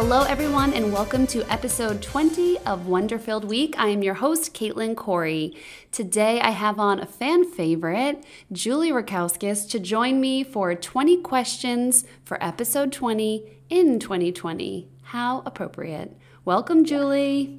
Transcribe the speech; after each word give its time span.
Hello, 0.00 0.22
everyone, 0.22 0.72
and 0.74 0.92
welcome 0.92 1.26
to 1.26 1.42
episode 1.52 2.00
20 2.00 2.56
of 2.58 2.86
Wonderfilled 2.86 3.44
Week. 3.46 3.74
I 3.76 3.88
am 3.88 4.00
your 4.00 4.14
host, 4.14 4.54
Caitlin 4.54 4.94
Corey. 4.94 5.56
Today, 5.90 6.40
I 6.40 6.50
have 6.50 6.78
on 6.78 7.00
a 7.00 7.04
fan 7.04 7.44
favorite, 7.44 8.22
Julie 8.52 8.92
Rakowskis, 8.92 9.68
to 9.70 9.80
join 9.80 10.20
me 10.20 10.44
for 10.44 10.72
20 10.76 11.20
questions 11.22 12.04
for 12.22 12.40
episode 12.40 12.92
20 12.92 13.42
in 13.70 13.98
2020. 13.98 14.88
How 15.02 15.42
appropriate. 15.44 16.16
Welcome, 16.44 16.84
Julie. 16.84 17.58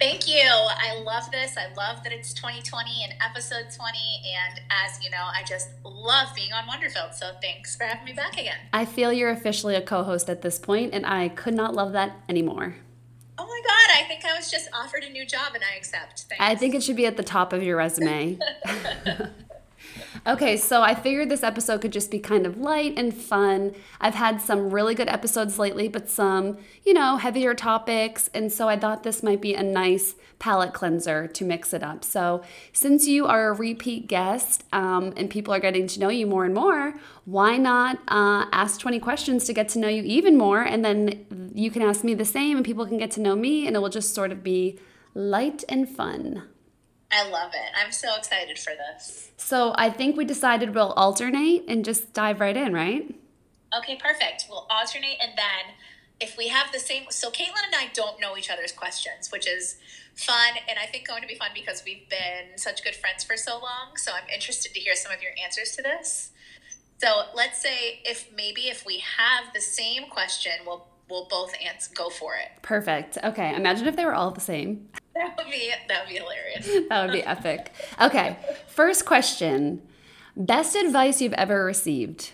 Thank 0.00 0.28
you. 0.28 0.48
I 0.48 1.00
love 1.02 1.30
this. 1.32 1.56
I 1.56 1.72
love 1.74 2.04
that 2.04 2.12
it's 2.12 2.32
2020 2.32 3.04
and 3.04 3.14
episode 3.20 3.66
20. 3.74 3.98
And 4.36 4.60
as 4.70 5.02
you 5.02 5.10
know, 5.10 5.16
I 5.34 5.42
just 5.42 5.70
love 5.84 6.28
being 6.36 6.52
on 6.52 6.64
Wonderfilled. 6.64 7.14
So 7.14 7.32
thanks 7.42 7.74
for 7.74 7.84
having 7.84 8.04
me 8.04 8.12
back 8.12 8.34
again. 8.34 8.58
I 8.72 8.84
feel 8.84 9.12
you're 9.12 9.30
officially 9.30 9.74
a 9.74 9.82
co 9.82 10.04
host 10.04 10.30
at 10.30 10.42
this 10.42 10.58
point, 10.58 10.94
and 10.94 11.04
I 11.04 11.28
could 11.28 11.54
not 11.54 11.74
love 11.74 11.92
that 11.92 12.12
anymore. 12.28 12.76
Oh 13.38 13.46
my 13.46 13.60
God. 13.66 14.00
I 14.00 14.06
think 14.06 14.24
I 14.24 14.36
was 14.36 14.50
just 14.50 14.68
offered 14.72 15.02
a 15.02 15.10
new 15.10 15.26
job 15.26 15.54
and 15.54 15.64
I 15.64 15.76
accept. 15.76 16.26
Thanks. 16.28 16.44
I 16.44 16.54
think 16.54 16.74
it 16.74 16.82
should 16.82 16.96
be 16.96 17.06
at 17.06 17.16
the 17.16 17.22
top 17.24 17.52
of 17.52 17.62
your 17.62 17.76
resume. 17.76 18.38
Okay, 20.26 20.56
so 20.56 20.82
I 20.82 20.94
figured 20.94 21.28
this 21.28 21.42
episode 21.42 21.80
could 21.80 21.92
just 21.92 22.10
be 22.10 22.18
kind 22.18 22.46
of 22.46 22.58
light 22.58 22.94
and 22.96 23.14
fun. 23.14 23.74
I've 24.00 24.14
had 24.14 24.40
some 24.40 24.70
really 24.70 24.94
good 24.94 25.08
episodes 25.08 25.58
lately, 25.58 25.88
but 25.88 26.08
some, 26.08 26.58
you 26.84 26.92
know, 26.92 27.16
heavier 27.16 27.54
topics. 27.54 28.28
And 28.34 28.52
so 28.52 28.68
I 28.68 28.78
thought 28.78 29.02
this 29.02 29.22
might 29.22 29.40
be 29.40 29.54
a 29.54 29.62
nice 29.62 30.16
palate 30.38 30.72
cleanser 30.72 31.26
to 31.26 31.44
mix 31.44 31.72
it 31.72 31.82
up. 31.82 32.04
So, 32.04 32.42
since 32.72 33.06
you 33.06 33.26
are 33.26 33.48
a 33.48 33.52
repeat 33.52 34.06
guest 34.06 34.64
um, 34.72 35.12
and 35.16 35.30
people 35.30 35.52
are 35.54 35.60
getting 35.60 35.86
to 35.88 36.00
know 36.00 36.08
you 36.08 36.26
more 36.26 36.44
and 36.44 36.54
more, 36.54 36.94
why 37.24 37.56
not 37.56 37.98
uh, 38.08 38.46
ask 38.52 38.80
20 38.80 39.00
questions 39.00 39.44
to 39.44 39.52
get 39.52 39.68
to 39.70 39.78
know 39.78 39.88
you 39.88 40.02
even 40.02 40.36
more? 40.36 40.62
And 40.62 40.84
then 40.84 41.52
you 41.54 41.70
can 41.70 41.82
ask 41.82 42.04
me 42.04 42.14
the 42.14 42.24
same, 42.24 42.56
and 42.56 42.64
people 42.64 42.86
can 42.86 42.98
get 42.98 43.10
to 43.12 43.20
know 43.20 43.36
me, 43.36 43.66
and 43.66 43.76
it 43.76 43.80
will 43.80 43.88
just 43.88 44.14
sort 44.14 44.32
of 44.32 44.42
be 44.42 44.78
light 45.14 45.64
and 45.68 45.88
fun. 45.88 46.44
I 47.10 47.28
love 47.28 47.52
it. 47.54 47.72
I'm 47.74 47.90
so 47.92 48.16
excited 48.16 48.58
for 48.58 48.72
this. 48.74 49.30
So 49.36 49.72
I 49.76 49.90
think 49.90 50.16
we 50.16 50.24
decided 50.24 50.74
we'll 50.74 50.92
alternate 50.92 51.64
and 51.66 51.84
just 51.84 52.12
dive 52.12 52.40
right 52.40 52.56
in, 52.56 52.72
right? 52.72 53.14
Okay, 53.76 53.96
perfect. 53.96 54.46
We'll 54.48 54.66
alternate 54.70 55.16
and 55.22 55.32
then 55.36 55.74
if 56.20 56.36
we 56.36 56.48
have 56.48 56.72
the 56.72 56.78
same 56.78 57.04
so 57.10 57.30
Caitlin 57.30 57.64
and 57.66 57.74
I 57.76 57.90
don't 57.94 58.20
know 58.20 58.36
each 58.36 58.50
other's 58.50 58.72
questions, 58.72 59.30
which 59.30 59.48
is 59.48 59.76
fun 60.14 60.54
and 60.68 60.78
I 60.78 60.86
think 60.86 61.06
going 61.06 61.22
to 61.22 61.28
be 61.28 61.34
fun 61.34 61.50
because 61.54 61.82
we've 61.84 62.08
been 62.08 62.56
such 62.56 62.84
good 62.84 62.94
friends 62.94 63.24
for 63.24 63.36
so 63.36 63.52
long. 63.52 63.96
So 63.96 64.12
I'm 64.12 64.28
interested 64.32 64.74
to 64.74 64.80
hear 64.80 64.94
some 64.94 65.12
of 65.12 65.22
your 65.22 65.32
answers 65.42 65.76
to 65.76 65.82
this. 65.82 66.32
So 66.98 67.24
let's 67.34 67.62
say 67.62 68.00
if 68.04 68.28
maybe 68.34 68.62
if 68.62 68.84
we 68.84 69.02
have 69.16 69.54
the 69.54 69.60
same 69.60 70.04
question, 70.10 70.52
we'll 70.66 70.88
we'll 71.08 71.28
both 71.28 71.54
answer 71.64 71.90
go 71.94 72.10
for 72.10 72.34
it. 72.34 72.62
Perfect. 72.62 73.16
Okay. 73.24 73.54
Imagine 73.54 73.86
if 73.86 73.96
they 73.96 74.04
were 74.04 74.14
all 74.14 74.30
the 74.30 74.40
same. 74.40 74.88
That 75.18 75.36
would 75.36 75.50
be 75.50 75.72
that 75.88 76.04
would 76.04 76.12
be 76.12 76.20
hilarious. 76.20 76.88
that 76.88 77.04
would 77.04 77.12
be 77.12 77.24
epic. 77.24 77.72
Okay, 78.00 78.36
first 78.68 79.04
question: 79.04 79.82
Best 80.36 80.76
advice 80.76 81.20
you've 81.20 81.32
ever 81.32 81.64
received? 81.64 82.30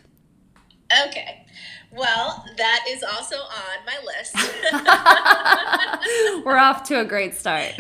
Okay. 1.07 1.47
Well, 1.91 2.45
that 2.59 2.85
is 2.89 3.03
also 3.03 3.37
on 3.37 3.87
my 3.87 3.97
list. 4.05 4.37
We're 6.45 6.59
off 6.59 6.83
to 6.85 7.01
a 7.01 7.05
great 7.05 7.35
start. 7.35 7.73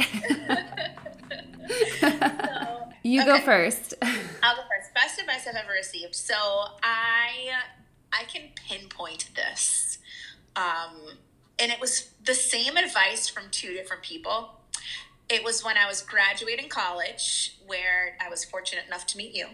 so, 2.00 2.88
you 3.02 3.20
okay. 3.20 3.28
go 3.28 3.40
first. 3.40 3.94
I'll 4.00 4.56
go 4.56 4.62
first. 4.62 4.94
Best 4.94 5.20
advice 5.20 5.46
I've 5.46 5.56
ever 5.56 5.72
received. 5.72 6.14
So 6.14 6.34
I 6.82 7.50
I 8.12 8.24
can 8.32 8.50
pinpoint 8.54 9.28
this. 9.36 9.98
Um, 10.56 11.18
and 11.58 11.70
it 11.70 11.80
was 11.80 12.10
the 12.24 12.34
same 12.34 12.78
advice 12.78 13.28
from 13.28 13.44
two 13.50 13.74
different 13.74 14.02
people 14.02 14.60
it 15.28 15.42
was 15.42 15.64
when 15.64 15.76
I 15.76 15.86
was 15.86 16.02
graduating 16.02 16.68
college 16.68 17.56
where 17.66 18.16
I 18.20 18.28
was 18.28 18.44
fortunate 18.44 18.84
enough 18.86 19.06
to 19.08 19.16
meet 19.16 19.34
you. 19.34 19.46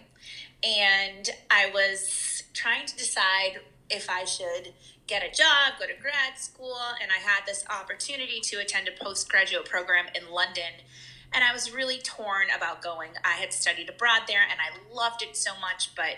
And 0.62 1.30
I 1.50 1.70
was 1.72 2.42
trying 2.52 2.86
to 2.86 2.96
decide 2.96 3.60
if 3.88 4.10
I 4.10 4.24
should 4.24 4.72
get 5.06 5.22
a 5.22 5.30
job, 5.34 5.74
go 5.78 5.86
to 5.86 6.00
grad 6.00 6.38
school, 6.38 6.78
and 7.02 7.10
I 7.10 7.16
had 7.16 7.40
this 7.46 7.64
opportunity 7.68 8.40
to 8.44 8.56
attend 8.58 8.88
a 8.88 9.04
postgraduate 9.04 9.64
program 9.64 10.06
in 10.14 10.32
London. 10.32 10.84
And 11.32 11.44
I 11.44 11.52
was 11.52 11.72
really 11.72 11.98
torn 11.98 12.46
about 12.54 12.82
going. 12.82 13.10
I 13.24 13.34
had 13.34 13.52
studied 13.52 13.88
abroad 13.88 14.22
there 14.26 14.42
and 14.42 14.58
I 14.60 14.94
loved 14.94 15.22
it 15.22 15.36
so 15.36 15.52
much, 15.60 15.94
but 15.94 16.16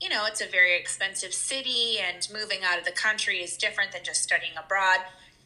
you 0.00 0.08
know, 0.08 0.26
it's 0.26 0.40
a 0.40 0.46
very 0.46 0.76
expensive 0.76 1.32
city 1.32 1.98
and 1.98 2.28
moving 2.32 2.58
out 2.64 2.78
of 2.78 2.84
the 2.84 2.92
country 2.92 3.38
is 3.38 3.56
different 3.56 3.92
than 3.92 4.02
just 4.04 4.22
studying 4.22 4.52
abroad. 4.56 4.98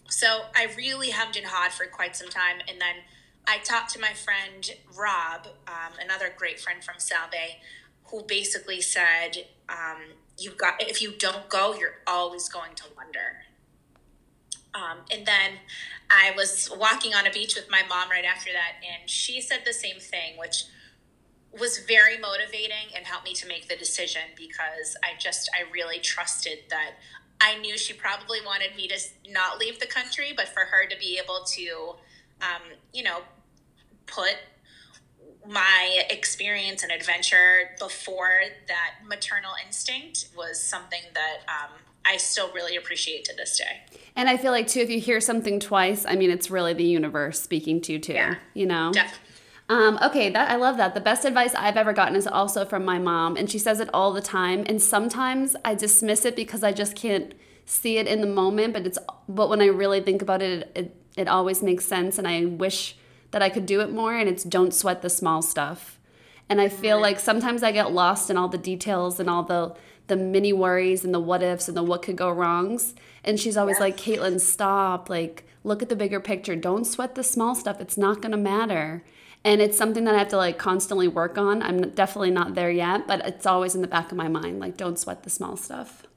So 0.08 0.42
I 0.56 0.68
really 0.76 1.10
hummed 1.10 1.36
and 1.36 1.46
hawed 1.46 1.72
for 1.72 1.86
quite 1.86 2.16
some 2.16 2.28
time. 2.28 2.56
And 2.68 2.80
then 2.80 2.96
I 3.48 3.58
talked 3.58 3.90
to 3.94 4.00
my 4.00 4.12
friend 4.12 4.70
Rob, 4.94 5.48
um, 5.66 5.94
another 5.98 6.30
great 6.36 6.60
friend 6.60 6.84
from 6.84 6.96
Salve, 6.98 7.56
who 8.04 8.22
basically 8.22 8.82
said, 8.82 9.46
um, 9.68 10.12
"You've 10.38 10.58
got 10.58 10.82
if 10.82 11.00
you 11.00 11.12
don't 11.12 11.48
go, 11.48 11.74
you're 11.74 12.00
always 12.06 12.48
going 12.48 12.74
to 12.76 12.84
wonder." 12.94 13.44
Um, 14.74 14.98
and 15.10 15.24
then 15.24 15.60
I 16.10 16.32
was 16.36 16.70
walking 16.76 17.14
on 17.14 17.26
a 17.26 17.30
beach 17.30 17.56
with 17.56 17.70
my 17.70 17.82
mom 17.88 18.10
right 18.10 18.24
after 18.24 18.52
that, 18.52 18.84
and 18.86 19.08
she 19.08 19.40
said 19.40 19.62
the 19.64 19.72
same 19.72 19.98
thing, 19.98 20.36
which 20.36 20.64
was 21.50 21.78
very 21.78 22.18
motivating 22.18 22.94
and 22.94 23.06
helped 23.06 23.24
me 23.24 23.32
to 23.32 23.48
make 23.48 23.68
the 23.68 23.76
decision 23.76 24.22
because 24.36 24.96
I 25.02 25.18
just 25.18 25.48
I 25.54 25.70
really 25.72 25.98
trusted 25.98 26.58
that 26.68 26.96
I 27.40 27.56
knew 27.58 27.78
she 27.78 27.94
probably 27.94 28.40
wanted 28.44 28.76
me 28.76 28.88
to 28.88 28.98
not 29.30 29.58
leave 29.58 29.80
the 29.80 29.86
country, 29.86 30.32
but 30.36 30.48
for 30.48 30.60
her 30.60 30.86
to 30.86 30.96
be 30.98 31.18
able 31.22 31.44
to, 31.44 31.96
um, 32.42 32.62
you 32.92 33.02
know, 33.02 33.22
put 34.08 34.36
my 35.46 36.02
experience 36.10 36.82
and 36.82 36.92
adventure 36.92 37.70
before 37.78 38.40
that 38.66 39.06
maternal 39.06 39.52
instinct 39.64 40.28
was 40.36 40.60
something 40.60 41.00
that 41.14 41.38
um, 41.48 41.70
I 42.04 42.18
still 42.18 42.52
really 42.52 42.76
appreciate 42.76 43.24
to 43.26 43.36
this 43.36 43.58
day. 43.58 44.00
And 44.14 44.28
I 44.28 44.36
feel 44.36 44.52
like 44.52 44.66
too, 44.66 44.80
if 44.80 44.90
you 44.90 45.00
hear 45.00 45.20
something 45.20 45.58
twice, 45.58 46.04
I 46.06 46.16
mean, 46.16 46.30
it's 46.30 46.50
really 46.50 46.74
the 46.74 46.84
universe 46.84 47.40
speaking 47.40 47.80
to 47.82 47.92
you 47.92 47.98
too. 47.98 48.12
Yeah, 48.12 48.36
you 48.54 48.66
know. 48.66 48.92
Definitely. 48.92 49.24
Um, 49.70 49.98
okay, 50.02 50.30
that 50.30 50.50
I 50.50 50.56
love 50.56 50.78
that. 50.78 50.94
The 50.94 51.00
best 51.00 51.26
advice 51.26 51.54
I've 51.54 51.76
ever 51.76 51.92
gotten 51.92 52.16
is 52.16 52.26
also 52.26 52.64
from 52.64 52.84
my 52.84 52.98
mom, 52.98 53.36
and 53.36 53.50
she 53.50 53.58
says 53.58 53.80
it 53.80 53.90
all 53.92 54.12
the 54.12 54.22
time. 54.22 54.64
And 54.66 54.80
sometimes 54.80 55.56
I 55.64 55.74
dismiss 55.74 56.24
it 56.24 56.34
because 56.34 56.62
I 56.62 56.72
just 56.72 56.96
can't 56.96 57.34
see 57.66 57.98
it 57.98 58.06
in 58.06 58.22
the 58.22 58.26
moment. 58.26 58.72
But 58.72 58.86
it's 58.86 58.98
but 59.28 59.50
when 59.50 59.60
I 59.60 59.66
really 59.66 60.00
think 60.00 60.22
about 60.22 60.40
it, 60.40 60.72
it, 60.74 60.96
it 61.16 61.28
always 61.28 61.62
makes 61.62 61.84
sense, 61.84 62.16
and 62.16 62.26
I 62.26 62.46
wish 62.46 62.96
that 63.30 63.42
I 63.42 63.48
could 63.48 63.66
do 63.66 63.80
it 63.80 63.92
more, 63.92 64.14
and 64.14 64.28
it's 64.28 64.44
don't 64.44 64.74
sweat 64.74 65.02
the 65.02 65.10
small 65.10 65.42
stuff. 65.42 65.98
And 66.48 66.60
I 66.60 66.68
feel 66.68 67.00
like 67.00 67.20
sometimes 67.20 67.62
I 67.62 67.72
get 67.72 67.92
lost 67.92 68.30
in 68.30 68.38
all 68.38 68.48
the 68.48 68.58
details 68.58 69.20
and 69.20 69.28
all 69.28 69.42
the 69.42 69.74
the 70.06 70.16
mini 70.16 70.54
worries 70.54 71.04
and 71.04 71.12
the 71.12 71.20
what 71.20 71.42
ifs 71.42 71.68
and 71.68 71.76
the 71.76 71.82
what 71.82 72.02
could 72.02 72.16
go 72.16 72.30
wrongs. 72.30 72.94
And 73.22 73.38
she's 73.38 73.58
always 73.58 73.78
like, 73.78 73.98
Caitlin, 73.98 74.40
stop. 74.40 75.10
Like, 75.10 75.44
look 75.64 75.82
at 75.82 75.90
the 75.90 75.96
bigger 75.96 76.18
picture. 76.18 76.56
Don't 76.56 76.86
sweat 76.86 77.14
the 77.14 77.22
small 77.22 77.54
stuff. 77.54 77.78
It's 77.78 77.98
not 77.98 78.22
gonna 78.22 78.38
matter. 78.38 79.04
And 79.44 79.60
it's 79.60 79.76
something 79.76 80.04
that 80.04 80.14
I 80.14 80.18
have 80.18 80.28
to 80.28 80.38
like 80.38 80.58
constantly 80.58 81.08
work 81.08 81.36
on. 81.36 81.62
I'm 81.62 81.90
definitely 81.90 82.30
not 82.30 82.54
there 82.54 82.70
yet, 82.70 83.06
but 83.06 83.24
it's 83.26 83.46
always 83.46 83.74
in 83.74 83.82
the 83.82 83.86
back 83.86 84.10
of 84.10 84.16
my 84.16 84.28
mind. 84.28 84.60
Like, 84.60 84.76
don't 84.78 84.98
sweat 84.98 85.22
the 85.22 85.30
small 85.30 85.56
stuff. 85.56 86.07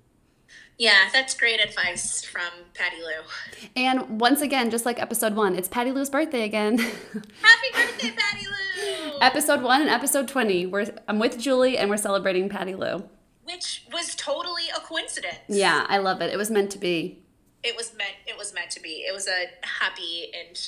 Yeah, 0.82 1.10
that's 1.14 1.36
great 1.36 1.60
advice 1.60 2.26
from 2.26 2.50
Patty 2.74 2.96
Lou. 3.04 3.70
And 3.76 4.20
once 4.20 4.42
again, 4.42 4.72
just 4.72 4.84
like 4.84 5.00
episode 5.00 5.36
one, 5.36 5.56
it's 5.56 5.68
Patty 5.68 5.92
Lou's 5.92 6.10
birthday 6.10 6.42
again. 6.42 6.80
Happy 6.80 7.68
birthday, 7.72 8.12
Patty 8.18 8.48
Lou! 8.48 9.20
episode 9.22 9.62
one 9.62 9.82
and 9.82 9.92
episode 9.92 10.28
20. 10.28 10.66
We're, 10.66 10.88
I'm 11.08 11.20
with 11.20 11.38
Julie 11.38 11.78
and 11.78 11.88
we're 11.88 11.98
celebrating 11.98 12.50
Patty 12.50 12.74
Lou. 12.74 13.08
Which 13.44 13.86
was 13.94 14.16
totally 14.16 14.70
a 14.76 14.80
coincidence. 14.80 15.38
Yeah, 15.48 15.86
I 15.88 16.00
love 16.00 16.20
it. 16.20 16.34
It 16.34 16.38
was 16.38 16.50
meant 16.50 16.72
to 16.72 16.80
be. 16.80 17.22
It 17.64 17.78
was 17.78 17.94
meant 17.96 18.16
it 18.26 18.36
was 18.36 18.52
meant 18.52 18.72
to 18.72 18.82
be. 18.82 19.06
It 19.08 19.14
was 19.14 19.28
a 19.28 19.46
happy 19.62 20.32
and 20.34 20.68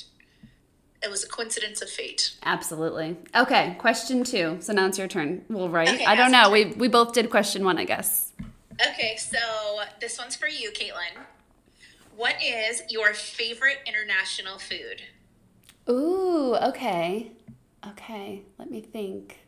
it 1.02 1.10
was 1.10 1.24
a 1.24 1.28
coincidence 1.28 1.82
of 1.82 1.90
fate. 1.90 2.36
Absolutely. 2.44 3.16
Okay, 3.34 3.74
question 3.80 4.22
two. 4.22 4.58
So 4.60 4.72
now 4.72 4.86
it's 4.86 4.96
your 4.96 5.08
turn. 5.08 5.44
Well, 5.50 5.68
right? 5.68 5.88
Okay, 5.88 6.04
I 6.04 6.14
don't 6.14 6.30
know. 6.30 6.50
We 6.50 6.66
we 6.66 6.86
both 6.86 7.14
did 7.14 7.30
question 7.30 7.64
one, 7.64 7.78
I 7.78 7.84
guess. 7.84 8.32
Okay, 8.80 9.16
so 9.16 9.38
this 10.00 10.18
one's 10.18 10.34
for 10.34 10.48
you, 10.48 10.70
Caitlin. 10.70 11.22
What 12.16 12.36
is 12.42 12.82
your 12.90 13.14
favorite 13.14 13.78
international 13.86 14.58
food? 14.58 15.02
Ooh, 15.88 16.56
okay. 16.56 17.32
Okay, 17.88 18.42
let 18.58 18.70
me 18.70 18.80
think. 18.80 19.40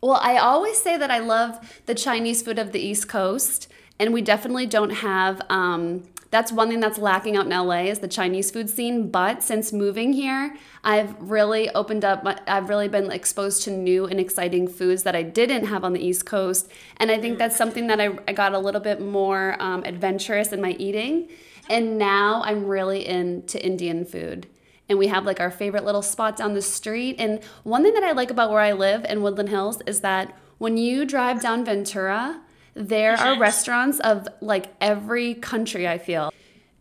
Well, 0.00 0.18
I 0.22 0.36
always 0.36 0.78
say 0.78 0.96
that 0.96 1.10
I 1.10 1.18
love 1.18 1.82
the 1.86 1.94
Chinese 1.94 2.42
food 2.42 2.58
of 2.58 2.72
the 2.72 2.80
East 2.80 3.08
Coast, 3.08 3.68
and 3.98 4.12
we 4.12 4.22
definitely 4.22 4.66
don't 4.66 4.90
have 4.90 5.40
um, 5.48 6.04
that's 6.32 6.50
one 6.50 6.70
thing 6.70 6.80
that's 6.80 6.96
lacking 6.96 7.36
out 7.36 7.44
in 7.44 7.50
LA 7.50 7.82
is 7.82 7.98
the 7.98 8.08
Chinese 8.08 8.50
food 8.50 8.70
scene. 8.70 9.10
But 9.10 9.42
since 9.42 9.70
moving 9.70 10.14
here, 10.14 10.56
I've 10.82 11.14
really 11.20 11.68
opened 11.70 12.06
up. 12.06 12.26
I've 12.46 12.70
really 12.70 12.88
been 12.88 13.12
exposed 13.12 13.64
to 13.64 13.70
new 13.70 14.06
and 14.06 14.18
exciting 14.18 14.66
foods 14.66 15.02
that 15.02 15.14
I 15.14 15.24
didn't 15.24 15.66
have 15.66 15.84
on 15.84 15.92
the 15.92 16.00
East 16.00 16.24
Coast, 16.24 16.70
and 16.96 17.10
I 17.10 17.20
think 17.20 17.36
that's 17.38 17.56
something 17.56 17.86
that 17.88 18.00
I, 18.00 18.18
I 18.26 18.32
got 18.32 18.54
a 18.54 18.58
little 18.58 18.80
bit 18.80 18.98
more 18.98 19.56
um, 19.60 19.84
adventurous 19.84 20.52
in 20.52 20.60
my 20.62 20.70
eating. 20.70 21.28
And 21.68 21.98
now 21.98 22.42
I'm 22.46 22.64
really 22.64 23.06
into 23.06 23.62
Indian 23.64 24.06
food. 24.06 24.46
And 24.88 24.98
we 24.98 25.08
have 25.08 25.26
like 25.26 25.38
our 25.38 25.50
favorite 25.50 25.84
little 25.84 26.02
spot 26.02 26.36
down 26.36 26.54
the 26.54 26.62
street. 26.62 27.16
And 27.18 27.44
one 27.62 27.82
thing 27.82 27.94
that 27.94 28.02
I 28.02 28.12
like 28.12 28.30
about 28.30 28.50
where 28.50 28.60
I 28.60 28.72
live 28.72 29.04
in 29.04 29.22
Woodland 29.22 29.50
Hills 29.50 29.82
is 29.86 30.00
that 30.00 30.36
when 30.56 30.78
you 30.78 31.04
drive 31.04 31.42
down 31.42 31.64
Ventura, 31.64 32.40
there 32.74 33.14
are 33.14 33.38
restaurants 33.38 34.00
of 34.00 34.28
like 34.40 34.66
every 34.80 35.34
country, 35.34 35.86
I 35.86 35.98
feel. 35.98 36.32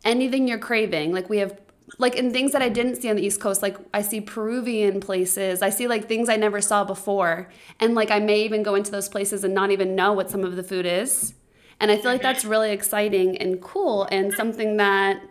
Anything 0.06 0.48
you're 0.48 0.58
craving. 0.60 1.12
Like 1.14 1.30
we 1.30 1.38
have 1.40 1.60
like 2.00 2.16
in 2.16 2.32
things 2.32 2.54
that 2.54 2.62
I 2.62 2.70
didn't 2.70 2.96
see 2.96 3.10
on 3.10 3.18
the 3.18 3.26
East 3.26 3.42
Coast, 3.42 3.62
like 3.62 3.78
I 3.94 4.02
see 4.02 4.22
Peruvian 4.22 5.00
places. 5.02 5.62
I 5.62 5.70
see 5.70 5.88
like 5.88 6.08
things 6.08 6.30
I 6.30 6.38
never 6.38 6.62
saw 6.62 6.84
before. 6.86 7.50
And 7.80 7.94
like 7.96 8.10
I 8.12 8.20
may 8.20 8.44
even 8.44 8.64
go 8.64 8.76
into 8.76 8.92
those 8.92 9.10
places 9.10 9.44
and 9.44 9.54
not 9.54 9.72
even 9.72 9.96
know 9.96 10.14
what 10.14 10.30
some 10.30 10.44
of 10.44 10.56
the 10.56 10.64
food 10.64 10.86
is. 10.86 11.34
And 11.80 11.92
I 11.92 11.98
feel 11.98 12.12
like 12.12 12.22
that's 12.22 12.46
really 12.46 12.72
exciting 12.72 13.38
and 13.38 13.62
cool 13.62 14.08
and 14.12 14.32
something 14.34 14.78
that 14.78 15.22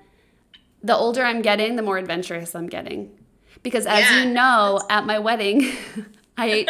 the 0.83 0.97
older 0.97 1.23
I'm 1.25 1.43
getting, 1.43 1.77
the 1.77 1.83
more 1.83 1.97
adventurous 1.99 2.55
I'm 2.55 2.67
getting. 2.69 3.11
Because 3.63 3.87
as 3.87 4.01
Yeah. 4.11 4.25
you 4.25 4.31
know, 4.33 4.81
at 4.91 5.07
my 5.07 5.19
wedding, 5.19 5.71
I 6.41 6.47
ate 6.47 6.69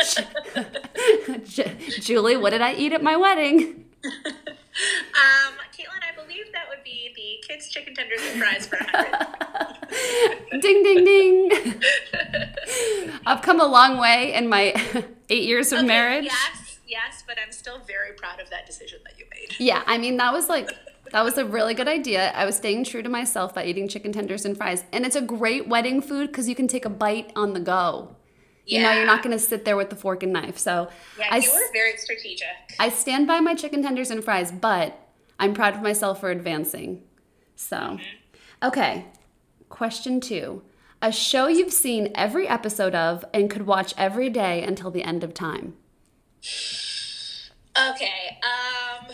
Ju- 1.47 1.77
Julie, 2.01 2.37
what 2.37 2.51
did 2.51 2.61
I 2.61 2.75
eat 2.75 2.93
at 2.93 3.03
my 3.05 3.17
wedding? 3.17 3.85
Um, 4.03 5.55
Caitlin, 5.73 6.03
I 6.03 6.15
believe 6.21 6.47
that 6.53 6.69
would 6.69 6.83
be 6.85 7.13
the 7.15 7.47
kids' 7.47 7.69
chicken 7.69 7.95
tenders 7.95 8.21
and 8.33 8.41
fries 8.41 8.67
for 8.67 8.79
ding 10.61 10.83
ding 10.83 11.05
ding. 11.05 11.83
I've 13.27 13.43
come 13.43 13.61
a 13.61 13.67
long 13.67 13.99
way 13.99 14.33
in 14.35 14.49
my 14.49 14.75
8 15.29 15.43
years 15.45 15.73
of 15.73 15.79
Okay, 15.79 15.87
marriage. 15.87 16.25
Yes, 16.25 16.79
yes, 16.87 17.23
but 17.27 17.37
I'm 17.45 17.53
still 17.53 17.79
very 17.87 18.13
proud 18.17 18.41
of 18.41 18.51
that 18.51 18.67
decision 18.67 18.99
that 19.05 19.19
you 19.19 19.27
made. 19.31 19.55
Yeah, 19.61 19.83
I 19.87 19.99
mean 19.99 20.17
that 20.17 20.33
was 20.33 20.49
like 20.49 20.69
that 21.13 21.23
was 21.25 21.39
a 21.39 21.45
really 21.45 21.75
good 21.75 21.89
idea. 21.89 22.33
I 22.33 22.45
was 22.45 22.57
staying 22.57 22.85
true 22.85 23.03
to 23.03 23.09
myself 23.09 23.55
by 23.55 23.65
eating 23.67 23.87
chicken 23.89 24.13
tenders 24.13 24.45
and 24.45 24.57
fries. 24.57 24.85
And 24.93 25.05
it's 25.07 25.17
a 25.17 25.23
great 25.23 25.69
wedding 25.69 26.01
food 26.01 26.33
cuz 26.33 26.49
you 26.49 26.55
can 26.57 26.67
take 26.67 26.85
a 26.85 26.91
bite 26.91 27.33
on 27.37 27.53
the 27.53 27.61
go. 27.61 28.17
You 28.71 28.83
know, 28.83 28.93
you're 28.93 29.07
not 29.07 29.23
going 29.23 29.37
to 29.37 29.43
sit 29.43 29.65
there 29.65 29.77
with 29.77 29.91
the 29.91 29.97
fork 29.97 30.23
and 30.23 30.33
knife. 30.33 30.59
So 30.59 30.89
Yeah, 31.19 31.27
I 31.31 31.39
you 31.39 31.51
were 31.53 31.73
very 31.73 31.97
strategic. 31.97 32.47
I 32.79 32.89
stand 32.89 33.27
by 33.27 33.41
my 33.41 33.55
chicken 33.55 33.83
tenders 33.83 34.11
and 34.11 34.23
fries, 34.23 34.53
but 34.53 34.99
I'm 35.39 35.55
proud 35.55 35.75
of 35.75 35.83
myself 35.83 36.21
for 36.21 36.31
advancing. 36.31 37.03
So, 37.57 37.99
okay. 38.63 39.07
Question 39.69 40.21
2. 40.21 40.63
A 41.03 41.13
show 41.13 41.47
you've 41.47 41.73
seen 41.73 42.11
every 42.15 42.47
episode 42.47 42.95
of 42.95 43.25
and 43.33 43.51
could 43.51 43.67
watch 43.67 43.95
every 43.97 44.29
day 44.29 44.63
until 44.63 44.91
the 44.91 45.03
end 45.03 45.25
of 45.25 45.33
time. 45.33 45.75
Okay, 47.79 48.39
um, 48.43 49.07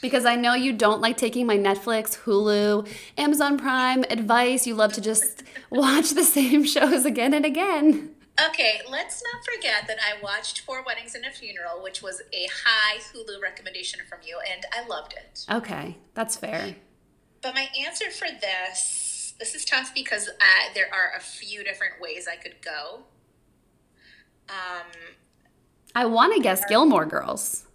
Because 0.00 0.24
I 0.24 0.36
know 0.36 0.54
you 0.54 0.72
don't 0.72 1.00
like 1.02 1.16
taking 1.18 1.46
my 1.46 1.58
Netflix, 1.58 2.20
Hulu, 2.20 2.88
Amazon 3.18 3.58
Prime 3.58 4.04
advice. 4.08 4.66
You 4.66 4.74
love 4.74 4.92
to 4.94 5.00
just 5.00 5.42
watch 5.70 6.10
the 6.10 6.24
same 6.24 6.64
shows 6.76 7.04
again 7.04 7.34
and 7.34 7.44
again. 7.44 8.10
Okay, 8.48 8.80
let's 8.88 9.22
not 9.22 9.44
forget 9.44 9.86
that 9.86 9.98
I 9.98 10.22
watched 10.22 10.60
Four 10.60 10.82
Weddings 10.84 11.14
and 11.14 11.24
a 11.24 11.30
Funeral, 11.30 11.82
which 11.82 12.02
was 12.02 12.22
a 12.32 12.46
high 12.64 12.98
Hulu 12.98 13.40
recommendation 13.42 14.00
from 14.08 14.20
you, 14.24 14.38
and 14.50 14.64
I 14.72 14.86
loved 14.86 15.14
it. 15.14 15.44
Okay, 15.50 15.98
that's 16.14 16.36
fair. 16.36 16.76
But 17.42 17.54
my 17.54 17.68
answer 17.78 18.10
for 18.10 18.28
this, 18.40 19.34
this 19.38 19.54
is 19.54 19.64
tough 19.64 19.92
because 19.94 20.28
uh, 20.28 20.72
there 20.74 20.92
are 20.92 21.12
a 21.16 21.20
few 21.20 21.64
different 21.64 21.94
ways 22.00 22.26
I 22.30 22.36
could 22.36 22.56
go. 22.62 23.04
Um, 24.48 25.16
I 25.94 26.06
want 26.06 26.34
to 26.34 26.40
guess 26.40 26.64
Gilmore 26.66 27.06
Girls. 27.06 27.66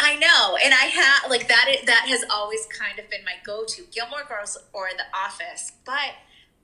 I 0.00 0.16
know, 0.16 0.56
and 0.62 0.72
I 0.72 0.86
have 0.86 1.30
like 1.30 1.46
that. 1.48 1.66
That 1.86 2.06
has 2.08 2.24
always 2.30 2.66
kind 2.66 2.98
of 2.98 3.08
been 3.10 3.24
my 3.24 3.34
go-to: 3.44 3.84
Gilmore 3.92 4.24
Girls 4.28 4.58
or 4.72 4.88
The 4.96 5.04
Office. 5.16 5.72
But 5.84 6.14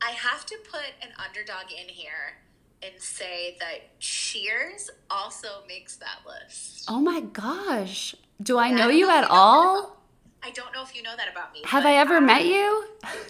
I 0.03 0.11
have 0.11 0.47
to 0.47 0.57
put 0.69 0.95
an 1.03 1.11
underdog 1.19 1.71
in 1.71 1.89
here 1.89 2.39
and 2.83 2.93
say 3.01 3.57
that 3.61 3.99
Cheers 4.01 4.91
also 5.11 5.49
makes 5.67 5.97
that 5.97 6.19
list. 6.27 6.85
Oh 6.89 7.01
my 7.01 7.21
gosh. 7.21 8.15
Do 8.43 8.59
I 8.59 8.69
Yeah, 8.69 8.77
know 8.77 8.89
you 8.89 9.11
at 9.11 9.23
know 9.23 9.27
all? 9.31 9.97
I 10.43 10.51
don't 10.51 10.73
know 10.73 10.83
if 10.83 10.95
you 10.95 11.03
know 11.03 11.17
that 11.17 11.29
about 11.31 11.53
me. 11.53 11.63
Have 11.65 11.85
I 11.85 11.95
ever 11.97 12.19
um, 12.19 12.27
met 12.27 12.45
you? 12.47 12.85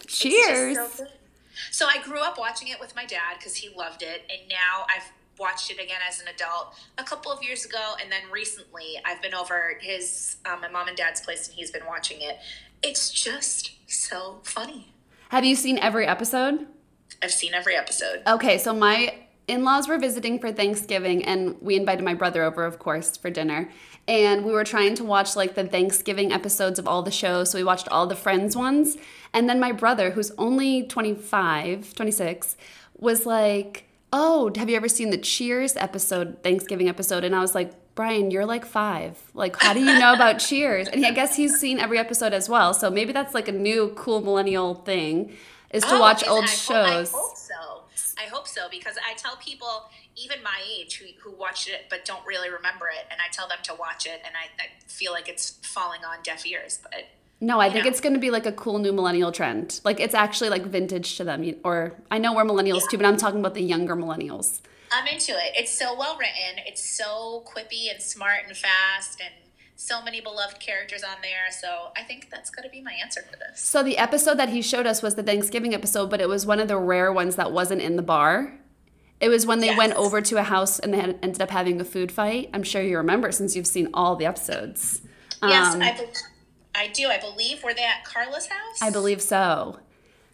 Cheers. 0.06 0.76
so. 0.92 1.06
So 1.70 1.86
I 1.86 2.00
grew 2.02 2.20
up 2.20 2.38
watching 2.38 2.68
it 2.68 2.78
with 2.78 2.94
my 2.94 3.04
dad 3.04 3.36
because 3.38 3.56
he 3.56 3.68
loved 3.74 4.02
it, 4.02 4.22
and 4.30 4.48
now 4.48 4.86
I've 4.94 5.10
watched 5.38 5.70
it 5.70 5.74
again 5.82 6.00
as 6.08 6.20
an 6.20 6.28
adult 6.28 6.74
a 6.98 7.02
couple 7.04 7.32
of 7.32 7.42
years 7.42 7.64
ago, 7.64 7.94
and 8.00 8.12
then 8.12 8.20
recently 8.30 8.96
I've 9.04 9.20
been 9.22 9.34
over 9.34 9.72
at 9.76 9.82
his 9.82 10.36
um, 10.46 10.60
my 10.60 10.68
mom 10.68 10.88
and 10.88 10.96
dad's 10.96 11.20
place, 11.20 11.48
and 11.48 11.56
he's 11.56 11.70
been 11.70 11.86
watching 11.86 12.20
it. 12.20 12.38
It's 12.82 13.10
just 13.10 13.72
so 13.90 14.40
funny. 14.44 14.92
Have 15.30 15.44
you 15.44 15.56
seen 15.56 15.78
every 15.78 16.06
episode? 16.06 16.66
I've 17.22 17.32
seen 17.32 17.54
every 17.54 17.74
episode. 17.74 18.22
Okay, 18.26 18.58
so 18.58 18.72
my 18.72 19.14
in 19.48 19.64
laws 19.64 19.88
were 19.88 19.98
visiting 19.98 20.38
for 20.38 20.52
Thanksgiving, 20.52 21.24
and 21.24 21.56
we 21.60 21.74
invited 21.76 22.04
my 22.04 22.14
brother 22.14 22.42
over, 22.44 22.64
of 22.64 22.78
course, 22.78 23.16
for 23.16 23.30
dinner. 23.30 23.68
And 24.06 24.44
we 24.44 24.52
were 24.52 24.64
trying 24.64 24.94
to 24.96 25.04
watch 25.04 25.34
like 25.36 25.54
the 25.54 25.64
Thanksgiving 25.66 26.32
episodes 26.32 26.78
of 26.78 26.86
all 26.86 27.02
the 27.02 27.10
shows. 27.10 27.50
So 27.50 27.58
we 27.58 27.64
watched 27.64 27.88
all 27.88 28.06
the 28.06 28.16
Friends 28.16 28.56
ones. 28.56 28.96
And 29.34 29.48
then 29.48 29.58
my 29.60 29.72
brother, 29.72 30.12
who's 30.12 30.30
only 30.38 30.84
25, 30.86 31.94
26, 31.94 32.56
was 32.98 33.26
like, 33.26 33.84
Oh, 34.10 34.50
have 34.56 34.70
you 34.70 34.76
ever 34.76 34.88
seen 34.88 35.10
the 35.10 35.18
Cheers 35.18 35.76
episode, 35.76 36.42
Thanksgiving 36.42 36.88
episode? 36.88 37.24
And 37.24 37.34
I 37.36 37.40
was 37.40 37.54
like, 37.54 37.72
Brian, 37.94 38.30
you're 38.30 38.46
like 38.46 38.64
five. 38.64 39.18
Like, 39.34 39.60
how 39.60 39.74
do 39.74 39.80
you 39.80 39.98
know 39.98 40.14
about 40.14 40.38
Cheers? 40.48 40.88
And 40.88 41.04
I 41.04 41.10
guess 41.10 41.36
he's 41.36 41.58
seen 41.58 41.78
every 41.78 41.98
episode 41.98 42.32
as 42.32 42.48
well. 42.48 42.72
So 42.72 42.88
maybe 42.90 43.12
that's 43.12 43.34
like 43.34 43.48
a 43.48 43.52
new 43.52 43.92
cool 43.96 44.22
millennial 44.22 44.74
thing 44.76 45.36
is 45.70 45.82
to 45.84 45.96
Oh, 45.96 46.00
watch 46.00 46.26
old 46.26 46.48
shows. 46.48 47.12
I 48.18 48.24
hope 48.24 48.46
so. 48.46 48.58
I 48.58 48.64
hope 48.64 48.68
so 48.68 48.68
because 48.70 48.96
I 48.98 49.14
tell 49.14 49.36
people, 49.36 49.90
even 50.16 50.42
my 50.42 50.58
age, 50.78 50.96
who, 50.98 51.06
who 51.20 51.36
watched 51.36 51.68
it 51.68 51.86
but 51.90 52.04
don't 52.04 52.24
really 52.26 52.50
remember 52.50 52.86
it, 52.88 53.06
and 53.10 53.20
I 53.20 53.30
tell 53.32 53.48
them 53.48 53.58
to 53.64 53.74
watch 53.74 54.06
it, 54.06 54.20
and 54.24 54.34
I, 54.36 54.62
I 54.62 54.66
feel 54.86 55.12
like 55.12 55.28
it's 55.28 55.58
falling 55.62 56.00
on 56.04 56.18
deaf 56.22 56.46
ears. 56.46 56.80
But 56.82 57.04
No, 57.40 57.60
I 57.60 57.70
think 57.70 57.84
know. 57.84 57.90
it's 57.90 58.00
going 58.00 58.14
to 58.14 58.20
be 58.20 58.30
like 58.30 58.46
a 58.46 58.52
cool 58.52 58.78
new 58.78 58.92
millennial 58.92 59.32
trend. 59.32 59.80
Like 59.84 60.00
it's 60.00 60.14
actually 60.14 60.50
like 60.50 60.64
vintage 60.66 61.16
to 61.16 61.24
them. 61.24 61.54
Or 61.64 61.94
I 62.10 62.18
know 62.18 62.34
we're 62.34 62.44
millennials 62.44 62.88
too, 62.88 62.96
but 62.96 63.06
I'm 63.06 63.16
talking 63.16 63.40
about 63.40 63.54
the 63.54 63.62
younger 63.62 63.96
millennials. 63.96 64.60
I'm 64.90 65.06
into 65.06 65.32
it. 65.32 65.52
It's 65.54 65.76
so 65.76 65.96
well 65.98 66.16
written. 66.18 66.64
It's 66.66 66.82
so 66.96 67.44
quippy 67.46 67.90
and 67.92 68.00
smart 68.02 68.40
and 68.46 68.56
fast, 68.56 69.20
and 69.20 69.32
so 69.80 70.02
many 70.02 70.20
beloved 70.20 70.58
characters 70.58 71.04
on 71.04 71.16
there. 71.22 71.52
So 71.52 71.92
I 71.96 72.02
think 72.02 72.28
that's 72.30 72.50
going 72.50 72.64
to 72.64 72.68
be 72.68 72.82
my 72.82 72.92
answer 73.00 73.22
for 73.22 73.36
this. 73.38 73.60
So 73.60 73.84
the 73.84 73.96
episode 73.96 74.36
that 74.36 74.48
he 74.48 74.60
showed 74.60 74.86
us 74.88 75.02
was 75.02 75.14
the 75.14 75.22
Thanksgiving 75.22 75.72
episode, 75.72 76.10
but 76.10 76.20
it 76.20 76.28
was 76.28 76.44
one 76.44 76.58
of 76.58 76.66
the 76.66 76.76
rare 76.76 77.12
ones 77.12 77.36
that 77.36 77.52
wasn't 77.52 77.80
in 77.80 77.94
the 77.94 78.02
bar. 78.02 78.58
It 79.20 79.28
was 79.28 79.46
when 79.46 79.60
they 79.60 79.74
went 79.76 79.94
over 79.94 80.20
to 80.20 80.36
a 80.38 80.42
house 80.42 80.80
and 80.80 80.92
they 80.92 80.98
had, 80.98 81.16
ended 81.22 81.40
up 81.40 81.50
having 81.50 81.80
a 81.80 81.84
food 81.84 82.10
fight. 82.10 82.50
I'm 82.52 82.64
sure 82.64 82.82
you 82.82 82.96
remember 82.96 83.30
since 83.30 83.54
you've 83.54 83.66
seen 83.68 83.88
all 83.94 84.16
the 84.16 84.26
episodes. 84.26 85.00
yes, 85.42 85.74
Um, 85.74 85.82
I, 85.82 85.92
be- 85.92 86.06
I 86.74 86.88
do. 86.88 87.06
I 87.08 87.18
believe 87.20 87.62
were 87.62 87.72
they 87.74 87.84
at 87.84 88.04
Carla's 88.04 88.46
house? 88.48 88.82
I 88.82 88.90
believe 88.90 89.22
so. 89.22 89.78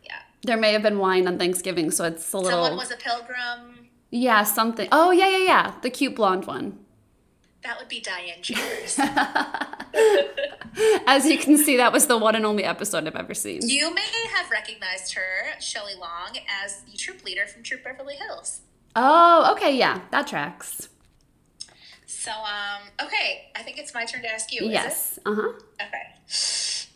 Yeah. 0.04 0.20
There 0.42 0.56
may 0.56 0.72
have 0.72 0.82
been 0.82 0.98
wine 0.98 1.26
on 1.28 1.38
Thanksgiving, 1.38 1.90
so 1.90 2.04
it's 2.04 2.32
a 2.32 2.38
little. 2.38 2.50
Someone 2.50 2.76
was 2.78 2.90
a 2.90 2.96
pilgrim. 2.96 3.88
yeah, 4.10 4.42
something. 4.42 4.88
Oh, 4.90 5.10
yeah, 5.10 5.28
yeah, 5.28 5.44
yeah. 5.44 5.74
The 5.82 5.90
cute 5.90 6.16
blonde 6.16 6.46
one. 6.46 6.78
That 7.64 7.78
would 7.78 7.88
be 7.88 8.00
Diane 8.00 8.42
Chambers. 8.42 8.98
As 11.06 11.26
you 11.26 11.38
can 11.38 11.56
see, 11.56 11.76
that 11.78 11.92
was 11.92 12.06
the 12.06 12.18
one 12.18 12.34
and 12.34 12.44
only 12.44 12.64
episode 12.64 13.06
I've 13.06 13.14
ever 13.16 13.32
seen. 13.34 13.60
you 13.68 13.94
may 13.94 14.06
have 14.34 14.50
recognized 14.50 15.14
her, 15.14 15.58
Shelley 15.60 15.94
Long, 15.98 16.36
as 16.64 16.82
the 16.82 16.96
troop 16.96 17.24
leader 17.24 17.46
from 17.46 17.62
Troop 17.62 17.84
Beverly 17.84 18.16
Hills. 18.16 18.60
Oh, 18.96 19.52
okay, 19.52 19.76
yeah, 19.76 20.00
that 20.10 20.26
tracks. 20.26 20.88
So, 22.06 22.30
um, 22.32 22.82
okay, 23.02 23.50
I 23.56 23.62
think 23.62 23.78
it's 23.78 23.94
my 23.94 24.04
turn 24.04 24.22
to 24.22 24.28
ask 24.30 24.52
you. 24.52 24.68
yes. 24.68 25.18
Uh 25.24 25.34
huh. 25.34 25.52
Okay. 25.80 26.10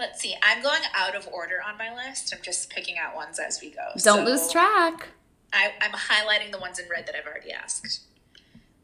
Let's 0.01 0.21
see. 0.21 0.35
I'm 0.43 0.63
going 0.63 0.83
out 0.95 1.15
of 1.17 1.29
order 1.33 1.61
on 1.67 1.77
my 1.79 1.95
list. 1.95 2.33
I'm 2.35 2.43
just 2.43 2.71
picking 2.71 2.97
out 2.99 3.15
ones 3.17 3.39
as 3.39 3.61
we 3.61 3.71
go. 3.71 3.81
Don't 3.97 4.19
So 4.19 4.25
lose 4.25 4.51
track. 4.51 5.09
I, 5.53 5.73
I'm 5.81 5.93
highlighting 5.93 6.53
the 6.53 6.59
ones 6.59 6.79
in 6.79 6.87
red 6.89 7.07
that 7.07 7.15
I've 7.17 7.27
already 7.27 7.53
asked. 7.53 8.03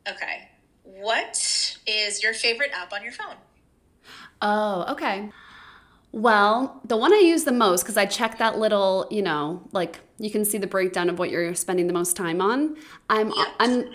Okay. 0.08 0.48
What 0.84 1.76
is 1.86 2.22
your 2.22 2.34
favorite 2.34 2.70
app 2.72 2.92
on 2.92 3.02
your 3.02 3.12
phone? 3.12 3.36
Oh, 4.40 4.84
okay. 4.92 5.30
Well, 6.12 6.80
the 6.84 6.96
one 6.96 7.12
I 7.12 7.18
use 7.18 7.42
the 7.42 7.52
most 7.52 7.82
because 7.82 7.96
I 7.96 8.06
check 8.06 8.38
that 8.38 8.56
little, 8.58 9.08
you 9.10 9.22
know, 9.22 9.66
like 9.72 9.98
you 10.18 10.30
can 10.30 10.44
see 10.44 10.58
the 10.58 10.66
breakdown 10.66 11.10
of 11.10 11.18
what 11.18 11.30
you're 11.30 11.54
spending 11.56 11.88
the 11.88 11.92
most 11.92 12.16
time 12.16 12.40
on. 12.40 12.76
I'm. 13.10 13.32
I'm 13.58 13.90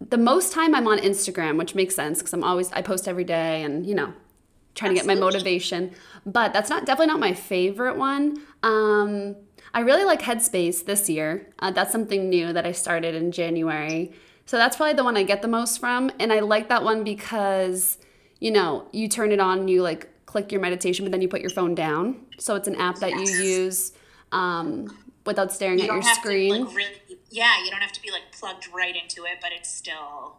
the 0.00 0.18
most 0.18 0.52
time 0.52 0.74
I'm 0.74 0.86
on 0.86 0.98
Instagram, 0.98 1.56
which 1.56 1.74
makes 1.74 1.94
sense 1.94 2.18
because 2.18 2.34
I'm 2.34 2.44
always 2.44 2.70
I 2.72 2.82
post 2.82 3.08
every 3.08 3.24
day 3.24 3.62
and 3.62 3.86
you 3.86 3.94
know 3.94 4.12
trying 4.74 4.90
to 4.90 4.94
get 4.94 5.06
my 5.06 5.14
motivation. 5.14 5.92
But 6.26 6.52
that's 6.52 6.68
not 6.68 6.84
definitely 6.84 7.12
not 7.12 7.20
my 7.20 7.32
favorite 7.32 7.96
one. 7.96 8.36
Um, 8.62 9.36
I 9.72 9.80
really 9.80 10.04
like 10.04 10.20
Headspace 10.20 10.84
this 10.84 11.08
year. 11.08 11.48
Uh, 11.60 11.70
that's 11.70 11.92
something 11.92 12.28
new 12.28 12.52
that 12.52 12.66
I 12.66 12.72
started 12.72 13.14
in 13.14 13.32
January. 13.32 14.12
So 14.46 14.56
that's 14.58 14.76
probably 14.76 14.94
the 14.94 15.04
one 15.04 15.16
I 15.16 15.22
get 15.22 15.42
the 15.42 15.48
most 15.48 15.78
from, 15.80 16.10
and 16.18 16.32
I 16.32 16.40
like 16.40 16.68
that 16.68 16.82
one 16.82 17.02
because 17.04 17.98
you 18.40 18.50
know 18.50 18.86
you 18.92 19.08
turn 19.08 19.32
it 19.32 19.40
on, 19.40 19.68
you 19.68 19.82
like 19.82 20.08
click 20.26 20.52
your 20.52 20.60
meditation, 20.60 21.04
but 21.04 21.12
then 21.12 21.22
you 21.22 21.28
put 21.28 21.40
your 21.40 21.50
phone 21.50 21.74
down. 21.74 22.16
So 22.38 22.54
it's 22.54 22.68
an 22.68 22.74
app 22.76 22.96
that 22.96 23.10
Yes. 23.10 23.30
you 23.38 23.44
use 23.44 23.92
um, 24.32 24.96
without 25.24 25.52
staring 25.52 25.78
You 25.78 25.84
at 25.84 25.92
your 25.92 26.02
screen. 26.02 26.64
like 26.66 26.74
really, 26.76 26.94
yeah, 27.30 27.62
you 27.64 27.70
don't 27.70 27.80
have 27.80 27.92
to 27.92 28.02
be 28.02 28.10
like 28.10 28.32
plugged 28.32 28.68
right 28.74 28.94
into 28.94 29.24
it, 29.24 29.38
but 29.40 29.50
it's 29.52 29.72
still 29.74 30.36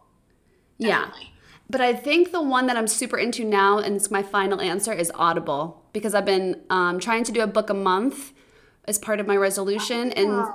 yeah. 0.78 1.10
But 1.68 1.80
I 1.80 1.94
think 1.94 2.30
the 2.30 2.42
one 2.42 2.66
that 2.68 2.76
I'm 2.76 2.86
super 2.86 3.18
into 3.18 3.42
now, 3.44 3.78
and 3.78 3.96
it's 3.96 4.08
my 4.10 4.22
final 4.22 4.60
answer, 4.60 4.92
is 4.92 5.10
Audible 5.16 5.82
because 5.92 6.14
I've 6.14 6.24
been 6.24 6.60
um, 6.70 7.00
trying 7.00 7.24
to 7.24 7.32
do 7.32 7.40
a 7.40 7.46
book 7.48 7.70
a 7.70 7.74
month 7.74 8.32
as 8.88 8.98
part 8.98 9.20
of 9.20 9.26
my 9.26 9.36
resolution, 9.36 10.12
and 10.12 10.46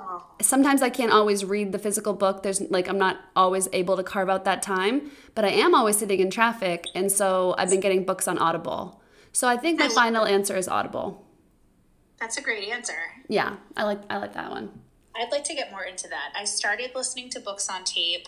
sometimes 0.41 0.81
I 0.81 0.89
can't 0.89 1.11
always 1.11 1.43
read 1.43 1.71
the 1.71 1.79
physical 1.79 2.13
book. 2.13 2.43
There's 2.43 2.61
like 2.69 2.88
I'm 2.88 2.97
not 2.97 3.19
always 3.35 3.67
able 3.73 3.97
to 3.97 4.03
carve 4.03 4.29
out 4.29 4.45
that 4.45 4.61
time, 4.61 5.11
but 5.35 5.45
I 5.45 5.50
am 5.50 5.75
always 5.75 5.97
sitting 5.97 6.19
in 6.19 6.29
traffic, 6.29 6.85
and 6.95 7.11
so 7.11 7.55
I've 7.57 7.69
been 7.69 7.81
getting 7.81 8.05
books 8.05 8.27
on 8.27 8.38
Audible. 8.38 9.01
So 9.33 9.47
I 9.47 9.57
think 9.57 9.79
my 9.79 9.85
I 9.85 9.89
final 9.89 10.25
answer 10.25 10.55
is 10.55 10.67
Audible. 10.67 11.25
That's 12.19 12.38
a 12.38 12.41
great 12.41 12.69
answer. 12.69 12.97
Yeah, 13.27 13.55
I 13.75 13.83
like 13.83 14.01
I 14.09 14.17
like 14.17 14.33
that 14.33 14.50
one. 14.50 14.69
I'd 15.15 15.31
like 15.31 15.43
to 15.45 15.53
get 15.53 15.71
more 15.71 15.83
into 15.83 16.07
that. 16.07 16.31
I 16.35 16.45
started 16.45 16.91
listening 16.95 17.29
to 17.31 17.39
books 17.39 17.69
on 17.69 17.83
tape 17.83 18.27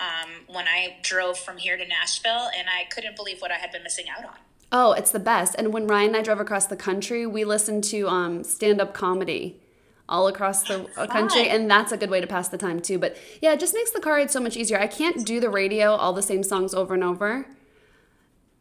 um, 0.00 0.30
when 0.48 0.66
I 0.66 0.96
drove 1.02 1.38
from 1.38 1.58
here 1.58 1.76
to 1.76 1.86
Nashville, 1.86 2.50
and 2.56 2.68
I 2.68 2.84
couldn't 2.90 3.16
believe 3.16 3.40
what 3.40 3.50
I 3.50 3.56
had 3.56 3.70
been 3.70 3.82
missing 3.82 4.06
out 4.08 4.24
on. 4.24 4.36
Oh, 4.70 4.92
it's 4.92 5.10
the 5.10 5.18
best. 5.18 5.54
And 5.56 5.72
when 5.72 5.86
Ryan 5.86 6.08
and 6.08 6.16
I 6.18 6.22
drove 6.22 6.40
across 6.40 6.66
the 6.66 6.76
country, 6.76 7.26
we 7.26 7.44
listened 7.44 7.84
to 7.84 8.08
um, 8.08 8.44
stand 8.44 8.80
up 8.80 8.92
comedy 8.92 9.60
all 10.08 10.26
across 10.28 10.62
the 10.62 10.84
country. 11.10 11.48
And 11.48 11.70
that's 11.70 11.92
a 11.92 11.96
good 11.96 12.10
way 12.10 12.20
to 12.20 12.26
pass 12.26 12.48
the 12.48 12.58
time, 12.58 12.80
too. 12.80 12.98
But 12.98 13.16
yeah, 13.40 13.52
it 13.52 13.60
just 13.60 13.74
makes 13.74 13.90
the 13.90 14.00
car 14.00 14.14
ride 14.14 14.30
so 14.30 14.40
much 14.40 14.56
easier. 14.56 14.78
I 14.78 14.86
can't 14.86 15.24
do 15.24 15.40
the 15.40 15.50
radio, 15.50 15.92
all 15.92 16.12
the 16.12 16.22
same 16.22 16.42
songs 16.42 16.74
over 16.74 16.94
and 16.94 17.04
over. 17.04 17.46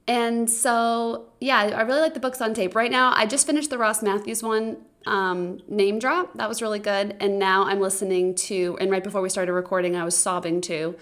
And 0.08 0.50
so, 0.50 1.26
yeah, 1.42 1.58
I 1.58 1.82
really 1.82 2.00
like 2.00 2.14
the 2.14 2.22
books 2.22 2.40
on 2.40 2.54
tape. 2.54 2.76
Right 2.76 2.92
now, 2.92 3.12
I 3.14 3.26
just 3.26 3.46
finished 3.46 3.70
the 3.70 3.78
Ross 3.78 4.02
Mathews 4.02 4.42
one, 4.42 4.78
um, 5.06 5.60
Name 5.68 6.00
Drop. 6.00 6.34
That 6.36 6.48
was 6.48 6.62
really 6.62 6.80
good. 6.80 7.18
And 7.20 7.38
now 7.38 7.66
I'm 7.66 7.82
listening 7.82 8.34
to, 8.36 8.78
and 8.80 8.90
right 8.90 9.04
before 9.04 9.22
we 9.22 9.28
started 9.28 9.52
recording, 9.52 9.98
I 9.98 10.06
was 10.06 10.16
sobbing 10.16 10.62
to 10.62 10.96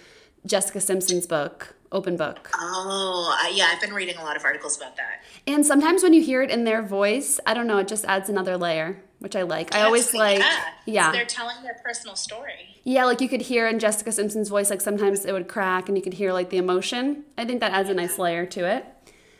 Jessica 0.43 0.81
Simpson's 0.81 1.27
book, 1.27 1.74
Open 1.91 2.17
Book. 2.17 2.49
Oh, 2.55 3.49
yeah, 3.53 3.69
I've 3.73 3.81
been 3.81 3.93
reading 3.93 4.17
a 4.17 4.23
lot 4.23 4.35
of 4.35 4.43
articles 4.43 4.77
about 4.77 4.97
that. 4.97 5.21
And 5.47 5.65
sometimes 5.65 6.03
when 6.03 6.13
you 6.13 6.21
hear 6.21 6.41
it 6.41 6.49
in 6.49 6.63
their 6.63 6.81
voice, 6.81 7.39
I 7.45 7.53
don't 7.53 7.67
know, 7.67 7.77
it 7.77 7.87
just 7.87 8.05
adds 8.05 8.27
another 8.29 8.57
layer, 8.57 9.01
which 9.19 9.35
I 9.35 9.43
like. 9.43 9.73
I 9.75 9.81
always 9.83 10.05
Yes, 10.07 10.13
like, 10.13 10.39
yeah. 10.39 10.63
yeah. 10.85 11.11
They're 11.11 11.25
telling 11.25 11.61
their 11.63 11.79
personal 11.83 12.15
story. 12.15 12.75
Yeah, 12.83 13.05
like 13.05 13.21
you 13.21 13.29
could 13.29 13.41
hear 13.41 13.67
in 13.67 13.79
Jessica 13.79 14.11
Simpson's 14.11 14.49
voice, 14.49 14.69
like 14.69 14.81
sometimes 14.81 15.25
it 15.25 15.31
would 15.31 15.47
crack 15.47 15.87
and 15.87 15.97
you 15.97 16.03
could 16.03 16.13
hear 16.15 16.33
like 16.33 16.49
the 16.49 16.57
emotion. 16.57 17.23
I 17.37 17.45
think 17.45 17.59
that 17.61 17.71
adds 17.71 17.89
a 17.89 17.93
nice 17.93 18.17
layer 18.19 18.45
to 18.47 18.65
it. 18.65 18.85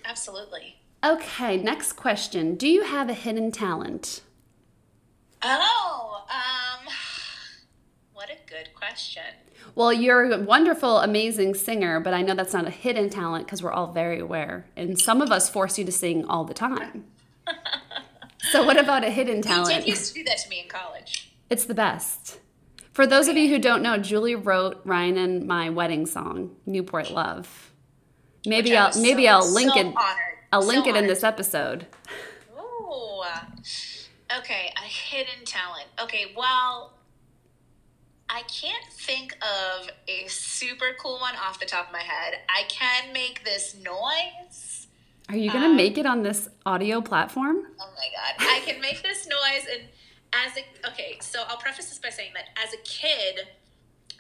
Absolutely. 0.05 0.77
Okay, 1.03 1.57
next 1.57 1.93
question. 1.93 2.55
Do 2.55 2.67
you 2.67 2.83
have 2.83 3.09
a 3.09 3.13
hidden 3.13 3.51
talent? 3.51 4.21
Oh, 5.41 6.25
um, 6.29 6.87
what 8.13 8.29
a 8.29 8.37
good 8.49 8.69
question. 8.73 9.23
Well, 9.75 9.91
you're 9.91 10.31
a 10.31 10.37
wonderful, 10.39 10.99
amazing 10.99 11.53
singer, 11.55 11.99
but 11.99 12.13
I 12.13 12.21
know 12.21 12.33
that's 12.33 12.53
not 12.53 12.65
a 12.65 12.69
hidden 12.69 13.09
talent 13.09 13.45
because 13.45 13.61
we're 13.61 13.73
all 13.73 13.91
very 13.91 14.19
aware. 14.19 14.65
And 14.77 14.97
some 14.97 15.21
of 15.21 15.31
us 15.31 15.49
force 15.49 15.77
you 15.77 15.83
to 15.85 15.91
sing 15.91 16.23
all 16.25 16.45
the 16.45 16.53
time. 16.53 17.03
so, 18.51 18.63
what 18.65 18.79
about 18.79 19.03
a 19.03 19.09
hidden 19.09 19.37
You 19.37 19.65
did 19.65 19.87
used 19.87 20.13
to 20.13 20.19
do 20.19 20.23
that 20.23 20.37
to 20.39 20.49
me 20.49 20.61
in 20.61 20.69
college. 20.69 21.33
It's 21.49 21.65
the 21.65 21.73
best. 21.73 22.39
For 22.93 23.05
those 23.05 23.27
of 23.27 23.35
you 23.35 23.49
who 23.49 23.59
don't 23.59 23.83
know, 23.83 23.97
Julie 23.97 24.35
wrote 24.35 24.79
Ryan 24.85 25.17
and 25.17 25.45
my 25.45 25.69
wedding 25.69 26.05
song, 26.05 26.55
Newport 26.65 27.11
Love. 27.11 27.73
Maybe 28.45 28.69
Which 28.69 28.79
I'll 28.79 28.87
was 28.87 29.01
maybe 29.01 29.23
so- 29.25 29.29
I'll 29.31 29.53
link 29.53 29.73
so 29.73 29.79
it. 29.79 29.85
Honored. 29.87 29.95
I'll 30.53 30.61
So 30.61 30.67
link 30.69 30.87
it 30.87 30.95
in 30.95 31.05
this 31.07 31.23
episode. 31.23 31.85
Ooh. 32.57 33.21
Okay, 34.39 34.71
a 34.77 34.81
hidden 34.87 35.43
talent. 35.45 35.85
Okay, 36.01 36.33
well, 36.37 36.93
I 38.29 38.41
can't 38.43 38.85
think 38.91 39.35
of 39.41 39.89
a 40.07 40.27
super 40.27 40.95
cool 40.99 41.19
one 41.19 41.35
off 41.35 41.59
the 41.59 41.65
top 41.65 41.87
of 41.87 41.93
my 41.93 41.99
head. 42.01 42.39
I 42.49 42.63
can 42.67 43.13
make 43.13 43.43
this 43.43 43.75
noise. 43.75 44.87
Are 45.29 45.35
you 45.35 45.51
gonna 45.51 45.67
Um, 45.67 45.75
make 45.75 45.97
it 45.97 46.05
on 46.05 46.23
this 46.23 46.49
audio 46.65 47.01
platform? 47.01 47.67
Oh 47.79 47.93
my 47.95 48.09
god. 48.15 48.47
I 48.47 48.61
can 48.65 48.81
make 48.81 49.01
this 49.01 49.27
noise 49.27 49.67
and 49.71 49.89
as 50.33 50.57
a 50.57 50.89
okay, 50.89 51.17
so 51.21 51.43
I'll 51.47 51.57
preface 51.57 51.89
this 51.89 51.99
by 51.99 52.09
saying 52.09 52.31
that 52.33 52.49
as 52.63 52.73
a 52.73 52.77
kid, 52.77 53.47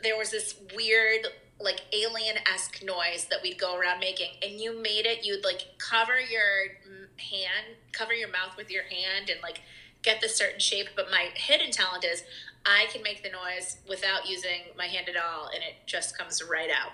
there 0.01 0.17
was 0.17 0.31
this 0.31 0.55
weird 0.75 1.27
like 1.59 1.81
alien 1.93 2.37
esque 2.53 2.83
noise 2.83 3.27
that 3.29 3.39
we'd 3.41 3.57
go 3.57 3.77
around 3.77 3.99
making, 3.99 4.31
and 4.43 4.59
you 4.59 4.77
made 4.81 5.05
it. 5.05 5.25
You'd 5.25 5.43
like 5.43 5.61
cover 5.77 6.19
your 6.19 6.77
hand, 7.17 7.77
cover 7.91 8.13
your 8.13 8.29
mouth 8.29 8.57
with 8.57 8.69
your 8.69 8.83
hand, 8.83 9.29
and 9.29 9.41
like 9.41 9.61
get 10.01 10.21
this 10.21 10.35
certain 10.35 10.59
shape. 10.59 10.87
But 10.95 11.09
my 11.11 11.29
hidden 11.35 11.71
talent 11.71 12.03
is 12.03 12.23
I 12.65 12.87
can 12.91 13.03
make 13.03 13.23
the 13.23 13.29
noise 13.29 13.77
without 13.87 14.27
using 14.27 14.61
my 14.77 14.87
hand 14.87 15.07
at 15.09 15.15
all, 15.15 15.47
and 15.47 15.63
it 15.63 15.75
just 15.85 16.17
comes 16.17 16.41
right 16.43 16.69
out. 16.69 16.93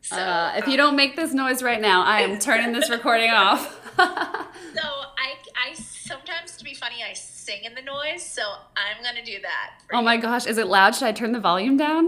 So 0.00 0.16
uh, 0.16 0.54
if 0.56 0.66
you 0.66 0.72
um, 0.72 0.78
don't 0.78 0.96
make 0.96 1.16
this 1.16 1.34
noise 1.34 1.62
right 1.62 1.80
now, 1.80 2.04
I 2.04 2.20
am 2.20 2.38
turning 2.38 2.72
this 2.72 2.88
recording 2.90 3.30
off. 3.30 3.74
So 4.74 4.82
I, 4.82 5.34
I 5.56 5.74
sometimes 5.74 6.56
to 6.56 6.64
be 6.64 6.74
funny, 6.74 6.96
I 7.08 7.12
sing 7.12 7.64
in 7.64 7.74
the 7.74 7.82
noise. 7.82 8.24
So 8.24 8.42
I'm 8.76 9.02
gonna 9.02 9.24
do 9.24 9.40
that. 9.42 9.80
Oh 9.92 9.98
you. 9.98 10.04
my 10.04 10.16
gosh, 10.16 10.46
is 10.46 10.58
it 10.58 10.68
loud? 10.68 10.94
Should 10.94 11.08
I 11.08 11.12
turn 11.12 11.32
the 11.32 11.40
volume 11.40 11.76
down? 11.76 12.06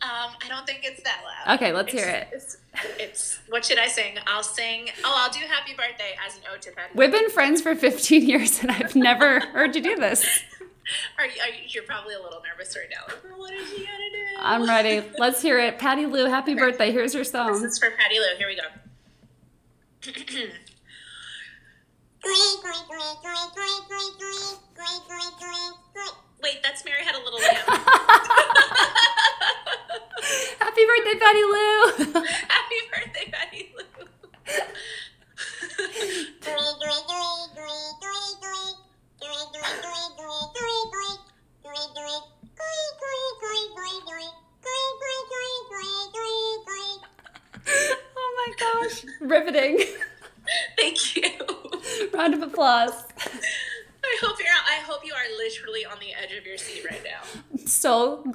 Um, 0.00 0.30
I 0.44 0.48
don't 0.48 0.66
think 0.66 0.80
it's 0.84 1.02
that 1.02 1.22
loud. 1.24 1.56
Okay, 1.56 1.72
let's 1.72 1.90
hear 1.90 2.06
it. 2.06 2.28
It's, 2.32 2.58
it's 2.98 3.38
what 3.48 3.64
should 3.64 3.78
I 3.78 3.88
sing? 3.88 4.16
I'll 4.26 4.42
sing. 4.42 4.90
Oh, 5.04 5.14
I'll 5.16 5.32
do 5.32 5.40
"Happy 5.48 5.74
Birthday" 5.74 6.14
as 6.24 6.36
an 6.36 6.42
ode 6.52 6.62
to. 6.62 6.70
We've 6.94 7.10
been 7.10 7.30
friends 7.30 7.60
for 7.62 7.74
15 7.74 8.28
years 8.28 8.60
and 8.60 8.70
I've 8.70 8.94
never 8.94 9.40
heard 9.52 9.74
you 9.74 9.82
do 9.82 9.96
this. 9.96 10.42
Are 11.18 11.26
you, 11.26 11.40
are 11.42 11.48
you, 11.48 11.62
you're 11.68 11.84
probably 11.84 12.14
a 12.14 12.22
little 12.22 12.40
nervous 12.42 12.76
right 12.76 12.88
now. 12.90 13.04
Like, 13.06 13.38
what 13.38 13.54
is 13.54 13.68
she 13.70 13.78
gonna 13.78 13.88
do? 13.88 14.36
I'm 14.40 14.66
ready. 14.66 15.02
Let's 15.18 15.42
hear 15.42 15.58
it. 15.58 15.78
Patty 15.78 16.06
Lou, 16.06 16.26
happy 16.26 16.54
birthday. 16.54 16.92
Here's 16.92 17.14
your 17.14 17.24
song. 17.24 17.52
This 17.52 17.72
is 17.72 17.78
for 17.78 17.90
Patty 17.90 18.18
Lou. 18.18 18.36
Here 18.38 18.48
we 18.48 18.56
go. 18.56 18.62
Wait, 26.42 26.62
that's 26.62 26.84
Mary 26.84 27.02
had 27.02 27.14
a 27.14 27.18
little 27.18 27.40
lamb. 27.40 27.56
Happy 30.60 30.84
birthday, 30.86 31.18
Patty 31.18 31.42
Lou. 31.42 32.22
Happy 32.48 32.80
birthday, 32.92 33.17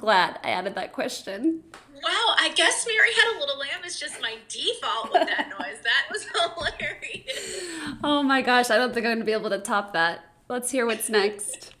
glad 0.04 0.38
I 0.44 0.50
added 0.50 0.74
that 0.74 0.92
question. 0.92 1.62
Wow, 1.94 2.34
I 2.38 2.52
guess 2.54 2.86
Mary 2.86 3.08
had 3.14 3.36
a 3.36 3.40
little 3.40 3.58
lamb 3.58 3.84
is 3.86 3.98
just 3.98 4.20
my 4.20 4.36
default 4.48 5.12
with 5.12 5.26
that 5.26 5.48
noise. 5.48 5.78
That 5.82 6.04
was 6.12 6.26
hilarious. 6.34 7.64
Oh 8.04 8.22
my 8.22 8.42
gosh, 8.42 8.68
I 8.68 8.76
don't 8.76 8.92
think 8.92 9.06
I'm 9.06 9.12
going 9.12 9.18
to 9.20 9.24
be 9.24 9.32
able 9.32 9.48
to 9.50 9.58
top 9.58 9.94
that. 9.94 10.26
Let's 10.48 10.70
hear 10.70 10.84
what's 10.84 11.08
next. 11.08 11.72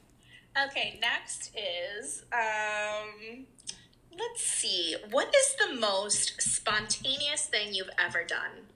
Okay, 0.66 0.98
next 1.02 1.50
is 1.54 2.24
um 2.32 3.44
let's 4.18 4.42
see. 4.42 4.96
What 5.10 5.34
is 5.34 5.56
the 5.56 5.74
most 5.78 6.40
spontaneous 6.40 7.44
thing 7.46 7.74
you've 7.74 7.90
ever 7.98 8.24
done? 8.24 8.68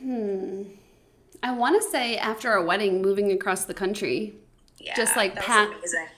Hmm. 0.00 0.62
I 1.44 1.52
want 1.52 1.80
to 1.80 1.88
say 1.88 2.16
after 2.16 2.54
a 2.54 2.64
wedding, 2.64 3.02
moving 3.02 3.30
across 3.30 3.66
the 3.66 3.74
country. 3.74 4.34
Yeah, 4.84 4.94
Just, 4.96 5.16
like, 5.16 5.34
pack-. 5.34 5.70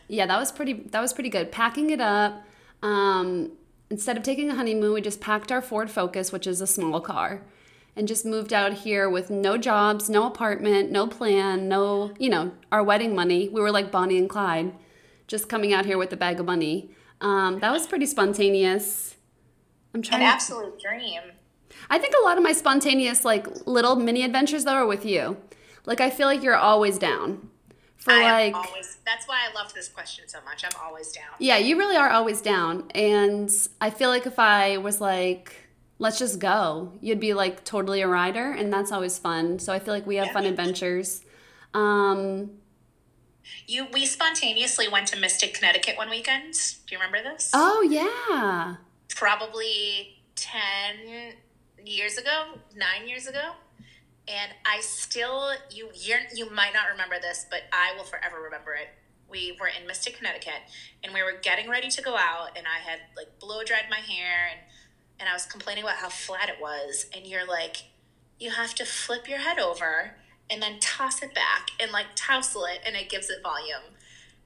Yeah, 0.09 0.27
that 0.27 0.39
was 0.39 0.53
pretty. 0.53 0.75
That 0.91 1.01
was 1.01 1.13
pretty 1.13 1.31
good. 1.31 1.53
Packing 1.53 1.91
it 1.91 2.01
up. 2.01 2.43
Um, 2.83 3.53
instead 3.91 4.17
of 4.17 4.23
taking 4.23 4.51
a 4.51 4.55
honeymoon, 4.55 4.93
we 4.93 5.01
just 5.01 5.21
packed 5.21 5.51
our 5.53 5.63
Ford 5.63 5.91
Focus, 5.91 6.33
which 6.33 6.47
is 6.47 6.61
a 6.61 6.67
small 6.67 7.01
car, 7.01 7.43
and 7.97 8.07
just 8.07 8.25
moved 8.27 8.53
out 8.53 8.73
here 8.73 9.09
with 9.09 9.31
no 9.31 9.57
jobs, 9.57 10.11
no 10.11 10.27
apartment, 10.27 10.91
no 10.91 11.07
plan, 11.07 11.69
no 11.69 12.13
you 12.19 12.29
know 12.29 12.53
our 12.71 12.83
wedding 12.83 13.15
money. 13.15 13.49
We 13.49 13.61
were 13.61 13.71
like 13.71 13.91
Bonnie 13.91 14.19
and 14.19 14.29
Clyde, 14.29 14.73
just 15.27 15.49
coming 15.49 15.73
out 15.73 15.87
here 15.87 15.99
with 15.99 16.13
a 16.13 16.17
bag 16.17 16.39
of 16.41 16.47
money. 16.47 16.91
Um, 17.21 17.61
that 17.61 17.71
was 17.73 17.87
pretty 17.87 18.07
spontaneous. 18.07 19.17
I'm 19.95 19.99
An 20.01 20.03
trying. 20.03 20.21
to, 20.21 20.27
absolute 20.27 20.79
dream. 20.81 21.21
I 21.89 21.99
think 21.99 22.15
a 22.21 22.25
lot 22.25 22.37
of 22.37 22.43
my 22.45 22.53
spontaneous 22.53 23.25
like 23.25 23.67
little 23.67 23.97
mini 23.97 24.23
adventures 24.23 24.65
though 24.65 24.75
are 24.75 24.87
with 24.87 25.05
you. 25.07 25.37
Like 25.87 26.01
I 26.01 26.11
feel 26.11 26.27
like 26.27 26.43
you're 26.43 26.57
always 26.57 26.99
down 26.99 27.49
for 27.97 28.13
I 28.13 28.31
like. 28.31 28.55
always 28.55 28.99
that's 29.05 29.27
why 29.27 29.41
I 29.49 29.55
love 29.55 29.73
this 29.75 29.89
question 29.89 30.29
so 30.29 30.39
much. 30.45 30.65
I'm 30.65 30.79
always 30.83 31.13
down. 31.13 31.25
Yeah, 31.39 31.59
you 31.59 31.77
really 31.77 31.97
are 31.97 32.11
always 32.11 32.41
down. 32.41 32.91
And 32.95 33.51
I 33.81 33.91
feel 33.91 34.11
like 34.11 34.27
if 34.27 34.39
I 34.39 34.77
was 34.79 35.01
like, 35.01 35.55
let's 35.99 36.19
just 36.19 36.39
go, 36.39 36.93
you'd 37.01 37.21
be 37.21 37.35
like 37.35 37.65
totally 37.65 38.03
a 38.03 38.09
rider. 38.09 38.53
And 38.53 38.73
that's 38.73 38.93
always 38.93 39.19
fun. 39.19 39.59
So 39.59 39.73
I 39.73 39.79
feel 39.79 39.95
like 39.95 40.07
we 40.07 40.17
have 40.17 40.29
fun 40.31 40.45
adventures. 40.47 41.23
Um, 41.75 42.51
You 43.67 43.87
we 43.93 44.07
spontaneously 44.07 44.89
went 44.89 45.09
to 45.09 45.19
Mystic, 45.19 45.55
Connecticut 45.55 45.97
one 45.97 46.11
weekend. 46.11 46.55
Do 46.87 46.95
you 46.95 46.99
remember 46.99 47.23
this? 47.23 47.51
Oh 47.55 47.83
yeah. 47.83 48.77
Probably 49.15 50.23
ten 50.35 51.35
years 51.85 52.19
ago, 52.19 52.59
nine 52.75 53.09
years 53.09 53.27
ago. 53.27 53.53
And 54.29 54.53
I 54.65 54.81
still 54.81 55.51
you 55.71 55.91
you're, 55.95 56.21
you 56.35 56.51
might 56.51 56.75
not 56.75 56.89
remember 56.91 57.17
this, 57.21 57.47
but 57.51 57.63
I 57.73 57.95
will 57.97 58.05
forever 58.05 58.43
remember 58.43 58.75
it. 58.75 58.89
We 59.29 59.57
were 59.61 59.69
in 59.69 59.87
Mystic, 59.87 60.17
Connecticut, 60.17 60.63
and 61.03 61.13
we 61.13 61.23
were 61.23 61.35
getting 61.43 61.69
ready 61.69 61.89
to 61.89 62.03
go 62.03 62.17
out, 62.17 62.57
and 62.57 62.67
I 62.67 62.79
had 62.79 63.01
like 63.17 63.39
blow 63.41 63.65
dried 63.65 63.87
my 63.91 63.99
hair, 63.99 64.49
and 64.51 64.61
and 65.19 65.29
I 65.29 65.33
was 65.33 65.47
complaining 65.47 65.85
about 65.85 65.97
how 65.97 66.09
flat 66.09 66.49
it 66.49 66.61
was, 66.61 67.07
and 67.15 67.27
you're 67.27 67.47
like, 67.47 67.77
you 68.39 68.51
have 68.51 68.75
to 68.75 68.85
flip 68.85 69.29
your 69.29 69.39
head 69.39 69.59
over 69.59 70.17
and 70.49 70.63
then 70.63 70.79
toss 70.79 71.23
it 71.23 71.35
back 71.35 71.69
and 71.81 71.91
like 71.91 72.07
tousle 72.15 72.65
it, 72.67 72.81
and 72.87 72.97
it 72.97 73.09
gives 73.09 73.31
it 73.31 73.43
volume. 73.43 73.95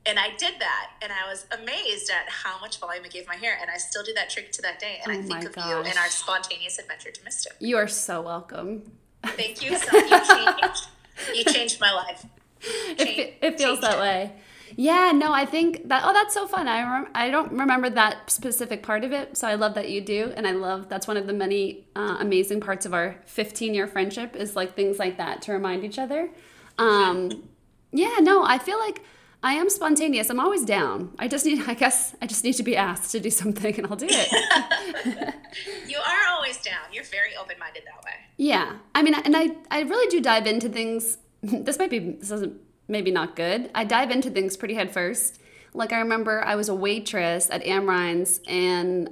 And 0.06 0.18
I 0.18 0.30
did 0.36 0.54
that, 0.60 0.92
and 1.02 1.12
I 1.12 1.28
was 1.28 1.46
amazed 1.52 2.10
at 2.10 2.28
how 2.28 2.58
much 2.58 2.78
volume 2.78 3.04
it 3.04 3.12
gave 3.12 3.26
my 3.26 3.36
hair. 3.36 3.58
And 3.60 3.70
I 3.70 3.76
still 3.76 4.02
do 4.02 4.14
that 4.14 4.30
trick 4.30 4.50
to 4.52 4.62
that 4.62 4.78
day. 4.78 4.98
And 5.02 5.12
Oh 5.12 5.18
I 5.18 5.22
think 5.22 5.44
of 5.44 5.56
you 5.56 5.76
and 5.76 5.98
our 5.98 6.08
spontaneous 6.08 6.78
adventure 6.78 7.10
to 7.10 7.24
Mystic. 7.24 7.52
You 7.58 7.76
are 7.76 7.88
so 7.88 8.22
welcome. 8.22 8.92
Thank 9.24 9.62
you 9.64 9.76
so. 9.76 9.96
You 9.96 10.08
changed, 10.26 10.86
you 11.34 11.44
changed 11.44 11.80
my 11.80 11.92
life. 11.92 12.24
It, 12.62 12.98
Change- 12.98 13.16
fe- 13.16 13.38
it 13.42 13.58
feels 13.58 13.80
that 13.80 13.96
it. 13.96 14.00
way. 14.00 14.32
Yeah, 14.76 15.12
no, 15.12 15.32
I 15.32 15.46
think 15.46 15.88
that. 15.88 16.02
Oh, 16.04 16.12
that's 16.12 16.32
so 16.34 16.46
fun. 16.46 16.68
I 16.68 16.82
rem- 16.82 17.08
I 17.14 17.28
don't 17.30 17.52
remember 17.52 17.90
that 17.90 18.30
specific 18.30 18.82
part 18.82 19.02
of 19.04 19.12
it, 19.12 19.36
so 19.36 19.48
I 19.48 19.54
love 19.56 19.74
that 19.74 19.90
you 19.90 20.00
do, 20.00 20.32
and 20.36 20.46
I 20.46 20.52
love 20.52 20.88
that's 20.88 21.06
one 21.08 21.16
of 21.16 21.26
the 21.26 21.32
many 21.32 21.84
uh, 21.96 22.16
amazing 22.20 22.60
parts 22.60 22.86
of 22.86 22.94
our 22.94 23.16
15 23.26 23.74
year 23.74 23.86
friendship 23.86 24.36
is 24.36 24.54
like 24.56 24.74
things 24.76 24.98
like 24.98 25.16
that 25.18 25.42
to 25.42 25.52
remind 25.52 25.84
each 25.84 25.98
other. 25.98 26.30
Um, 26.78 27.42
yeah, 27.92 28.16
no, 28.20 28.44
I 28.44 28.58
feel 28.58 28.78
like 28.78 29.02
I 29.42 29.54
am 29.54 29.68
spontaneous. 29.70 30.30
I'm 30.30 30.38
always 30.38 30.64
down. 30.64 31.14
I 31.18 31.26
just 31.28 31.44
need, 31.44 31.62
I 31.66 31.74
guess, 31.74 32.14
I 32.22 32.26
just 32.26 32.44
need 32.44 32.54
to 32.54 32.62
be 32.62 32.76
asked 32.76 33.10
to 33.12 33.20
do 33.20 33.28
something, 33.30 33.74
and 33.76 33.86
I'll 33.86 33.96
do 33.96 34.06
it. 34.08 35.34
You 35.88 35.96
are 35.98 36.09
always 36.60 36.64
down. 36.64 36.92
You're 36.92 37.04
very 37.04 37.36
open 37.36 37.56
minded 37.58 37.82
that 37.86 38.04
way. 38.04 38.12
Yeah, 38.36 38.76
I 38.94 39.02
mean, 39.02 39.14
and 39.14 39.36
I 39.36 39.50
I 39.70 39.82
really 39.82 40.08
do 40.08 40.20
dive 40.20 40.46
into 40.46 40.68
things. 40.68 41.18
This 41.42 41.78
might 41.78 41.90
be 41.90 41.98
this 41.98 42.30
isn't 42.30 42.60
maybe 42.88 43.10
not 43.10 43.34
good. 43.34 43.70
I 43.74 43.84
dive 43.84 44.10
into 44.10 44.30
things 44.30 44.56
pretty 44.56 44.74
head 44.74 44.92
first. 44.92 45.40
Like 45.72 45.92
I 45.92 45.98
remember 46.00 46.42
I 46.44 46.54
was 46.56 46.68
a 46.68 46.74
waitress 46.74 47.48
at 47.50 47.62
Amrine's, 47.64 48.40
and 48.46 49.10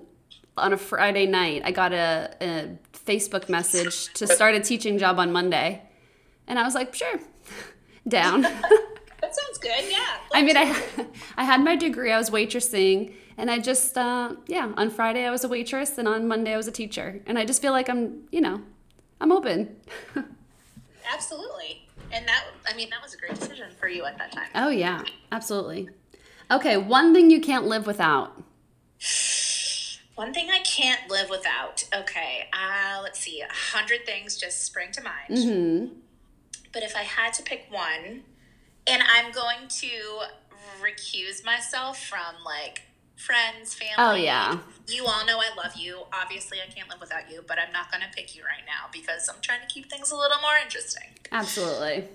on 0.56 0.72
a 0.72 0.76
Friday 0.76 1.26
night 1.26 1.62
I 1.64 1.70
got 1.70 1.92
a, 1.92 2.34
a 2.40 2.78
Facebook 2.92 3.48
message 3.48 4.12
to 4.14 4.26
start 4.26 4.54
a 4.54 4.60
teaching 4.60 4.98
job 4.98 5.18
on 5.18 5.32
Monday, 5.32 5.82
and 6.46 6.58
I 6.58 6.64
was 6.64 6.74
like, 6.74 6.94
sure, 6.94 7.20
down. 8.08 8.46
That 9.20 9.34
sounds 9.34 9.58
good. 9.58 9.90
Yeah. 9.90 10.16
I 10.32 10.42
mean, 10.42 10.56
I 10.56 10.80
I 11.36 11.42
had 11.42 11.62
my 11.64 11.74
degree. 11.74 12.12
I 12.12 12.18
was 12.18 12.30
waitressing, 12.30 13.12
and 13.38 13.50
I 13.50 13.58
just 13.58 13.96
uh, 13.96 14.34
yeah. 14.46 14.72
On 14.76 14.90
Friday 14.90 15.24
I 15.24 15.30
was 15.30 15.44
a 15.44 15.48
waitress, 15.48 15.96
and 15.96 16.06
on 16.06 16.28
Monday 16.28 16.52
I 16.52 16.56
was 16.56 16.68
a 16.68 16.72
teacher, 16.72 17.22
and 17.26 17.38
I 17.38 17.44
just 17.44 17.62
feel 17.62 17.72
like 17.72 17.88
I'm 17.88 18.28
you 18.30 18.40
know, 18.40 18.60
I'm 19.20 19.32
open. 19.32 19.76
Absolutely. 21.12 21.88
And 22.12 22.26
that, 22.26 22.44
I 22.66 22.74
mean, 22.74 22.90
that 22.90 23.02
was 23.02 23.14
a 23.14 23.18
great 23.18 23.34
decision 23.38 23.70
for 23.78 23.88
you 23.88 24.04
at 24.04 24.18
that 24.18 24.32
time. 24.32 24.48
Oh 24.54 24.68
yeah, 24.68 25.02
absolutely. 25.30 25.90
Okay, 26.50 26.76
one 26.76 27.12
thing 27.12 27.30
you 27.30 27.40
can't 27.40 27.66
live 27.66 27.86
without. 27.86 28.42
One 30.14 30.32
thing 30.32 30.48
I 30.50 30.60
can't 30.60 31.10
live 31.10 31.28
without. 31.28 31.84
Okay, 31.94 32.48
uh, 32.52 33.00
let's 33.02 33.20
see. 33.20 33.40
A 33.40 33.52
hundred 33.52 34.06
things 34.06 34.36
just 34.36 34.64
spring 34.64 34.90
to 34.92 35.02
mind. 35.02 35.30
Mm-hmm. 35.30 35.94
But 36.72 36.82
if 36.82 36.96
I 36.96 37.02
had 37.02 37.34
to 37.34 37.42
pick 37.42 37.66
one, 37.70 38.22
and 38.86 39.02
I'm 39.02 39.30
going 39.32 39.68
to 39.68 40.22
recuse 40.80 41.44
myself 41.44 42.02
from 42.02 42.42
like 42.44 42.82
friends, 43.18 43.74
family. 43.74 43.94
Oh, 43.98 44.14
yeah. 44.14 44.58
You 44.86 45.04
all 45.04 45.26
know 45.26 45.38
I 45.38 45.54
love 45.56 45.76
you. 45.76 46.04
Obviously, 46.12 46.58
I 46.66 46.72
can't 46.72 46.88
live 46.88 47.00
without 47.00 47.30
you, 47.30 47.44
but 47.46 47.58
I'm 47.58 47.72
not 47.72 47.90
going 47.90 48.02
to 48.02 48.08
pick 48.16 48.34
you 48.34 48.42
right 48.42 48.64
now 48.64 48.88
because 48.92 49.28
I'm 49.28 49.40
trying 49.42 49.60
to 49.60 49.66
keep 49.66 49.90
things 49.90 50.10
a 50.10 50.16
little 50.16 50.40
more 50.40 50.52
interesting. 50.62 51.08
Absolutely. 51.32 52.08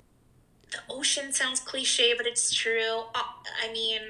The 0.72 0.80
ocean 0.89 1.34
sounds 1.34 1.60
cliche, 1.60 2.13
but 2.18 2.26
it's 2.26 2.52
true. 2.52 3.04
Uh, 3.13 3.22
I 3.63 3.72
mean, 3.72 4.02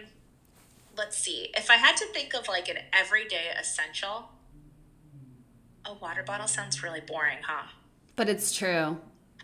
let's 0.96 1.18
see. 1.18 1.52
If 1.58 1.70
I 1.70 1.76
had 1.76 1.98
to 1.98 2.06
think 2.06 2.34
of 2.36 2.48
like 2.48 2.70
an 2.70 2.78
everyday 2.94 3.48
essential, 3.60 4.30
a 5.86 5.94
water 5.96 6.24
bottle 6.24 6.48
sounds 6.48 6.82
really 6.84 7.02
boring, 7.02 7.40
huh? 7.42 7.68
But 8.16 8.30
it's 8.30 8.56
true. 8.56 8.98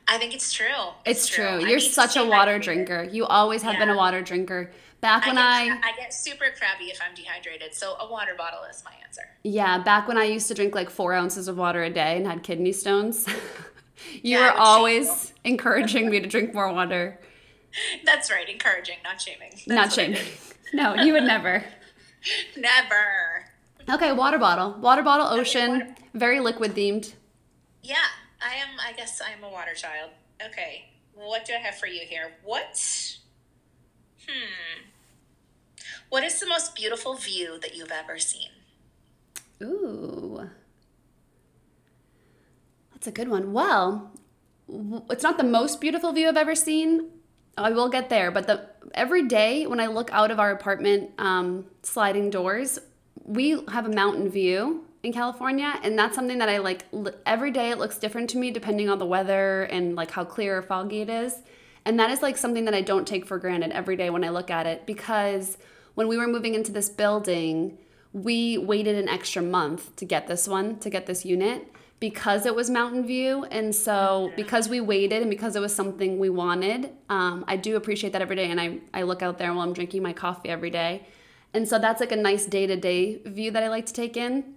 I 0.08 0.18
think 0.18 0.34
it's 0.34 0.54
true. 0.54 0.68
It's, 1.06 1.28
true. 1.28 1.46
I 1.46 1.60
You're 1.60 1.80
such 1.80 2.16
a 2.16 2.26
water 2.26 2.58
drinker. 2.58 3.04
You 3.04 3.26
always 3.26 3.62
have 3.64 3.78
been 3.78 3.90
a 3.90 3.98
water 3.98 4.22
drinker. 4.22 4.72
Back 5.02 5.26
when 5.26 5.38
I 5.38 5.66
get, 5.68 5.80
I, 5.84 5.90
I 5.90 5.96
get 5.96 6.14
super 6.14 6.46
crabby 6.58 6.86
if 6.86 7.00
I'm 7.02 7.16
dehydrated, 7.16 7.74
so 7.74 7.96
a 8.00 8.12
water 8.12 8.34
bottle 8.38 8.60
is 8.70 8.84
my 8.84 8.92
answer. 9.06 9.22
yeah, 9.44 9.78
back 9.78 10.08
when 10.08 10.18
I 10.18 10.26
used 10.26 10.48
to 10.50 10.54
drink 10.54 10.76
like 10.76 10.90
four 10.90 11.14
ounces 11.14 11.48
of 11.48 11.58
water 11.58 11.82
a 11.84 11.90
day 11.90 12.18
and 12.18 12.28
had 12.28 12.44
kidney 12.44 12.74
stones, 12.74 13.26
you 14.22 14.38
Yeah, 14.38 14.54
were 14.54 14.60
always 14.60 15.34
encouraging 15.46 16.10
me 16.10 16.20
to 16.20 16.28
drink 16.28 16.54
more 16.54 16.72
water. 16.74 17.20
That's 18.06 18.30
right, 18.30 18.50
encouraging, 18.50 18.98
not 19.04 19.22
shaming. 19.22 19.52
That's 19.52 19.68
Not 19.68 19.94
shaming. 19.94 20.22
No, 20.74 20.96
you 20.96 21.14
would 21.14 21.24
never. 21.24 21.64
Never. 22.58 23.46
Okay, 23.90 24.12
water 24.12 24.38
bottle. 24.38 24.74
Water 24.82 25.02
bottle, 25.04 25.28
water- 25.28 25.42
ocean, 25.42 25.96
very 26.14 26.40
liquid 26.40 26.76
themed. 26.76 27.14
Yeah, 27.82 27.96
I 28.42 28.56
am. 28.56 28.70
I 28.86 28.92
guess 28.94 29.22
I 29.22 29.32
am 29.32 29.44
a 29.44 29.50
water 29.50 29.74
child. 29.74 30.12
Okay, 30.46 30.90
what 31.16 31.46
do 31.46 31.54
I 31.54 31.58
have 31.58 31.76
for 31.76 31.88
you 31.88 32.02
here? 32.02 32.34
What? 32.44 33.18
Hmm. 34.30 34.84
What 36.10 36.24
is 36.24 36.40
the 36.40 36.48
most 36.48 36.76
beautiful 36.76 37.16
view 37.16 37.60
that 37.62 37.76
you've 37.76 37.92
ever 37.92 38.20
seen? 38.20 38.50
Ooh. 39.62 40.50
That's 42.92 43.08
a 43.08 43.12
good 43.12 43.30
one. 43.30 43.54
Well, 43.54 44.12
it's 45.10 45.24
not 45.24 45.38
the 45.38 45.44
most 45.44 45.80
beautiful 45.82 46.12
view 46.12 46.28
I've 46.28 46.38
ever 46.38 46.56
seen. 46.56 47.10
I 47.58 47.72
will 47.72 47.90
get 47.90 48.10
there, 48.10 48.32
but 48.32 48.48
the 48.48 48.68
every 48.94 49.28
day 49.28 49.68
when 49.68 49.80
I 49.80 49.88
look 49.88 50.10
out 50.14 50.32
of 50.32 50.40
our 50.40 50.52
apartment 50.52 51.12
um, 51.18 51.66
sliding 51.84 52.30
doors, 52.30 52.80
we 53.26 53.62
have 53.70 53.86
a 53.86 53.90
mountain 53.90 54.30
view 54.30 54.86
in 55.04 55.14
California, 55.14 55.80
and 55.84 55.98
that's 55.98 56.16
something 56.16 56.38
that 56.40 56.50
I 56.50 56.58
like. 56.60 56.86
Every 57.26 57.52
day 57.52 57.72
it 57.72 57.78
looks 57.78 57.98
different 57.98 58.30
to 58.32 58.38
me 58.38 58.52
depending 58.52 58.90
on 58.90 58.98
the 59.00 59.06
weather 59.06 59.64
and 59.64 59.96
like 59.96 60.12
how 60.12 60.24
clear 60.24 60.58
or 60.58 60.62
foggy 60.62 61.02
it 61.02 61.10
is, 61.10 61.42
and 61.86 62.00
that 62.00 62.10
is 62.10 62.22
like 62.22 62.38
something 62.38 62.66
that 62.66 62.74
I 62.74 62.82
don't 62.82 63.08
take 63.08 63.26
for 63.26 63.38
granted 63.38 63.72
every 63.72 63.96
day 63.96 64.10
when 64.10 64.24
I 64.24 64.30
look 64.30 64.52
at 64.52 64.66
it 64.66 64.86
because 64.86 65.58
when 65.96 66.08
we 66.08 66.18
were 66.18 66.28
moving 66.28 66.54
into 66.54 66.72
this 66.72 66.90
building, 66.90 67.78
we 68.14 68.58
waited 68.58 68.96
an 68.96 69.10
extra 69.10 69.42
month 69.42 69.96
to 69.98 70.06
get 70.06 70.28
this 70.28 70.48
one, 70.48 70.80
to 70.80 70.90
get 70.90 71.06
this 71.06 71.26
unit 71.26 71.68
because 72.00 72.46
it 72.46 72.56
was 72.56 72.70
Mountain 72.70 73.06
View. 73.06 73.44
And 73.46 73.74
so, 73.76 74.32
because 74.36 74.70
we 74.70 74.80
waited 74.80 75.22
and 75.22 75.30
because 75.30 75.56
it 75.56 75.60
was 75.60 75.76
something 75.76 76.18
we 76.18 76.30
wanted, 76.30 76.92
um, 77.10 77.44
I 77.48 77.58
do 77.58 77.76
appreciate 77.76 78.14
that 78.14 78.22
every 78.22 78.36
day. 78.36 78.50
And 78.50 78.60
I, 78.60 78.80
I 78.94 79.04
look 79.04 79.22
out 79.22 79.38
there 79.38 79.54
while 79.54 79.62
I'm 79.62 79.74
drinking 79.74 80.02
my 80.02 80.14
coffee 80.14 80.50
every 80.50 80.70
day. 80.70 81.06
And 81.54 81.68
so, 81.68 81.80
that's 81.80 82.00
like 82.00 82.12
a 82.12 82.16
nice 82.16 82.46
day 82.46 82.68
to 82.68 82.76
day 82.76 83.18
view 83.26 83.52
that 83.52 83.64
I 83.64 83.68
like 83.68 83.86
to 83.88 83.94
take 83.94 84.16
in. 84.16 84.56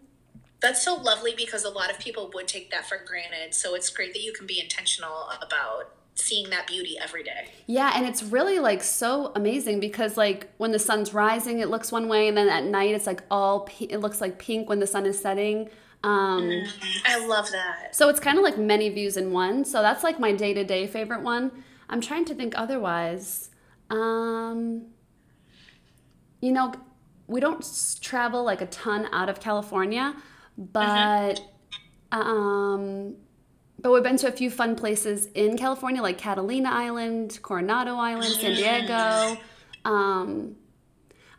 That's 0.61 0.85
so 0.85 0.95
lovely 0.95 1.35
because 1.37 1.65
a 1.65 1.71
lot 1.71 1.91
of 1.91 1.99
people 1.99 2.31
would 2.35 2.47
take 2.47 2.71
that 2.71 2.89
for 2.89 2.99
granted. 3.05 3.53
So 3.53 3.75
it's 3.75 3.91
great 3.91 4.13
that 4.13 4.23
you 4.23 4.33
can 4.33 4.47
be 4.47 4.61
intentional 4.61 5.29
about 5.43 5.91
seeing 6.15 6.51
that 6.51 6.67
beauty 6.67 6.99
every 7.01 7.23
day. 7.23 7.49
Yeah, 7.67 7.93
and 7.95 8.07
it's 8.07 8.23
really 8.23 8.59
like 8.59 8.83
so 8.83 9.33
amazing 9.35 9.81
because 9.81 10.17
like 10.17 10.51
when 10.59 10.73
the 10.73 10.79
sun's 10.79 11.15
rising, 11.15 11.61
it 11.61 11.69
looks 11.69 11.91
one 11.91 12.09
way, 12.09 12.29
and 12.29 12.37
then 12.37 12.49
at 12.49 12.65
night 12.65 12.95
it's 12.95 13.07
like 13.07 13.23
all 13.31 13.69
it 13.81 14.01
looks 14.01 14.21
like 14.21 14.39
pink 14.39 14.69
when 14.69 14.81
the 14.81 14.87
sun 14.87 15.07
is 15.07 15.19
setting. 15.19 15.69
Um, 16.05 16.65
I 17.07 17.25
love 17.27 17.49
that. 17.53 17.95
So 17.95 18.09
it's 18.09 18.19
kind 18.19 18.37
of 18.37 18.43
like 18.43 18.59
many 18.59 18.89
views 18.89 19.17
in 19.17 19.31
one. 19.33 19.65
So 19.65 19.83
that's 19.83 20.03
like 20.03 20.19
my 20.19 20.33
day 20.33 20.53
to 20.55 20.65
day 20.65 20.87
favorite 20.87 21.23
one. 21.23 21.53
I'm 21.89 22.01
trying 22.01 22.25
to 22.27 22.35
think 22.35 22.55
otherwise. 22.57 23.51
Um, 23.91 24.87
you 26.41 26.51
know, 26.51 26.73
we 27.29 27.41
don't 27.41 27.65
travel 28.01 28.43
like 28.43 28.61
a 28.61 28.67
ton 28.67 29.09
out 29.13 29.29
of 29.29 29.39
California, 29.41 30.15
but 30.59 31.41
um, 32.11 33.17
but 33.83 33.93
we've 33.93 34.03
been 34.03 34.17
to 34.19 34.29
a 34.29 34.33
few 34.33 34.51
fun 34.51 34.77
places 34.77 35.27
in 35.35 35.59
California, 35.59 36.01
like 36.01 36.19
Catalina 36.19 36.71
Island, 36.71 37.39
Coronado 37.43 37.97
Island, 37.97 38.33
San 38.33 38.55
Diego. 38.55 39.37
Um, 39.85 40.57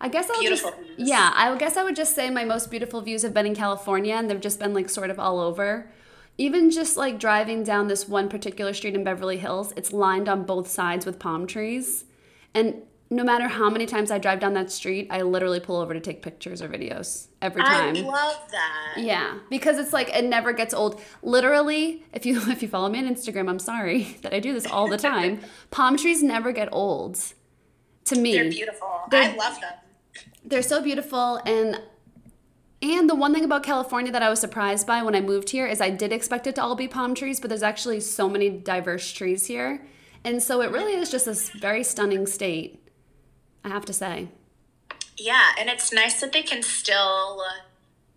I 0.01 0.09
guess 0.09 0.29
I'll 0.29 0.39
Beautiful 0.41 0.71
just 0.71 0.83
views. 0.83 1.09
yeah. 1.09 1.31
I 1.33 1.55
guess 1.57 1.77
I 1.77 1.83
would 1.83 1.95
just 1.95 2.13
say 2.13 2.29
my 2.29 2.43
most 2.43 2.69
beautiful 2.69 3.01
views 3.01 3.21
have 3.21 3.33
been 3.33 3.45
in 3.45 3.55
California, 3.55 4.15
and 4.15 4.29
they've 4.29 4.41
just 4.41 4.59
been 4.59 4.73
like 4.73 4.89
sort 4.89 5.09
of 5.09 5.17
all 5.17 5.39
over. 5.39 5.89
Even 6.37 6.71
just 6.71 6.97
like 6.97 7.19
driving 7.19 7.63
down 7.63 7.87
this 7.87 8.07
one 8.09 8.27
particular 8.27 8.73
street 8.73 8.95
in 8.95 9.03
Beverly 9.03 9.37
Hills, 9.37 9.71
it's 9.77 9.93
lined 9.93 10.27
on 10.27 10.43
both 10.43 10.67
sides 10.67 11.05
with 11.05 11.19
palm 11.19 11.47
trees, 11.47 12.05
and 12.53 12.81
no 13.13 13.23
matter 13.23 13.47
how 13.47 13.69
many 13.69 13.85
times 13.85 14.11
I 14.11 14.17
drive 14.17 14.39
down 14.39 14.53
that 14.53 14.71
street, 14.71 15.07
I 15.09 15.21
literally 15.21 15.59
pull 15.59 15.77
over 15.77 15.93
to 15.93 15.99
take 15.99 16.21
pictures 16.21 16.61
or 16.61 16.67
videos 16.67 17.27
every 17.41 17.61
time. 17.61 17.95
I 17.95 18.01
love 18.01 18.39
that. 18.51 18.93
Yeah, 18.97 19.39
because 19.49 19.77
it's 19.77 19.93
like 19.93 20.09
it 20.09 20.25
never 20.25 20.51
gets 20.53 20.73
old. 20.73 21.01
Literally, 21.21 22.03
if 22.13 22.25
you 22.25 22.41
if 22.51 22.61
you 22.61 22.67
follow 22.67 22.89
me 22.89 22.99
on 22.99 23.05
Instagram, 23.13 23.49
I'm 23.49 23.59
sorry 23.59 24.17
that 24.21 24.33
I 24.33 24.39
do 24.39 24.53
this 24.53 24.65
all 24.65 24.87
the 24.87 24.97
time. 24.97 25.39
Palm 25.71 25.97
trees 25.97 26.23
never 26.23 26.51
get 26.51 26.69
old. 26.71 27.19
To 28.05 28.15
me, 28.17 28.33
They're 28.33 28.49
beautiful. 28.49 28.89
They're- 29.11 29.23
I 29.23 29.35
love 29.35 29.61
them. 29.61 29.73
they're 30.43 30.61
so 30.61 30.81
beautiful 30.81 31.39
and 31.45 31.81
and 32.81 33.09
the 33.09 33.15
one 33.15 33.33
thing 33.33 33.45
about 33.45 33.63
California 33.63 34.11
that 34.11 34.21
I 34.21 34.29
was 34.29 34.41
surprised 34.41 34.85
by 34.85 35.01
when 35.03 35.15
I 35.15 35.21
moved 35.21 35.51
here 35.51 35.65
is 35.65 35.79
I 35.79 35.89
did 35.89 36.11
expect 36.11 36.47
it 36.47 36.55
to 36.55 36.61
all 36.61 36.75
be 36.75 36.89
palm 36.89 37.15
trees, 37.15 37.39
but 37.39 37.47
there's 37.49 37.63
actually 37.63 38.01
so 38.01 38.27
many 38.27 38.49
diverse 38.49 39.09
trees 39.13 39.45
here. 39.45 39.85
And 40.25 40.43
so 40.43 40.61
it 40.61 40.69
really 40.69 40.93
is 40.95 41.09
just 41.09 41.25
this 41.25 41.49
very 41.49 41.83
stunning 41.85 42.27
state, 42.27 42.82
I 43.63 43.69
have 43.69 43.85
to 43.85 43.93
say. 43.93 44.29
Yeah, 45.17 45.51
and 45.59 45.69
it's 45.69 45.93
nice 45.93 46.19
that 46.21 46.33
they 46.33 46.43
can 46.43 46.63
still 46.63 47.41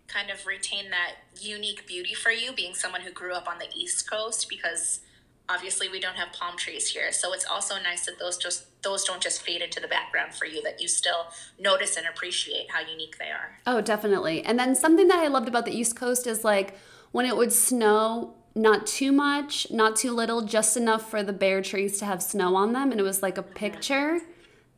kind 0.07 0.29
of 0.31 0.45
retain 0.45 0.89
that 0.89 1.15
unique 1.39 1.85
beauty 1.87 2.13
for 2.13 2.31
you, 2.31 2.53
being 2.53 2.73
someone 2.73 3.01
who 3.01 3.11
grew 3.11 3.33
up 3.33 3.47
on 3.47 3.59
the 3.59 3.67
East 3.75 4.09
Coast, 4.09 4.47
because 4.49 5.01
obviously 5.49 5.89
we 5.89 5.99
don't 5.99 6.15
have 6.15 6.33
palm 6.33 6.57
trees 6.57 6.89
here. 6.89 7.11
So 7.11 7.33
it's 7.33 7.45
also 7.45 7.75
nice 7.81 8.05
that 8.05 8.19
those 8.19 8.37
just 8.37 8.65
those 8.83 9.03
don't 9.03 9.21
just 9.21 9.41
fade 9.41 9.61
into 9.61 9.79
the 9.79 9.87
background 9.87 10.33
for 10.33 10.45
you, 10.45 10.61
that 10.63 10.81
you 10.81 10.87
still 10.87 11.27
notice 11.59 11.97
and 11.97 12.05
appreciate 12.07 12.71
how 12.71 12.79
unique 12.81 13.17
they 13.17 13.29
are. 13.29 13.59
Oh, 13.65 13.81
definitely. 13.81 14.43
And 14.43 14.57
then 14.57 14.75
something 14.75 15.07
that 15.07 15.19
I 15.19 15.27
loved 15.27 15.47
about 15.47 15.65
the 15.65 15.77
East 15.77 15.95
Coast 15.95 16.27
is 16.27 16.43
like 16.43 16.77
when 17.11 17.25
it 17.25 17.35
would 17.35 17.51
snow, 17.51 18.33
not 18.55 18.87
too 18.87 19.11
much, 19.11 19.69
not 19.71 19.95
too 19.95 20.11
little, 20.11 20.41
just 20.41 20.77
enough 20.77 21.09
for 21.09 21.21
the 21.21 21.33
bare 21.33 21.61
trees 21.61 21.99
to 21.99 22.05
have 22.05 22.23
snow 22.23 22.55
on 22.55 22.73
them. 22.73 22.91
And 22.91 22.99
it 22.99 23.03
was 23.03 23.21
like 23.21 23.37
a 23.37 23.43
mm-hmm. 23.43 23.53
picture. 23.53 24.19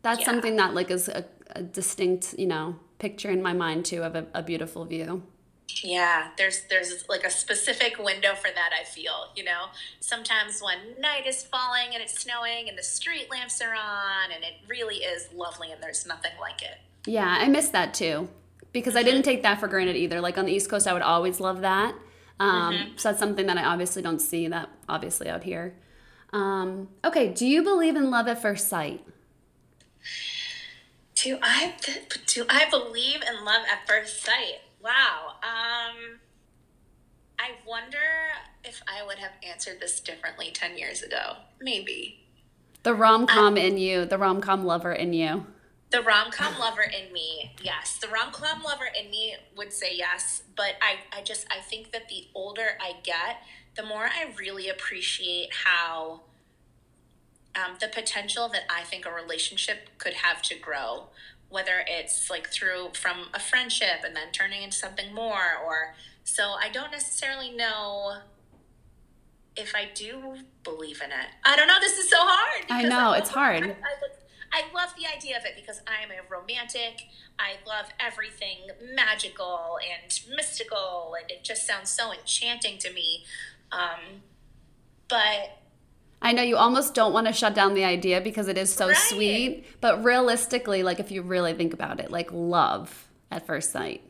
That's 0.01 0.19
Yeah. 0.21 0.25
something 0.25 0.55
that 0.57 0.73
like 0.73 0.91
is 0.91 1.07
a, 1.09 1.25
a 1.51 1.61
distinct, 1.61 2.35
you 2.37 2.47
know, 2.47 2.77
picture 2.99 3.29
in 3.29 3.41
my 3.41 3.53
mind 3.53 3.85
too 3.85 4.03
of 4.03 4.15
a, 4.15 4.27
a 4.33 4.41
beautiful 4.43 4.85
view. 4.85 5.23
Yeah, 5.83 6.29
there's 6.37 6.63
there's 6.69 7.07
like 7.07 7.23
a 7.23 7.29
specific 7.29 7.99
window 7.99 8.33
for 8.35 8.49
that. 8.53 8.71
I 8.79 8.83
feel 8.83 9.27
you 9.35 9.43
know 9.43 9.65
sometimes 9.99 10.61
when 10.61 10.99
night 10.99 11.27
is 11.27 11.43
falling 11.43 11.89
and 11.93 12.01
it's 12.01 12.19
snowing 12.19 12.67
and 12.69 12.77
the 12.77 12.83
street 12.83 13.29
lamps 13.29 13.61
are 13.61 13.75
on 13.75 14.31
and 14.33 14.43
it 14.43 14.53
really 14.67 14.97
is 14.97 15.29
lovely 15.33 15.71
and 15.71 15.81
there's 15.81 16.07
nothing 16.07 16.31
like 16.41 16.61
it. 16.63 16.77
Yeah, 17.05 17.27
I 17.39 17.47
miss 17.49 17.69
that 17.69 17.93
too 17.93 18.29
because 18.73 18.95
I 18.95 19.03
didn't 19.03 19.23
take 19.23 19.43
that 19.43 19.59
for 19.59 19.67
granted 19.67 19.95
either. 19.95 20.21
Like 20.21 20.37
on 20.37 20.45
the 20.45 20.51
East 20.53 20.69
Coast, 20.69 20.87
I 20.87 20.93
would 20.93 21.01
always 21.03 21.39
love 21.39 21.61
that. 21.61 21.93
Um, 22.39 22.93
So 22.95 23.09
that's 23.09 23.19
something 23.19 23.45
that 23.47 23.57
I 23.57 23.63
obviously 23.65 24.01
don't 24.01 24.19
see 24.19 24.47
that 24.47 24.69
obviously 24.87 25.29
out 25.29 25.43
here. 25.43 25.75
Um, 26.33 26.89
okay, 27.05 27.29
do 27.33 27.45
you 27.45 27.61
believe 27.63 27.95
in 27.95 28.09
love 28.09 28.27
at 28.27 28.41
first 28.41 28.67
sight? 28.69 29.05
Do 31.15 31.37
I 31.41 31.75
do 32.27 32.45
I 32.49 32.69
believe 32.69 33.21
in 33.21 33.45
love 33.45 33.63
at 33.71 33.87
first 33.87 34.23
sight? 34.23 34.61
Wow. 34.81 35.35
Um 35.43 36.19
I 37.37 37.51
wonder 37.65 37.97
if 38.63 38.81
I 38.87 39.05
would 39.05 39.17
have 39.17 39.31
answered 39.47 39.79
this 39.79 39.99
differently 39.99 40.51
10 40.53 40.77
years 40.77 41.01
ago. 41.01 41.37
Maybe. 41.61 42.25
The 42.83 42.93
rom 42.93 43.27
com 43.27 43.57
in 43.57 43.77
you, 43.77 44.05
the 44.05 44.17
rom 44.17 44.41
com 44.41 44.65
lover 44.65 44.93
in 44.93 45.13
you. 45.13 45.45
The 45.91 46.01
rom-com 46.03 46.59
lover 46.59 46.83
in 46.83 47.11
me, 47.11 47.55
yes. 47.63 47.97
The 47.97 48.09
rom-com 48.09 48.61
lover 48.61 48.85
in 48.85 49.09
me 49.09 49.35
would 49.57 49.73
say 49.73 49.95
yes, 49.95 50.43
but 50.55 50.75
I 50.81 51.17
I 51.17 51.23
just 51.23 51.47
I 51.49 51.61
think 51.61 51.91
that 51.93 52.07
the 52.09 52.27
older 52.35 52.77
I 52.79 52.93
get, 53.01 53.37
the 53.75 53.81
more 53.81 54.05
I 54.05 54.31
really 54.37 54.69
appreciate 54.69 55.49
how 55.65 56.21
um, 57.55 57.77
the 57.79 57.87
potential 57.87 58.47
that 58.49 58.63
I 58.69 58.83
think 58.83 59.05
a 59.05 59.11
relationship 59.11 59.89
could 59.97 60.13
have 60.13 60.41
to 60.43 60.55
grow, 60.55 61.07
whether 61.49 61.83
it's 61.87 62.29
like 62.29 62.49
through 62.49 62.91
from 62.93 63.27
a 63.33 63.39
friendship 63.39 64.03
and 64.05 64.15
then 64.15 64.31
turning 64.31 64.63
into 64.63 64.77
something 64.77 65.13
more, 65.13 65.57
or 65.65 65.95
so 66.23 66.53
I 66.59 66.69
don't 66.71 66.91
necessarily 66.91 67.51
know 67.51 68.17
if 69.55 69.73
I 69.75 69.89
do 69.93 70.37
believe 70.63 71.01
in 71.03 71.11
it. 71.11 71.27
I 71.43 71.55
don't 71.55 71.67
know. 71.67 71.79
This 71.79 71.97
is 71.97 72.09
so 72.09 72.17
hard. 72.19 72.65
I 72.69 72.83
know, 72.83 73.09
love- 73.09 73.17
it's 73.17 73.29
hard. 73.29 73.63
I, 73.63 73.67
I, 73.67 73.73
I 74.51 74.63
love 74.73 74.93
the 74.97 75.05
idea 75.05 75.37
of 75.37 75.45
it 75.45 75.53
because 75.55 75.81
I 75.87 76.03
am 76.03 76.09
a 76.11 76.33
romantic. 76.33 77.01
I 77.37 77.53
love 77.67 77.87
everything 77.99 78.57
magical 78.95 79.77
and 79.77 80.19
mystical, 80.35 81.15
and 81.19 81.29
it 81.29 81.43
just 81.43 81.67
sounds 81.67 81.89
so 81.89 82.11
enchanting 82.11 82.77
to 82.79 82.91
me. 82.91 83.25
Um, 83.71 84.23
but 85.07 85.57
I 86.21 86.33
know 86.33 86.41
you 86.41 86.57
almost 86.57 86.93
don't 86.93 87.13
want 87.13 87.27
to 87.27 87.33
shut 87.33 87.55
down 87.55 87.73
the 87.73 87.85
idea 87.85 88.19
because 88.21 88.47
it 88.47 88.57
is 88.57 88.73
so 88.73 88.87
Right. 88.87 88.97
sweet, 88.97 89.65
but 89.81 90.03
realistically, 90.03 90.83
like 90.83 90.99
if 90.99 91.11
you 91.11 91.21
really 91.21 91.53
think 91.53 91.73
about 91.73 91.99
it, 91.99 92.11
like 92.11 92.29
love 92.31 93.07
at 93.31 93.45
first 93.45 93.71
sight. 93.71 94.03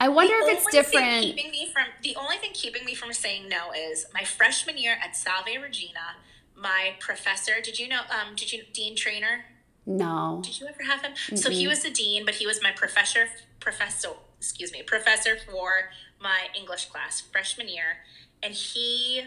I 0.00 0.08
wonder 0.08 0.34
The 0.40 0.50
if 0.50 0.58
it's 0.58 0.70
different. 0.72 1.22
Keeping 1.22 1.50
me 1.50 1.70
from 1.72 1.84
the 2.02 2.16
only 2.16 2.36
thing 2.36 2.50
keeping 2.52 2.84
me 2.84 2.94
from 2.94 3.12
saying 3.12 3.48
no 3.48 3.72
is 3.72 4.06
my 4.12 4.24
freshman 4.24 4.76
year 4.76 4.96
at 5.02 5.16
Salve 5.16 5.46
Regina. 5.62 6.16
My 6.56 6.94
professor, 7.00 7.60
did 7.62 7.78
you 7.78 7.88
know? 7.88 8.00
Um, 8.10 8.34
did 8.34 8.52
you 8.52 8.64
Dean 8.72 8.96
Trainer? 8.96 9.44
No. 9.86 10.40
Did 10.42 10.60
you 10.60 10.66
ever 10.66 10.82
have 10.84 11.02
him? 11.02 11.12
So 11.36 11.50
he 11.50 11.68
was 11.68 11.82
the 11.82 11.90
dean, 11.90 12.24
but 12.24 12.34
he 12.36 12.46
was 12.46 12.62
my 12.62 12.72
professor. 12.72 13.28
Professor, 13.60 14.10
excuse 14.38 14.72
me, 14.72 14.82
professor 14.82 15.36
for 15.36 15.90
my 16.20 16.48
English 16.58 16.86
class 16.86 17.20
freshman 17.20 17.68
year, 17.68 17.98
and 18.42 18.54
he 18.54 19.24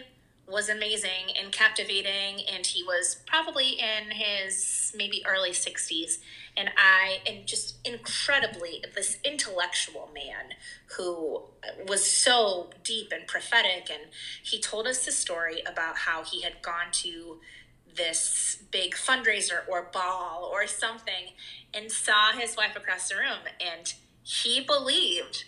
was 0.50 0.68
amazing 0.68 1.34
and 1.40 1.52
captivating. 1.52 2.44
And 2.52 2.64
he 2.64 2.82
was 2.82 3.18
probably 3.26 3.78
in 3.78 4.10
his 4.10 4.92
maybe 4.96 5.22
early 5.26 5.52
sixties, 5.52 6.18
and 6.56 6.70
I 6.76 7.20
and 7.26 7.46
just 7.46 7.76
incredibly 7.86 8.84
this 8.94 9.18
intellectual 9.24 10.10
man 10.14 10.54
who 10.96 11.42
was 11.86 12.10
so 12.10 12.70
deep 12.82 13.12
and 13.12 13.26
prophetic. 13.26 13.90
And 13.90 14.10
he 14.42 14.60
told 14.60 14.86
us 14.86 15.04
the 15.04 15.12
story 15.12 15.62
about 15.66 15.98
how 15.98 16.24
he 16.24 16.42
had 16.42 16.62
gone 16.62 16.90
to 16.92 17.38
this 17.96 18.62
big 18.70 18.94
fundraiser 18.94 19.60
or 19.68 19.88
ball 19.92 20.48
or 20.52 20.66
something 20.66 21.34
and 21.74 21.90
saw 21.90 22.32
his 22.32 22.56
wife 22.56 22.76
across 22.76 23.08
the 23.08 23.16
room 23.16 23.40
and 23.60 23.94
he 24.22 24.60
believed 24.60 25.44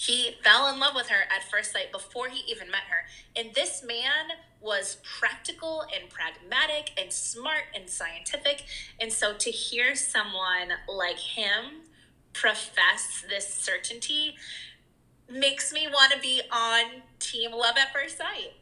he 0.00 0.34
fell 0.42 0.72
in 0.72 0.80
love 0.80 0.94
with 0.94 1.08
her 1.08 1.24
at 1.24 1.44
first 1.50 1.72
sight 1.72 1.92
before 1.92 2.28
he 2.28 2.50
even 2.50 2.70
met 2.70 2.84
her. 2.88 3.04
And 3.36 3.54
this 3.54 3.84
man 3.86 4.38
was 4.58 4.96
practical 5.04 5.82
and 5.82 6.08
pragmatic 6.08 6.92
and 6.98 7.12
smart 7.12 7.64
and 7.74 7.86
scientific. 7.86 8.64
And 8.98 9.12
so 9.12 9.34
to 9.34 9.50
hear 9.50 9.94
someone 9.94 10.70
like 10.88 11.18
him 11.18 11.82
profess 12.32 13.26
this 13.28 13.46
certainty 13.46 14.36
makes 15.30 15.70
me 15.70 15.86
want 15.86 16.12
to 16.12 16.18
be 16.18 16.40
on 16.50 17.02
team 17.18 17.52
love 17.52 17.76
at 17.76 17.92
first 17.92 18.16
sight 18.16 18.54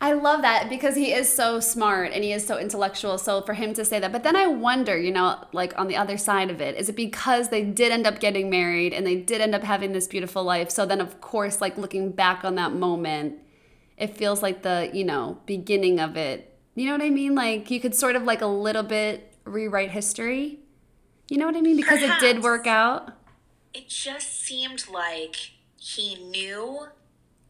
I 0.00 0.12
love 0.12 0.42
that 0.42 0.68
because 0.68 0.96
he 0.96 1.12
is 1.12 1.32
so 1.32 1.60
smart 1.60 2.10
and 2.12 2.24
he 2.24 2.32
is 2.32 2.46
so 2.46 2.58
intellectual. 2.58 3.18
So 3.18 3.40
for 3.42 3.54
him 3.54 3.72
to 3.74 3.84
say 3.84 4.00
that, 4.00 4.10
but 4.12 4.24
then 4.24 4.34
I 4.36 4.46
wonder, 4.46 4.98
you 4.98 5.12
know, 5.12 5.44
like 5.52 5.78
on 5.78 5.86
the 5.86 5.96
other 5.96 6.16
side 6.16 6.50
of 6.50 6.60
it, 6.60 6.76
is 6.76 6.88
it 6.88 6.96
because 6.96 7.50
they 7.50 7.62
did 7.64 7.92
end 7.92 8.06
up 8.06 8.18
getting 8.18 8.50
married 8.50 8.92
and 8.92 9.06
they 9.06 9.16
did 9.16 9.40
end 9.40 9.54
up 9.54 9.62
having 9.62 9.92
this 9.92 10.08
beautiful 10.08 10.42
life? 10.42 10.70
So 10.70 10.84
then, 10.84 11.00
of 11.00 11.20
course, 11.20 11.60
like 11.60 11.78
looking 11.78 12.10
back 12.10 12.44
on 12.44 12.56
that 12.56 12.72
moment, 12.72 13.36
it 13.96 14.16
feels 14.16 14.42
like 14.42 14.62
the, 14.62 14.90
you 14.92 15.04
know, 15.04 15.38
beginning 15.46 16.00
of 16.00 16.16
it. 16.16 16.58
You 16.74 16.86
know 16.86 16.92
what 16.92 17.02
I 17.02 17.10
mean? 17.10 17.34
Like 17.34 17.70
you 17.70 17.80
could 17.80 17.94
sort 17.94 18.16
of 18.16 18.24
like 18.24 18.40
a 18.40 18.46
little 18.46 18.82
bit 18.82 19.34
rewrite 19.44 19.90
history. 19.90 20.58
You 21.28 21.38
know 21.38 21.46
what 21.46 21.56
I 21.56 21.60
mean? 21.60 21.76
Because 21.76 22.02
it 22.02 22.18
did 22.20 22.42
work 22.42 22.66
out. 22.66 23.12
it 23.74 23.88
just 23.88 24.42
seemed 24.42 24.84
like 24.88 25.52
he 25.78 26.14
knew 26.16 26.86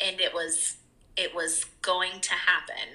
and 0.01 0.21
it 0.21 0.33
was 0.33 0.77
it 1.23 1.31
was 1.35 1.53
going 1.83 2.17
to 2.29 2.33
happen 2.51 2.87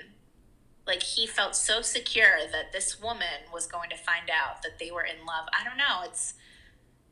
like 0.86 1.04
he 1.04 1.24
felt 1.28 1.54
so 1.56 1.82
secure 1.82 2.38
that 2.52 2.72
this 2.72 2.90
woman 3.02 3.40
was 3.54 3.66
going 3.76 3.90
to 3.90 3.98
find 4.10 4.28
out 4.42 4.62
that 4.64 4.76
they 4.80 4.90
were 4.96 5.06
in 5.14 5.20
love 5.32 5.46
i 5.60 5.64
don't 5.68 5.78
know 5.78 5.98
it's 6.08 6.34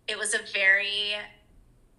it 0.08 0.18
was 0.18 0.34
a 0.34 0.40
very 0.54 1.14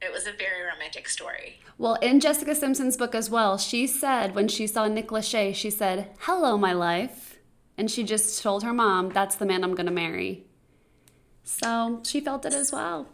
it 0.02 0.12
was 0.12 0.26
a 0.26 0.32
very 0.32 0.62
romantic 0.72 1.08
story 1.08 1.50
Well, 1.78 1.94
in 2.08 2.20
Jessica 2.20 2.54
Simpson's 2.54 2.96
book 2.96 3.14
as 3.14 3.28
well, 3.36 3.52
she 3.58 3.86
said 3.86 4.34
when 4.34 4.48
she 4.48 4.66
saw 4.66 4.86
Nick 4.88 5.08
Lachey, 5.08 5.54
she 5.54 5.70
said, 5.70 5.98
Hello, 6.26 6.56
my 6.56 6.72
life. 6.72 7.38
And 7.78 7.90
she 7.90 8.02
just 8.04 8.42
told 8.42 8.62
her 8.62 8.72
mom, 8.72 9.10
That's 9.10 9.36
the 9.36 9.44
man 9.50 9.62
I'm 9.64 9.74
going 9.74 9.90
to 9.92 9.92
marry. 10.04 10.44
So 11.44 12.00
she 12.04 12.20
felt 12.20 12.44
it 12.46 12.54
as 12.54 12.72
well. 12.72 13.08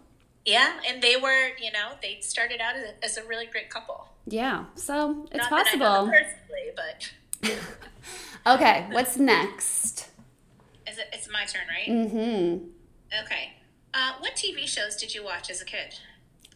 yeah 0.45 0.71
and 0.88 1.01
they 1.03 1.17
were 1.17 1.51
you 1.65 1.71
know 1.77 1.88
they 2.03 2.19
started 2.21 2.61
out 2.61 2.75
as 2.77 2.85
a, 2.91 2.93
as 3.05 3.17
a 3.17 3.25
really 3.31 3.47
great 3.47 3.71
couple 3.71 4.09
Yeah, 4.27 4.65
so 4.75 5.27
it's 5.33 5.51
Not 5.51 5.53
I 5.53 5.65
possible. 5.65 6.11
personally 6.11 6.71
but 6.77 7.51
Okay, 8.55 8.87
what's 8.93 9.17
next? 9.17 10.09
is 10.87 10.99
it 10.99 11.07
it's 11.13 11.29
my 11.31 11.45
turn 11.45 11.63
right 11.69 11.89
Mm-hmm. 11.89 12.67
okay 13.25 13.53
uh, 13.95 14.13
what 14.21 14.35
tv 14.35 14.67
shows 14.67 14.97
did 14.97 15.15
you 15.15 15.25
watch 15.25 15.51
as 15.51 15.61
a 15.61 15.65
kid 15.65 15.99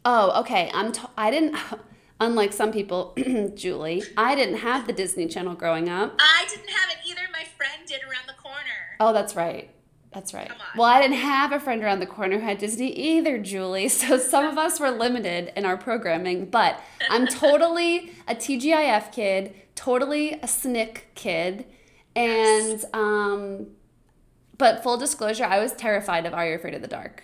Oh, 0.08 0.40
okay. 0.42 0.70
I'm. 0.72 0.92
T- 0.92 1.00
I 1.18 1.32
didn't. 1.32 1.56
Unlike 2.20 2.52
some 2.52 2.70
people, 2.70 3.12
Julie, 3.56 4.04
I 4.16 4.36
didn't 4.36 4.58
have 4.58 4.86
the 4.86 4.92
Disney 4.92 5.26
Channel 5.26 5.54
growing 5.56 5.88
up. 5.88 6.14
I 6.20 6.46
didn't 6.48 6.70
have 6.70 6.90
it 6.90 6.98
either. 7.10 7.22
My 7.32 7.42
friend 7.56 7.82
did 7.88 8.02
around 8.04 8.28
the 8.28 8.40
corner. 8.40 8.94
Oh, 9.00 9.12
that's 9.12 9.34
right. 9.34 9.68
That's 10.16 10.32
right. 10.32 10.50
Well, 10.74 10.86
I 10.86 11.02
didn't 11.02 11.18
have 11.18 11.52
a 11.52 11.60
friend 11.60 11.84
around 11.84 12.00
the 12.00 12.06
corner 12.06 12.38
who 12.38 12.42
had 12.42 12.56
Disney 12.56 12.90
either, 12.90 13.36
Julie. 13.36 13.88
So 13.96 14.16
some 14.16 14.46
of 14.46 14.56
us 14.56 14.80
were 14.80 14.90
limited 14.90 15.52
in 15.54 15.66
our 15.66 15.76
programming, 15.76 16.46
but 16.46 16.80
I'm 17.10 17.26
totally 17.26 18.12
a 18.26 18.34
TGIF 18.34 19.12
kid, 19.12 19.54
totally 19.74 20.32
a 20.32 20.46
SNICK 20.46 21.02
kid, 21.14 21.66
and 22.14 22.82
um, 22.94 23.66
But 24.56 24.82
full 24.82 24.96
disclosure, 24.96 25.44
I 25.44 25.58
was 25.58 25.74
terrified 25.74 26.24
of 26.24 26.32
Are 26.32 26.48
You 26.48 26.54
Afraid 26.54 26.72
of 26.72 26.80
the 26.80 26.88
Dark? 26.88 27.22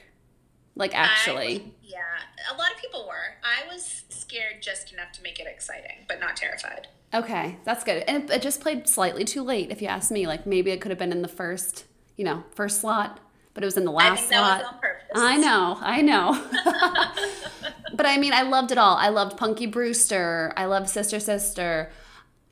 Like 0.74 0.94
actually. 0.94 1.56
I, 1.56 1.72
yeah, 1.82 2.52
a 2.54 2.58
lot 2.58 2.72
of 2.74 2.78
people 2.78 3.06
were. 3.06 3.36
I 3.42 3.72
was 3.72 4.02
scared 4.10 4.60
just 4.60 4.92
enough 4.92 5.12
to 5.12 5.22
make 5.22 5.40
it 5.40 5.46
exciting, 5.46 6.04
but 6.08 6.20
not 6.20 6.36
terrified. 6.36 6.88
Okay, 7.14 7.56
that's 7.64 7.84
good. 7.84 8.04
And 8.06 8.24
it, 8.24 8.36
it 8.36 8.42
just 8.42 8.60
played 8.60 8.86
slightly 8.86 9.24
too 9.24 9.42
late, 9.42 9.70
if 9.70 9.80
you 9.80 9.88
ask 9.88 10.10
me. 10.10 10.26
Like 10.26 10.46
maybe 10.46 10.72
it 10.72 10.82
could 10.82 10.90
have 10.90 10.98
been 10.98 11.12
in 11.12 11.22
the 11.22 11.28
first, 11.28 11.86
you 12.22 12.28
know, 12.28 12.44
first 12.54 12.80
slot, 12.80 13.18
but 13.52 13.64
it 13.64 13.66
was 13.66 13.76
in 13.76 13.84
the 13.84 13.90
last 13.90 14.12
I 14.12 14.16
think 14.16 14.30
that 14.30 14.38
slot. 14.38 14.58
was 14.60 14.72
on 14.72 14.78
purpose. 14.78 15.06
I 15.16 15.36
know, 15.38 15.78
I 15.80 16.02
know. 16.02 17.72
but 17.96 18.06
I 18.06 18.16
mean, 18.16 18.32
I 18.32 18.42
loved 18.42 18.70
it 18.70 18.78
all. 18.78 18.96
I 18.96 19.08
loved 19.08 19.36
Punky 19.36 19.66
Brewster. 19.66 20.52
I 20.56 20.66
loved 20.66 20.88
Sister 20.88 21.18
Sister. 21.18 21.90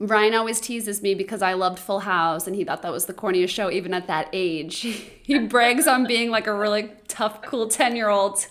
Ryan 0.01 0.35
always 0.35 0.61
teases 0.61 1.03
me 1.03 1.15
because 1.15 1.41
I 1.41 1.53
loved 1.53 1.79
Full 1.79 2.01
House 2.01 2.49
and 2.49 2.57
he 2.57 2.65
thought 2.65 2.83
that 2.83 2.91
was 2.91 3.07
the 3.07 3.15
corniest 3.15 3.51
show 3.51 3.71
even 3.71 3.95
at 3.95 4.09
that 4.09 4.29
age. 4.33 4.81
he 5.23 5.39
brags 5.39 5.87
on 5.87 6.05
being 6.05 6.33
like 6.33 6.49
a 6.49 6.55
really 6.55 6.91
tough, 7.07 7.41
cool 7.43 7.69
10 7.69 7.95
year 7.95 8.09
old. 8.09 8.45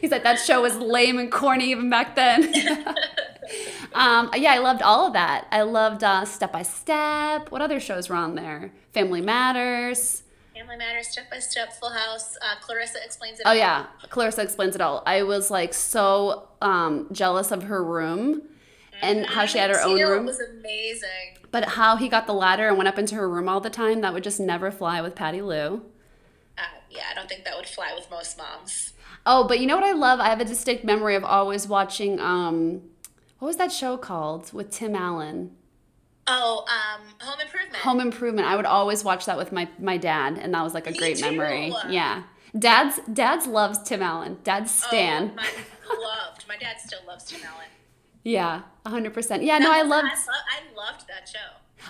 He's 0.00 0.12
like, 0.12 0.22
that 0.22 0.38
show 0.38 0.62
was 0.62 0.76
lame 0.76 1.18
and 1.18 1.32
corny 1.32 1.72
even 1.72 1.90
back 1.90 2.14
then. 2.14 2.54
Um, 3.94 4.30
yeah, 4.34 4.52
I 4.52 4.58
loved 4.58 4.82
all 4.82 5.06
of 5.06 5.12
that. 5.14 5.46
I 5.50 5.62
loved 5.62 6.04
uh, 6.04 6.24
Step 6.24 6.52
by 6.52 6.62
Step. 6.62 7.50
What 7.50 7.60
other 7.62 7.80
shows 7.80 8.08
were 8.08 8.16
on 8.16 8.34
there? 8.34 8.72
Family 8.92 9.20
Matters. 9.20 10.22
Family 10.54 10.76
Matters, 10.76 11.08
Step 11.08 11.30
by 11.30 11.38
Step, 11.38 11.72
Full 11.74 11.90
House, 11.92 12.36
uh, 12.42 12.56
Clarissa 12.60 12.98
Explains 13.04 13.38
It 13.38 13.44
Oh 13.46 13.50
All. 13.50 13.54
Oh, 13.54 13.58
yeah, 13.58 13.86
Clarissa 14.10 14.42
explains 14.42 14.74
it 14.74 14.80
all. 14.80 15.02
I 15.06 15.22
was 15.22 15.50
like 15.52 15.72
so 15.72 16.48
um, 16.60 17.06
jealous 17.12 17.52
of 17.52 17.64
her 17.64 17.82
room 17.84 18.42
and 19.00 19.24
how 19.26 19.46
she 19.46 19.58
had 19.58 19.70
her 19.70 19.80
own 19.80 20.00
room. 20.00 20.26
was 20.26 20.40
amazing. 20.40 21.38
But 21.50 21.64
how 21.64 21.96
he 21.96 22.08
got 22.08 22.26
the 22.26 22.34
ladder 22.34 22.68
and 22.68 22.76
went 22.76 22.88
up 22.88 22.98
into 22.98 23.14
her 23.14 23.28
room 23.28 23.48
all 23.48 23.60
the 23.60 23.70
time, 23.70 24.00
that 24.00 24.12
would 24.12 24.24
just 24.24 24.40
never 24.40 24.70
fly 24.70 25.00
with 25.00 25.14
Patty 25.14 25.40
Lou. 25.40 25.82
Uh, 26.58 26.62
yeah, 26.90 27.02
I 27.10 27.14
don't 27.14 27.28
think 27.28 27.44
that 27.44 27.56
would 27.56 27.66
fly 27.68 27.92
with 27.96 28.10
most 28.10 28.36
moms. 28.36 28.92
Oh, 29.24 29.46
but 29.46 29.60
you 29.60 29.66
know 29.66 29.76
what 29.76 29.84
I 29.84 29.92
love? 29.92 30.20
I 30.20 30.28
have 30.28 30.40
a 30.40 30.44
distinct 30.44 30.84
memory 30.84 31.14
of 31.14 31.24
always 31.24 31.68
watching 31.68 32.18
um 32.18 32.82
what 33.38 33.46
was 33.48 33.56
that 33.56 33.72
show 33.72 33.96
called 33.96 34.52
with 34.52 34.70
Tim 34.70 34.94
Allen? 34.96 35.52
Oh, 36.26 36.64
um, 36.68 37.02
Home 37.20 37.40
Improvement. 37.40 37.76
Home 37.76 38.00
Improvement. 38.00 38.46
I 38.48 38.56
would 38.56 38.66
always 38.66 39.02
watch 39.04 39.24
that 39.26 39.36
with 39.38 39.50
my 39.52 39.68
my 39.78 39.96
dad 39.96 40.38
and 40.38 40.52
that 40.54 40.62
was 40.62 40.74
like 40.74 40.86
a 40.86 40.90
Me 40.90 40.98
great 40.98 41.16
too. 41.18 41.30
memory. 41.30 41.72
Yeah. 41.88 42.24
Dad's 42.58 42.98
dad's 43.12 43.46
loves 43.46 43.78
Tim 43.82 44.02
Allen. 44.02 44.38
Dad's 44.44 44.70
Stan. 44.74 45.32
Oh, 45.32 45.36
my 45.36 46.02
loved. 46.04 46.44
My 46.48 46.56
dad 46.56 46.76
still 46.80 47.00
loves 47.06 47.24
Tim 47.24 47.40
Allen. 47.44 47.68
yeah, 48.24 48.62
100%. 48.84 49.44
Yeah, 49.44 49.58
no, 49.58 49.70
I 49.72 49.82
loved 49.82 50.08
I, 50.08 50.14
lo- 50.14 50.44
I 50.50 50.76
loved 50.92 51.08
that 51.08 51.28
show. 51.28 51.38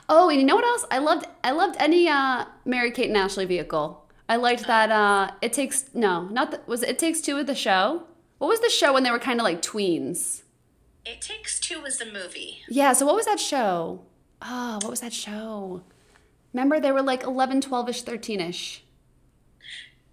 Oh, 0.08 0.28
and 0.28 0.38
you 0.38 0.46
know 0.46 0.54
what 0.56 0.64
else? 0.64 0.84
I 0.90 0.98
loved 0.98 1.26
I 1.42 1.50
loved 1.52 1.76
any 1.80 2.08
uh 2.08 2.44
Mary 2.64 2.90
Kate 2.92 3.08
and 3.08 3.16
Ashley 3.16 3.44
vehicle. 3.46 4.04
I 4.28 4.36
liked 4.36 4.66
that 4.66 4.90
uh 4.92 5.30
it 5.42 5.52
takes 5.52 5.86
no, 5.94 6.24
not 6.28 6.50
the, 6.52 6.60
was 6.66 6.82
it, 6.82 6.90
it 6.90 6.98
takes 6.98 7.20
two 7.20 7.38
of 7.38 7.46
the 7.46 7.54
show? 7.56 8.04
What 8.38 8.48
was 8.48 8.60
the 8.60 8.68
show 8.70 8.92
when 8.92 9.02
they 9.02 9.10
were 9.10 9.18
kind 9.18 9.40
of 9.40 9.44
like 9.44 9.62
tweens? 9.62 10.42
It 11.10 11.22
Takes 11.22 11.58
Two 11.58 11.80
was 11.80 11.96
the 11.96 12.04
movie. 12.04 12.58
Yeah, 12.68 12.92
so 12.92 13.06
what 13.06 13.14
was 13.14 13.24
that 13.24 13.40
show? 13.40 14.02
Oh, 14.42 14.74
what 14.82 14.90
was 14.90 15.00
that 15.00 15.14
show? 15.14 15.82
Remember 16.52 16.78
they 16.80 16.92
were 16.92 17.02
like 17.02 17.22
11, 17.22 17.62
12ish, 17.62 18.04
13ish. 18.04 18.80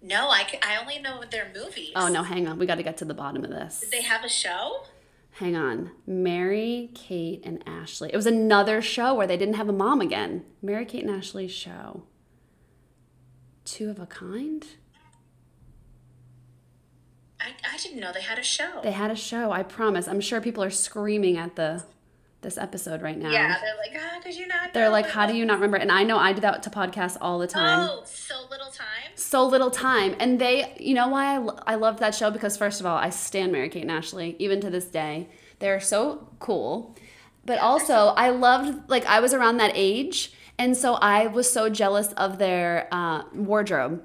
No, 0.00 0.28
I, 0.28 0.46
I 0.62 0.78
only 0.80 0.98
know 0.98 1.22
their 1.30 1.50
movies. 1.54 1.92
Oh 1.96 2.08
no, 2.08 2.22
hang 2.22 2.48
on. 2.48 2.58
We 2.58 2.64
got 2.64 2.76
to 2.76 2.82
get 2.82 2.96
to 2.98 3.04
the 3.04 3.14
bottom 3.14 3.44
of 3.44 3.50
this. 3.50 3.80
Did 3.80 3.90
they 3.90 4.02
have 4.02 4.24
a 4.24 4.28
show? 4.28 4.84
Hang 5.32 5.54
on. 5.54 5.90
Mary, 6.06 6.90
Kate, 6.94 7.42
and 7.44 7.62
Ashley. 7.66 8.10
It 8.10 8.16
was 8.16 8.26
another 8.26 8.80
show 8.80 9.12
where 9.12 9.26
they 9.26 9.36
didn't 9.36 9.56
have 9.56 9.68
a 9.68 9.72
mom 9.72 10.00
again. 10.00 10.44
Mary, 10.62 10.86
Kate, 10.86 11.04
and 11.04 11.14
Ashley's 11.14 11.52
show. 11.52 12.04
Two 13.66 13.90
of 13.90 13.98
a 13.98 14.06
kind? 14.06 14.64
I, 17.46 17.74
I 17.74 17.76
didn't 17.78 18.00
know 18.00 18.12
they 18.12 18.20
had 18.22 18.38
a 18.38 18.42
show. 18.42 18.80
They 18.82 18.92
had 18.92 19.10
a 19.10 19.16
show, 19.16 19.52
I 19.52 19.62
promise. 19.62 20.08
I'm 20.08 20.20
sure 20.20 20.40
people 20.40 20.62
are 20.64 20.70
screaming 20.70 21.36
at 21.36 21.56
the 21.56 21.84
this 22.42 22.58
episode 22.58 23.02
right 23.02 23.18
now. 23.18 23.30
yeah, 23.30 23.56
they're 23.60 23.76
like, 23.76 24.00
ah, 24.00 24.20
could 24.22 24.36
you 24.36 24.46
not? 24.46 24.72
They're 24.72 24.90
like, 24.90 25.08
how 25.08 25.26
do 25.26 25.34
you 25.34 25.44
not 25.44 25.54
remember? 25.54 25.78
And 25.78 25.90
I 25.90 26.04
know 26.04 26.16
I 26.18 26.32
do 26.32 26.40
that 26.42 26.62
to 26.64 26.70
podcasts 26.70 27.16
all 27.20 27.38
the 27.40 27.46
time. 27.46 27.88
Oh, 27.90 28.02
so 28.04 28.34
little 28.50 28.70
time. 28.70 29.10
So 29.16 29.46
little 29.46 29.70
time. 29.70 30.14
And 30.20 30.38
they, 30.40 30.76
you 30.78 30.94
know 30.94 31.08
why 31.08 31.34
I, 31.34 31.38
lo- 31.38 31.58
I 31.66 31.74
loved 31.76 31.98
that 32.00 32.14
show? 32.14 32.30
Because 32.30 32.56
first 32.56 32.78
of 32.78 32.86
all, 32.86 32.96
I 32.96 33.10
stand 33.10 33.50
Mary 33.50 33.68
Kate 33.68 33.82
and 33.82 33.90
Ashley, 33.90 34.36
even 34.38 34.60
to 34.60 34.70
this 34.70 34.84
day. 34.84 35.28
They're 35.58 35.80
so 35.80 36.28
cool. 36.38 36.94
But 37.44 37.58
also, 37.58 38.08
I 38.16 38.30
loved, 38.30 38.90
like, 38.90 39.06
I 39.06 39.18
was 39.20 39.32
around 39.34 39.56
that 39.56 39.72
age. 39.74 40.32
And 40.58 40.76
so 40.76 40.94
I 40.94 41.26
was 41.26 41.50
so 41.50 41.68
jealous 41.68 42.12
of 42.12 42.38
their 42.38 42.86
uh, 42.92 43.24
wardrobe. 43.34 44.04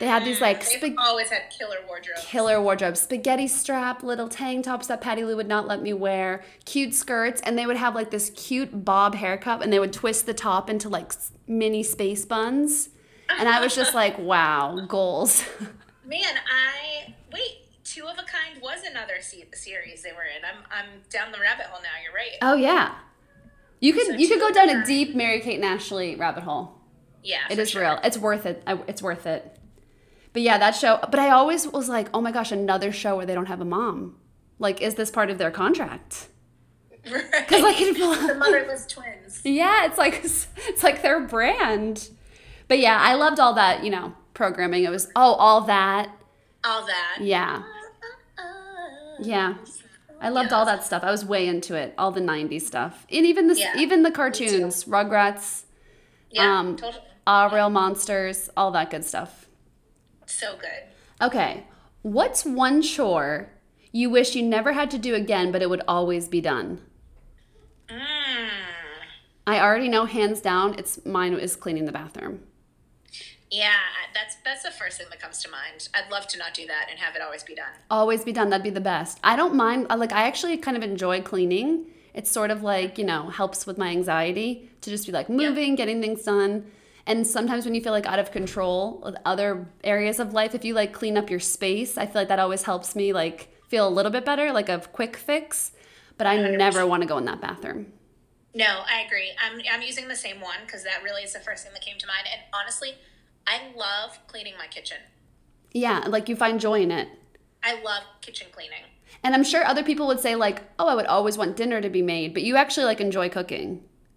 They 0.00 0.06
had 0.06 0.24
these, 0.24 0.40
like, 0.40 0.62
mm, 0.64 0.80
They've 0.80 0.94
always 0.98 1.28
had 1.30 1.42
killer 1.50 1.76
wardrobes. 1.86 2.20
killer 2.24 2.60
wardrobe 2.60 2.96
spaghetti 2.96 3.46
strap 3.46 4.02
little 4.02 4.28
tank 4.28 4.64
tops 4.64 4.86
that 4.88 5.00
patty 5.00 5.22
lou 5.24 5.36
would 5.36 5.46
not 5.46 5.66
let 5.68 5.80
me 5.82 5.92
wear 5.92 6.42
cute 6.64 6.94
skirts 6.94 7.40
and 7.42 7.56
they 7.58 7.66
would 7.66 7.76
have 7.76 7.94
like 7.94 8.10
this 8.10 8.30
cute 8.30 8.84
bob 8.84 9.14
haircut 9.14 9.62
and 9.62 9.72
they 9.72 9.78
would 9.78 9.92
twist 9.92 10.24
the 10.26 10.34
top 10.34 10.68
into 10.70 10.88
like 10.88 11.12
mini 11.46 11.82
space 11.82 12.24
buns 12.24 12.88
and 13.38 13.48
i 13.48 13.60
was 13.60 13.74
just 13.76 13.94
like 13.94 14.18
wow 14.32 14.84
goals 14.88 15.44
Man, 16.04 16.22
I 16.52 17.14
wait. 17.32 17.58
Two 17.84 18.04
of 18.06 18.14
a 18.18 18.22
Kind 18.22 18.60
was 18.62 18.82
another 18.88 19.20
se- 19.20 19.48
series 19.54 20.02
they 20.02 20.10
were 20.12 20.24
in. 20.24 20.44
I'm 20.44 20.64
I'm 20.72 21.00
down 21.10 21.30
the 21.30 21.38
rabbit 21.38 21.66
hole 21.66 21.80
now. 21.82 21.88
You're 22.02 22.12
right. 22.14 22.30
oh 22.42 22.54
yeah 22.56 22.94
you 23.80 23.92
could 23.92 24.06
So 24.06 24.12
you 24.14 24.26
could 24.28 24.40
go 24.40 24.50
down 24.50 24.70
a 24.70 24.84
deep 24.84 25.14
mary 25.14 25.40
kate 25.40 25.56
and 25.56 25.64
ashley 25.64 26.16
rabbit 26.16 26.42
hole 26.42 26.72
Yeah, 27.22 27.40
It 27.50 27.58
is 27.58 27.70
sure. 27.70 27.82
real 27.82 28.00
it's 28.02 28.16
worth 28.18 28.46
it 28.46 28.62
it's 28.88 29.02
worth 29.02 29.26
it 29.26 29.56
but 30.32 30.42
yeah 30.42 30.58
that 30.58 30.74
show 30.74 30.98
but 31.10 31.18
i 31.18 31.30
always 31.30 31.66
was 31.68 31.88
like 31.88 32.08
oh 32.14 32.20
my 32.20 32.32
gosh 32.32 32.52
another 32.52 32.92
show 32.92 33.16
where 33.16 33.26
they 33.26 33.34
don't 33.34 33.46
have 33.46 33.60
a 33.60 33.64
mom 33.64 34.16
like 34.58 34.80
is 34.80 34.94
this 34.94 35.10
part 35.10 35.30
of 35.30 35.38
their 35.38 35.50
contract 35.50 36.28
Right. 37.10 37.24
because 37.30 37.62
like 37.62 37.80
it, 37.80 37.96
the 38.28 38.34
motherless 38.34 38.86
twins. 38.86 39.40
Yeah, 39.42 39.86
it's 39.86 39.96
like 39.96 40.20
it's 40.22 40.82
like 40.82 41.00
their 41.02 41.20
brand. 41.20 42.10
But 42.68 42.78
yeah, 42.78 42.98
I 43.00 43.14
loved 43.14 43.40
all 43.40 43.54
that, 43.54 43.82
you 43.84 43.90
know, 43.90 44.12
programming. 44.34 44.84
It 44.84 44.90
was 44.90 45.08
oh, 45.16 45.32
all 45.34 45.62
that. 45.62 46.10
All 46.62 46.86
that. 46.86 47.18
Yeah. 47.20 47.62
Yeah. 49.18 49.54
I 50.20 50.28
loved 50.28 50.52
all 50.52 50.66
that 50.66 50.84
stuff. 50.84 51.02
I 51.02 51.10
was 51.10 51.24
way 51.24 51.46
into 51.46 51.74
it. 51.74 51.94
All 51.96 52.10
the 52.10 52.20
90s 52.20 52.62
stuff. 52.62 53.06
And 53.10 53.24
even 53.24 53.46
the 53.48 53.58
Yeah, 53.58 53.78
even 53.78 54.02
the 54.02 54.10
cartoons, 54.10 54.84
Rugrats, 54.84 55.64
Yeah, 56.30 56.58
Um, 56.58 56.76
totally. 56.76 57.02
Ah 57.26 57.48
Real 57.52 57.70
Monsters, 57.70 58.50
all 58.56 58.70
that 58.72 58.90
good 58.90 59.04
stuff. 59.04 59.39
So 60.30 60.56
good. 60.56 60.84
Okay. 61.20 61.64
What's 62.02 62.44
one 62.44 62.80
chore 62.82 63.50
you 63.92 64.08
wish 64.08 64.34
you 64.34 64.42
never 64.42 64.72
had 64.72 64.90
to 64.92 64.98
do 64.98 65.14
again 65.14 65.50
but 65.52 65.62
it 65.62 65.68
would 65.68 65.82
always 65.88 66.28
be 66.28 66.40
done? 66.40 66.80
Mm. 67.88 68.48
I 69.46 69.60
already 69.60 69.88
know 69.88 70.04
hands 70.04 70.40
down 70.40 70.78
it's 70.78 71.04
mine 71.04 71.34
is 71.34 71.56
cleaning 71.56 71.84
the 71.86 71.92
bathroom. 71.92 72.40
Yeah, 73.50 73.72
that's 74.14 74.36
that's 74.44 74.62
the 74.62 74.70
first 74.70 74.96
thing 74.96 75.08
that 75.10 75.20
comes 75.20 75.42
to 75.42 75.50
mind. 75.50 75.88
I'd 75.92 76.10
love 76.10 76.28
to 76.28 76.38
not 76.38 76.54
do 76.54 76.66
that 76.68 76.86
and 76.88 76.98
have 77.00 77.16
it 77.16 77.22
always 77.22 77.42
be 77.42 77.54
done. 77.54 77.72
always 77.90 78.24
be 78.24 78.32
done 78.32 78.50
that'd 78.50 78.62
be 78.62 78.70
the 78.70 78.80
best 78.80 79.18
i 79.24 79.34
don't 79.36 79.54
mind 79.54 79.86
like 79.98 80.12
i 80.12 80.26
actually 80.26 80.56
kind 80.56 80.76
of 80.76 80.82
enjoy 80.82 81.20
cleaning 81.20 81.86
it's 82.14 82.30
sort 82.30 82.50
of 82.50 82.62
like 82.62 82.98
you 82.98 83.04
know 83.04 83.28
helps 83.30 83.66
with 83.66 83.76
my 83.78 83.88
anxiety 83.88 84.70
to 84.80 84.90
just 84.90 85.06
be 85.06 85.12
like 85.12 85.28
moving 85.28 85.74
getting 85.74 86.00
things 86.00 86.22
done 86.22 86.64
and 87.06 87.26
sometimes 87.26 87.64
when 87.64 87.74
you 87.74 87.80
feel 87.80 87.92
like 87.92 88.06
out 88.06 88.18
of 88.18 88.30
control 88.30 89.00
with 89.04 89.16
other 89.24 89.66
areas 89.84 90.18
of 90.20 90.32
life 90.32 90.54
if 90.54 90.64
you 90.64 90.74
like 90.74 90.92
clean 90.92 91.16
up 91.16 91.30
your 91.30 91.40
space 91.40 91.96
i 91.98 92.04
feel 92.06 92.20
like 92.22 92.28
that 92.28 92.38
always 92.38 92.62
helps 92.64 92.94
me 92.94 93.12
like 93.12 93.48
feel 93.68 93.86
a 93.86 93.90
little 93.90 94.12
bit 94.12 94.24
better 94.24 94.52
like 94.52 94.68
a 94.68 94.78
quick 94.92 95.16
fix 95.16 95.72
but 96.18 96.26
i 96.26 96.36
never 96.56 96.86
want 96.86 97.02
to 97.02 97.08
go 97.08 97.18
in 97.18 97.24
that 97.24 97.40
bathroom 97.40 97.86
No, 98.54 98.82
I 98.94 99.02
agree. 99.06 99.30
I'm 99.44 99.60
I'm 99.72 99.82
using 99.82 100.08
the 100.08 100.16
same 100.16 100.40
one 100.40 100.60
because 100.66 100.82
that 100.82 101.04
really 101.04 101.22
is 101.22 101.32
the 101.32 101.38
first 101.38 101.62
thing 101.62 101.72
that 101.72 101.82
came 101.82 101.98
to 101.98 102.06
mind. 102.08 102.26
And 102.32 102.40
honestly, 102.52 102.90
I 103.46 103.56
love 103.76 104.18
cleaning 104.26 104.54
my 104.58 104.66
kitchen. 104.66 104.98
yeah 105.72 105.98
like 106.14 106.28
you 106.28 106.34
find 106.34 106.58
joy 106.58 106.80
in 106.82 106.90
it 106.90 107.08
I 107.62 107.80
love 107.82 108.02
kitchen 108.26 108.48
cleaning. 108.50 108.84
and 109.22 109.34
i'm 109.36 109.44
sure 109.44 109.64
other 109.64 109.84
people 109.84 110.06
would 110.08 110.18
say 110.26 110.34
like 110.34 110.58
oh 110.80 110.88
i 110.88 110.94
would 110.98 111.06
always 111.06 111.38
want 111.38 111.56
dinner 111.56 111.80
to 111.80 111.88
be 111.98 112.02
made 112.02 112.34
but 112.34 112.42
you 112.42 112.56
actually 112.56 112.86
like 112.90 113.00
enjoy 113.00 113.28
cooking 113.28 113.70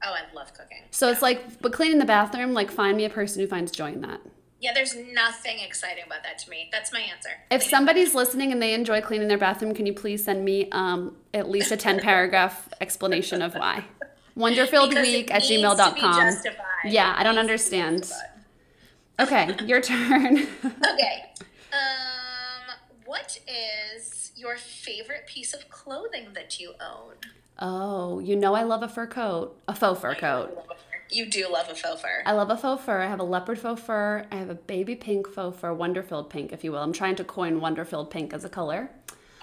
Oh, 0.06 0.14
I 0.14 0.34
love 0.36 0.54
cooking. 0.54 0.84
so 0.92 1.10
it's 1.10 1.22
like 1.22 1.62
but 1.62 1.72
cleaning 1.74 2.00
the 2.00 2.06
bathroom 2.06 2.54
like 2.54 2.70
find 2.72 2.98
me 2.98 3.06
a 3.06 3.10
person 3.10 3.42
who 3.42 3.48
finds 3.48 3.72
joy 3.72 3.92
in 3.94 4.02
that 4.02 4.20
Yeah, 4.60 4.74
there's 4.74 4.96
nothing 4.96 5.60
exciting 5.60 6.04
about 6.06 6.24
that 6.24 6.38
to 6.40 6.50
me. 6.50 6.70
That's 6.72 6.92
my 6.94 7.00
answer. 7.02 7.30
If 7.52 7.62
Cleaning. 7.62 7.70
somebody's 7.70 8.16
listening 8.16 8.52
and 8.54 8.62
they 8.62 8.74
enjoy 8.74 9.02
cleaning 9.02 9.28
their 9.28 9.38
bathroom, 9.38 9.74
can 9.74 9.86
you 9.86 9.94
please 9.94 10.24
send 10.24 10.46
me 10.46 10.70
um, 10.72 11.18
at 11.34 11.50
least 11.50 11.72
a 11.72 11.78
10 11.78 12.00
paragraph 12.00 12.70
explanation 12.82 13.42
of 13.42 13.56
why? 13.56 13.84
Wonderfilledweek 14.38 15.26
Because 15.28 15.30
at 15.32 15.52
it 15.52 15.58
needs 15.62 15.76
to 15.76 15.84
gmail.com. 15.84 16.38
Yeah, 16.86 17.14
I 17.18 17.24
don't 17.24 17.36
needs 17.36 17.66
to 17.66 17.72
be 17.72 17.82
understand. 17.82 18.12
Okay, 19.20 19.66
your 19.66 19.82
turn. 19.82 20.48
Okay. 20.94 21.26
Um, 21.74 22.76
what 23.06 23.40
is 23.48 24.32
your 24.36 24.56
favorite 24.58 25.28
piece 25.28 25.54
of 25.54 25.70
clothing 25.70 26.28
that 26.36 26.60
you 26.60 26.74
own? 26.80 27.16
Oh, 27.60 28.20
you 28.20 28.36
know 28.36 28.54
I 28.54 28.64
love 28.64 28.84
a 28.84 28.88
fur 28.88 29.08
coat, 29.08 29.60
a 29.68 29.76
faux 29.76 30.00
fur 30.00 30.16
coat. 30.16 30.58
You 31.10 31.28
do 31.28 31.48
love 31.52 31.70
a 31.70 31.76
faux 31.76 32.02
fur. 32.02 32.24
I 32.26 32.32
love 32.32 32.50
a 32.50 32.58
faux 32.58 32.84
fur. 32.84 33.02
I 33.02 33.08
have 33.08 33.20
a 33.20 33.24
leopard 33.24 33.60
faux 33.60 33.80
fur. 33.80 34.26
I 34.32 34.36
have 34.38 34.50
a 34.50 34.56
baby 34.56 34.96
pink 34.96 35.28
faux 35.28 35.60
fur, 35.60 35.72
wonder-filled 35.72 36.30
pink, 36.30 36.52
if 36.52 36.64
you 36.64 36.72
will. 36.72 36.80
I'm 36.80 36.94
trying 36.94 37.16
to 37.18 37.24
coin 37.24 37.60
wonder-filled 37.60 38.10
pink 38.10 38.34
as 38.34 38.44
a 38.44 38.50
color. 38.50 38.90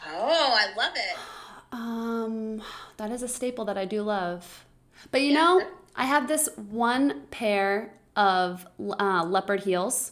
Oh, 0.07 0.57
I 0.59 0.75
love 0.77 0.94
it. 0.96 1.16
Um, 1.73 2.62
that 2.96 3.12
is 3.12 3.23
a 3.23 3.29
staple 3.29 3.64
that 3.66 3.79
I 3.79 3.85
do 3.85 4.03
love. 4.03 4.66
But 5.12 5.23
you 5.23 5.33
know, 5.33 5.62
I 5.94 6.05
have 6.05 6.27
this 6.27 6.49
one 6.57 7.27
pair 7.31 7.94
of 8.16 8.66
uh, 8.81 9.25
leopard 9.25 9.61
heels, 9.61 10.11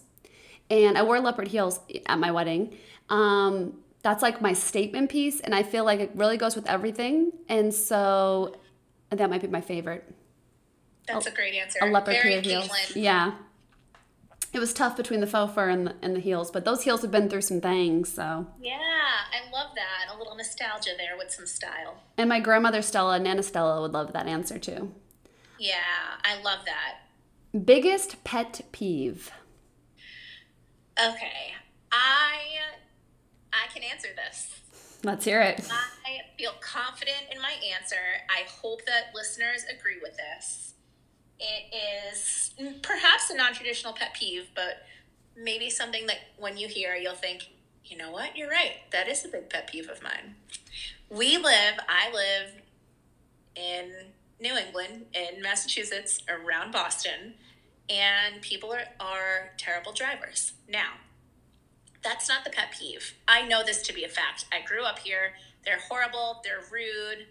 and 0.71 0.97
I 0.97 1.03
wore 1.03 1.19
leopard 1.19 1.49
heels 1.49 1.81
at 2.07 2.21
my 2.21 2.31
wedding. 2.31 2.77
Um, 3.09 3.75
that's 4.09 4.23
like 4.23 4.41
my 4.41 4.55
statement 4.55 5.11
piece, 5.11 5.39
and 5.41 5.55
I 5.55 5.63
feel 5.63 5.85
like 5.85 6.01
it 6.01 6.11
really 6.15 6.39
goes 6.39 6.57
with 6.57 6.67
everything. 6.67 7.31
And 7.47 7.75
so 7.75 8.57
that 9.11 9.29
might 9.29 9.43
be 9.43 9.49
my 9.49 9.61
favorite. 9.61 10.11
That's 11.07 11.27
a 11.27 11.31
great 11.31 11.55
answer. 11.55 11.79
A 11.83 11.87
leopard 11.91 12.15
Very 12.15 12.31
pair 12.31 12.39
of 12.39 12.45
heels. 12.45 12.97
Yeah. 12.97 13.33
It 14.55 14.61
was 14.61 14.73
tough 14.73 14.97
between 14.97 15.21
the 15.21 15.27
faux 15.27 15.53
fur 15.53 15.69
and 15.69 15.89
the, 15.89 15.95
and 16.01 16.17
the 16.17 16.21
heels, 16.21 16.51
but 16.51 16.65
those 16.65 16.85
heels 16.85 17.03
have 17.03 17.11
been 17.11 17.29
through 17.29 17.43
some 17.43 17.61
things, 17.61 18.11
so. 18.11 18.47
Yeah, 18.59 18.79
I 18.79 19.51
love 19.53 19.75
that. 19.75 20.15
A 20.15 20.17
little 20.17 20.35
nostalgia 20.35 20.93
there 20.97 21.19
with 21.19 21.31
some 21.31 21.47
style. 21.47 22.03
And 22.17 22.31
my 22.31 22.41
grandmother 22.41 22.81
Stella, 22.81 23.19
Nana 23.19 23.43
Stella, 23.43 23.83
would 23.83 23.93
love 23.93 24.15
that 24.15 24.27
answer 24.27 24.59
too. 24.59 24.95
Yeah, 25.59 25.75
I 26.25 26.41
love 26.43 26.61
that. 26.65 27.65
Biggest 27.67 28.25
pet 28.25 28.63
peeve. 28.73 29.31
Okay, 30.99 31.53
I 31.93 32.39
I 33.63 33.73
can 33.73 33.83
answer 33.83 34.09
this. 34.15 34.55
Let's 35.05 35.25
hear 35.25 35.41
it. 35.41 35.67
I 35.71 36.21
feel 36.37 36.53
confident 36.61 37.25
in 37.33 37.41
my 37.41 37.53
answer. 37.79 37.97
I 38.29 38.43
hope 38.61 38.85
that 38.87 39.15
listeners 39.15 39.65
agree 39.71 39.99
with 40.03 40.17
this. 40.17 40.75
It 41.39 41.73
is 41.73 42.53
perhaps 42.83 43.31
a 43.31 43.37
non 43.37 43.55
traditional 43.55 43.93
pet 43.93 44.15
peeve, 44.15 44.49
but 44.55 44.87
maybe 45.37 45.71
something 45.71 46.07
that 46.07 46.19
when 46.37 46.57
you 46.57 46.67
hear, 46.67 46.97
you'll 46.97 47.15
think, 47.15 47.49
you 47.85 47.97
know 47.97 48.11
what, 48.11 48.37
you're 48.37 48.51
right. 48.51 48.73
That 48.91 49.09
is 49.09 49.25
a 49.25 49.29
big 49.29 49.49
pet 49.49 49.69
peeve 49.71 49.89
of 49.89 50.03
mine. 50.03 50.35
We 51.11 51.37
live, 51.37 51.75
I 51.89 52.13
live 52.13 52.53
in 53.55 53.93
New 54.41 54.57
England, 54.57 55.07
in 55.15 55.41
Massachusetts, 55.43 56.23
around 56.29 56.73
Boston, 56.73 57.35
and 57.89 58.43
people 58.43 58.73
are, 58.73 58.85
are 59.01 59.51
terrible 59.57 59.93
drivers. 59.93 60.53
Now, 60.69 60.95
that's 62.03 62.29
not 62.29 62.45
the 62.45 62.51
pet 62.51 62.73
peeve. 62.79 63.15
I 63.27 63.47
know 63.47 63.63
this 63.65 63.83
to 63.83 63.93
be 63.93 64.05
a 64.05 64.09
fact. 64.09 64.47
I 64.53 64.67
grew 64.67 64.85
up 64.85 65.01
here. 65.01 65.33
They're 65.65 65.81
horrible. 65.89 66.41
They're 66.45 66.63
rude. 66.71 67.27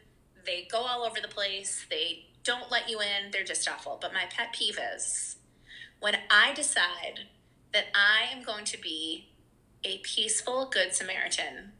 They 0.45 0.67
go 0.69 0.79
all 0.79 1.03
over 1.03 1.19
the 1.21 1.27
place. 1.27 1.85
They 1.89 2.25
don't 2.43 2.71
let 2.71 2.89
you 2.89 2.99
in. 2.99 3.31
They're 3.31 3.43
just 3.43 3.67
awful. 3.67 3.97
But 4.01 4.13
my 4.13 4.25
pet 4.29 4.53
peeve 4.53 4.79
is 4.95 5.37
when 5.99 6.15
I 6.29 6.53
decide 6.53 7.27
that 7.73 7.85
I 7.93 8.33
am 8.33 8.43
going 8.43 8.65
to 8.65 8.79
be 8.79 9.29
a 9.83 9.99
peaceful 9.99 10.69
good 10.71 10.93
Samaritan 10.93 11.73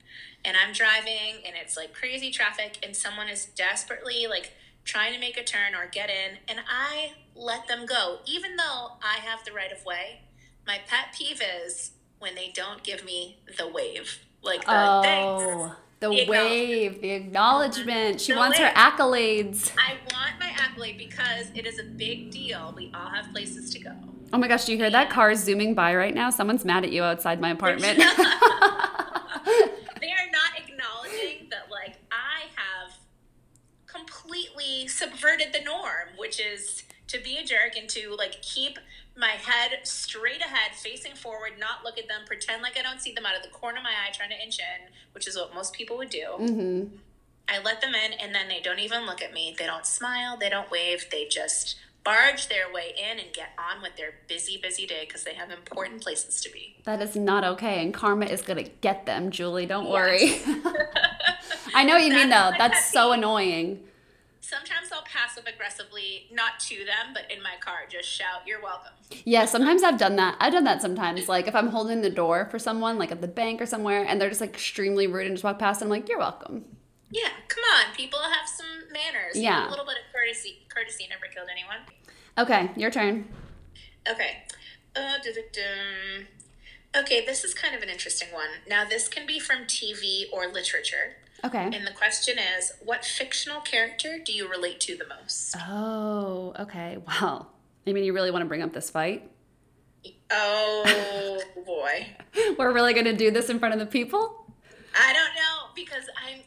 and 0.46 0.56
I'm 0.56 0.74
driving 0.74 1.42
and 1.46 1.56
it's 1.62 1.76
like 1.76 1.94
crazy 1.94 2.32
traffic 2.32 2.78
and 2.84 2.96
someone 2.96 3.28
is 3.28 3.46
desperately 3.46 4.28
like 4.30 4.54
trying 4.86 5.14
to 5.14 5.20
make 5.20 5.38
a 5.38 5.44
turn 5.44 5.76
or 5.76 5.88
get 5.92 6.10
in 6.10 6.38
and 6.48 6.60
I 6.70 7.14
let 7.36 7.68
them 7.68 7.86
go 7.86 8.20
even 8.26 8.56
though 8.56 8.92
I 9.04 9.20
have 9.24 9.44
the 9.44 9.52
right 9.52 9.72
of 9.72 9.86
way. 9.86 10.22
My 10.66 10.80
pet 10.88 11.16
peeve 11.18 11.42
is 11.42 11.92
when 12.20 12.36
they 12.36 12.52
don't 12.54 12.84
give 12.84 13.04
me 13.06 13.40
the 13.58 13.68
wave. 13.68 14.20
Like 14.42 14.66
the 14.66 14.72
oh, 14.72 15.02
thanks. 15.02 15.44
Oh, 15.44 15.76
the 16.00 16.10
The 16.10 16.26
wave, 16.28 17.02
the 17.02 17.12
acknowledgement. 17.12 18.22
She 18.22 18.34
The 18.34 18.38
wants 18.38 18.60
her 18.60 18.70
accolades. 18.70 19.72
I 19.78 19.96
want 20.14 20.40
my 20.40 20.54
accolade 20.56 20.98
because 20.98 21.48
it 21.56 21.66
is 21.66 21.80
a 21.80 21.84
big 21.84 22.32
deal. 22.32 22.74
We 22.76 22.92
all 22.94 23.10
have 23.10 23.32
places 23.32 23.72
to 23.72 23.80
go. 23.80 23.92
Oh 24.32 24.38
my 24.38 24.48
gosh, 24.48 24.66
do 24.66 24.74
you 24.74 24.78
hear 24.78 24.90
that 24.90 25.10
car 25.10 25.34
zooming 25.36 25.74
by 25.74 25.96
right 25.96 26.14
now? 26.14 26.30
Someone's 26.30 26.66
mad 26.66 26.84
at 26.84 26.92
you 26.92 27.02
outside 27.04 27.40
my 27.40 27.52
apartment. 27.52 27.98
they 27.98 28.04
are 28.04 28.14
not 30.32 30.52
acknowledging 30.58 31.48
that 31.50 31.72
like 31.72 31.96
I 32.12 32.44
have 32.56 32.94
completely 33.86 34.88
subverted 34.88 35.54
the 35.54 35.62
norm, 35.64 36.10
which 36.18 36.40
is 36.40 36.84
to 37.08 37.20
be 37.20 37.38
a 37.38 37.44
jerk 37.44 37.78
and 37.78 37.90
to 37.90 38.16
like 38.18 38.42
keep 38.42 38.78
my 39.18 39.30
head 39.32 39.80
straight 39.84 40.42
ahead, 40.42 40.76
facing 40.76 41.16
forward, 41.16 41.54
not 41.60 41.84
look 41.84 41.98
at 41.98 42.08
them, 42.08 42.22
pretend 42.26 42.62
like 42.62 42.78
I 42.78 42.84
don't 42.84 43.02
see 43.02 43.14
them 43.14 43.26
out 43.26 43.36
of 43.36 43.44
the 43.44 43.50
corner 43.50 43.78
of 43.80 43.84
my 43.84 43.90
eye, 43.90 44.12
trying 44.14 44.30
to 44.30 44.42
inch 44.42 44.60
in, 44.60 44.92
which 45.14 45.28
is 45.28 45.36
what 45.36 45.54
most 45.56 45.74
people 45.74 45.98
would 45.98 46.10
do. 46.10 46.26
hmm 46.38 46.84
I 47.50 47.60
let 47.64 47.80
them 47.80 47.96
in, 47.96 48.12
and 48.12 48.36
then 48.36 48.50
they 48.50 48.60
don't 48.60 48.80
even 48.80 49.06
look 49.06 49.22
at 49.22 49.34
me. 49.34 49.56
They 49.58 49.66
don't 49.66 49.86
smile. 49.86 50.36
They 50.38 50.50
don't 50.50 50.70
wave. 50.70 51.06
They 51.10 51.30
just 51.30 51.78
barge 52.04 52.50
their 52.50 52.72
way 52.74 52.94
in 52.98 53.20
and 53.20 53.34
get 53.34 53.50
on 53.58 53.82
with 53.82 53.96
their 53.96 54.16
busy, 54.28 54.60
busy 54.62 54.86
day 54.86 55.06
because 55.08 55.24
they 55.24 55.34
have 55.34 55.50
important 55.50 56.02
places 56.02 56.42
to 56.42 56.52
be. 56.52 56.76
That 56.84 57.02
is 57.02 57.16
not 57.16 57.46
okay, 57.46 57.82
and 57.82 57.94
karma 57.94 58.26
is 58.26 58.42
gonna 58.42 58.64
get 58.64 59.06
them, 59.06 59.32
Julie. 59.32 59.66
Don't 59.66 59.86
Yes. 59.90 59.94
worry. 60.46 60.62
I 61.74 61.86
know 61.86 61.94
what 61.96 62.04
you 62.04 62.14
mean, 62.14 62.30
though. 62.30 62.36
That's 62.36 62.52
my 62.52 62.58
That's 62.58 62.74
pet 62.82 62.94
so 62.94 63.12
annoying. 63.14 63.80
Sometimes 64.48 64.94
I'll 64.94 65.04
passive 65.04 65.44
aggressively, 65.46 66.28
not 66.32 66.58
to 66.62 66.78
them, 66.78 67.14
but 67.14 67.30
in 67.30 67.44
my 67.44 67.56
car, 67.60 67.80
just 67.90 68.08
shout, 68.08 68.48
"You're 68.48 68.62
welcome." 68.62 68.94
Yeah, 69.26 69.44
sometimes 69.44 69.84
I've 69.84 69.98
done 69.98 70.16
that. 70.16 70.38
I've 70.40 70.54
done 70.54 70.64
that 70.64 70.82
sometimes. 70.82 71.28
Like 71.28 71.50
if 71.50 71.56
I'm 71.56 71.68
holding 71.68 72.00
the 72.00 72.10
door 72.10 72.48
for 72.50 72.58
someone, 72.58 72.98
like 72.98 73.12
at 73.12 73.20
the 73.20 73.28
bank 73.28 73.62
or 73.62 73.66
somewhere, 73.66 74.06
and 74.08 74.22
they're 74.22 74.30
just 74.30 74.40
like 74.40 74.52
extremely 74.52 75.06
rude 75.06 75.28
and 75.28 75.36
just 75.36 75.44
walk 75.44 75.60
past, 75.60 75.82
I'm 75.82 75.90
like, 75.90 76.08
"You're 76.08 76.20
welcome." 76.20 76.64
Yeah, 77.12 77.28
come 77.50 77.64
on, 77.76 77.94
people 77.94 78.20
have 78.20 78.48
some 78.48 78.90
manners. 78.90 79.36
Yeah. 79.36 79.68
a 79.68 79.70
little 79.70 79.86
bit 79.86 79.98
of 79.98 80.14
courtesy. 80.14 80.60
Courtesy 80.70 81.08
never 81.10 81.26
killed 81.26 81.50
anyone. 81.52 81.80
Okay, 82.38 82.72
your 82.80 82.90
turn. 82.90 83.28
Okay. 84.10 84.44
Uh. 84.96 85.18
Okay, 86.96 87.26
this 87.26 87.44
is 87.44 87.54
kind 87.54 87.76
of 87.76 87.82
an 87.84 87.90
interesting 87.90 88.30
one. 88.32 88.50
Now, 88.68 88.86
this 88.86 89.10
can 89.10 89.28
be 89.28 89.40
from 89.40 89.66
TV 89.66 90.26
or 90.32 90.48
literature. 90.48 91.18
Okay. 91.46 91.64
And 91.64 91.86
the 91.86 91.94
question 91.94 92.38
is, 92.58 92.74
what 92.84 93.06
fictional 93.06 93.62
character 93.62 94.18
do 94.24 94.34
you 94.34 94.50
relate 94.50 94.80
to 94.82 94.98
the 94.98 95.06
most? 95.08 95.56
Oh, 95.68 96.54
okay. 96.60 96.98
Well, 97.08 97.52
I 97.86 97.94
mean, 97.94 98.04
you 98.04 98.14
really 98.14 98.32
want 98.32 98.42
to 98.42 98.48
bring 98.48 98.62
up 98.62 98.74
this 98.74 98.90
fight? 98.90 99.30
Oh 100.32 101.42
boy. 101.66 102.08
We're 102.58 102.74
really 102.74 102.94
gonna 102.94 103.14
do 103.16 103.32
this 103.32 103.50
in 103.50 103.60
front 103.60 103.74
of 103.74 103.80
the 103.80 103.86
people? 103.86 104.46
I 104.96 105.14
don't 105.14 105.36
know 105.36 105.74
because 105.76 106.06
I'm 106.26 106.40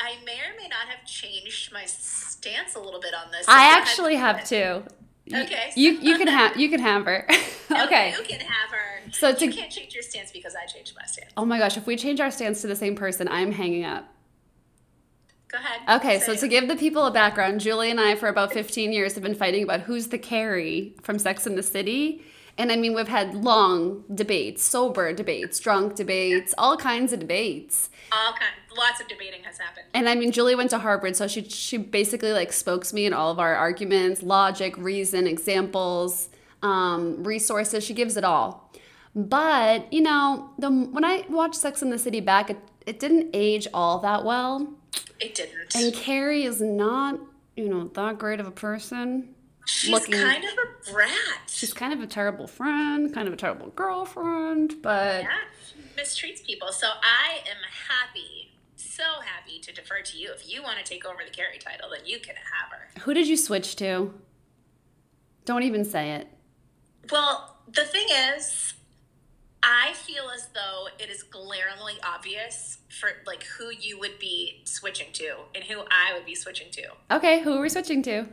I 0.00 0.16
may 0.24 0.34
or 0.34 0.56
may 0.56 0.68
not 0.68 0.88
have 0.88 1.04
changed 1.06 1.72
my 1.72 1.84
stance 1.84 2.74
a 2.74 2.80
little 2.80 3.00
bit 3.00 3.14
on 3.14 3.30
this. 3.32 3.46
I 3.48 3.76
actually 3.76 4.16
have 4.16 4.44
too. 4.44 4.82
Okay. 5.32 5.72
You 5.76 5.92
you 5.92 6.16
can 6.18 6.28
have 6.28 6.56
you 6.56 6.68
can 6.68 6.80
have 6.80 7.04
her. 7.04 7.26
okay. 7.70 8.14
You 8.16 8.24
can 8.24 8.40
have 8.40 8.70
her. 8.70 9.10
So 9.12 9.28
you 9.30 9.52
can't 9.52 9.70
change 9.70 9.94
your 9.94 10.02
stance 10.02 10.30
because 10.30 10.54
I 10.54 10.66
changed 10.66 10.94
my 10.98 11.06
stance. 11.06 11.32
Oh 11.36 11.44
my 11.44 11.58
gosh, 11.58 11.76
if 11.76 11.86
we 11.86 11.96
change 11.96 12.20
our 12.20 12.30
stance 12.30 12.60
to 12.62 12.66
the 12.66 12.76
same 12.76 12.94
person, 12.96 13.28
I'm 13.28 13.52
hanging 13.52 13.84
up. 13.84 14.08
Go 15.48 15.58
ahead. 15.58 16.00
Okay, 16.00 16.20
so 16.20 16.32
it. 16.32 16.40
to 16.40 16.48
give 16.48 16.68
the 16.68 16.76
people 16.76 17.06
a 17.06 17.10
background, 17.10 17.60
Julie 17.60 17.90
and 17.90 17.98
I, 17.98 18.14
for 18.16 18.28
about 18.28 18.52
15 18.52 18.92
years, 18.92 19.14
have 19.14 19.22
been 19.22 19.34
fighting 19.34 19.62
about 19.62 19.80
who's 19.80 20.08
the 20.08 20.18
Carrie 20.18 20.94
from 21.02 21.18
Sex 21.18 21.46
in 21.46 21.56
the 21.56 21.62
City. 21.62 22.22
And 22.58 22.72
I 22.72 22.76
mean, 22.76 22.92
we've 22.92 23.08
had 23.08 23.34
long 23.34 24.04
debates, 24.12 24.64
sober 24.64 25.12
debates, 25.12 25.60
drunk 25.60 25.94
debates, 25.94 26.54
all 26.58 26.76
kinds 26.76 27.12
of 27.12 27.20
debates. 27.20 27.88
all 28.12 28.32
kind, 28.32 28.50
lots 28.76 29.00
of 29.00 29.06
debating 29.06 29.44
has 29.44 29.58
happened. 29.58 29.86
And 29.94 30.08
I 30.08 30.16
mean, 30.16 30.32
Julie 30.32 30.56
went 30.56 30.70
to 30.70 30.78
Harvard, 30.80 31.14
so 31.14 31.28
she 31.28 31.44
she 31.48 31.76
basically 31.76 32.32
like 32.32 32.52
spokes 32.52 32.92
me 32.92 33.06
in 33.06 33.12
all 33.12 33.30
of 33.30 33.38
our 33.38 33.54
arguments, 33.54 34.24
logic, 34.24 34.76
reason, 34.76 35.28
examples, 35.28 36.30
um, 36.62 37.22
resources. 37.22 37.84
She 37.84 37.94
gives 37.94 38.16
it 38.16 38.24
all. 38.24 38.72
But 39.14 39.90
you 39.92 40.00
know, 40.00 40.50
the 40.58 40.68
when 40.68 41.04
I 41.04 41.24
watched 41.28 41.56
Sex 41.56 41.80
in 41.80 41.90
the 41.90 41.98
City 41.98 42.20
back, 42.20 42.50
it, 42.50 42.58
it 42.86 42.98
didn't 42.98 43.30
age 43.32 43.68
all 43.72 44.00
that 44.00 44.24
well. 44.24 44.77
It 45.20 45.34
didn't. 45.34 45.74
And 45.74 45.92
Carrie 45.94 46.44
is 46.44 46.60
not, 46.60 47.18
you 47.56 47.68
know, 47.68 47.88
that 47.94 48.18
great 48.18 48.40
of 48.40 48.46
a 48.46 48.50
person. 48.52 49.34
She's 49.66 49.90
looking- 49.90 50.14
kind 50.14 50.44
of 50.44 50.50
a 50.52 50.92
brat. 50.92 51.10
She's 51.48 51.72
kind 51.74 51.92
of 51.92 52.00
a 52.00 52.06
terrible 52.06 52.46
friend, 52.46 53.12
kind 53.12 53.28
of 53.28 53.34
a 53.34 53.36
terrible 53.36 53.68
girlfriend, 53.70 54.80
but 54.80 55.22
yeah, 55.24 55.30
she 55.66 55.76
mistreats 56.00 56.42
people. 56.44 56.72
So 56.72 56.86
I 57.02 57.40
am 57.50 57.56
happy, 57.88 58.52
so 58.76 59.02
happy 59.24 59.58
to 59.60 59.72
defer 59.72 60.00
to 60.00 60.16
you. 60.16 60.30
If 60.32 60.48
you 60.50 60.62
want 60.62 60.78
to 60.78 60.84
take 60.84 61.04
over 61.04 61.18
the 61.24 61.30
Carrie 61.30 61.58
title, 61.58 61.90
then 61.90 62.06
you 62.06 62.18
can 62.20 62.36
have 62.36 62.70
her. 62.70 63.00
who 63.02 63.12
did 63.12 63.26
you 63.28 63.36
switch 63.36 63.76
to? 63.76 64.14
Don't 65.44 65.62
even 65.64 65.84
say 65.84 66.12
it. 66.12 66.28
Well, 67.10 67.56
the 67.68 67.84
thing 67.84 68.06
is, 68.36 68.74
I 69.62 69.92
feel 69.94 70.30
as 70.34 70.48
though 70.54 70.86
it 70.98 71.10
is 71.10 71.22
glaringly 71.22 71.94
obvious 72.04 72.78
for 73.00 73.10
like 73.26 73.42
who 73.44 73.70
you 73.70 73.98
would 73.98 74.18
be 74.18 74.62
switching 74.64 75.12
to 75.14 75.34
and 75.54 75.64
who 75.64 75.80
I 75.90 76.14
would 76.14 76.24
be 76.24 76.34
switching 76.34 76.70
to. 76.72 76.82
Okay, 77.10 77.40
who 77.42 77.54
are 77.54 77.60
we 77.60 77.68
switching 77.68 78.02
to? 78.04 78.26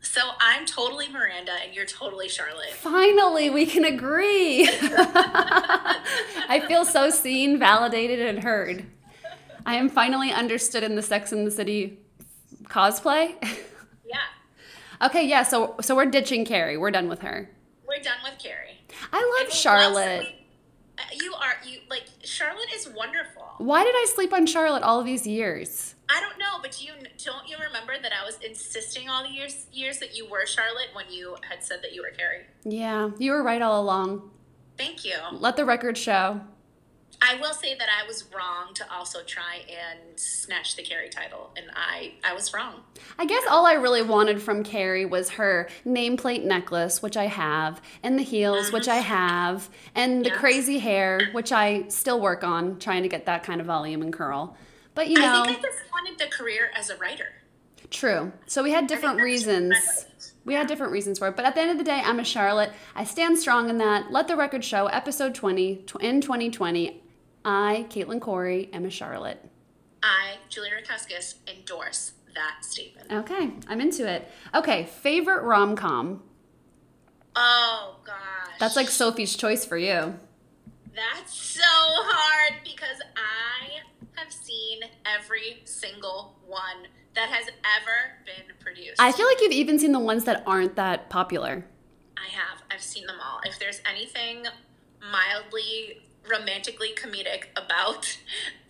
So 0.00 0.20
I'm 0.40 0.66
totally 0.66 1.08
Miranda 1.08 1.52
and 1.64 1.74
you're 1.74 1.86
totally 1.86 2.28
Charlotte. 2.28 2.70
Finally, 2.70 3.50
we 3.50 3.66
can 3.66 3.84
agree. 3.84 4.68
I 4.72 6.62
feel 6.68 6.84
so 6.84 7.10
seen, 7.10 7.58
validated, 7.58 8.20
and 8.20 8.42
heard. 8.42 8.84
I 9.64 9.74
am 9.74 9.88
finally 9.88 10.30
understood 10.32 10.84
in 10.84 10.94
the 10.94 11.02
Sex 11.02 11.32
in 11.32 11.44
the 11.44 11.50
City 11.50 11.98
cosplay. 12.64 13.34
Yeah. 14.04 14.18
Okay, 15.02 15.26
yeah. 15.28 15.42
So 15.42 15.74
so 15.82 15.94
we're 15.94 16.06
ditching 16.06 16.46
Carrie. 16.46 16.78
We're 16.78 16.90
done 16.90 17.10
with 17.10 17.20
her. 17.20 17.50
We're 17.86 18.02
done 18.02 18.16
with 18.24 18.38
Carrie. 18.38 18.75
I 19.12 19.36
love 19.38 19.48
we 19.48 19.54
Charlotte. 19.54 20.18
love- 20.24 20.32
uh, 20.98 21.02
You 21.14 21.34
are 21.34 21.54
you 21.68 21.80
like 21.90 22.04
Charlotte 22.24 22.72
is 22.74 22.88
wonderful. 22.88 23.44
Why 23.58 23.84
did 23.84 23.94
I 23.94 24.06
sleep 24.14 24.32
on 24.32 24.46
Charlotte 24.46 24.82
all 24.82 25.02
these 25.02 25.26
years? 25.26 25.94
I 26.08 26.20
don't 26.20 26.38
know, 26.38 26.58
but 26.62 26.80
you 26.82 26.92
don't 27.24 27.48
you 27.48 27.56
remember 27.58 27.94
that 28.00 28.12
I 28.12 28.24
was 28.24 28.38
insisting 28.40 29.08
all 29.08 29.22
the 29.22 29.28
years 29.30 29.66
years 29.72 29.98
that 29.98 30.16
you 30.16 30.28
were 30.28 30.46
Charlotte 30.46 30.88
when 30.94 31.06
you 31.10 31.36
had 31.48 31.62
said 31.64 31.80
that 31.82 31.92
you 31.92 32.02
were 32.02 32.10
Carrie. 32.16 32.46
Yeah, 32.64 33.10
you 33.18 33.32
were 33.32 33.42
right 33.42 33.60
all 33.60 33.80
along. 33.82 34.30
Thank 34.78 35.04
you. 35.04 35.16
Let 35.32 35.56
the 35.56 35.64
record 35.64 35.98
show. 35.98 36.40
I 37.22 37.36
will 37.40 37.54
say 37.54 37.74
that 37.74 37.88
I 37.88 38.06
was 38.06 38.24
wrong 38.34 38.74
to 38.74 38.92
also 38.92 39.22
try 39.22 39.64
and 39.68 40.18
snatch 40.18 40.76
the 40.76 40.82
Carrie 40.82 41.08
title, 41.08 41.50
and 41.56 41.66
I 41.74 42.12
I 42.24 42.34
was 42.34 42.52
wrong. 42.52 42.82
I 43.18 43.26
guess 43.26 43.42
all 43.48 43.66
I 43.66 43.74
really 43.74 44.02
wanted 44.02 44.40
from 44.42 44.62
Carrie 44.62 45.04
was 45.06 45.30
her 45.30 45.68
nameplate 45.86 46.44
necklace, 46.44 47.02
which 47.02 47.16
I 47.16 47.24
have, 47.26 47.80
and 48.02 48.18
the 48.18 48.22
heels, 48.22 48.70
which 48.72 48.88
I 48.88 48.98
mm-hmm. 48.98 49.08
have, 49.08 49.70
and 49.94 50.24
the 50.24 50.30
Yeah. 50.30 50.36
crazy 50.36 50.78
hair, 50.78 51.20
which 51.32 51.52
I 51.52 51.88
still 51.88 52.20
work 52.20 52.44
on, 52.44 52.78
trying 52.78 53.02
to 53.02 53.08
get 53.08 53.26
that 53.26 53.42
kind 53.44 53.60
of 53.60 53.66
volume 53.66 54.02
and 54.02 54.12
curl. 54.12 54.56
But 54.94 55.08
you 55.08 55.18
know, 55.18 55.42
I 55.42 55.46
think 55.46 55.58
I 55.58 55.62
just 55.62 55.78
wanted 55.92 56.18
the 56.18 56.26
career 56.26 56.70
as 56.74 56.90
a 56.90 56.96
writer. 56.96 57.28
true. 57.90 58.32
So 58.46 58.62
we 58.62 58.72
had 58.72 58.86
different 58.88 59.20
reasons. 59.20 59.76
We 60.44 60.54
had 60.54 60.66
different 60.68 60.92
reasons 60.92 61.18
for 61.18 61.28
it. 61.28 61.36
But 61.36 61.44
at 61.44 61.54
the 61.54 61.60
end 61.60 61.70
of 61.70 61.78
the 61.78 61.84
day, 61.84 62.00
I'm 62.04 62.20
a 62.20 62.24
Charlotte. 62.24 62.70
I 62.94 63.04
stand 63.04 63.38
strong 63.38 63.68
in 63.68 63.78
that. 63.78 64.12
Let 64.12 64.28
the 64.28 64.36
record 64.36 64.64
show, 64.64 64.86
episode 64.86 65.34
20, 65.34 65.86
in 66.00 66.20
2020, 66.20 67.02
I, 67.46 67.86
Caitlin 67.88 68.20
Corey, 68.20 68.68
am 68.72 68.84
a 68.84 68.90
Charlotte. 68.90 69.42
I, 70.02 70.34
Julia 70.48 70.72
Rakuskis, 70.82 71.36
endorse 71.46 72.12
that 72.34 72.64
statement. 72.64 73.12
Okay, 73.12 73.50
I'm 73.68 73.80
into 73.80 74.06
it. 74.06 74.28
Okay, 74.52 74.84
favorite 74.84 75.44
rom 75.44 75.76
com. 75.76 76.24
Oh 77.36 77.98
gosh, 78.04 78.16
That's 78.58 78.74
like 78.74 78.88
Sophie's 78.88 79.36
choice 79.36 79.64
for 79.64 79.78
you. 79.78 80.18
That's 80.94 81.34
so 81.34 81.60
hard 81.62 82.54
because 82.64 83.00
I 83.16 83.82
have 84.20 84.32
seen 84.32 84.80
every 85.04 85.60
single 85.64 86.38
one 86.46 86.88
that 87.14 87.28
has 87.28 87.46
ever 87.46 88.24
been 88.24 88.56
produced. 88.58 88.96
I 88.98 89.12
feel 89.12 89.26
like 89.26 89.40
you've 89.40 89.52
even 89.52 89.78
seen 89.78 89.92
the 89.92 90.00
ones 90.00 90.24
that 90.24 90.42
aren't 90.46 90.74
that 90.76 91.10
popular. 91.10 91.64
I 92.16 92.28
have. 92.28 92.62
I've 92.70 92.82
seen 92.82 93.06
them 93.06 93.18
all. 93.24 93.40
If 93.44 93.58
there's 93.60 93.80
anything 93.88 94.46
mildly 95.12 96.00
romantically 96.30 96.90
comedic 96.94 97.44
about 97.56 98.18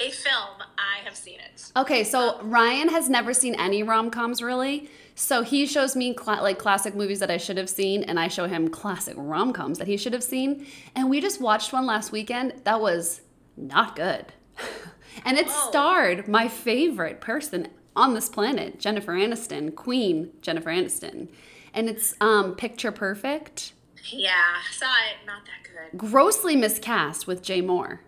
a 0.00 0.10
film, 0.10 0.62
I 0.78 1.04
have 1.04 1.16
seen 1.16 1.38
it. 1.40 1.72
Okay, 1.76 2.04
so 2.04 2.40
Ryan 2.42 2.88
has 2.88 3.08
never 3.08 3.32
seen 3.32 3.54
any 3.54 3.82
rom 3.82 4.10
coms 4.10 4.42
really. 4.42 4.90
So 5.14 5.42
he 5.42 5.66
shows 5.66 5.96
me 5.96 6.12
cla- 6.12 6.42
like 6.42 6.58
classic 6.58 6.94
movies 6.94 7.20
that 7.20 7.30
I 7.30 7.38
should 7.38 7.56
have 7.56 7.70
seen, 7.70 8.02
and 8.02 8.20
I 8.20 8.28
show 8.28 8.46
him 8.46 8.68
classic 8.68 9.14
rom 9.16 9.52
coms 9.52 9.78
that 9.78 9.88
he 9.88 9.96
should 9.96 10.12
have 10.12 10.22
seen. 10.22 10.66
And 10.94 11.08
we 11.08 11.20
just 11.20 11.40
watched 11.40 11.72
one 11.72 11.86
last 11.86 12.12
weekend 12.12 12.60
that 12.64 12.80
was 12.80 13.22
not 13.56 13.96
good. 13.96 14.26
and 15.24 15.38
it 15.38 15.46
Whoa. 15.46 15.70
starred 15.70 16.28
my 16.28 16.48
favorite 16.48 17.22
person 17.22 17.68
on 17.96 18.12
this 18.12 18.28
planet, 18.28 18.78
Jennifer 18.78 19.14
Aniston, 19.14 19.74
Queen 19.74 20.32
Jennifer 20.42 20.70
Aniston. 20.70 21.28
And 21.72 21.88
it's 21.88 22.14
um, 22.20 22.54
Picture 22.54 22.92
Perfect. 22.92 23.72
Yeah, 24.10 24.54
saw 24.72 24.86
it. 24.86 25.26
Not 25.26 25.42
that 25.46 25.90
good. 25.90 25.98
Grossly 25.98 26.56
miscast 26.56 27.26
with 27.26 27.42
Jay 27.42 27.60
Mohr. 27.62 28.00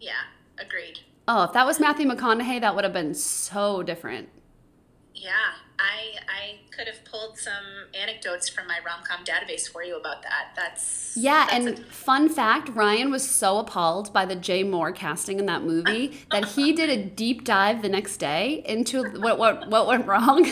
Yeah, 0.00 0.12
agreed. 0.58 1.00
Oh, 1.26 1.44
if 1.44 1.52
that 1.52 1.66
was 1.66 1.78
Matthew 1.80 2.06
McConaughey, 2.06 2.60
that 2.60 2.74
would 2.74 2.84
have 2.84 2.92
been 2.92 3.14
so 3.14 3.82
different. 3.82 4.28
Yeah, 5.14 5.30
I 5.80 6.14
I 6.28 6.58
could 6.70 6.86
have 6.86 7.04
pulled 7.04 7.36
some 7.38 7.52
anecdotes 8.00 8.48
from 8.48 8.68
my 8.68 8.78
rom 8.86 9.00
com 9.04 9.24
database 9.24 9.68
for 9.68 9.82
you 9.82 9.96
about 9.96 10.22
that. 10.22 10.50
That's 10.54 11.14
Yeah, 11.16 11.46
that's 11.50 11.66
and 11.66 11.78
a- 11.78 11.82
fun 11.82 12.28
fact 12.28 12.68
Ryan 12.68 13.10
was 13.10 13.28
so 13.28 13.58
appalled 13.58 14.12
by 14.12 14.24
the 14.24 14.36
Jay 14.36 14.62
Mohr 14.62 14.94
casting 14.94 15.40
in 15.40 15.46
that 15.46 15.62
movie 15.64 16.20
that 16.30 16.44
he 16.44 16.72
did 16.72 16.88
a 16.88 17.02
deep 17.04 17.42
dive 17.44 17.82
the 17.82 17.88
next 17.88 18.18
day 18.18 18.62
into 18.64 19.02
what 19.18 19.38
what, 19.40 19.68
what 19.68 19.86
went 19.88 20.06
wrong. 20.06 20.46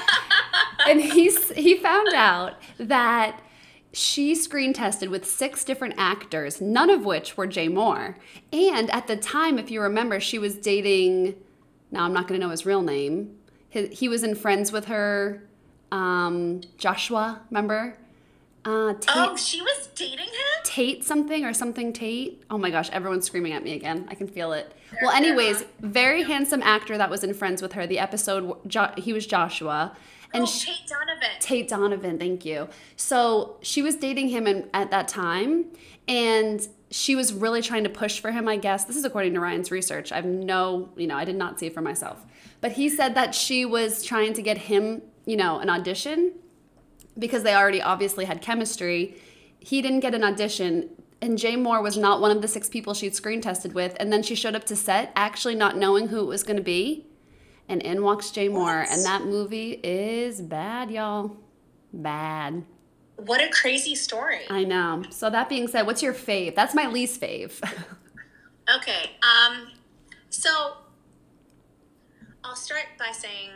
and 0.88 1.00
he's, 1.00 1.50
he 1.52 1.76
found 1.76 2.12
out 2.14 2.54
that 2.78 3.40
she 3.92 4.34
screen 4.34 4.72
tested 4.72 5.10
with 5.10 5.26
six 5.26 5.64
different 5.64 5.94
actors, 5.98 6.60
none 6.60 6.90
of 6.90 7.04
which 7.04 7.36
were 7.36 7.46
Jay 7.46 7.68
Mohr. 7.68 8.16
And 8.52 8.90
at 8.90 9.06
the 9.06 9.16
time, 9.16 9.58
if 9.58 9.70
you 9.70 9.80
remember, 9.82 10.18
she 10.18 10.38
was 10.38 10.56
dating, 10.56 11.34
now 11.90 12.04
I'm 12.04 12.12
not 12.12 12.26
going 12.26 12.40
to 12.40 12.46
know 12.46 12.50
his 12.50 12.64
real 12.64 12.82
name. 12.82 13.36
He, 13.68 13.86
he 13.88 14.08
was 14.08 14.22
in 14.22 14.34
Friends 14.34 14.72
with 14.72 14.86
her, 14.86 15.42
um, 15.90 16.62
Joshua, 16.78 17.42
remember? 17.50 17.96
Uh, 18.64 18.94
Tate, 18.94 19.10
oh, 19.16 19.36
she 19.36 19.60
was 19.60 19.88
dating 19.94 20.18
him. 20.26 20.62
Tate 20.62 21.04
something 21.04 21.44
or 21.44 21.52
something 21.52 21.92
Tate. 21.92 22.44
Oh 22.48 22.56
my 22.56 22.70
gosh, 22.70 22.88
everyone's 22.90 23.26
screaming 23.26 23.52
at 23.52 23.64
me 23.64 23.72
again. 23.74 24.06
I 24.08 24.14
can 24.14 24.28
feel 24.28 24.52
it. 24.52 24.72
Well, 25.02 25.10
anyways, 25.10 25.64
very 25.80 26.22
handsome 26.22 26.62
actor 26.62 26.96
that 26.96 27.10
was 27.10 27.24
in 27.24 27.34
Friends 27.34 27.60
with 27.60 27.72
her. 27.72 27.86
The 27.86 27.98
episode, 27.98 28.56
jo- 28.68 28.92
he 28.96 29.12
was 29.12 29.26
Joshua. 29.26 29.96
Oh, 30.34 30.38
and 30.38 30.42
oh, 30.44 30.46
she, 30.46 30.72
Tate 30.72 30.86
Donovan. 30.88 31.28
Tate 31.40 31.68
Donovan, 31.68 32.18
thank 32.18 32.44
you. 32.44 32.68
So 32.96 33.56
she 33.62 33.82
was 33.82 33.96
dating 33.96 34.28
him 34.28 34.46
in, 34.46 34.68
at 34.72 34.90
that 34.90 35.08
time, 35.08 35.66
and 36.08 36.66
she 36.90 37.16
was 37.16 37.32
really 37.32 37.62
trying 37.62 37.84
to 37.84 37.90
push 37.90 38.20
for 38.20 38.30
him, 38.30 38.48
I 38.48 38.56
guess. 38.56 38.84
This 38.84 38.96
is 38.96 39.04
according 39.04 39.34
to 39.34 39.40
Ryan's 39.40 39.70
research. 39.70 40.12
I 40.12 40.16
have 40.16 40.24
no, 40.24 40.90
you 40.96 41.06
know, 41.06 41.16
I 41.16 41.24
did 41.24 41.36
not 41.36 41.58
see 41.58 41.66
it 41.66 41.74
for 41.74 41.80
myself. 41.80 42.24
But 42.60 42.72
he 42.72 42.88
said 42.88 43.14
that 43.14 43.34
she 43.34 43.64
was 43.64 44.04
trying 44.04 44.34
to 44.34 44.42
get 44.42 44.58
him, 44.58 45.02
you 45.24 45.36
know, 45.36 45.58
an 45.58 45.68
audition 45.70 46.32
because 47.18 47.42
they 47.42 47.54
already 47.54 47.82
obviously 47.82 48.24
had 48.24 48.40
chemistry. 48.40 49.16
He 49.58 49.82
didn't 49.82 50.00
get 50.00 50.14
an 50.14 50.24
audition, 50.24 50.90
and 51.20 51.38
Jay 51.38 51.56
Mohr 51.56 51.82
was 51.82 51.96
not 51.96 52.20
one 52.20 52.30
of 52.30 52.42
the 52.42 52.48
six 52.48 52.68
people 52.68 52.94
she'd 52.94 53.14
screen 53.14 53.40
tested 53.40 53.74
with. 53.74 53.96
And 53.98 54.12
then 54.12 54.22
she 54.22 54.34
showed 54.34 54.54
up 54.54 54.64
to 54.64 54.76
set, 54.76 55.12
actually 55.16 55.54
not 55.54 55.76
knowing 55.76 56.08
who 56.08 56.20
it 56.20 56.26
was 56.26 56.42
going 56.42 56.56
to 56.56 56.62
be. 56.62 57.06
And 57.68 57.80
in 57.82 58.02
walks 58.02 58.30
Jay 58.30 58.48
Mohr, 58.48 58.84
and 58.90 59.04
that 59.04 59.24
movie 59.24 59.80
is 59.82 60.40
bad, 60.40 60.90
y'all. 60.90 61.36
Bad. 61.92 62.64
What 63.16 63.40
a 63.40 63.48
crazy 63.48 63.94
story. 63.94 64.40
I 64.50 64.64
know. 64.64 65.04
So 65.10 65.30
that 65.30 65.48
being 65.48 65.68
said, 65.68 65.86
what's 65.86 66.02
your 66.02 66.12
fave? 66.12 66.54
That's 66.54 66.74
my 66.74 66.86
least 66.86 67.20
fave. 67.20 67.60
Okay. 68.76 69.10
Um. 69.22 69.68
So 70.30 70.74
I'll 72.44 72.56
start 72.56 72.86
by 72.98 73.10
saying, 73.12 73.50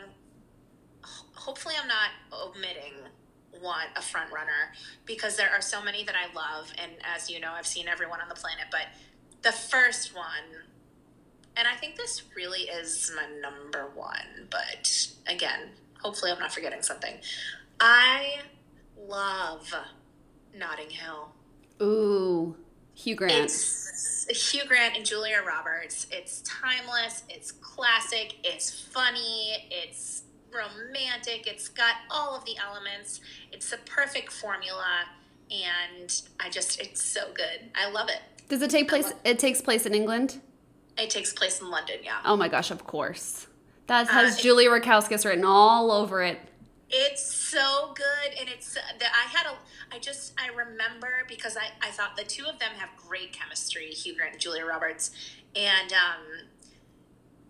hopefully, 1.33 1.75
I'm 1.81 1.87
not 1.87 2.09
omitting 2.33 2.93
one 3.61 3.87
a 3.95 4.01
front 4.01 4.31
runner 4.31 4.73
because 5.05 5.35
there 5.35 5.49
are 5.49 5.61
so 5.61 5.81
many 5.81 6.03
that 6.03 6.15
I 6.15 6.33
love, 6.33 6.71
and 6.77 6.91
as 7.15 7.29
you 7.29 7.39
know, 7.39 7.51
I've 7.51 7.65
seen 7.65 7.87
everyone 7.87 8.21
on 8.21 8.29
the 8.29 8.35
planet. 8.35 8.65
But 8.69 8.87
the 9.41 9.51
first 9.51 10.15
one, 10.15 10.65
and 11.57 11.67
I 11.67 11.75
think 11.75 11.95
this 11.95 12.23
really 12.35 12.61
is 12.61 13.11
my 13.15 13.25
number 13.41 13.89
one. 13.95 14.47
But 14.49 15.09
again, 15.27 15.69
hopefully, 16.01 16.31
I'm 16.31 16.39
not 16.39 16.53
forgetting 16.53 16.81
something. 16.81 17.15
I 17.79 18.41
love 18.97 19.73
Notting 20.55 20.89
Hill. 20.89 21.29
Ooh, 21.81 22.55
Hugh 22.93 23.15
Grant. 23.15 23.45
It's 23.45 24.51
Hugh 24.51 24.65
Grant 24.67 24.95
and 24.95 25.05
Julia 25.05 25.41
Roberts. 25.45 26.07
It's 26.11 26.41
timeless. 26.41 27.23
It's 27.29 27.51
classic. 27.51 28.35
It's 28.43 28.69
funny. 28.69 29.67
It's 29.71 30.23
romantic. 30.53 31.47
It's 31.47 31.67
got 31.67 31.95
all 32.09 32.35
of 32.35 32.45
the 32.45 32.55
elements. 32.57 33.21
It's 33.51 33.69
the 33.69 33.77
perfect 33.85 34.31
formula, 34.31 35.05
and 35.51 36.21
I 36.39 36.49
just 36.49 36.79
it's 36.79 37.03
so 37.03 37.31
good. 37.33 37.71
I 37.75 37.89
love 37.89 38.09
it. 38.09 38.21
Does 38.47 38.61
it 38.61 38.69
take 38.69 38.87
place? 38.87 39.11
It 39.23 39.39
takes 39.39 39.61
place 39.61 39.85
in 39.85 39.93
England. 39.93 40.39
It 40.97 41.09
takes 41.09 41.33
place 41.33 41.61
in 41.61 41.69
London. 41.69 41.97
Yeah, 42.03 42.19
Oh 42.25 42.35
my 42.35 42.47
gosh, 42.47 42.71
of 42.71 42.85
course. 42.85 43.47
That 43.87 44.07
has 44.09 44.37
Uh, 44.37 44.41
Julia 44.41 44.69
Rakowskis 44.69 45.25
written 45.25 45.45
all 45.45 45.91
over 45.91 46.21
it. 46.23 46.39
it's 46.89 47.23
so 47.33 47.93
good, 47.95 48.37
and 48.39 48.49
it's 48.49 48.73
that 48.73 49.11
I 49.13 49.27
had 49.37 49.45
a. 49.47 49.55
I 49.95 49.99
just 49.99 50.33
I 50.39 50.47
remember 50.49 51.23
because 51.27 51.55
I 51.57 51.69
I 51.81 51.91
thought 51.91 52.15
the 52.17 52.23
two 52.23 52.45
of 52.45 52.59
them 52.59 52.71
have 52.77 52.89
great 52.97 53.31
chemistry, 53.33 53.87
Hugh 53.87 54.15
Grant 54.15 54.33
and 54.33 54.41
Julia 54.41 54.65
Roberts, 54.65 55.11
and 55.55 55.93
um 55.93 56.47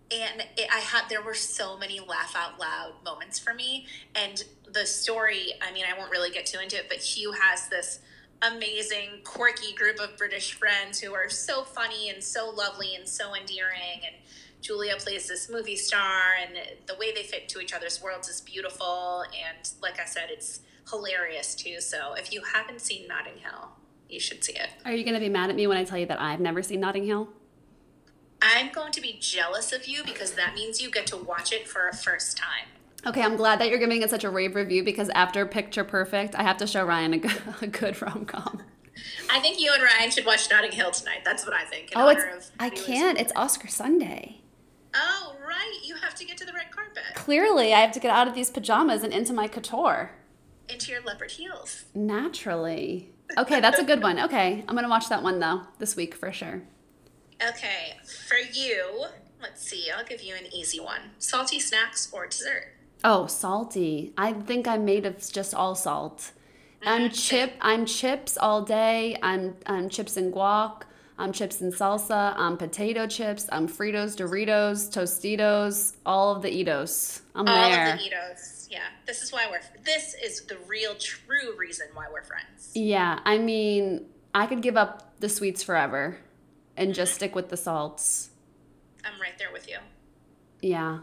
and 0.09 0.41
it, 0.55 0.69
I 0.73 0.79
had 0.79 1.09
there 1.09 1.21
were 1.21 1.33
so 1.33 1.77
many 1.77 1.99
laugh 1.99 2.33
out 2.35 2.59
loud 2.59 2.93
moments 3.03 3.39
for 3.39 3.53
me, 3.53 3.87
and 4.15 4.43
the 4.71 4.85
story. 4.85 5.53
I 5.61 5.71
mean, 5.71 5.85
I 5.91 5.97
won't 5.97 6.11
really 6.11 6.29
get 6.31 6.45
too 6.45 6.59
into 6.59 6.77
it, 6.77 6.85
but 6.89 6.97
Hugh 6.99 7.31
has 7.33 7.67
this 7.69 7.99
amazing, 8.41 9.21
quirky 9.23 9.73
group 9.73 9.99
of 9.99 10.17
British 10.17 10.53
friends 10.53 10.99
who 10.99 11.13
are 11.13 11.29
so 11.29 11.63
funny 11.63 12.09
and 12.09 12.23
so 12.23 12.49
lovely 12.49 12.95
and 12.95 13.07
so 13.07 13.35
endearing, 13.35 14.01
and 14.05 14.15
Julia 14.61 14.95
plays 14.97 15.27
this 15.27 15.49
movie 15.49 15.75
star, 15.75 16.35
and 16.41 16.57
the 16.87 16.95
way 16.95 17.11
they 17.13 17.23
fit 17.23 17.43
into 17.43 17.59
each 17.59 17.73
other's 17.73 18.01
worlds 18.01 18.27
is 18.27 18.41
beautiful, 18.41 19.23
and 19.23 19.69
like 19.81 19.99
I 19.99 20.05
said, 20.05 20.29
it's 20.29 20.61
hilarious 20.89 21.55
too. 21.55 21.79
So 21.79 22.13
if 22.13 22.33
you 22.33 22.41
haven't 22.41 22.81
seen 22.81 23.07
Notting 23.07 23.37
Hill, 23.37 23.69
you 24.09 24.19
should 24.19 24.43
see 24.43 24.53
it. 24.53 24.69
Are 24.85 24.93
you 24.93 25.03
going 25.03 25.15
to 25.15 25.19
be 25.19 25.29
mad 25.29 25.49
at 25.49 25.55
me 25.55 25.67
when 25.67 25.77
I 25.77 25.83
tell 25.83 25.97
you 25.97 26.05
that 26.05 26.21
I've 26.21 26.39
never 26.39 26.63
seen 26.63 26.79
Notting 26.79 27.05
Hill? 27.05 27.29
I'm 28.41 28.71
going 28.71 28.91
to 28.93 29.01
be 29.01 29.17
jealous 29.19 29.73
of 29.73 29.87
you 29.87 30.03
because 30.03 30.33
that 30.33 30.53
means 30.53 30.81
you 30.81 30.91
get 30.91 31.07
to 31.07 31.17
watch 31.17 31.51
it 31.51 31.67
for 31.67 31.87
a 31.87 31.95
first 31.95 32.37
time. 32.37 32.69
Okay, 33.05 33.21
I'm 33.21 33.35
glad 33.37 33.59
that 33.59 33.69
you're 33.69 33.79
giving 33.79 34.01
it 34.01 34.09
such 34.09 34.23
a 34.23 34.29
rave 34.29 34.55
review 34.55 34.83
because 34.83 35.09
after 35.09 35.45
Picture 35.45 35.83
Perfect, 35.83 36.35
I 36.35 36.43
have 36.43 36.57
to 36.57 36.67
show 36.67 36.83
Ryan 36.83 37.13
a 37.13 37.17
good, 37.19 37.41
a 37.61 37.67
good 37.67 38.01
rom 38.01 38.25
com. 38.25 38.63
I 39.29 39.39
think 39.39 39.59
you 39.59 39.71
and 39.73 39.83
Ryan 39.83 40.09
should 40.09 40.25
watch 40.25 40.49
Notting 40.49 40.71
Hill 40.71 40.91
tonight. 40.91 41.19
That's 41.23 41.45
what 41.45 41.53
I 41.53 41.63
think. 41.65 41.91
Oh, 41.95 42.09
it's 42.09 42.51
I 42.59 42.69
can't. 42.69 43.19
It's 43.19 43.31
Oscar 43.35 43.67
Sunday. 43.67 44.41
Oh, 44.95 45.35
right. 45.45 45.79
You 45.83 45.95
have 45.95 46.15
to 46.15 46.25
get 46.25 46.37
to 46.37 46.45
the 46.45 46.53
red 46.53 46.71
carpet. 46.71 47.03
Clearly, 47.13 47.73
I 47.73 47.81
have 47.81 47.91
to 47.91 47.99
get 47.99 48.09
out 48.09 48.27
of 48.27 48.33
these 48.33 48.49
pajamas 48.49 49.03
and 49.03 49.13
into 49.13 49.33
my 49.33 49.47
couture. 49.47 50.11
Into 50.67 50.91
your 50.91 51.01
leopard 51.03 51.31
heels. 51.31 51.85
Naturally. 51.93 53.11
Okay, 53.37 53.59
that's 53.59 53.79
a 53.79 53.83
good 53.83 54.01
one. 54.01 54.17
Okay, 54.27 54.63
I'm 54.67 54.75
gonna 54.75 54.89
watch 54.89 55.09
that 55.09 55.21
one 55.21 55.39
though 55.39 55.61
this 55.79 55.95
week 55.95 56.15
for 56.15 56.31
sure. 56.31 56.63
Okay, 57.47 57.97
for 58.27 58.37
you, 58.37 59.05
let's 59.41 59.61
see. 59.61 59.89
I'll 59.95 60.03
give 60.05 60.21
you 60.21 60.33
an 60.35 60.51
easy 60.51 60.79
one. 60.79 61.01
Salty 61.19 61.59
snacks 61.59 62.09
or 62.11 62.25
dessert? 62.27 62.73
Oh, 63.03 63.27
salty. 63.27 64.13
I 64.17 64.33
think 64.33 64.67
I'm 64.67 64.85
made 64.85 65.05
of 65.05 65.17
just 65.31 65.53
all 65.53 65.75
salt. 65.75 66.31
I'm 66.85 67.09
mm. 67.09 67.27
chip. 67.27 67.53
I'm 67.61 67.85
chips 67.85 68.37
all 68.37 68.61
day. 68.61 69.17
I'm 69.21 69.55
I'm 69.65 69.89
chips 69.89 70.17
and 70.17 70.33
guac. 70.33 70.83
I'm 71.19 71.31
chips 71.31 71.61
and 71.61 71.73
salsa. 71.73 72.33
I'm 72.37 72.57
potato 72.57 73.07
chips. 73.07 73.49
I'm 73.51 73.67
Fritos, 73.67 74.15
Doritos, 74.15 74.87
Tostitos, 74.91 75.95
all 76.05 76.35
of 76.35 76.43
the 76.43 76.49
Eatos. 76.49 77.21
I'm 77.33 77.47
All 77.47 77.69
there. 77.69 77.93
of 77.93 77.99
the 77.99 78.05
Eatos. 78.05 78.67
Yeah, 78.69 78.83
this 79.05 79.23
is 79.23 79.31
why 79.31 79.47
we're. 79.49 79.61
This 79.83 80.15
is 80.23 80.41
the 80.41 80.57
real, 80.67 80.93
true 80.95 81.57
reason 81.57 81.87
why 81.93 82.05
we're 82.11 82.23
friends. 82.23 82.71
Yeah, 82.75 83.19
I 83.25 83.39
mean, 83.39 84.05
I 84.35 84.45
could 84.45 84.61
give 84.61 84.77
up 84.77 85.19
the 85.19 85.29
sweets 85.29 85.63
forever 85.63 86.19
and 86.75 86.93
just 86.93 87.13
mm-hmm. 87.13 87.17
stick 87.17 87.35
with 87.35 87.49
the 87.49 87.57
salts. 87.57 88.29
I'm 89.03 89.19
right 89.19 89.37
there 89.39 89.51
with 89.51 89.67
you. 89.67 89.77
Yeah. 90.61 90.99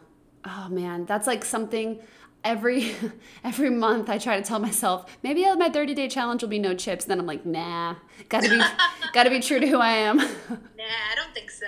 Oh 0.46 0.68
man, 0.68 1.06
that's 1.06 1.26
like 1.26 1.44
something 1.44 2.00
every 2.44 2.94
every 3.44 3.70
month 3.70 4.08
I 4.08 4.18
try 4.18 4.36
to 4.36 4.42
tell 4.42 4.58
myself, 4.58 5.16
maybe 5.22 5.42
my 5.56 5.70
30-day 5.70 6.08
challenge 6.08 6.42
will 6.42 6.50
be 6.50 6.58
no 6.58 6.74
chips. 6.74 7.06
Then 7.06 7.18
I'm 7.18 7.26
like, 7.26 7.44
nah. 7.44 7.96
Got 8.28 8.44
to 8.44 8.50
be 8.50 8.62
got 9.12 9.24
to 9.24 9.30
be 9.30 9.40
true 9.40 9.58
to 9.58 9.66
who 9.66 9.78
I 9.78 9.92
am. 9.92 10.18
Nah, 10.76 10.84
I 11.12 11.14
don't 11.14 11.32
think 11.32 11.50
so. 11.50 11.66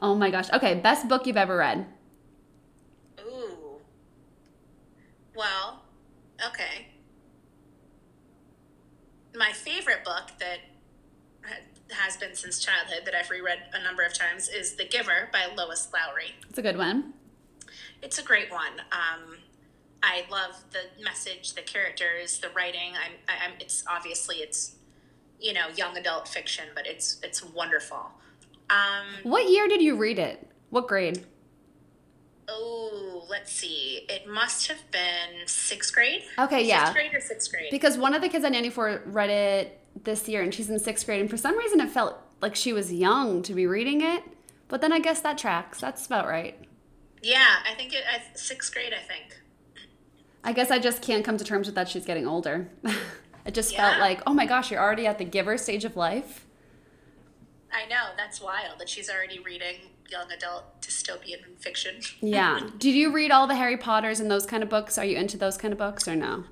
oh 0.00 0.14
my 0.14 0.30
gosh. 0.30 0.50
Okay, 0.50 0.74
best 0.76 1.06
book 1.06 1.26
you've 1.26 1.36
ever 1.36 1.58
read. 1.58 1.84
Ooh. 3.20 3.76
Well, 5.34 5.82
okay. 6.46 6.86
My 9.34 9.52
favorite 9.52 10.02
book 10.02 10.30
that 10.38 10.60
has 11.90 12.16
been 12.16 12.34
since 12.34 12.58
childhood 12.58 13.02
that 13.04 13.14
I've 13.14 13.28
reread 13.28 13.58
a 13.74 13.82
number 13.82 14.02
of 14.02 14.14
times 14.14 14.48
is 14.48 14.76
The 14.76 14.86
Giver 14.86 15.28
by 15.30 15.44
Lois 15.54 15.88
Lowry. 15.92 16.32
It's 16.48 16.58
a 16.58 16.62
good 16.62 16.78
one. 16.78 17.12
It's 18.02 18.18
a 18.18 18.22
great 18.22 18.50
one. 18.50 18.80
Um, 18.92 19.38
I 20.02 20.24
love 20.30 20.56
the 20.72 21.02
message, 21.02 21.54
the 21.54 21.62
characters, 21.62 22.38
the 22.38 22.48
writing. 22.50 22.92
I'm, 22.94 23.12
I- 23.28 23.46
I'm. 23.46 23.52
It's 23.60 23.84
obviously 23.88 24.36
it's, 24.36 24.76
you 25.40 25.52
know, 25.52 25.66
young 25.76 25.96
adult 25.96 26.28
fiction, 26.28 26.66
but 26.74 26.86
it's 26.86 27.18
it's 27.22 27.42
wonderful. 27.42 28.10
Um, 28.70 29.06
What 29.22 29.48
year 29.48 29.68
did 29.68 29.80
you 29.82 29.96
read 29.96 30.18
it? 30.18 30.46
What 30.70 30.88
grade? 30.88 31.24
oh, 32.48 33.26
let's 33.28 33.52
see. 33.52 34.06
It 34.08 34.28
must 34.28 34.68
have 34.68 34.78
been 34.92 35.46
sixth 35.46 35.92
grade. 35.92 36.22
Okay, 36.38 36.64
yeah. 36.64 36.84
Fifth 36.86 36.94
grade 36.94 37.14
or 37.14 37.20
sixth 37.20 37.50
grade. 37.50 37.68
Because 37.72 37.98
one 37.98 38.14
of 38.14 38.22
the 38.22 38.28
kids 38.28 38.44
on 38.44 38.52
Nanny 38.52 38.70
4 38.70 39.02
read 39.06 39.30
it 39.30 39.80
this 40.04 40.28
year 40.28 40.42
and 40.42 40.54
she's 40.54 40.70
in 40.70 40.78
sixth 40.78 41.06
grade. 41.06 41.20
And 41.20 41.28
for 41.28 41.36
some 41.36 41.58
reason, 41.58 41.80
it 41.80 41.90
felt 41.90 42.16
like 42.40 42.54
she 42.54 42.72
was 42.72 42.92
young 42.92 43.42
to 43.42 43.52
be 43.52 43.66
reading 43.66 44.00
it. 44.00 44.22
But 44.68 44.80
then 44.80 44.92
I 44.92 45.00
guess 45.00 45.20
that 45.22 45.38
tracks. 45.38 45.80
That's 45.80 46.06
about 46.06 46.26
right. 46.28 46.56
Yeah, 47.26 47.56
I 47.68 47.74
think 47.74 47.92
it. 47.92 48.04
I, 48.08 48.22
sixth 48.36 48.72
grade, 48.72 48.92
I 48.92 49.02
think. 49.02 49.40
I 50.44 50.52
guess 50.52 50.70
I 50.70 50.78
just 50.78 51.02
can't 51.02 51.24
come 51.24 51.36
to 51.38 51.44
terms 51.44 51.66
with 51.66 51.74
that 51.74 51.88
she's 51.88 52.04
getting 52.04 52.28
older. 52.28 52.68
it 53.44 53.52
just 53.52 53.74
felt 53.74 53.98
like, 53.98 54.22
oh 54.28 54.32
my 54.32 54.46
gosh, 54.46 54.70
you're 54.70 54.80
already 54.80 55.08
at 55.08 55.18
the 55.18 55.24
giver 55.24 55.58
stage 55.58 55.84
of 55.84 55.96
life. 55.96 56.46
I 57.72 57.84
know 57.88 58.10
that's 58.16 58.40
wild 58.40 58.78
that 58.78 58.88
she's 58.88 59.10
already 59.10 59.40
reading 59.40 59.74
young 60.08 60.30
adult 60.30 60.80
dystopian 60.80 61.58
fiction. 61.58 61.96
Yeah. 62.20 62.60
Did 62.78 62.94
you 62.94 63.12
read 63.12 63.32
all 63.32 63.48
the 63.48 63.56
Harry 63.56 63.76
Potters 63.76 64.20
and 64.20 64.30
those 64.30 64.46
kind 64.46 64.62
of 64.62 64.68
books? 64.68 64.96
Are 64.96 65.04
you 65.04 65.16
into 65.16 65.36
those 65.36 65.56
kind 65.56 65.72
of 65.72 65.78
books 65.78 66.06
or 66.06 66.14
no? 66.14 66.44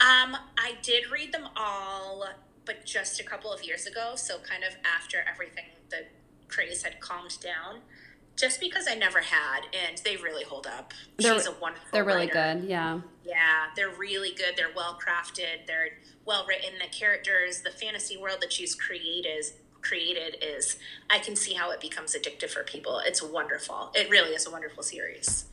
Um, 0.00 0.36
I 0.58 0.74
did 0.82 1.10
read 1.10 1.32
them 1.32 1.48
all, 1.56 2.26
but 2.66 2.84
just 2.84 3.18
a 3.18 3.24
couple 3.24 3.50
of 3.50 3.64
years 3.64 3.86
ago. 3.86 4.12
So 4.14 4.38
kind 4.40 4.62
of 4.62 4.76
after 4.84 5.24
everything, 5.26 5.64
the 5.88 6.04
craze 6.48 6.82
had 6.82 7.00
calmed 7.00 7.40
down. 7.40 7.80
Just 8.38 8.60
because 8.60 8.86
I 8.88 8.94
never 8.94 9.20
had, 9.20 9.62
and 9.86 9.98
they 10.04 10.16
really 10.16 10.44
hold 10.44 10.66
up. 10.66 10.94
They're- 11.16 11.34
She's 11.34 11.46
a 11.46 11.52
wonderful. 11.52 11.88
They're 11.92 12.04
really 12.04 12.28
writer. 12.28 12.60
good. 12.60 12.68
Yeah. 12.68 13.00
Yeah, 13.24 13.66
they're 13.76 13.90
really 13.90 14.32
good. 14.32 14.56
They're 14.56 14.72
well 14.74 14.98
crafted. 15.04 15.66
They're 15.66 15.98
well 16.24 16.46
written. 16.46 16.78
The 16.78 16.88
characters, 16.88 17.62
the 17.62 17.70
fantasy 17.70 18.16
world 18.16 18.40
that 18.40 18.52
she's 18.52 18.74
created 18.74 19.44
created 19.80 20.36
is 20.42 20.76
I 21.08 21.18
can 21.20 21.36
see 21.36 21.54
how 21.54 21.70
it 21.70 21.80
becomes 21.80 22.14
addictive 22.14 22.50
for 22.50 22.64
people. 22.64 22.98
It's 23.04 23.22
wonderful. 23.22 23.90
It 23.94 24.10
really 24.10 24.34
is 24.34 24.44
a 24.46 24.50
wonderful 24.50 24.82
series. 24.82 25.44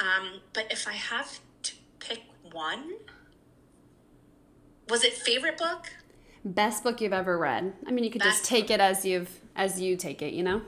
Um, 0.00 0.40
but 0.54 0.70
if 0.72 0.88
I 0.88 0.92
have 0.92 1.38
to 1.64 1.74
pick 2.00 2.22
one, 2.52 2.94
was 4.88 5.04
it 5.04 5.12
favorite 5.12 5.58
book? 5.58 5.92
Best 6.44 6.82
book 6.82 7.00
you've 7.00 7.12
ever 7.12 7.38
read. 7.38 7.72
I 7.86 7.90
mean, 7.90 8.04
you 8.04 8.10
could 8.10 8.22
just 8.22 8.40
Best 8.42 8.48
take 8.50 8.70
it 8.70 8.80
as 8.80 9.04
you've 9.04 9.40
as 9.56 9.80
you 9.80 9.96
take 9.96 10.20
it, 10.22 10.32
you 10.34 10.42
know? 10.42 10.62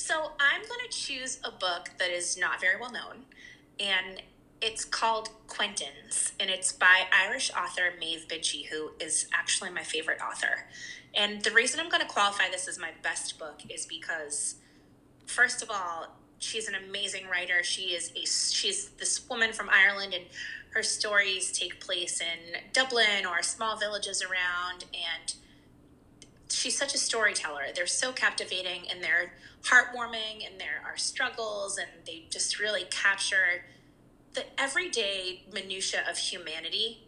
So 0.00 0.32
I'm 0.40 0.62
going 0.62 0.80
to 0.88 0.96
choose 0.96 1.38
a 1.44 1.50
book 1.50 1.90
that 1.98 2.08
is 2.08 2.38
not 2.38 2.58
very 2.58 2.80
well 2.80 2.90
known, 2.90 3.26
and 3.78 4.22
it's 4.62 4.82
called 4.82 5.28
Quentin's, 5.46 6.32
and 6.40 6.48
it's 6.48 6.72
by 6.72 7.02
Irish 7.12 7.50
author 7.52 7.92
Maeve 8.00 8.24
Binchy, 8.26 8.66
who 8.68 8.92
is 8.98 9.28
actually 9.34 9.68
my 9.68 9.82
favorite 9.82 10.18
author. 10.22 10.66
And 11.14 11.42
the 11.42 11.50
reason 11.50 11.80
I'm 11.80 11.90
going 11.90 12.00
to 12.00 12.08
qualify 12.08 12.48
this 12.50 12.66
as 12.66 12.78
my 12.78 12.92
best 13.02 13.38
book 13.38 13.60
is 13.68 13.84
because, 13.84 14.54
first 15.26 15.62
of 15.62 15.70
all, 15.70 16.16
she's 16.38 16.66
an 16.66 16.76
amazing 16.76 17.26
writer. 17.26 17.62
She 17.62 17.94
is 17.94 18.10
a 18.16 18.24
she's 18.24 18.88
this 18.98 19.28
woman 19.28 19.52
from 19.52 19.68
Ireland, 19.68 20.14
and 20.14 20.24
her 20.70 20.82
stories 20.82 21.52
take 21.52 21.78
place 21.78 22.22
in 22.22 22.62
Dublin 22.72 23.26
or 23.28 23.42
small 23.42 23.76
villages 23.76 24.22
around, 24.22 24.86
and 24.94 25.34
she's 26.52 26.76
such 26.76 26.94
a 26.94 26.98
storyteller. 26.98 27.64
They're 27.74 27.86
so 27.86 28.12
captivating 28.12 28.82
and 28.90 29.02
they're 29.02 29.32
heartwarming 29.62 30.46
and 30.46 30.58
there 30.58 30.82
are 30.84 30.96
struggles 30.96 31.78
and 31.78 31.88
they 32.06 32.24
just 32.30 32.58
really 32.58 32.84
capture 32.90 33.64
the 34.34 34.44
everyday 34.58 35.42
minutia 35.52 36.02
of 36.08 36.16
humanity. 36.18 37.04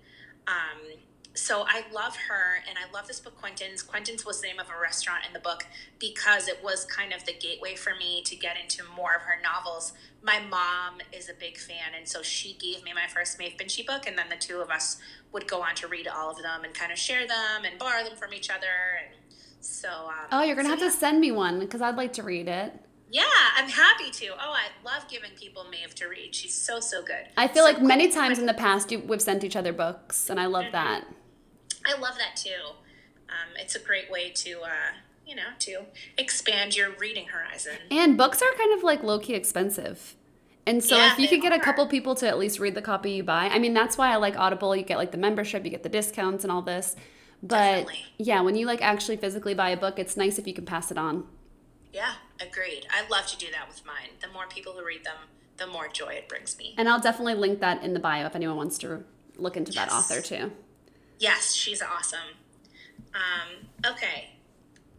Um, 0.46 0.98
so 1.34 1.64
I 1.66 1.84
love 1.92 2.14
her 2.28 2.62
and 2.68 2.76
I 2.76 2.92
love 2.92 3.06
this 3.06 3.20
book 3.20 3.40
Quentin's. 3.40 3.82
Quentin's 3.82 4.26
was 4.26 4.42
the 4.42 4.48
name 4.48 4.60
of 4.60 4.66
a 4.68 4.78
restaurant 4.80 5.24
in 5.26 5.32
the 5.32 5.38
book 5.38 5.66
because 5.98 6.46
it 6.46 6.62
was 6.62 6.84
kind 6.84 7.14
of 7.14 7.24
the 7.24 7.32
gateway 7.32 7.74
for 7.74 7.94
me 7.94 8.22
to 8.24 8.36
get 8.36 8.56
into 8.60 8.82
more 8.94 9.14
of 9.14 9.22
her 9.22 9.40
novels. 9.42 9.94
My 10.22 10.40
mom 10.40 11.00
is 11.10 11.30
a 11.30 11.34
big 11.34 11.56
fan 11.56 11.94
and 11.96 12.06
so 12.06 12.22
she 12.22 12.54
gave 12.54 12.84
me 12.84 12.92
my 12.92 13.06
first 13.08 13.38
Maeve 13.38 13.56
Binchy 13.56 13.86
book 13.86 14.06
and 14.06 14.18
then 14.18 14.28
the 14.28 14.36
two 14.36 14.60
of 14.60 14.68
us 14.68 14.98
would 15.32 15.48
go 15.48 15.62
on 15.62 15.74
to 15.76 15.88
read 15.88 16.06
all 16.06 16.30
of 16.30 16.42
them 16.42 16.64
and 16.64 16.74
kind 16.74 16.92
of 16.92 16.98
share 16.98 17.26
them 17.26 17.64
and 17.64 17.78
borrow 17.78 18.04
them 18.04 18.16
from 18.16 18.34
each 18.34 18.50
other 18.50 19.00
and 19.02 19.16
so 19.62 19.88
um, 19.88 20.26
Oh, 20.32 20.42
you're 20.42 20.56
to 20.56 20.62
so 20.64 20.68
have 20.70 20.78
to 20.80 20.90
send 20.90 21.20
me 21.20 21.32
one 21.32 21.58
because 21.60 21.80
I'd 21.80 21.96
like 21.96 22.12
to 22.14 22.22
read 22.22 22.48
it. 22.48 22.72
yeah, 23.10 23.22
I'm 23.56 23.68
happy 23.68 24.10
to. 24.10 24.28
Oh, 24.32 24.52
I 24.52 24.66
love 24.84 25.08
giving 25.08 25.30
people 25.36 25.64
Maeve 25.70 25.94
to 25.96 26.06
read. 26.06 26.34
She's 26.34 26.54
so 26.54 26.80
so 26.80 27.02
good. 27.02 27.26
I 27.36 27.48
feel 27.48 27.64
So 27.66 27.72
like 27.72 27.82
many 27.82 28.10
times 28.10 28.38
in 28.38 28.46
the 28.46 28.54
past 28.54 28.90
you, 28.92 28.98
we've 29.00 29.22
sent 29.22 29.44
each 29.44 29.56
other 29.56 29.72
books, 29.72 30.28
and 30.30 30.38
I 30.40 30.46
love 30.46 30.64
Mm-hmm. 30.64 30.72
that. 30.72 31.04
I 31.86 31.98
love 31.98 32.14
that 32.18 32.36
too. 32.36 32.74
Um, 33.28 33.56
it's 33.58 33.74
a 33.74 33.80
great 33.80 34.10
way 34.10 34.30
to 34.30 34.60
uh, 34.62 34.92
you 35.26 35.34
know 35.36 35.50
to 35.60 35.82
expand 36.18 36.76
your 36.76 36.90
reading 36.98 37.28
horizon. 37.28 37.78
And 37.90 38.16
books 38.16 38.40
are 38.42 38.52
kind 38.58 38.72
of 38.76 38.82
like 38.84 39.02
low 39.02 39.18
key 39.18 39.34
expensive. 39.34 40.14
And 40.66 40.82
so 40.84 40.96
Yeah, 40.96 41.12
if 41.12 41.18
you 41.18 41.28
could 41.28 41.42
get 41.42 41.52
a 41.52 41.58
couple 41.58 41.84
people 41.88 42.14
to 42.16 42.28
at 42.28 42.38
least 42.38 42.60
read 42.60 42.76
the 42.76 42.82
copy 42.82 43.10
you 43.12 43.24
buy, 43.24 43.46
I 43.48 43.58
mean 43.58 43.74
that's 43.74 43.98
why 43.98 44.12
I 44.12 44.16
like 44.16 44.38
Audible. 44.38 44.76
You 44.76 44.84
get 44.84 44.96
like 44.98 45.10
the 45.12 45.18
membership, 45.18 45.64
you 45.64 45.70
get 45.70 45.82
the 45.82 45.88
discounts 45.88 46.44
and 46.44 46.52
all 46.52 46.62
this. 46.62 46.94
But 47.42 47.58
Definitely. 47.58 48.04
yeah, 48.18 48.40
when 48.40 48.54
you 48.54 48.66
like 48.66 48.82
actually 48.82 49.16
physically 49.16 49.54
buy 49.54 49.70
a 49.70 49.76
book, 49.76 49.98
it's 49.98 50.16
nice 50.16 50.38
if 50.38 50.46
you 50.46 50.54
can 50.54 50.64
pass 50.64 50.90
it 50.90 50.98
on. 50.98 51.26
Yeah, 51.92 52.14
agreed. 52.40 52.86
I 52.90 53.06
love 53.08 53.26
to 53.26 53.36
do 53.36 53.46
that 53.52 53.68
with 53.68 53.84
mine. 53.84 54.10
The 54.20 54.28
more 54.28 54.46
people 54.46 54.72
who 54.72 54.84
read 54.84 55.04
them, 55.04 55.16
the 55.56 55.66
more 55.66 55.88
joy 55.88 56.14
it 56.14 56.28
brings 56.28 56.56
me. 56.56 56.74
And 56.78 56.88
I'll 56.88 57.00
definitely 57.00 57.34
link 57.34 57.60
that 57.60 57.82
in 57.82 57.94
the 57.94 58.00
bio 58.00 58.26
if 58.26 58.36
anyone 58.36 58.56
wants 58.56 58.78
to 58.78 59.04
look 59.36 59.56
into 59.56 59.72
that 59.72 59.92
author 59.92 60.20
too. 60.20 60.52
Yes, 61.18 61.52
she's 61.54 61.82
awesome. 61.82 62.36
Um, 63.14 63.68
okay, 63.92 64.30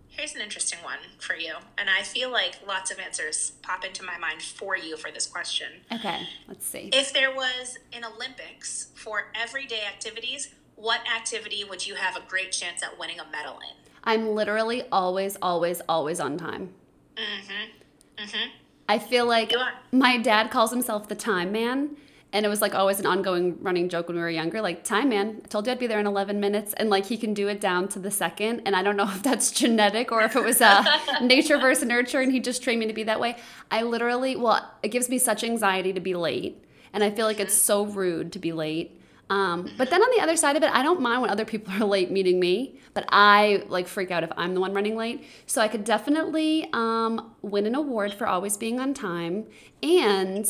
here's 0.07 0.35
an 0.35 0.41
interesting 0.41 0.79
one 0.83 0.99
for 1.19 1.35
you, 1.35 1.53
and 1.77 1.89
I 1.89 2.03
feel 2.03 2.31
like 2.31 2.59
lots 2.67 2.91
of 2.91 2.99
answers 2.99 3.53
pop 3.61 3.83
into 3.83 4.03
my 4.03 4.17
mind 4.17 4.41
for 4.41 4.77
you 4.77 4.95
for 4.95 5.11
this 5.11 5.25
question. 5.25 5.67
Okay, 5.91 6.27
let's 6.47 6.65
see. 6.65 6.89
If 6.93 7.13
there 7.13 7.33
was 7.33 7.79
an 7.91 8.05
Olympics 8.05 8.87
for 8.95 9.31
everyday 9.35 9.85
activities, 9.85 10.53
what 10.75 11.01
activity 11.13 11.63
would 11.63 11.85
you 11.85 11.95
have 11.95 12.15
a 12.15 12.21
great 12.27 12.51
chance 12.51 12.83
at 12.83 12.97
winning 12.99 13.19
a 13.19 13.25
medal 13.31 13.53
in? 13.59 13.75
I'm 14.03 14.29
literally 14.35 14.83
always, 14.91 15.37
always, 15.41 15.81
always 15.87 16.19
on 16.19 16.37
time. 16.37 16.73
Mm-hmm. 17.15 18.23
Mm-hmm. 18.23 18.49
I 18.89 18.99
feel 18.99 19.25
like 19.25 19.51
my 19.91 20.17
dad 20.17 20.51
calls 20.51 20.71
himself 20.71 21.07
the 21.07 21.15
time 21.15 21.51
man. 21.51 21.95
and 22.31 22.45
it 22.45 22.49
was 22.49 22.61
like 22.61 22.73
always 22.75 22.99
an 22.99 23.05
ongoing 23.05 23.61
running 23.61 23.87
joke 23.89 24.07
when 24.07 24.15
we 24.17 24.21
were 24.21 24.29
younger 24.29 24.59
like 24.61 24.83
time 24.83 25.09
man 25.09 25.41
i 25.43 25.47
told 25.47 25.65
you 25.65 25.71
i'd 25.71 25.79
be 25.79 25.87
there 25.87 25.99
in 25.99 26.07
11 26.07 26.39
minutes 26.39 26.73
and 26.73 26.89
like 26.89 27.05
he 27.05 27.15
can 27.17 27.33
do 27.33 27.47
it 27.47 27.61
down 27.61 27.87
to 27.87 27.99
the 27.99 28.11
second 28.11 28.61
and 28.65 28.75
i 28.75 28.83
don't 28.83 28.97
know 28.97 29.07
if 29.07 29.23
that's 29.23 29.51
genetic 29.51 30.11
or 30.11 30.21
if 30.21 30.35
it 30.35 30.43
was 30.43 30.61
uh, 30.61 30.83
nature 31.21 31.57
versus 31.57 31.87
nurture 31.87 32.19
and 32.19 32.31
he 32.31 32.39
just 32.39 32.63
trained 32.63 32.79
me 32.79 32.87
to 32.87 32.93
be 32.93 33.03
that 33.03 33.19
way 33.19 33.37
i 33.71 33.81
literally 33.83 34.35
well 34.35 34.71
it 34.81 34.89
gives 34.89 35.09
me 35.09 35.17
such 35.17 35.43
anxiety 35.43 35.93
to 35.93 35.99
be 35.99 36.13
late 36.15 36.63
and 36.91 37.03
i 37.03 37.09
feel 37.09 37.25
like 37.25 37.39
it's 37.39 37.53
so 37.53 37.85
rude 37.85 38.31
to 38.31 38.39
be 38.39 38.51
late 38.51 38.99
um, 39.33 39.67
but 39.79 39.89
then 39.89 39.99
on 39.99 40.15
the 40.15 40.21
other 40.21 40.37
side 40.37 40.55
of 40.55 40.61
it, 40.61 40.69
I 40.71 40.83
don't 40.83 41.01
mind 41.01 41.23
when 41.23 41.31
other 41.31 41.43
people 41.43 41.73
are 41.73 41.85
late 41.85 42.11
meeting 42.11 42.39
me, 42.39 42.79
but 42.93 43.03
I 43.09 43.63
like 43.67 43.87
freak 43.87 44.11
out 44.11 44.23
if 44.23 44.31
I'm 44.37 44.53
the 44.53 44.59
one 44.59 44.75
running 44.75 44.95
late. 44.95 45.25
So 45.47 45.59
I 45.59 45.67
could 45.67 45.83
definitely 45.83 46.69
um, 46.71 47.33
win 47.41 47.65
an 47.65 47.73
award 47.73 48.13
for 48.13 48.27
always 48.27 48.57
being 48.57 48.79
on 48.79 48.93
time. 48.93 49.47
And 49.81 50.47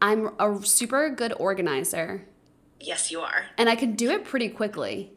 I'm 0.00 0.30
a 0.38 0.64
super 0.64 1.10
good 1.10 1.34
organizer. 1.36 2.28
Yes, 2.78 3.10
you 3.10 3.18
are. 3.18 3.46
And 3.58 3.68
I 3.68 3.74
could 3.74 3.96
do 3.96 4.10
it 4.10 4.24
pretty 4.24 4.48
quickly. 4.48 5.12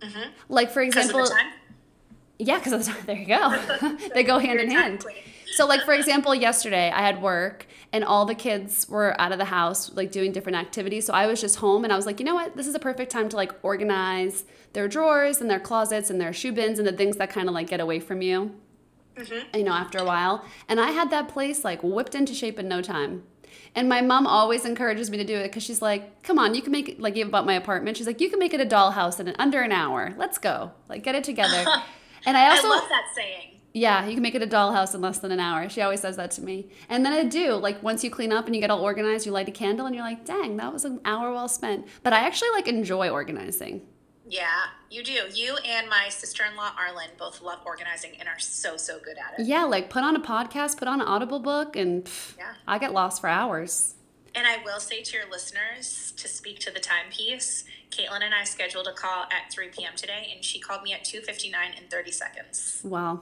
Mm-hmm. 0.00 0.30
Like, 0.48 0.70
for 0.70 0.80
example, 0.80 1.28
yeah, 2.38 2.56
because 2.56 2.72
of 2.72 2.86
the 2.86 2.90
time. 2.90 3.02
There 3.06 3.16
you 3.18 3.26
go. 3.26 4.08
they 4.14 4.22
go 4.22 4.38
hand 4.38 4.60
in 4.60 4.70
hand. 4.70 5.04
So, 5.56 5.66
like, 5.66 5.82
for 5.82 5.94
example, 5.94 6.34
yesterday 6.34 6.90
I 6.90 7.00
had 7.00 7.22
work 7.22 7.66
and 7.92 8.02
all 8.04 8.24
the 8.24 8.34
kids 8.34 8.88
were 8.88 9.18
out 9.20 9.32
of 9.32 9.38
the 9.38 9.46
house, 9.46 9.92
like 9.94 10.10
doing 10.10 10.32
different 10.32 10.58
activities. 10.58 11.06
So 11.06 11.14
I 11.14 11.26
was 11.26 11.40
just 11.40 11.56
home 11.56 11.84
and 11.84 11.92
I 11.92 11.96
was 11.96 12.06
like, 12.06 12.18
you 12.18 12.26
know 12.26 12.34
what? 12.34 12.56
This 12.56 12.66
is 12.66 12.74
a 12.74 12.80
perfect 12.80 13.12
time 13.12 13.28
to 13.28 13.36
like 13.36 13.52
organize 13.62 14.44
their 14.72 14.88
drawers 14.88 15.40
and 15.40 15.48
their 15.48 15.60
closets 15.60 16.10
and 16.10 16.20
their 16.20 16.32
shoe 16.32 16.52
bins 16.52 16.78
and 16.78 16.88
the 16.88 16.92
things 16.92 17.16
that 17.18 17.30
kind 17.30 17.48
of 17.48 17.54
like 17.54 17.68
get 17.68 17.80
away 17.80 18.00
from 18.00 18.20
you, 18.20 18.54
mm-hmm. 19.16 19.56
you 19.56 19.64
know, 19.64 19.72
after 19.72 19.98
a 19.98 20.04
while. 20.04 20.44
And 20.68 20.80
I 20.80 20.90
had 20.90 21.10
that 21.10 21.28
place 21.28 21.64
like 21.64 21.82
whipped 21.82 22.14
into 22.14 22.34
shape 22.34 22.58
in 22.58 22.68
no 22.68 22.82
time. 22.82 23.22
And 23.76 23.88
my 23.88 24.00
mom 24.00 24.26
always 24.26 24.64
encourages 24.64 25.10
me 25.10 25.18
to 25.18 25.24
do 25.24 25.36
it 25.36 25.44
because 25.44 25.62
she's 25.62 25.82
like, 25.82 26.22
come 26.22 26.38
on, 26.38 26.54
you 26.54 26.62
can 26.62 26.72
make 26.72 26.88
it, 26.88 27.00
like, 27.00 27.16
you 27.16 27.24
bought 27.26 27.46
my 27.46 27.54
apartment. 27.54 27.96
She's 27.96 28.06
like, 28.06 28.20
you 28.20 28.30
can 28.30 28.38
make 28.38 28.54
it 28.54 28.60
a 28.60 28.66
dollhouse 28.66 29.18
in 29.18 29.34
under 29.38 29.60
an 29.62 29.72
hour. 29.72 30.14
Let's 30.16 30.38
go. 30.38 30.72
Like, 30.88 31.02
get 31.02 31.14
it 31.14 31.24
together. 31.24 31.64
and 32.26 32.36
I 32.36 32.50
also. 32.50 32.68
I 32.68 32.70
love 32.70 32.88
that 32.88 33.06
saying. 33.16 33.60
Yeah, 33.76 34.06
you 34.06 34.14
can 34.14 34.22
make 34.22 34.36
it 34.36 34.42
a 34.42 34.46
dollhouse 34.46 34.94
in 34.94 35.00
less 35.00 35.18
than 35.18 35.32
an 35.32 35.40
hour. 35.40 35.68
She 35.68 35.82
always 35.82 36.00
says 36.00 36.16
that 36.16 36.30
to 36.32 36.42
me. 36.42 36.68
And 36.88 37.04
then 37.04 37.12
I 37.12 37.24
do. 37.24 37.54
Like 37.54 37.82
once 37.82 38.04
you 38.04 38.10
clean 38.10 38.32
up 38.32 38.46
and 38.46 38.54
you 38.54 38.60
get 38.60 38.70
all 38.70 38.80
organized, 38.80 39.26
you 39.26 39.32
light 39.32 39.48
a 39.48 39.52
candle 39.52 39.86
and 39.86 39.96
you're 39.96 40.04
like, 40.04 40.24
dang, 40.24 40.56
that 40.58 40.72
was 40.72 40.84
an 40.84 41.00
hour 41.04 41.32
well 41.32 41.48
spent. 41.48 41.84
But 42.04 42.12
I 42.12 42.20
actually 42.20 42.50
like 42.50 42.68
enjoy 42.68 43.08
organizing. 43.10 43.82
Yeah, 44.28 44.46
you 44.90 45.02
do. 45.02 45.24
You 45.34 45.56
and 45.66 45.88
my 45.90 46.08
sister 46.08 46.44
in 46.44 46.56
law, 46.56 46.70
Arlen, 46.78 47.10
both 47.18 47.42
love 47.42 47.58
organizing 47.66 48.12
and 48.20 48.28
are 48.28 48.38
so, 48.38 48.76
so 48.76 49.00
good 49.00 49.16
at 49.18 49.40
it. 49.40 49.46
Yeah, 49.46 49.64
like 49.64 49.90
put 49.90 50.04
on 50.04 50.14
a 50.14 50.20
podcast, 50.20 50.78
put 50.78 50.86
on 50.86 51.00
an 51.00 51.06
Audible 51.08 51.40
book, 51.40 51.74
and 51.74 52.04
pff, 52.04 52.38
yeah. 52.38 52.54
I 52.66 52.78
get 52.78 52.92
lost 52.92 53.20
for 53.20 53.28
hours. 53.28 53.96
And 54.34 54.46
I 54.46 54.56
will 54.64 54.80
say 54.80 55.02
to 55.02 55.16
your 55.16 55.30
listeners 55.30 56.12
to 56.16 56.26
speak 56.26 56.58
to 56.60 56.72
the 56.72 56.80
timepiece, 56.80 57.64
Caitlin 57.90 58.22
and 58.22 58.34
I 58.34 58.42
scheduled 58.42 58.88
a 58.88 58.92
call 58.92 59.24
at 59.24 59.52
3 59.52 59.68
p.m. 59.68 59.92
today, 59.94 60.32
and 60.34 60.44
she 60.44 60.58
called 60.58 60.82
me 60.82 60.92
at 60.92 61.04
2:59 61.04 61.54
in 61.80 61.88
30 61.88 62.10
seconds. 62.10 62.80
Wow. 62.82 63.20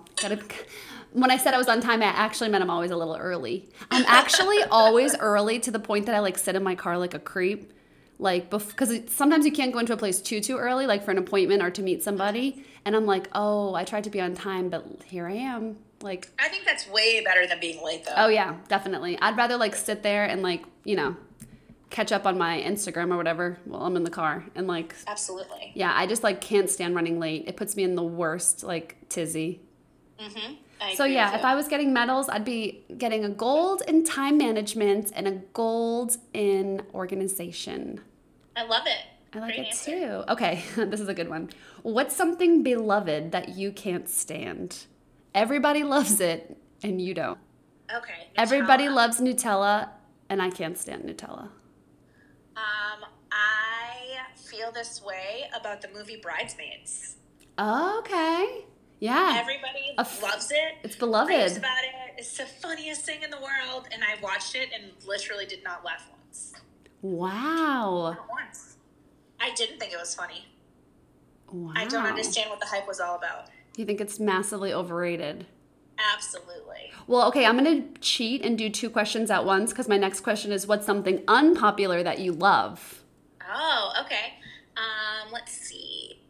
When 1.12 1.30
I 1.30 1.36
said 1.36 1.52
I 1.52 1.58
was 1.58 1.68
on 1.68 1.80
time, 1.82 2.00
I 2.02 2.06
actually 2.06 2.48
meant 2.48 2.62
I'm 2.62 2.70
always 2.70 2.90
a 2.90 2.96
little 2.96 3.16
early. 3.16 3.68
I'm 3.90 4.04
actually 4.06 4.62
always 4.70 5.14
early 5.18 5.58
to 5.60 5.70
the 5.70 5.78
point 5.78 6.06
that 6.06 6.14
I 6.14 6.20
like 6.20 6.38
sit 6.38 6.56
in 6.56 6.62
my 6.62 6.74
car 6.74 6.96
like 6.96 7.12
a 7.12 7.18
creep, 7.18 7.72
like 8.18 8.48
because 8.48 8.98
sometimes 9.08 9.44
you 9.44 9.52
can't 9.52 9.72
go 9.72 9.80
into 9.80 9.92
a 9.92 9.98
place 9.98 10.22
too 10.22 10.40
too 10.40 10.56
early, 10.56 10.86
like 10.86 11.04
for 11.04 11.10
an 11.10 11.18
appointment 11.18 11.62
or 11.62 11.70
to 11.70 11.82
meet 11.82 12.02
somebody, 12.02 12.64
and 12.86 12.96
I'm 12.96 13.04
like, 13.04 13.28
oh, 13.34 13.74
I 13.74 13.84
tried 13.84 14.04
to 14.04 14.10
be 14.10 14.20
on 14.22 14.34
time, 14.34 14.70
but 14.70 14.86
here 15.04 15.26
I 15.26 15.34
am. 15.34 15.76
Like 16.02 16.28
I 16.38 16.48
think 16.48 16.64
that's 16.64 16.88
way 16.88 17.22
better 17.24 17.46
than 17.46 17.60
being 17.60 17.82
late 17.84 18.04
though. 18.04 18.14
Oh 18.16 18.28
yeah, 18.28 18.56
definitely. 18.68 19.18
I'd 19.20 19.36
rather 19.36 19.56
like 19.56 19.74
sit 19.74 20.02
there 20.02 20.24
and 20.24 20.42
like, 20.42 20.64
you 20.84 20.96
know, 20.96 21.16
catch 21.90 22.10
up 22.12 22.26
on 22.26 22.38
my 22.38 22.60
Instagram 22.60 23.12
or 23.12 23.16
whatever 23.16 23.58
while 23.64 23.82
I'm 23.82 23.96
in 23.96 24.04
the 24.04 24.10
car 24.10 24.44
and 24.54 24.66
like 24.66 24.94
Absolutely. 25.06 25.72
Yeah, 25.74 25.92
I 25.94 26.06
just 26.06 26.22
like 26.22 26.40
can't 26.40 26.68
stand 26.68 26.94
running 26.94 27.20
late. 27.20 27.44
It 27.46 27.56
puts 27.56 27.76
me 27.76 27.84
in 27.84 27.94
the 27.94 28.02
worst 28.02 28.62
like 28.62 28.96
tizzy. 29.08 29.60
Mhm. 30.20 30.56
So 30.96 31.04
yeah, 31.04 31.36
if 31.36 31.44
I 31.44 31.54
was 31.54 31.68
getting 31.68 31.92
medals, 31.92 32.28
I'd 32.28 32.44
be 32.44 32.84
getting 32.98 33.24
a 33.24 33.28
gold 33.28 33.82
in 33.86 34.02
time 34.02 34.36
management 34.36 35.12
and 35.14 35.28
a 35.28 35.32
gold 35.52 36.16
in 36.34 36.82
organization. 36.92 38.00
I 38.56 38.64
love 38.64 38.86
it. 38.86 38.98
I 39.34 39.38
like 39.38 39.54
Great 39.54 39.60
it 39.60 39.66
answer. 39.68 39.90
too. 39.90 40.24
Okay, 40.32 40.62
this 40.76 41.00
is 41.00 41.08
a 41.08 41.14
good 41.14 41.28
one. 41.28 41.50
What's 41.82 42.16
something 42.16 42.62
beloved 42.62 43.32
that 43.32 43.50
you 43.50 43.70
can't 43.72 44.08
stand? 44.08 44.86
Everybody 45.34 45.82
loves 45.84 46.20
it 46.20 46.56
and 46.82 47.00
you 47.00 47.14
don't. 47.14 47.38
Okay. 47.94 48.12
Nutella. 48.12 48.38
Everybody 48.38 48.88
loves 48.88 49.20
Nutella 49.20 49.88
and 50.28 50.40
I 50.42 50.50
can't 50.50 50.76
stand 50.78 51.04
Nutella. 51.04 51.48
Um, 52.56 53.04
I 53.30 54.26
feel 54.36 54.70
this 54.72 55.02
way 55.02 55.44
about 55.58 55.80
the 55.82 55.88
movie 55.94 56.16
Bridesmaids. 56.22 57.16
okay. 57.58 58.64
Yeah. 59.00 59.36
Everybody 59.40 59.94
f- 59.98 60.22
loves 60.22 60.50
it. 60.52 60.74
It's 60.84 60.96
beloved. 60.96 61.28
Raves 61.30 61.56
about 61.56 61.82
it. 61.82 62.14
It's 62.18 62.36
the 62.36 62.44
funniest 62.46 63.02
thing 63.04 63.22
in 63.22 63.30
the 63.30 63.40
world. 63.40 63.88
And 63.92 64.02
I 64.04 64.20
watched 64.22 64.54
it 64.54 64.68
and 64.72 64.92
literally 65.06 65.44
did 65.46 65.64
not 65.64 65.84
laugh 65.84 66.08
once. 66.12 66.52
Wow. 67.00 68.12
Not 68.16 68.28
once. 68.30 68.76
I 69.40 69.52
didn't 69.54 69.80
think 69.80 69.92
it 69.92 69.98
was 69.98 70.14
funny. 70.14 70.46
Wow. 71.50 71.72
I 71.74 71.84
don't 71.86 72.06
understand 72.06 72.48
what 72.48 72.60
the 72.60 72.66
hype 72.66 72.86
was 72.86 73.00
all 73.00 73.16
about. 73.16 73.48
You 73.76 73.84
think 73.84 74.00
it's 74.00 74.20
massively 74.20 74.72
overrated? 74.72 75.46
Absolutely. 76.14 76.92
Well, 77.06 77.26
okay, 77.28 77.46
I'm 77.46 77.62
going 77.62 77.94
to 77.94 78.00
cheat 78.00 78.44
and 78.44 78.56
do 78.56 78.68
two 78.70 78.90
questions 78.90 79.30
at 79.30 79.44
once 79.44 79.72
because 79.72 79.88
my 79.88 79.96
next 79.96 80.20
question 80.20 80.52
is 80.52 80.66
what's 80.66 80.86
something 80.86 81.22
unpopular 81.26 82.02
that 82.02 82.18
you 82.18 82.32
love? 82.32 83.02
Oh, 83.52 83.92
okay. 84.04 84.34
Um, 84.76 85.32
let's 85.32 85.52
see. 85.52 86.20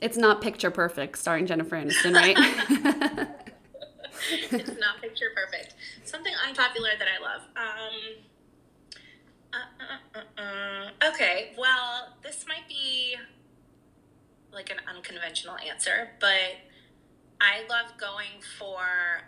It's 0.00 0.16
not 0.16 0.40
picture 0.40 0.70
perfect 0.70 1.18
starring 1.18 1.46
Jennifer 1.46 1.76
Aniston, 1.76 2.14
right? 2.14 2.36
it's 4.30 4.78
not 4.78 5.00
picture 5.00 5.30
perfect. 5.34 5.74
Something 6.04 6.32
unpopular 6.46 6.90
that 6.98 7.08
I 7.08 7.18
love. 7.22 7.42
Um, 7.56 8.16
uh, 9.52 9.56
uh, 9.80 10.18
uh, 10.18 10.42
uh, 10.42 11.12
okay, 11.12 11.52
well, 11.58 12.16
this 12.22 12.46
might 12.48 12.68
be 12.68 13.16
like 14.52 14.70
an 14.70 14.78
unconventional 14.88 15.56
answer, 15.56 16.10
but 16.20 16.56
I 17.40 17.62
love 17.68 17.98
going 17.98 18.42
for 18.58 18.80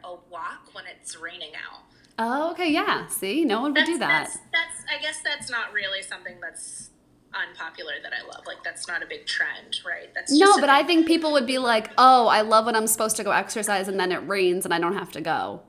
a 0.05 0.15
walk 0.31 0.71
when 0.73 0.85
it's 0.87 1.17
raining 1.17 1.53
out. 1.55 1.83
Oh, 2.19 2.51
okay, 2.53 2.71
yeah. 2.71 3.07
See, 3.07 3.45
no 3.45 3.63
one 3.63 3.73
would 3.73 3.87
do 3.87 3.99
that. 3.99 4.25
That's, 4.25 4.39
that's, 4.53 4.85
I 4.95 5.01
guess 5.01 5.23
that's 5.23 5.51
not 5.51 5.73
really 5.73 6.03
something 6.03 6.39
that's 6.41 6.91
unpopular 7.35 7.95
that 8.03 8.13
I 8.13 8.27
love. 8.27 8.47
Like 8.47 8.63
that's 8.63 8.87
not 8.87 9.03
a 9.03 9.07
big 9.07 9.27
trend, 9.27 9.81
right? 9.87 10.13
That's 10.15 10.33
no, 10.33 10.59
but 10.61 10.69
I 10.69 10.83
think 10.83 11.07
people 11.07 11.33
would 11.33 11.47
be 11.47 11.59
like, 11.59 11.91
"Oh, 11.99 12.27
I 12.29 12.43
love 12.43 12.67
when 12.67 12.77
I'm 12.77 12.87
supposed 12.87 13.17
to 13.17 13.25
go 13.25 13.31
exercise 13.31 13.89
and 13.89 13.99
then 13.99 14.13
it 14.13 14.19
rains 14.29 14.65
and 14.65 14.75
I 14.75 14.79
don't 14.79 14.95
have 14.95 15.13
to 15.13 15.21
go," 15.21 15.63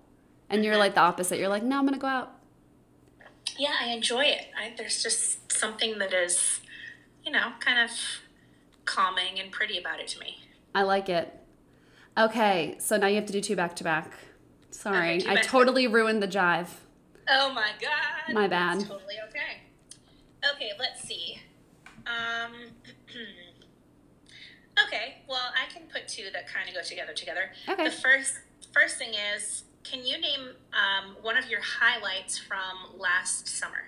and 0.49 0.59
mm-hmm. 0.59 0.65
you're 0.65 0.77
like 0.77 0.95
the 0.95 1.01
opposite. 1.01 1.39
You're 1.39 1.49
like, 1.49 1.63
"No, 1.63 1.79
I'm 1.79 1.85
gonna 1.85 1.97
go 1.97 2.07
out." 2.07 2.31
Yeah, 3.57 3.73
I 3.81 3.87
enjoy 3.87 4.25
it. 4.25 4.47
I, 4.57 4.73
there's 4.77 5.03
just 5.03 5.51
something 5.51 5.99
that 5.99 6.13
is, 6.13 6.61
you 7.23 7.31
know, 7.31 7.53
kind 7.59 7.79
of 7.79 7.91
calming 8.85 9.39
and 9.39 9.51
pretty 9.51 9.77
about 9.77 9.99
it 9.99 10.07
to 10.09 10.19
me. 10.19 10.39
I 10.75 10.83
like 10.83 11.09
it. 11.09 11.39
Okay, 12.17 12.75
so 12.79 12.97
now 12.97 13.07
you 13.07 13.15
have 13.15 13.25
to 13.25 13.33
do 13.33 13.41
two 13.41 13.55
back 13.55 13.75
to 13.77 13.83
back. 13.83 14.11
Sorry, 14.71 15.21
okay, 15.21 15.29
I 15.29 15.35
totally 15.41 15.87
ruined 15.87 16.21
the 16.21 16.27
jive. 16.27 16.67
Oh 17.29 17.53
my 17.53 17.71
god. 17.81 18.33
My 18.33 18.47
bad. 18.47 18.79
That's 18.79 18.89
totally 18.89 19.15
okay. 19.29 19.61
Okay, 20.53 20.71
let's 20.79 21.01
see. 21.01 21.39
Um, 22.05 22.51
okay, 24.87 25.15
well, 25.27 25.51
I 25.53 25.71
can 25.71 25.83
put 25.91 26.07
two 26.07 26.25
that 26.33 26.47
kind 26.47 26.67
of 26.67 26.75
go 26.75 26.81
together 26.81 27.13
together. 27.13 27.51
Okay. 27.67 27.85
The 27.85 27.91
first 27.91 28.39
first 28.73 28.97
thing 28.97 29.13
is, 29.35 29.63
can 29.83 30.05
you 30.05 30.19
name 30.19 30.49
um, 30.73 31.15
one 31.21 31.37
of 31.37 31.49
your 31.49 31.61
highlights 31.61 32.37
from 32.37 32.99
last 32.99 33.47
summer? 33.47 33.83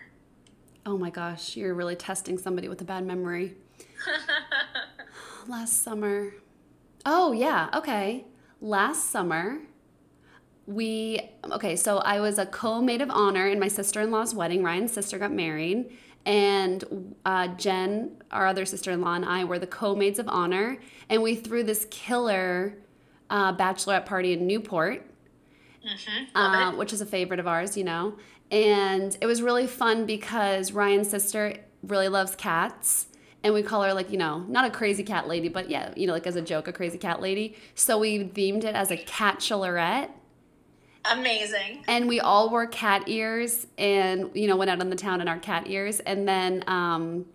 Oh 0.86 0.98
my 0.98 1.10
gosh, 1.10 1.58
you're 1.58 1.74
really 1.74 1.96
testing 1.96 2.38
somebody 2.38 2.68
with 2.68 2.80
a 2.82 2.86
bad 2.86 3.06
memory. 3.06 3.56
last 5.48 5.84
summer. 5.84 6.34
Oh, 7.06 7.32
yeah. 7.32 7.70
Okay. 7.74 8.26
Last 8.62 9.12
summer, 9.12 9.60
we, 10.66 11.20
okay, 11.52 11.76
so 11.76 12.00
I 12.00 12.20
was 12.20 12.40
a 12.40 12.46
co 12.46 12.82
maid 12.82 13.02
of 13.02 13.10
honor 13.12 13.48
in 13.48 13.60
my 13.60 13.68
sister 13.68 14.02
in 14.02 14.12
law's 14.12 14.34
wedding. 14.34 14.64
Ryan's 14.64 14.94
sister 14.94 15.20
got 15.20 15.32
married. 15.32 15.92
And 16.26 17.16
uh, 17.24 17.50
Jen, 17.50 18.18
our 18.32 18.48
other 18.48 18.66
sister 18.66 18.90
in 18.90 19.02
law, 19.02 19.14
and 19.14 19.26
I 19.26 19.44
were 19.44 19.60
the 19.60 19.68
co 19.68 19.96
maids 19.96 20.18
of 20.18 20.28
honor. 20.28 20.78
And 21.10 21.22
we 21.22 21.36
threw 21.36 21.64
this 21.64 21.86
killer 21.92 22.78
uh, 23.30 23.56
bachelorette 23.56 24.06
party 24.06 24.34
in 24.34 24.48
Newport, 24.48 25.06
mm-hmm. 25.86 26.36
uh, 26.36 26.76
which 26.76 26.94
is 26.94 27.02
a 27.02 27.06
favorite 27.06 27.40
of 27.40 27.48
ours, 27.48 27.78
you 27.78 27.84
know. 27.84 28.16
And 28.50 29.16
it 29.22 29.28
was 29.28 29.44
really 29.44 29.68
fun 29.68 30.06
because 30.08 30.72
Ryan's 30.72 31.10
sister 31.10 31.58
really 31.84 32.08
loves 32.08 32.36
cats 32.36 33.08
and 33.46 33.54
we 33.54 33.62
call 33.62 33.84
her 33.84 33.94
like 33.94 34.12
you 34.12 34.18
know 34.18 34.40
not 34.50 34.66
a 34.66 34.70
crazy 34.72 35.04
cat 35.04 35.28
lady 35.28 35.48
but 35.48 35.70
yeah 35.70 35.94
you 35.96 36.08
know 36.08 36.14
like 36.14 36.26
as 36.26 36.36
a 36.36 36.42
joke 36.42 36.68
a 36.68 36.74
crazy 36.74 36.98
cat 36.98 37.22
lady 37.22 37.56
so 37.76 37.98
we 37.98 38.26
themed 38.26 38.64
it 38.64 38.76
as 38.76 38.92
a 38.92 38.98
cat 38.98 39.38
chillerette 39.40 40.10
Amazing. 41.12 41.84
And 41.88 42.08
we 42.08 42.20
all 42.20 42.50
wore 42.50 42.66
cat 42.66 43.08
ears 43.08 43.68
and, 43.78 44.32
you 44.34 44.48
know, 44.48 44.56
went 44.56 44.72
out 44.72 44.82
on 44.82 44.90
the 44.90 44.96
town 44.96 45.22
in 45.22 45.28
our 45.28 45.38
cat 45.38 45.68
ears. 45.68 46.00
And 46.00 46.28
then 46.28 46.64
um, 46.68 47.26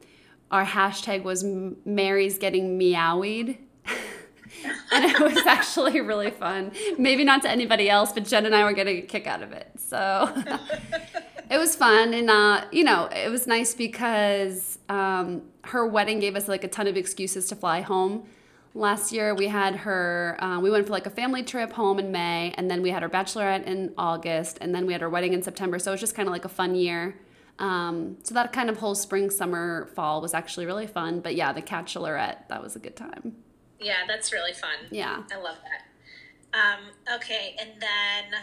our 0.50 0.64
hashtag 0.64 1.22
was 1.22 1.44
Mary's 1.84 2.38
getting 2.38 2.78
meowied. 2.78 3.58
and 4.92 5.04
it 5.04 5.20
was 5.20 5.38
actually 5.46 6.00
really 6.00 6.30
fun. 6.30 6.72
Maybe 6.98 7.22
not 7.22 7.42
to 7.42 7.50
anybody 7.50 7.88
else, 7.88 8.12
but 8.12 8.24
Jen 8.24 8.46
and 8.46 8.54
I 8.54 8.64
were 8.64 8.72
getting 8.72 8.98
a 8.98 9.02
kick 9.02 9.26
out 9.26 9.42
of 9.42 9.52
it. 9.52 9.70
So 9.78 10.32
it 11.50 11.58
was 11.58 11.76
fun. 11.76 12.12
And, 12.12 12.28
uh, 12.28 12.64
you 12.72 12.82
know, 12.82 13.06
it 13.06 13.30
was 13.30 13.46
nice 13.46 13.72
because 13.74 14.78
um, 14.88 15.42
her 15.64 15.86
wedding 15.86 16.20
gave 16.20 16.36
us 16.36 16.48
like 16.48 16.64
a 16.64 16.68
ton 16.68 16.86
of 16.86 16.96
excuses 16.96 17.48
to 17.48 17.56
fly 17.56 17.80
home. 17.80 18.26
Last 18.72 19.12
year 19.12 19.34
we 19.34 19.48
had 19.48 19.76
her 19.76 20.36
uh, 20.40 20.60
we 20.60 20.70
went 20.70 20.86
for 20.86 20.92
like 20.92 21.06
a 21.06 21.10
family 21.10 21.42
trip 21.42 21.72
home 21.72 21.98
in 21.98 22.12
may 22.12 22.54
and 22.56 22.70
then 22.70 22.82
we 22.82 22.90
had 22.90 23.02
our 23.02 23.08
bachelorette 23.08 23.64
in 23.64 23.92
august 23.98 24.58
and 24.60 24.74
then 24.74 24.86
we 24.86 24.92
had 24.92 25.02
our 25.02 25.08
wedding 25.08 25.32
in 25.32 25.42
september. 25.42 25.78
So 25.78 25.90
it 25.90 25.94
was 25.94 26.00
just 26.00 26.14
kind 26.14 26.28
of 26.28 26.32
like 26.32 26.44
a 26.44 26.48
fun 26.48 26.74
year. 26.74 27.16
Um, 27.58 28.16
so 28.22 28.32
that 28.34 28.52
kind 28.52 28.70
of 28.70 28.78
whole 28.78 28.94
spring 28.94 29.28
summer 29.28 29.90
fall 29.94 30.22
was 30.22 30.34
actually 30.34 30.66
really 30.66 30.86
fun. 30.86 31.20
But 31.20 31.34
yeah 31.34 31.52
the 31.52 31.62
bachelorette 31.62 32.48
that 32.48 32.62
was 32.62 32.76
a 32.76 32.78
good 32.78 32.96
time. 32.96 33.36
Yeah 33.80 34.06
that's 34.06 34.32
really 34.32 34.52
fun. 34.52 34.86
Yeah. 34.90 35.24
I 35.32 35.36
love 35.36 35.56
that. 35.64 36.58
Um, 36.58 37.16
okay 37.16 37.56
and 37.60 37.70
then 37.80 38.40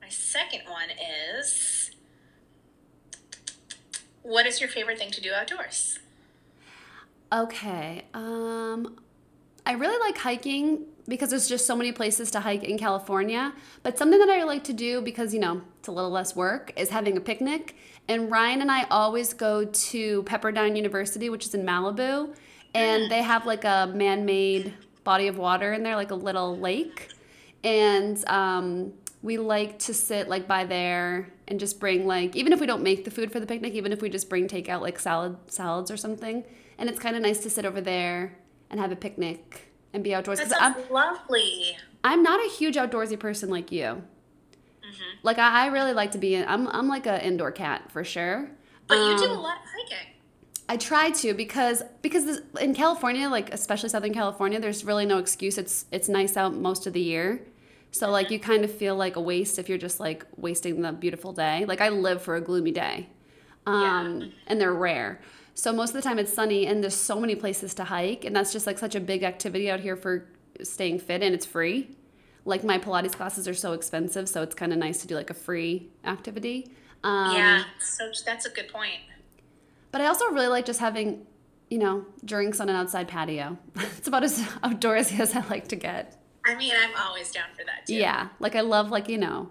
my 0.00 0.08
second 0.08 0.62
one 0.68 0.90
is 1.28 1.90
what 4.22 4.46
is 4.46 4.60
your 4.60 4.68
favorite 4.68 4.98
thing 4.98 5.10
to 5.10 5.20
do 5.20 5.32
outdoors 5.32 5.98
okay 7.32 8.04
um 8.14 8.96
I 9.66 9.72
really 9.72 9.98
like 9.98 10.16
hiking 10.16 10.84
because 11.08 11.30
there's 11.30 11.48
just 11.48 11.66
so 11.66 11.74
many 11.74 11.90
places 11.90 12.30
to 12.30 12.40
hike 12.40 12.62
in 12.62 12.78
California. 12.78 13.52
But 13.82 13.98
something 13.98 14.18
that 14.20 14.30
I 14.30 14.44
like 14.44 14.62
to 14.64 14.72
do 14.72 15.02
because, 15.02 15.34
you 15.34 15.40
know, 15.40 15.60
it's 15.80 15.88
a 15.88 15.92
little 15.92 16.10
less 16.10 16.36
work 16.36 16.72
is 16.76 16.88
having 16.90 17.16
a 17.16 17.20
picnic. 17.20 17.76
And 18.08 18.30
Ryan 18.30 18.62
and 18.62 18.70
I 18.70 18.84
always 18.84 19.34
go 19.34 19.64
to 19.64 20.22
Pepperdine 20.22 20.76
University, 20.76 21.28
which 21.28 21.46
is 21.46 21.54
in 21.54 21.66
Malibu. 21.66 22.34
And 22.74 23.10
they 23.10 23.22
have 23.22 23.44
like 23.44 23.64
a 23.64 23.90
man 23.92 24.24
made 24.24 24.72
body 25.02 25.26
of 25.26 25.36
water 25.36 25.72
in 25.72 25.82
there, 25.82 25.96
like 25.96 26.12
a 26.12 26.16
little 26.16 26.56
lake. 26.56 27.10
And 27.64 28.24
um, 28.28 28.92
we 29.22 29.36
like 29.36 29.80
to 29.80 29.94
sit 29.94 30.28
like 30.28 30.46
by 30.46 30.64
there 30.64 31.32
and 31.48 31.58
just 31.58 31.80
bring 31.80 32.06
like, 32.06 32.36
even 32.36 32.52
if 32.52 32.60
we 32.60 32.66
don't 32.66 32.82
make 32.82 33.04
the 33.04 33.10
food 33.10 33.32
for 33.32 33.40
the 33.40 33.46
picnic, 33.46 33.72
even 33.74 33.92
if 33.92 34.00
we 34.00 34.10
just 34.10 34.28
bring 34.28 34.46
takeout 34.46 34.80
like 34.80 35.00
salad 35.00 35.36
salads 35.48 35.90
or 35.90 35.96
something. 35.96 36.44
And 36.78 36.88
it's 36.88 36.98
kind 36.98 37.16
of 37.16 37.22
nice 37.22 37.38
to 37.40 37.50
sit 37.50 37.64
over 37.64 37.80
there 37.80 38.36
and 38.70 38.80
have 38.80 38.92
a 38.92 38.96
picnic 38.96 39.72
and 39.92 40.04
be 40.04 40.14
outdoors. 40.14 40.38
That 40.38 40.50
sounds 40.50 40.76
I'm, 40.76 40.92
lovely. 40.92 41.76
I'm 42.04 42.22
not 42.22 42.44
a 42.44 42.48
huge 42.50 42.76
outdoorsy 42.76 43.18
person 43.18 43.48
like 43.50 43.72
you. 43.72 43.82
Mm-hmm. 43.82 45.18
Like 45.22 45.38
I, 45.38 45.64
I, 45.64 45.66
really 45.68 45.92
like 45.92 46.12
to 46.12 46.18
be 46.18 46.34
in. 46.34 46.46
I'm 46.46 46.68
I'm 46.68 46.86
like 46.86 47.06
an 47.06 47.20
indoor 47.20 47.50
cat 47.50 47.90
for 47.90 48.04
sure. 48.04 48.50
But 48.86 48.98
um, 48.98 49.12
you 49.12 49.18
do 49.18 49.32
a 49.32 49.34
lot 49.34 49.56
of 49.56 49.62
hiking. 49.64 50.12
I 50.68 50.76
try 50.76 51.10
to 51.10 51.34
because 51.34 51.82
because 52.02 52.24
this, 52.24 52.40
in 52.60 52.74
California, 52.74 53.28
like 53.28 53.52
especially 53.52 53.88
Southern 53.88 54.14
California, 54.14 54.60
there's 54.60 54.84
really 54.84 55.06
no 55.06 55.18
excuse. 55.18 55.58
It's 55.58 55.86
it's 55.90 56.08
nice 56.08 56.36
out 56.36 56.54
most 56.54 56.86
of 56.86 56.92
the 56.92 57.00
year. 57.00 57.42
So 57.90 58.10
like 58.10 58.30
you 58.30 58.38
kind 58.38 58.64
of 58.64 58.72
feel 58.72 58.94
like 58.94 59.16
a 59.16 59.20
waste 59.20 59.58
if 59.58 59.68
you're 59.68 59.78
just 59.78 60.00
like 60.00 60.24
wasting 60.36 60.82
the 60.82 60.92
beautiful 60.92 61.32
day. 61.32 61.64
Like 61.64 61.80
I 61.80 61.88
live 61.88 62.22
for 62.22 62.36
a 62.36 62.40
gloomy 62.40 62.72
day. 62.72 63.08
Um, 63.66 64.20
yeah. 64.20 64.28
and 64.46 64.60
they're 64.60 64.74
rare. 64.74 65.20
So 65.56 65.72
most 65.72 65.88
of 65.88 65.94
the 65.94 66.02
time 66.02 66.18
it's 66.18 66.32
sunny 66.32 66.66
and 66.66 66.82
there's 66.82 66.94
so 66.94 67.18
many 67.18 67.34
places 67.34 67.72
to 67.74 67.84
hike 67.84 68.26
and 68.26 68.36
that's 68.36 68.52
just 68.52 68.66
like 68.66 68.78
such 68.78 68.94
a 68.94 69.00
big 69.00 69.22
activity 69.22 69.70
out 69.70 69.80
here 69.80 69.96
for 69.96 70.28
staying 70.62 70.98
fit 70.98 71.22
and 71.22 71.34
it's 71.34 71.46
free. 71.46 71.96
Like 72.44 72.62
my 72.62 72.78
Pilates 72.78 73.12
classes 73.12 73.48
are 73.48 73.54
so 73.54 73.72
expensive, 73.72 74.28
so 74.28 74.42
it's 74.42 74.54
kind 74.54 74.70
of 74.70 74.78
nice 74.78 75.00
to 75.00 75.06
do 75.06 75.14
like 75.14 75.30
a 75.30 75.34
free 75.34 75.88
activity. 76.04 76.70
Um, 77.02 77.34
yeah, 77.34 77.64
so 77.80 78.10
that's 78.24 78.44
a 78.44 78.50
good 78.50 78.68
point. 78.68 79.00
But 79.92 80.02
I 80.02 80.06
also 80.08 80.26
really 80.26 80.48
like 80.48 80.66
just 80.66 80.78
having, 80.78 81.26
you 81.70 81.78
know, 81.78 82.04
drinks 82.22 82.60
on 82.60 82.68
an 82.68 82.76
outside 82.76 83.08
patio. 83.08 83.56
it's 83.76 84.08
about 84.08 84.24
as 84.24 84.38
outdoorsy 84.62 85.18
as 85.18 85.34
I 85.34 85.40
like 85.48 85.68
to 85.68 85.76
get. 85.76 86.22
I 86.44 86.54
mean, 86.54 86.74
I'm 86.78 86.94
always 87.00 87.32
down 87.32 87.48
for 87.58 87.64
that 87.64 87.86
too. 87.86 87.94
Yeah, 87.94 88.28
like 88.40 88.56
I 88.56 88.60
love 88.60 88.90
like 88.90 89.08
you 89.08 89.16
know, 89.16 89.48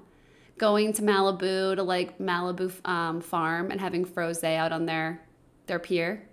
going 0.60 0.94
to 0.94 1.02
Malibu 1.02 1.76
to 1.76 1.82
like 1.82 2.20
Malibu 2.20 2.72
um, 2.88 3.22
farm 3.22 3.72
and 3.72 3.82
having 3.82 4.06
Frosé 4.06 4.56
out 4.56 4.72
on 4.72 4.86
there 4.86 5.25
their 5.68 5.80
pier. 5.80 6.28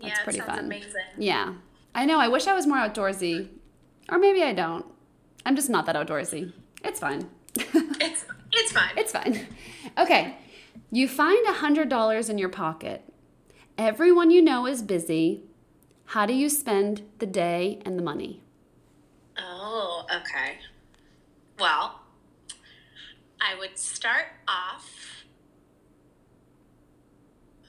That's 0.00 0.18
yeah, 0.18 0.24
pretty 0.24 0.40
fun. 0.40 0.58
Amazing. 0.60 0.92
Yeah. 1.16 1.54
I 1.94 2.04
know. 2.04 2.18
I 2.18 2.28
wish 2.28 2.46
I 2.46 2.54
was 2.54 2.66
more 2.66 2.78
outdoorsy. 2.78 3.48
Or 4.10 4.18
maybe 4.18 4.42
I 4.42 4.52
don't. 4.52 4.86
I'm 5.46 5.56
just 5.56 5.70
not 5.70 5.86
that 5.86 5.96
outdoorsy. 5.96 6.52
It's 6.84 7.00
fine. 7.00 7.28
it's 7.56 8.24
it's 8.52 8.72
fine. 8.72 8.90
It's 8.96 9.12
fine. 9.12 9.46
Okay. 9.98 10.36
You 10.90 11.08
find 11.08 11.46
a 11.46 11.54
hundred 11.54 11.88
dollars 11.88 12.28
in 12.28 12.38
your 12.38 12.48
pocket. 12.48 13.02
Everyone 13.78 14.30
you 14.30 14.42
know 14.42 14.66
is 14.66 14.82
busy. 14.82 15.42
How 16.06 16.26
do 16.26 16.34
you 16.34 16.48
spend 16.48 17.02
the 17.18 17.26
day 17.26 17.80
and 17.84 17.98
the 17.98 18.02
money? 18.02 18.42
Oh, 19.38 20.04
okay. 20.14 20.58
Well, 21.58 22.00
I 23.40 23.58
would 23.58 23.78
start 23.78 24.26
off 24.46 24.90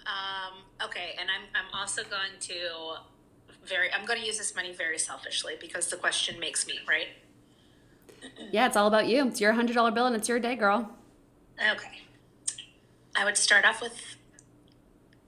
um, 0.06 0.60
okay, 0.82 1.16
and 1.20 1.30
I'm 1.30 1.48
I'm 1.54 1.80
also 1.80 2.04
going 2.04 2.40
to 2.42 2.96
very 3.66 3.92
I'm 3.92 4.06
going 4.06 4.20
to 4.20 4.26
use 4.26 4.38
this 4.38 4.56
money 4.56 4.74
very 4.74 4.98
selfishly 4.98 5.54
because 5.60 5.88
the 5.88 5.98
question 5.98 6.40
makes 6.40 6.68
me 6.68 6.80
right. 6.88 7.08
Yeah, 8.52 8.68
it's 8.68 8.78
all 8.78 8.88
about 8.88 9.08
you. 9.08 9.28
It's 9.28 9.42
your 9.42 9.54
hundred 9.54 9.74
dollar 9.76 9.92
bill, 9.92 10.06
and 10.06 10.16
it's 10.16 10.30
your 10.30 10.40
day, 10.40 10.56
girl. 10.56 10.90
Okay, 11.60 12.02
I 13.16 13.26
would 13.26 13.38
start 13.38 13.66
off 13.66 13.82
with. 13.82 13.94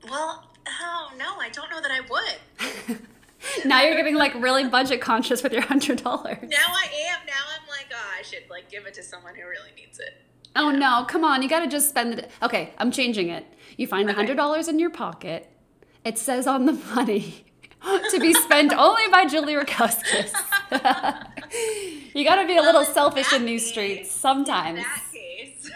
Well, 0.10 0.52
oh 0.68 1.12
no, 1.18 1.36
I 1.40 1.50
don't 1.50 1.70
know 1.70 1.82
that 1.82 1.92
I 1.92 2.02
would. 2.02 3.00
now 3.66 3.82
you're 3.82 3.96
getting 3.96 4.16
like 4.16 4.34
really 4.36 4.68
budget 4.68 5.02
conscious 5.02 5.44
with 5.44 5.52
your 5.52 5.64
hundred 5.64 6.04
dollars. 6.04 6.38
Now 6.44 6.68
I 6.70 6.88
am. 7.10 7.26
Now 7.26 7.34
I'm 7.60 7.68
like, 7.68 7.88
oh, 7.92 8.18
I 8.18 8.22
should 8.22 8.50
like 8.50 8.70
give 8.70 8.86
it 8.86 8.94
to 8.96 9.04
someone 9.04 9.36
who 9.36 9.42
really 9.42 9.72
needs 9.76 10.00
it. 10.00 10.22
Oh 10.56 10.72
no, 10.72 11.06
come 11.08 11.26
on. 11.26 11.42
You 11.42 11.50
got 11.50 11.60
to 11.62 11.68
just 11.68 11.90
spend 11.90 12.18
it. 12.18 12.32
Okay, 12.42 12.74
I'm 12.78 12.92
changing 12.92 13.30
it. 13.30 13.46
You 13.78 13.88
find 13.88 14.10
a 14.10 14.18
okay. 14.18 14.36
$100 14.36 14.70
in 14.70 14.80
your 14.80 14.90
pocket. 14.90 15.52
It 16.04 16.18
says 16.18 16.48
on 16.48 16.66
the 16.66 16.74
money 16.74 17.46
to 18.12 18.20
be 18.20 18.34
spent 18.34 18.74
only 18.74 19.08
by 19.12 19.26
Julie 19.26 19.56
Rakowskis. 19.56 20.34
you 22.14 22.24
got 22.24 22.42
to 22.42 22.48
be 22.48 22.54
a 22.54 22.62
well, 22.62 22.66
little 22.66 22.86
selfish 22.86 23.34
in 23.34 23.46
these 23.46 23.64
case, 23.64 23.72
streets 23.72 24.12
sometimes. 24.12 24.80
In 24.80 24.84
that 24.84 25.04
case, 25.12 25.72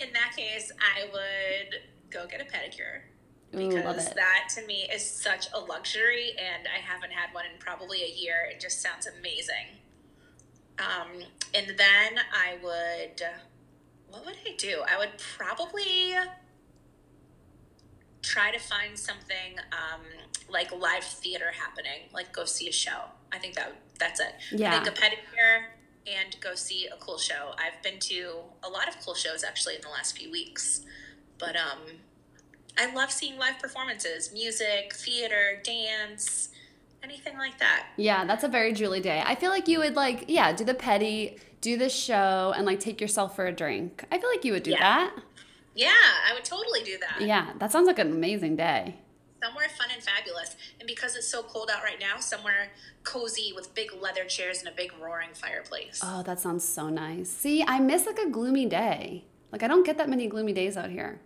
in 0.00 0.12
that 0.12 0.32
case, 0.36 0.72
I 0.80 1.06
would 1.12 1.80
go 2.10 2.26
get 2.26 2.40
a 2.40 2.44
pedicure 2.44 3.02
because 3.50 4.08
Ooh, 4.08 4.14
that 4.14 4.48
to 4.56 4.66
me 4.66 4.88
is 4.92 5.08
such 5.08 5.46
a 5.54 5.58
luxury, 5.58 6.32
and 6.38 6.66
I 6.66 6.80
haven't 6.80 7.12
had 7.12 7.32
one 7.32 7.44
in 7.46 7.58
probably 7.58 8.02
a 8.02 8.08
year. 8.08 8.48
It 8.50 8.60
just 8.60 8.82
sounds 8.82 9.06
amazing. 9.06 9.78
Um, 10.78 11.22
and 11.54 11.68
then 11.78 12.18
I 12.32 12.58
would, 12.62 13.22
what 14.10 14.24
would 14.24 14.36
I 14.46 14.54
do? 14.56 14.82
I 14.88 14.98
would 14.98 15.12
probably 15.36 16.14
try 18.22 18.50
to 18.50 18.58
find 18.58 18.98
something 18.98 19.58
um, 19.72 20.00
like 20.48 20.72
live 20.72 21.04
theater 21.04 21.52
happening, 21.52 22.08
like 22.12 22.32
go 22.32 22.44
see 22.44 22.68
a 22.68 22.72
show. 22.72 23.04
I 23.32 23.38
think 23.38 23.54
that 23.54 23.72
that's 23.98 24.20
it. 24.20 24.34
Yeah. 24.52 24.82
Think 24.82 24.96
a 24.96 25.00
pedicure 25.00 25.66
and 26.06 26.36
go 26.40 26.54
see 26.54 26.86
a 26.86 26.96
cool 26.96 27.18
show. 27.18 27.52
I've 27.58 27.82
been 27.82 27.98
to 28.00 28.38
a 28.62 28.68
lot 28.68 28.88
of 28.88 28.98
cool 29.04 29.14
shows 29.14 29.44
actually 29.44 29.76
in 29.76 29.80
the 29.82 29.88
last 29.88 30.16
few 30.16 30.30
weeks, 30.30 30.82
but 31.38 31.56
um, 31.56 31.98
I 32.78 32.92
love 32.94 33.10
seeing 33.10 33.38
live 33.38 33.58
performances, 33.58 34.32
music, 34.32 34.94
theater, 34.94 35.60
dance 35.64 36.50
anything 37.02 37.38
like 37.38 37.58
that. 37.58 37.86
Yeah, 37.96 38.24
that's 38.24 38.44
a 38.44 38.48
very 38.48 38.72
Julie 38.72 39.00
day. 39.00 39.22
I 39.24 39.34
feel 39.34 39.50
like 39.50 39.68
you 39.68 39.78
would 39.78 39.94
like, 39.94 40.24
yeah, 40.28 40.52
do 40.52 40.64
the 40.64 40.74
petty, 40.74 41.38
do 41.66 41.76
this 41.76 41.92
show, 41.92 42.54
and 42.56 42.64
like 42.64 42.78
take 42.78 43.00
yourself 43.00 43.34
for 43.34 43.46
a 43.46 43.52
drink. 43.52 44.04
I 44.12 44.18
feel 44.18 44.30
like 44.30 44.44
you 44.44 44.52
would 44.52 44.62
do 44.62 44.70
yeah. 44.70 44.78
that. 44.78 45.16
Yeah, 45.74 45.88
I 45.90 46.32
would 46.32 46.44
totally 46.44 46.84
do 46.84 46.96
that. 46.98 47.26
Yeah, 47.26 47.54
that 47.58 47.72
sounds 47.72 47.88
like 47.88 47.98
an 47.98 48.12
amazing 48.12 48.54
day. 48.54 48.98
Somewhere 49.42 49.66
fun 49.76 49.88
and 49.92 50.00
fabulous. 50.00 50.54
And 50.78 50.86
because 50.86 51.16
it's 51.16 51.26
so 51.26 51.42
cold 51.42 51.68
out 51.74 51.82
right 51.82 51.98
now, 51.98 52.20
somewhere 52.20 52.68
cozy 53.02 53.52
with 53.54 53.74
big 53.74 53.92
leather 54.00 54.24
chairs 54.24 54.60
and 54.60 54.68
a 54.68 54.72
big 54.72 54.92
roaring 55.02 55.30
fireplace. 55.34 56.00
Oh, 56.02 56.22
that 56.22 56.38
sounds 56.38 56.62
so 56.64 56.88
nice. 56.88 57.28
See, 57.28 57.64
I 57.64 57.80
miss 57.80 58.06
like 58.06 58.18
a 58.18 58.30
gloomy 58.30 58.66
day. 58.66 59.24
Like 59.50 59.64
I 59.64 59.66
don't 59.68 59.84
get 59.84 59.98
that 59.98 60.08
many 60.08 60.28
gloomy 60.28 60.52
days 60.52 60.76
out 60.76 60.90
here. 60.90 61.20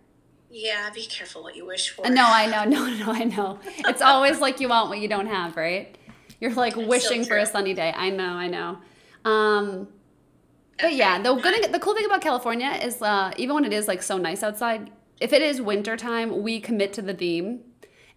Yeah, 0.49 0.89
be 0.89 1.05
careful 1.05 1.43
what 1.43 1.55
you 1.55 1.67
wish 1.67 1.91
for. 1.91 2.09
No, 2.09 2.25
I 2.25 2.47
know. 2.53 2.63
No, 2.65 2.89
no, 2.89 3.11
I 3.11 3.25
know. 3.25 3.59
It's 3.65 4.01
always 4.01 4.39
like 4.39 4.59
you 4.59 4.69
want 4.69 4.89
what 4.89 4.99
you 4.99 5.07
don't 5.07 5.27
have, 5.27 5.55
right? 5.55 5.95
You're 6.39 6.53
like 6.55 6.75
That's 6.75 6.87
wishing 6.87 7.23
so 7.23 7.29
for 7.29 7.37
a 7.37 7.45
sunny 7.45 7.75
day. 7.75 7.93
I 7.95 8.09
know, 8.09 8.33
I 8.33 8.47
know. 8.47 8.79
Um, 9.23 9.87
but 10.81 10.93
yeah, 10.93 11.21
the 11.21 11.33
good, 11.35 11.73
the 11.73 11.79
cool 11.79 11.95
thing 11.95 12.05
about 12.05 12.21
California 12.21 12.71
is 12.81 13.01
uh, 13.01 13.31
even 13.37 13.55
when 13.55 13.65
it 13.65 13.73
is 13.73 13.87
like 13.87 14.01
so 14.01 14.17
nice 14.17 14.43
outside, 14.43 14.91
if 15.19 15.33
it 15.33 15.41
is 15.41 15.61
winter 15.61 15.95
time, 15.97 16.41
we 16.41 16.59
commit 16.59 16.93
to 16.93 17.01
the 17.01 17.13
theme, 17.13 17.61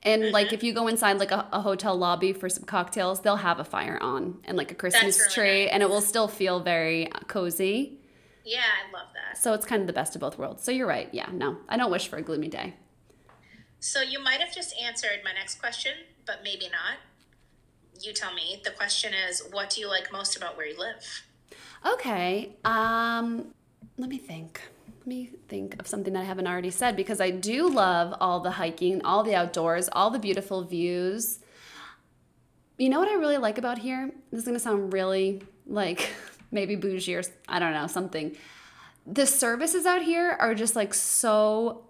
And 0.04 0.32
like 0.32 0.52
if 0.52 0.62
you 0.62 0.74
go 0.74 0.86
inside 0.86 1.18
like 1.18 1.30
a, 1.30 1.48
a 1.50 1.60
hotel 1.62 1.96
lobby 1.96 2.32
for 2.34 2.48
some 2.48 2.64
cocktails, 2.64 3.20
they'll 3.20 3.36
have 3.36 3.58
a 3.58 3.64
fire 3.64 3.98
on 4.02 4.38
and 4.44 4.56
like 4.56 4.70
a 4.70 4.74
Christmas 4.74 5.18
really 5.18 5.30
tree, 5.30 5.64
nice. 5.64 5.72
and 5.72 5.82
it 5.82 5.88
will 5.88 6.02
still 6.02 6.28
feel 6.28 6.60
very 6.60 7.08
cozy. 7.26 8.00
Yeah, 8.44 8.60
I 8.60 8.92
love 8.92 9.08
that. 9.14 9.38
So 9.38 9.54
it's 9.54 9.64
kind 9.64 9.80
of 9.80 9.86
the 9.86 9.94
best 9.94 10.14
of 10.14 10.20
both 10.20 10.38
worlds. 10.38 10.62
So 10.62 10.70
you're 10.70 10.86
right. 10.86 11.08
Yeah, 11.12 11.30
no, 11.32 11.56
I 11.68 11.78
don't 11.78 11.90
wish 11.90 12.08
for 12.08 12.16
a 12.18 12.22
gloomy 12.22 12.48
day. 12.48 12.74
So 13.80 14.02
you 14.02 14.22
might 14.22 14.40
have 14.40 14.54
just 14.54 14.74
answered 14.78 15.20
my 15.24 15.32
next 15.32 15.58
question, 15.58 15.92
but 16.26 16.40
maybe 16.44 16.68
not. 16.70 16.98
You 18.02 18.12
tell 18.12 18.34
me. 18.34 18.60
The 18.62 18.70
question 18.70 19.12
is, 19.14 19.42
what 19.50 19.70
do 19.70 19.80
you 19.80 19.88
like 19.88 20.12
most 20.12 20.36
about 20.36 20.56
where 20.56 20.66
you 20.66 20.78
live? 20.78 21.22
Okay. 21.86 22.56
Um, 22.64 23.52
let 23.98 24.08
me 24.08 24.18
think. 24.18 24.60
Let 25.00 25.06
me 25.06 25.30
think 25.48 25.78
of 25.78 25.86
something 25.86 26.14
that 26.14 26.20
I 26.20 26.24
haven't 26.24 26.46
already 26.46 26.70
said 26.70 26.96
because 26.96 27.20
I 27.20 27.30
do 27.30 27.68
love 27.68 28.14
all 28.20 28.40
the 28.40 28.52
hiking, 28.52 29.04
all 29.04 29.22
the 29.22 29.34
outdoors, 29.34 29.88
all 29.92 30.10
the 30.10 30.18
beautiful 30.18 30.64
views. 30.64 31.40
You 32.78 32.88
know 32.88 32.98
what 32.98 33.08
I 33.08 33.14
really 33.14 33.36
like 33.36 33.58
about 33.58 33.78
here? 33.78 34.10
This 34.30 34.38
is 34.38 34.44
going 34.44 34.56
to 34.56 34.60
sound 34.60 34.92
really 34.92 35.42
like 35.66 36.10
maybe 36.50 36.74
bougie 36.74 37.14
or 37.14 37.22
I 37.48 37.58
don't 37.58 37.72
know, 37.72 37.86
something. 37.86 38.36
The 39.06 39.26
services 39.26 39.84
out 39.84 40.02
here 40.02 40.36
are 40.40 40.54
just 40.54 40.74
like 40.74 40.94
so 40.94 41.84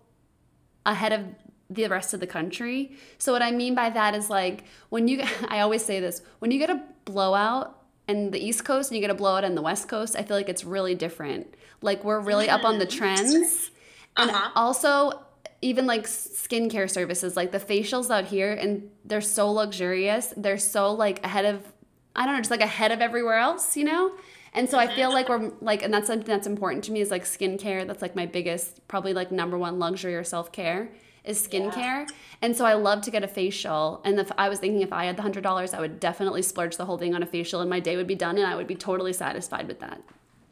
ahead 0.84 1.12
of 1.12 1.24
the 1.70 1.86
rest 1.86 2.12
of 2.14 2.20
the 2.20 2.26
country. 2.26 2.96
So 3.18 3.32
what 3.32 3.42
I 3.42 3.50
mean 3.52 3.74
by 3.74 3.90
that 3.90 4.14
is 4.14 4.28
like 4.28 4.64
when 4.88 5.08
you 5.08 5.22
I 5.48 5.60
always 5.60 5.84
say 5.84 6.00
this, 6.00 6.20
when 6.40 6.50
you 6.50 6.58
get 6.58 6.70
a 6.70 6.82
blowout 7.04 7.83
in 8.08 8.30
the 8.30 8.38
East 8.38 8.64
Coast 8.64 8.90
and 8.90 8.96
you 8.96 9.00
get 9.00 9.10
a 9.10 9.14
blowout 9.14 9.44
in 9.44 9.54
the 9.54 9.62
West 9.62 9.88
Coast, 9.88 10.14
I 10.16 10.22
feel 10.22 10.36
like 10.36 10.48
it's 10.48 10.64
really 10.64 10.94
different. 10.94 11.54
Like 11.82 12.04
we're 12.04 12.20
really 12.20 12.48
up 12.48 12.64
on 12.64 12.78
the 12.78 12.86
trends. 12.86 13.70
And 14.16 14.30
Uh-huh. 14.30 14.50
also 14.54 15.20
even 15.62 15.86
like 15.86 16.04
skincare 16.04 16.88
services, 16.90 17.36
like 17.36 17.50
the 17.52 17.58
facials 17.58 18.10
out 18.10 18.26
here 18.26 18.52
and 18.52 18.90
they're 19.04 19.20
so 19.20 19.50
luxurious. 19.50 20.32
They're 20.36 20.58
so 20.58 20.92
like 20.92 21.24
ahead 21.24 21.44
of 21.46 21.72
I 22.16 22.24
don't 22.26 22.34
know, 22.34 22.40
just 22.40 22.50
like 22.50 22.60
ahead 22.60 22.92
of 22.92 23.00
everywhere 23.00 23.38
else, 23.38 23.76
you 23.76 23.82
know? 23.84 24.12
And 24.52 24.70
so 24.70 24.78
I 24.78 24.86
feel 24.86 25.12
like 25.12 25.28
we're 25.28 25.50
like, 25.60 25.82
and 25.82 25.92
that's 25.92 26.06
something 26.06 26.26
that's 26.28 26.46
important 26.46 26.84
to 26.84 26.92
me 26.92 27.00
is 27.00 27.10
like 27.10 27.24
skincare. 27.24 27.84
That's 27.84 28.00
like 28.02 28.14
my 28.14 28.24
biggest, 28.24 28.86
probably 28.86 29.12
like 29.12 29.32
number 29.32 29.58
one 29.58 29.80
luxury 29.80 30.14
or 30.14 30.22
self 30.22 30.52
care 30.52 30.90
is 31.24 31.46
skincare. 31.46 32.08
And 32.42 32.54
so 32.56 32.64
I 32.66 32.74
love 32.74 33.00
to 33.02 33.10
get 33.10 33.24
a 33.24 33.28
facial. 33.28 34.02
And 34.04 34.18
if 34.18 34.30
I 34.36 34.48
was 34.48 34.58
thinking 34.58 34.82
if 34.82 34.92
I 34.92 35.06
had 35.06 35.16
the 35.16 35.22
hundred 35.22 35.42
dollars, 35.42 35.72
I 35.72 35.80
would 35.80 35.98
definitely 35.98 36.42
splurge 36.42 36.76
the 36.76 36.84
whole 36.84 36.98
thing 36.98 37.14
on 37.14 37.22
a 37.22 37.26
facial, 37.26 37.60
and 37.60 37.70
my 37.70 37.80
day 37.80 37.96
would 37.96 38.06
be 38.06 38.14
done, 38.14 38.36
and 38.36 38.46
I 38.46 38.54
would 38.56 38.66
be 38.66 38.74
totally 38.74 39.12
satisfied 39.12 39.66
with 39.66 39.80
that 39.80 40.02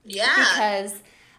Yeah. 0.05 0.35
because 0.37 0.95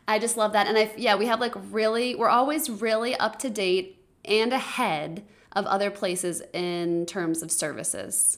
I 0.07 0.19
just 0.19 0.37
love 0.37 0.53
that. 0.53 0.67
And 0.67 0.77
I, 0.77 0.91
yeah, 0.97 1.15
we 1.15 1.25
have 1.25 1.39
like 1.39 1.53
really, 1.71 2.13
we're 2.15 2.29
always 2.29 2.69
really 2.69 3.15
up 3.15 3.39
to 3.39 3.49
date 3.49 3.99
and 4.25 4.53
ahead 4.53 5.23
of 5.53 5.65
other 5.65 5.89
places 5.91 6.41
in 6.53 7.05
terms 7.05 7.41
of 7.41 7.51
services. 7.51 8.37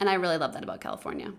And 0.00 0.08
I 0.08 0.14
really 0.14 0.36
love 0.38 0.52
that 0.54 0.62
about 0.62 0.80
California. 0.80 1.32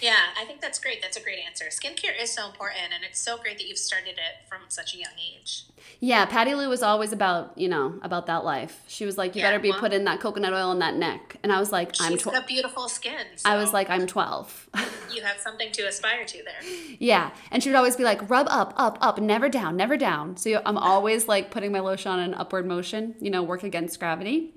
Yeah, 0.00 0.16
I 0.40 0.44
think 0.44 0.60
that's 0.60 0.78
great. 0.78 1.02
That's 1.02 1.16
a 1.16 1.20
great 1.22 1.38
answer. 1.44 1.66
Skincare 1.70 2.20
is 2.20 2.32
so 2.32 2.46
important, 2.46 2.92
and 2.94 3.04
it's 3.04 3.18
so 3.20 3.36
great 3.36 3.58
that 3.58 3.66
you've 3.66 3.78
started 3.78 4.10
it 4.12 4.48
from 4.48 4.60
such 4.68 4.94
a 4.94 4.98
young 4.98 5.12
age. 5.18 5.64
Yeah, 6.00 6.24
Patty 6.26 6.54
Lou 6.54 6.68
was 6.68 6.82
always 6.82 7.12
about, 7.12 7.56
you 7.58 7.68
know, 7.68 7.98
about 8.02 8.26
that 8.26 8.44
life. 8.44 8.82
She 8.86 9.04
was 9.04 9.18
like, 9.18 9.34
you 9.34 9.42
Yeah, 9.42 9.48
better 9.48 9.58
be 9.58 9.70
well- 9.70 9.80
putting 9.80 10.04
that 10.04 10.20
coconut 10.20 10.52
oil 10.52 10.70
in 10.72 10.78
that 10.80 10.94
neck. 10.94 11.36
And 11.42 11.52
I 11.52 11.58
was 11.58 11.72
like, 11.72 11.92
I'm 12.00 12.12
She's 12.12 12.22
12. 12.22 12.38
got 12.38 12.46
beautiful 12.46 12.88
skin. 12.88 13.26
I 13.44 13.56
was 13.56 13.72
like, 13.72 13.90
I'm 13.90 14.06
12. 14.06 14.68
you 15.14 15.22
have 15.22 15.38
something 15.38 15.72
to 15.72 15.82
aspire 15.82 16.24
to 16.24 16.42
there. 16.44 16.70
yeah. 16.98 17.30
And 17.50 17.62
she 17.62 17.68
would 17.70 17.76
always 17.76 17.96
be 17.96 18.04
like, 18.04 18.28
rub 18.30 18.46
up, 18.48 18.74
up, 18.76 18.98
up, 19.00 19.18
never 19.20 19.48
down, 19.48 19.76
never 19.76 19.96
down. 19.96 20.36
So 20.36 20.60
I'm 20.64 20.78
always 20.78 21.26
like 21.26 21.50
putting 21.50 21.72
my 21.72 21.80
lotion 21.80 22.12
on 22.12 22.20
an 22.20 22.34
upward 22.34 22.66
motion, 22.66 23.14
you 23.20 23.30
know, 23.30 23.42
work 23.42 23.62
against 23.64 23.98
gravity. 23.98 24.54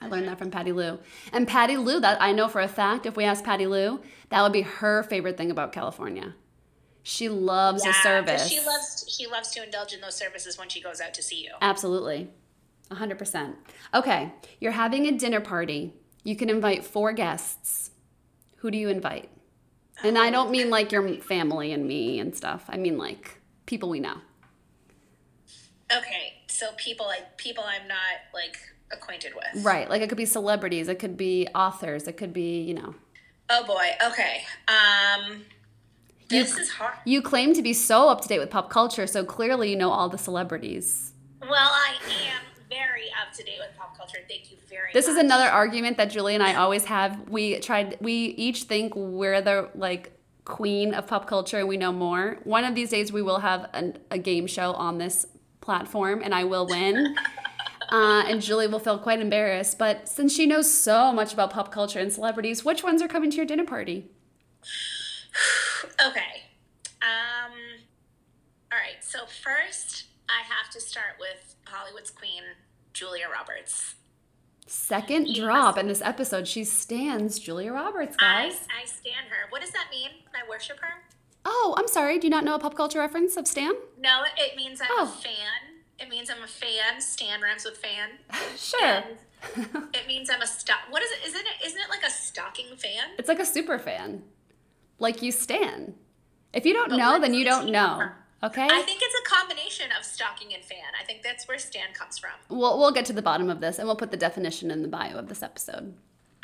I 0.00 0.08
learned 0.08 0.28
that 0.28 0.38
from 0.38 0.50
Patty 0.50 0.72
Lou. 0.72 0.98
And 1.32 1.48
Patty 1.48 1.76
Lou, 1.76 2.00
that 2.00 2.20
I 2.20 2.32
know 2.32 2.48
for 2.48 2.60
a 2.60 2.68
fact, 2.68 3.06
if 3.06 3.16
we 3.16 3.24
ask 3.24 3.44
Patty 3.44 3.66
Lou, 3.66 4.00
that 4.28 4.42
would 4.42 4.52
be 4.52 4.62
her 4.62 5.02
favorite 5.02 5.36
thing 5.36 5.50
about 5.50 5.72
California. 5.72 6.34
She 7.02 7.28
loves 7.28 7.82
the 7.82 7.90
'cause 7.92 8.02
service. 8.02 8.48
She 8.48 8.60
loves 8.60 9.04
she 9.08 9.26
loves 9.26 9.50
to 9.52 9.62
indulge 9.62 9.92
in 9.92 10.00
those 10.00 10.16
services 10.16 10.58
when 10.58 10.68
she 10.68 10.80
goes 10.80 11.00
out 11.00 11.14
to 11.14 11.22
see 11.22 11.44
you. 11.44 11.52
Absolutely. 11.60 12.30
100%. 12.90 13.56
Okay, 13.92 14.32
you're 14.60 14.72
having 14.72 15.06
a 15.06 15.12
dinner 15.12 15.40
party. 15.40 15.94
You 16.22 16.34
can 16.36 16.48
invite 16.48 16.84
four 16.84 17.12
guests. 17.12 17.90
Who 18.56 18.70
do 18.70 18.78
you 18.78 18.88
invite? 18.88 19.28
And 20.02 20.18
I 20.18 20.30
don't 20.30 20.48
oh. 20.48 20.50
mean 20.50 20.70
like 20.70 20.92
your 20.92 21.06
family 21.20 21.72
and 21.72 21.86
me 21.86 22.18
and 22.18 22.34
stuff. 22.34 22.64
I 22.68 22.76
mean 22.78 22.96
like 22.96 23.38
people 23.66 23.90
we 23.90 24.00
know. 24.00 24.16
Okay, 25.94 26.42
so 26.46 26.72
people 26.76 27.06
like 27.06 27.36
people 27.36 27.64
I'm 27.64 27.86
not 27.86 28.32
like 28.32 28.56
acquainted 28.92 29.32
with. 29.34 29.64
Right. 29.64 29.88
Like 29.88 30.02
it 30.02 30.08
could 30.08 30.18
be 30.18 30.26
celebrities, 30.26 30.88
it 30.88 30.98
could 30.98 31.16
be 31.16 31.48
authors, 31.54 32.06
it 32.08 32.16
could 32.16 32.32
be, 32.32 32.60
you 32.60 32.74
know. 32.74 32.94
Oh 33.50 33.64
boy. 33.66 33.90
Okay. 34.06 34.42
Um, 34.68 35.44
this 36.28 36.56
is 36.56 36.70
hard. 36.70 36.94
You 37.04 37.20
claim 37.20 37.52
to 37.54 37.62
be 37.62 37.72
so 37.72 38.08
up 38.08 38.20
to 38.22 38.28
date 38.28 38.38
with 38.38 38.50
pop 38.50 38.70
culture, 38.70 39.06
so 39.06 39.24
clearly 39.24 39.70
you 39.70 39.76
know 39.76 39.90
all 39.90 40.08
the 40.08 40.18
celebrities. 40.18 41.12
Well, 41.42 41.52
I 41.52 41.94
am 42.26 42.42
very 42.70 43.08
up 43.20 43.34
to 43.34 43.44
date 43.44 43.58
with 43.58 43.76
pop 43.76 43.96
culture. 43.96 44.18
Thank 44.28 44.50
you 44.50 44.56
very 44.68 44.88
much. 44.88 44.94
This 44.94 45.06
much. 45.06 45.16
is 45.16 45.18
another 45.22 45.48
argument 45.48 45.98
that 45.98 46.06
Julie 46.06 46.34
and 46.34 46.42
I 46.42 46.54
always 46.54 46.86
have. 46.86 47.28
We 47.28 47.58
tried 47.60 47.98
we 48.00 48.12
each 48.12 48.64
think 48.64 48.94
we're 48.96 49.42
the 49.42 49.68
like 49.74 50.12
queen 50.44 50.94
of 50.94 51.06
pop 51.06 51.26
culture 51.26 51.58
and 51.58 51.68
we 51.68 51.76
know 51.76 51.92
more. 51.92 52.38
One 52.44 52.64
of 52.64 52.74
these 52.74 52.90
days 52.90 53.12
we 53.12 53.22
will 53.22 53.40
have 53.40 53.68
an, 53.72 53.98
a 54.10 54.18
game 54.18 54.46
show 54.46 54.72
on 54.72 54.98
this 54.98 55.26
platform 55.60 56.22
and 56.22 56.34
I 56.34 56.44
will 56.44 56.66
win. 56.66 57.16
uh, 57.94 58.24
and 58.28 58.42
Julie 58.42 58.66
will 58.66 58.78
feel 58.80 58.98
quite 58.98 59.20
embarrassed. 59.20 59.78
But 59.78 60.08
since 60.08 60.34
she 60.34 60.46
knows 60.46 60.72
so 60.72 61.12
much 61.12 61.32
about 61.32 61.50
pop 61.50 61.70
culture 61.70 61.98
and 62.00 62.12
celebrities, 62.12 62.64
which 62.64 62.82
ones 62.82 63.00
are 63.02 63.08
coming 63.08 63.30
to 63.30 63.36
your 63.36 63.46
dinner 63.46 63.64
party? 63.64 64.10
Okay. 66.06 66.42
Um. 67.02 67.52
All 68.72 68.78
right. 68.78 69.02
So 69.02 69.20
first, 69.26 70.04
I 70.28 70.42
have 70.42 70.72
to 70.72 70.80
start 70.80 71.16
with 71.20 71.54
Hollywood's 71.66 72.10
queen, 72.10 72.42
Julia 72.92 73.26
Roberts. 73.32 73.94
Second 74.66 75.34
drop 75.34 75.76
in 75.76 75.88
this 75.88 76.00
episode, 76.00 76.48
she 76.48 76.64
stands 76.64 77.38
Julia 77.38 77.72
Roberts, 77.72 78.16
I 78.20 78.46
guys. 78.48 78.66
I 78.82 78.86
stand 78.86 79.26
her. 79.28 79.50
What 79.50 79.60
does 79.60 79.72
that 79.72 79.88
mean? 79.90 80.08
I 80.34 80.48
worship 80.48 80.78
her. 80.80 81.02
Oh, 81.44 81.74
I'm 81.76 81.88
sorry. 81.88 82.18
Do 82.18 82.26
you 82.26 82.30
not 82.30 82.44
know 82.44 82.54
a 82.54 82.58
pop 82.58 82.74
culture 82.74 82.98
reference 83.00 83.36
of 83.36 83.46
Stan? 83.46 83.74
No, 83.98 84.22
it 84.38 84.56
means 84.56 84.80
I'm 84.80 84.88
Oh. 84.90 85.04
a 85.04 85.06
fan. 85.22 85.73
It 85.98 86.08
means 86.08 86.28
I'm 86.30 86.42
a 86.42 86.46
fan. 86.46 87.00
Stan 87.00 87.40
rhymes 87.40 87.64
with 87.64 87.76
fan. 87.78 88.10
Sure. 88.56 89.02
It 89.92 90.06
means 90.08 90.30
I'm 90.30 90.40
a 90.40 90.46
stock. 90.46 90.78
What 90.88 91.02
is 91.02 91.10
it? 91.10 91.18
Isn't 91.28 91.40
it? 91.40 91.66
Isn't 91.66 91.78
it 91.80 91.90
like 91.90 92.02
a 92.06 92.10
stocking 92.10 92.76
fan? 92.76 93.10
It's 93.18 93.28
like 93.28 93.38
a 93.40 93.44
super 93.44 93.78
fan. 93.78 94.22
Like 94.98 95.20
you 95.22 95.32
stan. 95.32 95.94
If 96.54 96.64
you 96.64 96.72
don't 96.72 96.88
But 96.90 96.96
know, 96.96 97.20
then 97.20 97.34
you 97.34 97.44
don't 97.44 97.70
know. 97.70 98.08
Okay? 98.42 98.66
I 98.70 98.82
think 98.82 99.00
it's 99.02 99.14
a 99.26 99.34
combination 99.34 99.86
of 99.98 100.04
stocking 100.04 100.54
and 100.54 100.62
fan. 100.64 100.78
I 101.00 101.04
think 101.04 101.22
that's 101.22 101.48
where 101.48 101.58
Stan 101.58 101.92
comes 101.94 102.18
from. 102.18 102.30
We'll, 102.50 102.78
we'll 102.78 102.92
get 102.92 103.06
to 103.06 103.12
the 103.14 103.22
bottom 103.22 103.48
of 103.48 103.60
this 103.60 103.78
and 103.78 103.86
we'll 103.88 103.96
put 103.96 104.10
the 104.10 104.16
definition 104.18 104.70
in 104.70 104.82
the 104.82 104.88
bio 104.88 105.16
of 105.16 105.28
this 105.28 105.42
episode. 105.42 105.94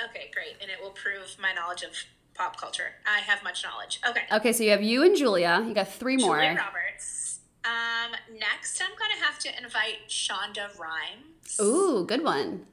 Okay, 0.03 0.31
great. 0.33 0.57
And 0.63 0.71
it 0.71 0.79
will 0.83 0.91
prove 0.93 1.37
my 1.41 1.53
knowledge 1.53 1.83
of 1.83 1.91
pop 2.35 2.59
culture. 2.59 2.93
I 3.07 3.21
have 3.21 3.45
much 3.45 3.63
knowledge. 3.63 4.01
Okay. 4.09 4.23
Okay, 4.33 4.53
so 4.53 4.65
you 4.65 4.71
have 4.71 4.83
you 4.83 5.03
and 5.05 5.15
Julia. 5.15 5.63
You 5.67 5.75
got 5.75 5.89
three 5.89 6.17
more. 6.17 6.37
Julia 6.37 6.57
Roberts. 6.57 7.20
Um, 7.65 8.13
next, 8.39 8.81
I'm 8.83 8.97
going 8.99 9.11
to 9.19 9.25
have 9.25 9.39
to 9.41 9.63
invite 9.63 10.09
Shonda 10.09 10.79
Rhimes. 10.79 11.61
Ooh, 11.61 12.05
good 12.07 12.25
one. 12.25 12.67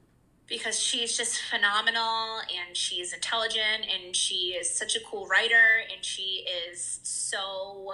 because 0.47 0.79
she's 0.79 1.17
just 1.17 1.41
phenomenal 1.41 2.39
and 2.39 2.75
she's 2.75 3.11
intelligent 3.11 3.83
and 3.93 4.15
she 4.15 4.55
is 4.57 4.73
such 4.73 4.95
a 4.95 4.99
cool 5.01 5.27
writer 5.27 5.81
and 5.93 6.05
she 6.05 6.45
is 6.69 7.01
so 7.03 7.93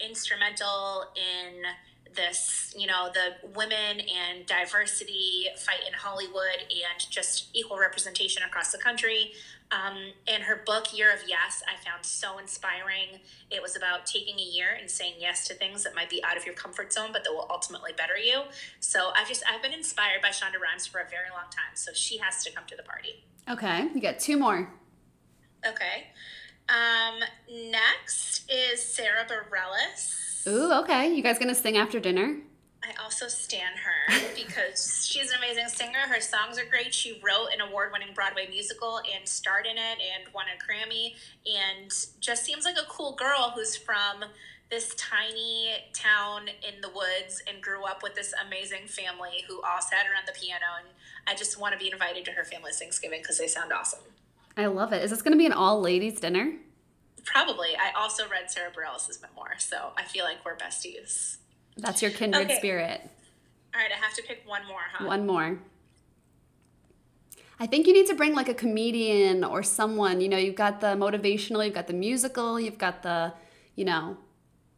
instrumental 0.00 1.04
in 1.14 1.62
this, 2.16 2.74
you 2.76 2.88
know, 2.88 3.08
the 3.14 3.48
women 3.54 4.00
and 4.00 4.44
diversity 4.46 5.46
fight 5.56 5.80
in 5.86 5.92
Hollywood 5.94 6.58
and 6.60 7.08
just 7.08 7.48
equal 7.54 7.78
representation 7.78 8.42
across 8.42 8.72
the 8.72 8.78
country. 8.78 9.32
Um, 9.72 9.96
and 10.28 10.42
her 10.42 10.62
book, 10.66 10.96
Year 10.96 11.12
of 11.12 11.20
Yes, 11.26 11.62
I 11.66 11.82
found 11.82 12.04
so 12.04 12.38
inspiring. 12.38 13.20
It 13.50 13.62
was 13.62 13.74
about 13.74 14.04
taking 14.04 14.38
a 14.38 14.42
year 14.42 14.76
and 14.78 14.90
saying 14.90 15.14
yes 15.18 15.48
to 15.48 15.54
things 15.54 15.82
that 15.84 15.94
might 15.94 16.10
be 16.10 16.22
out 16.24 16.36
of 16.36 16.44
your 16.44 16.54
comfort 16.54 16.92
zone, 16.92 17.08
but 17.10 17.24
that 17.24 17.30
will 17.30 17.46
ultimately 17.48 17.92
better 17.96 18.18
you. 18.18 18.42
So 18.80 19.12
I've 19.16 19.28
just 19.28 19.42
I've 19.50 19.62
been 19.62 19.72
inspired 19.72 20.20
by 20.20 20.28
Shonda 20.28 20.60
Rhimes 20.60 20.86
for 20.86 20.98
a 20.98 21.08
very 21.08 21.30
long 21.30 21.50
time. 21.50 21.74
So 21.74 21.92
she 21.94 22.18
has 22.18 22.44
to 22.44 22.52
come 22.52 22.64
to 22.66 22.76
the 22.76 22.82
party. 22.82 23.24
Okay, 23.48 23.88
you 23.94 24.00
got 24.00 24.18
two 24.18 24.36
more. 24.36 24.70
Okay. 25.66 26.08
Um, 26.68 27.20
next 27.70 28.50
is 28.50 28.82
Sara 28.82 29.24
Bareilles. 29.24 30.46
Ooh, 30.46 30.72
okay. 30.82 31.14
You 31.14 31.22
guys 31.22 31.38
gonna 31.38 31.54
sing 31.54 31.78
after 31.78 31.98
dinner? 31.98 32.36
I 32.84 33.00
also 33.02 33.28
stan 33.28 33.72
her 33.76 34.28
because 34.34 35.06
she's 35.06 35.30
an 35.30 35.38
amazing 35.38 35.68
singer. 35.68 36.00
Her 36.00 36.20
songs 36.20 36.58
are 36.58 36.64
great. 36.64 36.92
She 36.92 37.20
wrote 37.22 37.48
an 37.54 37.60
award-winning 37.60 38.12
Broadway 38.12 38.48
musical 38.48 38.98
and 39.14 39.28
starred 39.28 39.66
in 39.66 39.76
it 39.76 39.98
and 40.00 40.32
won 40.34 40.46
a 40.46 40.58
Grammy 40.58 41.14
and 41.46 41.92
just 42.20 42.44
seems 42.44 42.64
like 42.64 42.76
a 42.76 42.86
cool 42.88 43.12
girl 43.12 43.52
who's 43.54 43.76
from 43.76 44.24
this 44.68 44.94
tiny 44.96 45.68
town 45.92 46.48
in 46.48 46.80
the 46.80 46.88
woods 46.88 47.42
and 47.46 47.62
grew 47.62 47.84
up 47.84 48.02
with 48.02 48.14
this 48.14 48.34
amazing 48.46 48.86
family 48.86 49.44
who 49.46 49.60
all 49.62 49.80
sat 49.80 50.06
around 50.06 50.26
the 50.26 50.32
piano. 50.32 50.64
And 50.78 50.88
I 51.26 51.36
just 51.36 51.60
want 51.60 51.74
to 51.74 51.78
be 51.78 51.92
invited 51.92 52.24
to 52.24 52.32
her 52.32 52.42
family's 52.42 52.78
Thanksgiving 52.78 53.20
because 53.20 53.38
they 53.38 53.46
sound 53.46 53.72
awesome. 53.72 54.00
I 54.56 54.66
love 54.66 54.92
it. 54.92 55.04
Is 55.04 55.10
this 55.10 55.22
going 55.22 55.32
to 55.32 55.38
be 55.38 55.46
an 55.46 55.52
all 55.52 55.80
ladies 55.80 56.18
dinner? 56.18 56.54
Probably. 57.24 57.76
I 57.76 57.92
also 57.96 58.28
read 58.28 58.50
Sara 58.50 58.70
Bareilles' 58.72 59.22
memoir, 59.22 59.54
so 59.58 59.92
I 59.96 60.02
feel 60.02 60.24
like 60.24 60.44
we're 60.44 60.56
besties. 60.56 61.36
That's 61.76 62.02
your 62.02 62.10
kindred 62.10 62.46
Okay. 62.46 62.58
spirit. 62.58 63.00
All 63.74 63.80
right, 63.80 63.90
I 63.90 63.94
have 64.04 64.14
to 64.14 64.22
pick 64.22 64.42
one 64.46 64.66
more, 64.66 64.80
huh? 64.92 65.06
One 65.06 65.26
more. 65.26 65.58
I 67.58 67.66
think 67.66 67.86
you 67.86 67.92
need 67.92 68.06
to 68.08 68.14
bring 68.14 68.34
like 68.34 68.48
a 68.48 68.54
comedian 68.54 69.44
or 69.44 69.62
someone. 69.62 70.20
You 70.20 70.28
know, 70.28 70.36
you've 70.36 70.56
got 70.56 70.80
the 70.80 70.88
motivational, 70.88 71.64
you've 71.64 71.74
got 71.74 71.86
the 71.86 71.92
musical, 71.92 72.58
you've 72.58 72.78
got 72.78 73.02
the, 73.02 73.32
you 73.76 73.84
know, 73.84 74.16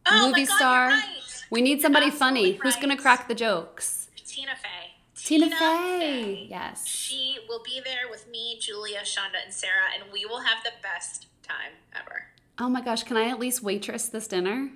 Oh 0.07 0.27
movie 0.27 0.45
God, 0.45 0.55
star. 0.55 0.87
right. 0.89 1.43
We 1.49 1.61
need 1.61 1.81
somebody 1.81 2.11
funny 2.11 2.53
who's 2.53 2.75
going 2.75 2.95
to 2.95 3.01
crack 3.01 3.27
the 3.27 3.33
jokes. 3.35 4.09
Tina 4.25 4.51
Fey. 4.55 4.91
Tina, 5.15 5.49
Fey. 5.49 6.45
Yes. 6.49 6.85
She 6.85 7.37
will 7.49 7.61
be 7.63 7.81
there 7.83 8.09
with 8.09 8.27
me, 8.29 8.57
Julia, 8.61 8.99
Shonda, 9.03 9.43
and 9.43 9.51
Sara, 9.53 9.89
and 9.95 10.11
we 10.13 10.25
will 10.25 10.41
have 10.41 10.63
the 10.63 10.71
best 10.83 11.27
time 11.41 11.71
ever. 11.95 12.25
Oh 12.59 12.69
my 12.69 12.81
gosh, 12.81 13.03
can 13.03 13.17
I 13.17 13.29
at 13.29 13.39
least 13.39 13.63
waitress 13.63 14.07
this 14.07 14.27
dinner? 14.27 14.69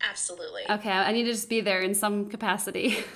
Absolutely. 0.00 0.62
Okay, 0.68 0.90
I 0.90 1.12
need 1.12 1.24
to 1.24 1.32
just 1.32 1.48
be 1.48 1.60
there 1.60 1.80
in 1.80 1.94
some 1.94 2.28
capacity. 2.28 2.98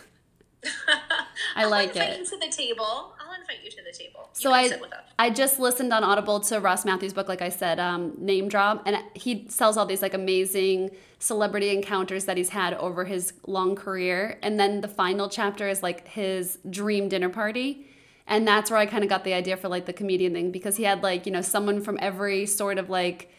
I 0.65 1.65
I'll 1.65 1.71
like 1.71 1.91
invite 1.91 2.11
it. 2.11 2.19
you 2.21 2.25
to 2.27 2.37
the 2.39 2.49
table. 2.49 3.15
I'll 3.21 3.39
invite 3.39 3.65
you 3.65 3.71
to 3.71 3.83
the 3.85 3.97
table. 3.97 4.31
You 4.35 4.41
So 4.41 4.53
I 4.53 4.69
sit 4.69 4.81
with 4.81 4.93
us. 4.93 5.03
I 5.19 5.31
just 5.31 5.59
listened 5.59 5.93
on 5.93 6.05
Audible 6.05 6.41
to 6.41 6.61
Ross 6.61 6.85
Mathews' 6.85 7.13
book, 7.13 7.29
like 7.29 7.43
I 7.43 7.49
said, 7.49 7.79
um, 7.81 8.15
Name 8.19 8.49
Drop, 8.49 8.83
and 8.87 8.97
he 9.15 9.47
sells 9.49 9.77
all 9.77 9.87
these 9.87 10.03
like 10.03 10.15
amazing 10.15 10.91
celebrity 11.19 11.71
encounters 11.71 12.25
that 12.27 12.37
he's 12.37 12.51
had 12.51 12.75
over 12.75 13.05
his 13.05 13.33
long 13.47 13.75
career, 13.75 14.39
and 14.43 14.59
then 14.59 14.81
the 14.81 14.89
final 14.89 15.29
chapter 15.29 15.69
is 15.69 15.83
like 15.83 16.07
his 16.09 16.59
dream 16.69 17.09
dinner 17.09 17.29
party, 17.29 17.87
and 18.27 18.47
that's 18.47 18.71
where 18.71 18.79
I 18.79 18.87
kind 18.87 19.03
of 19.03 19.11
got 19.11 19.25
the 19.25 19.35
idea 19.35 19.57
for 19.57 19.69
like 19.69 19.87
the 19.87 19.93
comedian 19.93 20.33
thing 20.33 20.53
because 20.53 20.77
he 20.77 20.85
had 20.85 21.03
like 21.03 21.27
you 21.27 21.33
know 21.33 21.43
someone 21.43 21.81
from 21.81 21.99
every 22.01 22.47
sort 22.47 22.79
of 22.79 22.89
like 22.89 23.31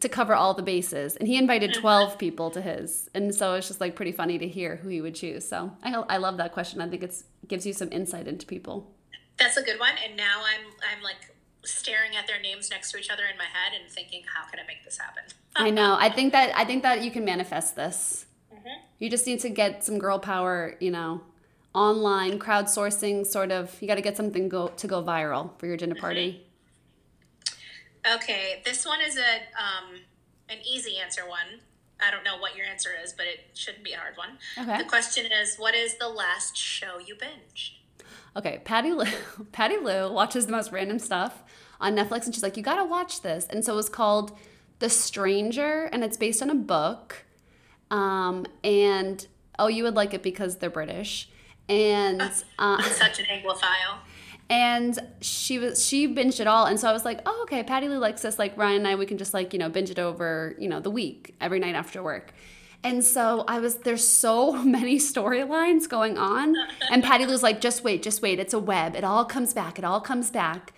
to 0.00 0.08
cover 0.08 0.34
all 0.34 0.52
the 0.54 0.62
bases, 0.62 1.16
and 1.16 1.26
he 1.26 1.38
invited 1.38 1.72
twelve 1.72 2.18
people 2.18 2.50
to 2.50 2.60
his, 2.60 3.08
and 3.14 3.34
so 3.34 3.54
it's 3.54 3.68
just 3.68 3.80
like 3.80 3.96
pretty 3.96 4.12
funny 4.12 4.38
to 4.38 4.46
hear 4.46 4.76
who 4.76 4.88
he 4.88 5.00
would 5.00 5.14
choose. 5.14 5.48
So 5.48 5.72
I 5.82 5.92
I 5.92 6.16
love 6.18 6.36
that 6.36 6.52
question. 6.52 6.80
I 6.80 6.88
think 6.88 7.02
it's 7.02 7.24
gives 7.46 7.66
you 7.66 7.72
some 7.72 7.90
insight 7.90 8.28
into 8.28 8.46
people. 8.46 8.92
That's 9.38 9.56
a 9.56 9.62
good 9.62 9.78
one. 9.80 9.94
And 10.04 10.16
now 10.16 10.42
I'm 10.44 10.66
I'm 10.92 11.02
like 11.02 11.32
staring 11.64 12.16
at 12.16 12.26
their 12.26 12.40
names 12.40 12.70
next 12.70 12.92
to 12.92 12.98
each 12.98 13.10
other 13.10 13.24
in 13.30 13.36
my 13.38 13.44
head 13.44 13.78
and 13.80 13.90
thinking, 13.90 14.22
how 14.34 14.48
can 14.48 14.60
I 14.60 14.66
make 14.66 14.84
this 14.84 14.98
happen? 14.98 15.22
I 15.56 15.70
know. 15.70 15.96
I 15.98 16.10
think 16.10 16.32
that 16.32 16.56
I 16.56 16.64
think 16.64 16.82
that 16.82 17.02
you 17.02 17.10
can 17.10 17.24
manifest 17.24 17.76
this. 17.76 18.26
Mm-hmm. 18.52 18.82
You 18.98 19.10
just 19.10 19.26
need 19.26 19.40
to 19.40 19.48
get 19.48 19.84
some 19.84 19.98
girl 19.98 20.18
power, 20.18 20.76
you 20.80 20.90
know, 20.90 21.22
online 21.74 22.38
crowdsourcing. 22.38 23.26
Sort 23.26 23.52
of, 23.52 23.76
you 23.80 23.88
got 23.88 23.94
to 23.94 24.02
get 24.02 24.16
something 24.16 24.48
go 24.48 24.68
to 24.68 24.86
go 24.86 25.02
viral 25.02 25.58
for 25.58 25.66
your 25.66 25.76
dinner 25.76 25.94
mm-hmm. 25.94 26.00
party. 26.00 26.46
Okay, 28.14 28.62
this 28.64 28.86
one 28.86 29.00
is 29.00 29.16
a 29.16 29.36
um, 29.58 30.00
an 30.48 30.58
easy 30.66 30.96
answer 30.98 31.28
one. 31.28 31.60
I 32.00 32.10
don't 32.10 32.24
know 32.24 32.38
what 32.38 32.56
your 32.56 32.64
answer 32.66 32.90
is, 33.02 33.12
but 33.12 33.26
it 33.26 33.40
shouldn't 33.54 33.84
be 33.84 33.92
a 33.92 33.98
hard 33.98 34.16
one. 34.16 34.38
Okay. 34.56 34.78
The 34.78 34.88
question 34.88 35.26
is, 35.26 35.56
what 35.56 35.74
is 35.74 35.96
the 35.98 36.08
last 36.08 36.56
show 36.56 36.98
you 37.04 37.16
binged? 37.16 37.72
Okay, 38.36 38.60
Patty 38.64 38.92
Lou, 38.92 39.04
Patty 39.52 39.78
Lou 39.78 40.12
watches 40.12 40.46
the 40.46 40.52
most 40.52 40.70
random 40.70 40.98
stuff 40.98 41.42
on 41.80 41.96
Netflix, 41.96 42.24
and 42.24 42.34
she's 42.34 42.42
like, 42.42 42.56
"You 42.56 42.62
got 42.62 42.76
to 42.76 42.84
watch 42.84 43.22
this." 43.22 43.46
And 43.50 43.64
so 43.64 43.72
it 43.72 43.76
was 43.76 43.88
called 43.88 44.36
The 44.78 44.88
Stranger, 44.88 45.84
and 45.92 46.04
it's 46.04 46.16
based 46.16 46.42
on 46.42 46.50
a 46.50 46.54
book. 46.54 47.24
Um, 47.90 48.46
and 48.62 49.26
oh, 49.58 49.66
you 49.68 49.82
would 49.82 49.94
like 49.94 50.14
it 50.14 50.22
because 50.22 50.56
they're 50.58 50.70
British, 50.70 51.28
and. 51.68 52.22
Uh, 52.60 52.82
Such 52.82 53.20
an 53.20 53.26
Anglophile. 53.26 53.98
And 54.50 54.98
she 55.20 55.58
was 55.58 55.86
she 55.86 56.12
binged 56.12 56.40
it 56.40 56.46
all. 56.46 56.66
And 56.66 56.78
so 56.78 56.88
i 56.88 56.92
was 56.92 57.04
like 57.04 57.20
oh 57.26 57.40
okay 57.42 57.62
patty 57.62 57.88
lou 57.88 57.98
likes 57.98 58.22
this. 58.22 58.38
Like 58.38 58.56
ryan 58.56 58.78
and 58.78 58.88
i 58.88 58.94
we 58.94 59.06
can 59.06 59.18
just 59.18 59.34
like 59.34 59.52
you 59.52 59.58
know 59.58 59.68
binge 59.68 59.90
it 59.90 59.98
over 59.98 60.54
you 60.58 60.68
know 60.68 60.80
the 60.80 60.90
week 60.90 61.34
every 61.40 61.58
night 61.58 61.74
after 61.74 62.02
work. 62.02 62.32
And 62.84 63.04
so 63.04 63.44
i 63.48 63.58
was 63.58 63.78
there's 63.78 64.06
so 64.06 64.52
many 64.64 64.98
storylines 64.98 65.88
going 65.88 66.18
on. 66.18 66.54
And 66.90 67.02
patty 67.02 67.26
lou's 67.26 67.42
like 67.42 67.60
just 67.60 67.84
wait 67.84 68.02
just 68.02 68.22
wait. 68.22 68.38
It's 68.38 68.54
a 68.54 68.58
web. 68.58 68.96
It 68.96 69.04
all 69.04 69.24
comes 69.24 69.52
back. 69.54 69.78
It 69.78 69.84
all 69.84 70.00
comes 70.00 70.30
back. 70.30 70.72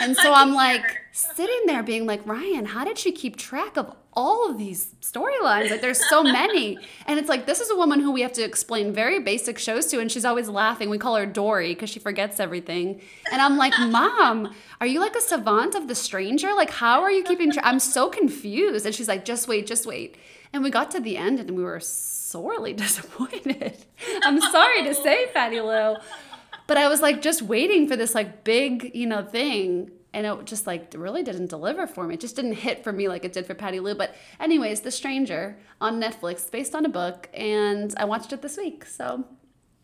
And 0.00 0.16
so 0.16 0.32
i'm 0.34 0.54
like 0.54 1.00
sitting 1.12 1.62
there 1.66 1.82
being 1.82 2.06
like 2.06 2.26
ryan 2.26 2.66
how 2.66 2.84
did 2.84 2.98
she 2.98 3.12
keep 3.12 3.36
track 3.36 3.76
of 3.76 3.94
all 4.14 4.50
of 4.50 4.58
these 4.58 4.94
storylines 5.00 5.70
like 5.70 5.80
there's 5.80 6.06
so 6.08 6.22
many. 6.22 6.78
And 7.06 7.18
it's 7.18 7.28
like 7.28 7.46
this 7.46 7.60
is 7.60 7.70
a 7.70 7.76
woman 7.76 8.00
who 8.00 8.12
we 8.12 8.22
have 8.22 8.32
to 8.34 8.42
explain 8.42 8.92
very 8.92 9.18
basic 9.18 9.58
shows 9.58 9.86
to 9.86 10.00
and 10.00 10.10
she's 10.10 10.24
always 10.24 10.48
laughing. 10.48 10.88
We 10.88 10.98
call 10.98 11.16
her 11.16 11.26
dory 11.26 11.74
because 11.74 11.90
she 11.90 11.98
forgets 11.98 12.38
everything. 12.40 13.00
And 13.30 13.40
i'm 13.40 13.56
like 13.56 13.74
mom 13.78 14.54
are 14.80 14.86
you 14.86 15.00
like 15.00 15.16
a 15.16 15.20
savant 15.20 15.74
of 15.74 15.88
the 15.88 15.94
stranger? 15.94 16.52
Like 16.54 16.70
how 16.70 17.02
are 17.02 17.10
you 17.10 17.24
keeping 17.24 17.50
track 17.52 17.66
i'm 17.66 17.78
so 17.80 18.08
confused. 18.08 18.86
And 18.86 18.94
she's 18.94 19.08
like 19.08 19.24
just 19.24 19.48
wait 19.48 19.66
just 19.66 19.86
wait. 19.86 20.16
And 20.52 20.62
we 20.62 20.70
got 20.70 20.90
to 20.92 21.00
the 21.00 21.16
end 21.16 21.40
and 21.40 21.52
we 21.52 21.62
were 21.62 21.80
sorely 21.80 22.72
disappointed. 22.84 23.76
I'm 24.22 24.40
sorry 24.40 24.84
to 24.84 24.94
say 24.94 25.26
Patty 25.32 25.60
lou 25.60 25.96
but 26.66 26.76
I 26.76 26.88
was 26.88 27.02
like 27.02 27.20
just 27.20 27.42
waiting 27.42 27.86
for 27.88 27.96
this 27.96 28.14
like 28.14 28.44
big, 28.44 28.92
you 28.94 29.06
know, 29.06 29.22
thing. 29.22 29.90
And 30.14 30.26
it 30.26 30.44
just 30.44 30.66
like 30.66 30.92
really 30.96 31.22
didn't 31.22 31.46
deliver 31.48 31.86
for 31.86 32.06
me. 32.06 32.14
It 32.14 32.20
just 32.20 32.36
didn't 32.36 32.52
hit 32.54 32.84
for 32.84 32.92
me 32.92 33.08
like 33.08 33.24
it 33.24 33.32
did 33.32 33.46
for 33.46 33.54
Patty 33.54 33.80
Lou. 33.80 33.94
But 33.94 34.14
anyways, 34.38 34.82
The 34.82 34.90
Stranger 34.90 35.56
on 35.80 36.00
Netflix, 36.00 36.50
based 36.50 36.74
on 36.74 36.84
a 36.84 36.88
book, 36.90 37.28
and 37.32 37.94
I 37.96 38.04
watched 38.04 38.32
it 38.32 38.42
this 38.42 38.56
week. 38.58 38.84
So 38.84 39.24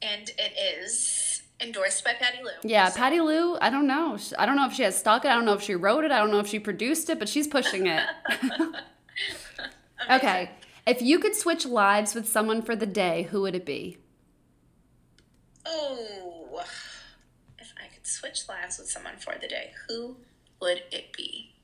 And 0.03 0.29
it 0.39 0.53
is 0.81 1.43
endorsed 1.61 2.05
by 2.05 2.12
Patty 2.12 2.39
Lou. 2.45 2.51
yeah, 2.62 2.89
So- 2.91 2.99
Patty 2.99 3.20
Lou. 3.20 3.57
I 3.61 3.70
don't 3.70 3.87
know. 3.87 4.18
I 4.39 4.45
don't 4.47 4.57
know 4.57 4.66
if 4.66 4.74
she 4.74 4.83
has 4.83 4.97
stock 4.99 5.24
it. 5.24 5.29
I 5.29 5.35
don't 5.35 5.47
know 5.47 5.55
if 5.55 5.62
she 5.62 5.74
wrote 5.74 6.05
it. 6.05 6.12
I 6.12 6.18
don't 6.18 6.31
know 6.31 6.41
if 6.41 6.47
she 6.47 6.59
produced 6.61 7.09
it, 7.11 7.18
but 7.18 7.29
she's 7.29 7.49
pushing 7.49 7.87
it. 7.87 8.05
okay, 10.11 10.51
if 10.87 11.03
you 11.03 11.18
could 11.18 11.35
switch 11.35 11.64
lives 11.66 12.14
with 12.14 12.29
someone 12.29 12.62
for 12.62 12.76
the 12.76 12.87
day, 12.87 13.22
who 13.31 13.41
would 13.43 13.55
it 13.55 13.64
be? 13.66 13.97
Oh, 15.66 16.61
if 16.62 16.62
I 16.62 16.64
could 16.64 16.97
switch 18.09 18.48
lives 18.48 18.78
with 18.78 18.90
someone 18.90 19.16
for 19.18 19.34
the 19.40 19.48
day, 19.48 19.72
who 19.88 20.16
would 20.61 20.82
it 20.90 21.12
be? 21.12 21.54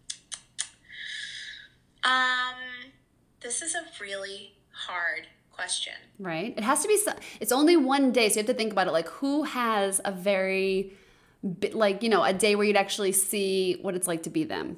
Um, 2.05 2.93
this 3.41 3.63
is 3.63 3.75
a 3.75 3.83
really 4.01 4.55
hard 4.71 5.29
question. 5.51 5.95
right? 6.19 6.53
It 6.57 6.65
has 6.65 6.83
to 6.83 6.89
be. 6.89 6.99
It's 7.41 7.53
only 7.53 7.77
one 7.77 8.13
day, 8.13 8.29
so 8.29 8.35
you 8.35 8.39
have 8.41 8.47
to 8.47 8.55
think 8.55 8.73
about 8.73 8.89
it. 8.89 8.93
Like, 8.93 9.09
who 9.09 9.45
has 9.45 10.01
a 10.05 10.13
very, 10.13 10.93
like 11.73 12.03
you 12.03 12.09
know, 12.09 12.23
a 12.25 12.33
day 12.33 12.57
where 12.57 12.67
you'd 12.67 12.77
actually 12.77 13.13
see 13.13 13.79
what 13.81 13.95
it's 13.95 14.09
like 14.09 14.23
to 14.25 14.31
be 14.31 14.45
them. 14.45 14.77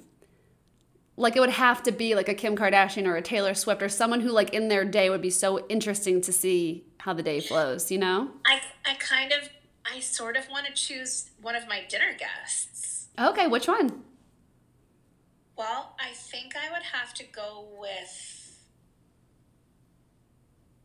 Like 1.19 1.35
it 1.35 1.41
would 1.41 1.49
have 1.51 1.83
to 1.85 1.93
be 1.93 2.15
like 2.15 2.29
a 2.29 2.35
Kim 2.35 2.57
Kardashian 2.57 3.07
or 3.07 3.17
a 3.17 3.23
Taylor 3.23 3.55
Swift 3.55 3.81
or 3.83 3.89
someone 3.89 4.21
who 4.21 4.31
like 4.31 4.53
in 4.53 4.69
their 4.69 4.85
day 4.85 5.09
would 5.09 5.23
be 5.23 5.31
so 5.31 5.67
interesting 5.69 6.21
to 6.21 6.31
see 6.33 6.85
how 6.99 7.15
the 7.15 7.23
day 7.23 7.41
flows. 7.41 7.91
You 7.91 7.99
know? 7.99 8.31
I 8.45 8.61
I 8.85 8.95
kind 8.99 9.33
of 9.33 9.49
I 9.97 10.01
sort 10.01 10.37
of 10.37 10.51
want 10.51 10.67
to 10.67 10.75
choose 10.75 11.31
one 11.41 11.57
of 11.57 11.67
my 11.67 11.81
dinner 11.89 12.15
guests. 12.19 13.09
Okay, 13.19 13.47
which 13.47 13.67
one? 13.67 14.03
Well, 15.57 15.97
I 15.99 16.11
think 16.11 16.55
I 16.55 16.71
would 16.71 16.83
have 16.83 17.15
to 17.15 17.25
go 17.25 17.67
with. 17.81 18.59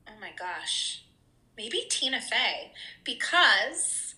Oh 0.07 0.14
my 0.22 0.32
gosh. 0.39 1.03
Maybe 1.57 1.84
Tina 1.89 2.22
Fey. 2.22 2.72
Because, 3.03 4.16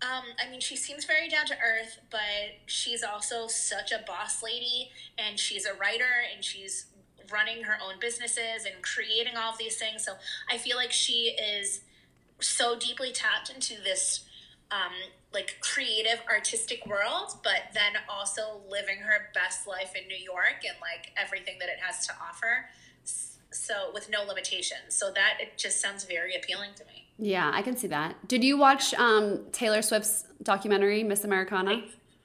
um, 0.00 0.22
I 0.40 0.48
mean, 0.48 0.60
she 0.60 0.76
seems 0.76 1.04
very 1.04 1.28
down 1.28 1.46
to 1.46 1.54
earth, 1.54 1.98
but 2.08 2.20
she's 2.66 3.02
also 3.02 3.48
such 3.48 3.90
a 3.90 4.04
boss 4.06 4.44
lady, 4.44 4.90
and 5.18 5.40
she's 5.40 5.66
a 5.66 5.74
writer, 5.74 6.22
and 6.32 6.44
she's 6.44 6.86
running 7.32 7.64
her 7.64 7.78
own 7.84 7.94
businesses 8.00 8.64
and 8.64 8.80
creating 8.82 9.36
all 9.36 9.50
of 9.50 9.58
these 9.58 9.76
things. 9.76 10.04
So 10.04 10.12
I 10.48 10.56
feel 10.56 10.76
like 10.76 10.92
she 10.92 11.30
is 11.36 11.80
so 12.40 12.78
deeply 12.78 13.12
tapped 13.12 13.50
into 13.50 13.74
this 13.82 14.24
um, 14.70 14.92
like 15.32 15.56
creative 15.60 16.20
artistic 16.28 16.86
world 16.86 17.38
but 17.42 17.62
then 17.74 17.92
also 18.08 18.60
living 18.68 18.98
her 18.98 19.28
best 19.34 19.66
life 19.66 19.92
in 20.00 20.06
new 20.08 20.16
york 20.16 20.62
and 20.66 20.76
like 20.80 21.12
everything 21.16 21.56
that 21.60 21.68
it 21.68 21.78
has 21.80 22.06
to 22.06 22.12
offer 22.14 22.66
so 23.50 23.90
with 23.92 24.10
no 24.10 24.24
limitations 24.24 24.90
so 24.90 25.12
that 25.12 25.38
it 25.40 25.56
just 25.56 25.80
sounds 25.80 26.04
very 26.04 26.34
appealing 26.34 26.70
to 26.76 26.84
me 26.86 27.06
Yeah, 27.16 27.50
I 27.54 27.62
can 27.62 27.76
see 27.76 27.86
that. 27.88 28.26
Did 28.26 28.42
you 28.42 28.58
watch 28.58 28.92
um, 28.94 29.44
Taylor 29.52 29.82
Swift's 29.82 30.24
documentary, 30.42 31.04
Miss 31.04 31.22
Americana? 31.22 31.82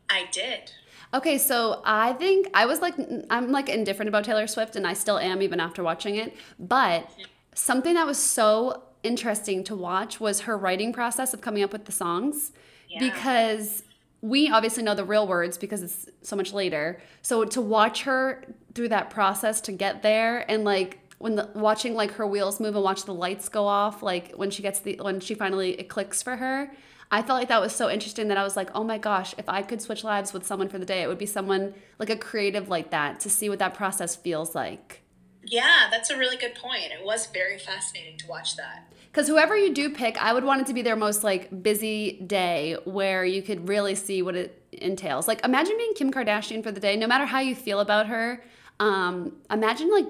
i 0.10 0.26
did 0.32 0.72
Okay, 1.14 1.38
so 1.39 1.82
I 1.86 2.14
think 2.14 2.49
I 2.53 2.66
was 2.68 2.82
like, 2.82 2.93
I'm 3.32 3.51
like 3.51 3.68
indifferent 3.68 4.10
about 4.10 4.24
Taylor 4.26 4.45
Swift, 4.45 4.76
and 4.76 4.86
I 4.86 4.93
still 4.93 5.18
am 5.18 5.41
even 5.41 5.60
after 5.60 5.82
watching 5.84 6.16
it. 6.16 6.36
But 6.60 7.10
something 7.55 7.95
that 7.95 8.05
was 8.05 8.20
so 8.20 8.84
interesting 9.04 9.64
to 9.66 9.76
watch 9.76 10.20
was 10.20 10.41
her 10.41 10.58
writing 10.58 10.91
process 10.93 11.34
of 11.34 11.41
coming 11.41 11.64
up 11.64 11.72
with 11.72 11.86
the 11.86 11.91
songs 11.91 12.52
Yeah. 12.89 13.00
because 13.00 13.84
we 14.22 14.50
obviously 14.50 14.84
know 14.84 14.95
the 14.95 15.06
real 15.06 15.28
words 15.28 15.58
because 15.58 15.82
it's 15.82 16.10
so 16.22 16.36
much 16.36 16.52
later. 16.52 17.02
So 17.22 17.45
to 17.45 17.62
watch 17.62 18.04
her 18.04 18.43
through 18.76 18.89
that 18.89 19.10
process 19.10 19.62
to 19.62 19.72
get 19.72 20.02
there 20.02 20.50
and 20.52 20.64
like, 20.64 21.00
when 21.20 21.36
the 21.36 21.50
watching 21.54 21.95
like 21.95 22.12
her 22.12 22.26
wheels 22.26 22.60
move 22.62 22.76
and 22.76 22.84
watch 22.84 23.04
the 23.04 23.14
lights 23.14 23.50
go 23.50 23.68
off, 23.68 24.02
like 24.02 24.32
when 24.36 24.50
she 24.50 24.62
gets 24.62 24.80
the 24.80 24.97
when 25.02 25.20
she 25.20 25.36
finally 25.36 25.72
it 25.72 25.89
clicks 25.89 26.24
for 26.24 26.38
her. 26.38 26.72
I 27.12 27.24
felt 27.24 27.39
like 27.39 27.47
that 27.50 27.60
was 27.60 27.76
so 27.76 27.89
interesting 27.89 28.28
that 28.28 28.38
I 28.38 28.43
was 28.43 28.56
like, 28.56 28.70
oh 28.76 28.84
my 28.84 28.97
gosh, 29.00 29.34
if 29.38 29.50
I 29.50 29.62
could 29.64 29.82
switch 29.82 30.04
lives 30.04 30.32
with 30.32 30.45
someone 30.45 30.70
for 30.70 30.78
the 30.78 30.86
day, 30.86 31.02
it 31.02 31.08
would 31.08 31.18
be 31.18 31.26
someone 31.26 31.74
like 31.97 32.10
a 32.10 32.16
creative 32.16 32.70
like 32.70 32.91
that 32.91 33.20
to 33.22 33.30
see 33.30 33.50
what 33.50 33.60
that 33.60 33.74
process 33.74 34.16
feels 34.16 34.54
like. 34.56 35.02
Yeah, 35.44 35.88
that's 35.90 36.10
a 36.10 36.18
really 36.18 36.38
good 36.38 36.56
point. 36.56 36.92
It 36.92 37.04
was 37.04 37.28
very 37.28 37.58
fascinating 37.58 38.18
to 38.18 38.28
watch 38.28 38.56
that. 38.58 38.92
Because 39.12 39.28
whoever 39.28 39.58
you 39.58 39.74
do 39.74 39.90
pick, 39.90 40.22
I 40.22 40.34
would 40.34 40.44
want 40.44 40.62
it 40.62 40.68
to 40.68 40.74
be 40.74 40.82
their 40.82 40.96
most 40.96 41.24
like 41.24 41.64
busy 41.64 42.14
day 42.26 42.78
where 42.86 43.26
you 43.26 43.42
could 43.42 43.68
really 43.68 43.96
see 43.96 44.22
what 44.22 44.36
it 44.36 44.62
entails. 44.72 45.28
Like 45.28 45.44
imagine 45.44 45.78
being 45.78 45.94
Kim 45.94 46.12
Kardashian 46.12 46.62
for 46.62 46.72
the 46.72 46.80
day, 46.80 46.96
no 46.96 47.08
matter 47.08 47.26
how 47.26 47.40
you 47.40 47.56
feel 47.56 47.80
about 47.80 48.08
her. 48.08 48.44
Um, 48.80 49.38
imagine 49.50 49.92
like 49.92 50.06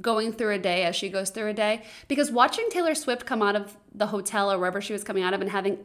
going 0.00 0.32
through 0.32 0.54
a 0.54 0.58
day 0.58 0.84
as 0.84 0.96
she 0.96 1.08
goes 1.08 1.30
through 1.30 1.48
a 1.48 1.54
day. 1.54 1.82
Because 2.08 2.30
watching 2.32 2.68
Taylor 2.70 2.94
Swift 2.94 3.26
come 3.26 3.42
out 3.42 3.54
of 3.54 3.76
the 3.94 4.06
hotel 4.06 4.50
or 4.50 4.58
wherever 4.58 4.80
she 4.80 4.92
was 4.92 5.04
coming 5.04 5.22
out 5.22 5.34
of 5.34 5.40
and 5.40 5.50
having 5.50 5.78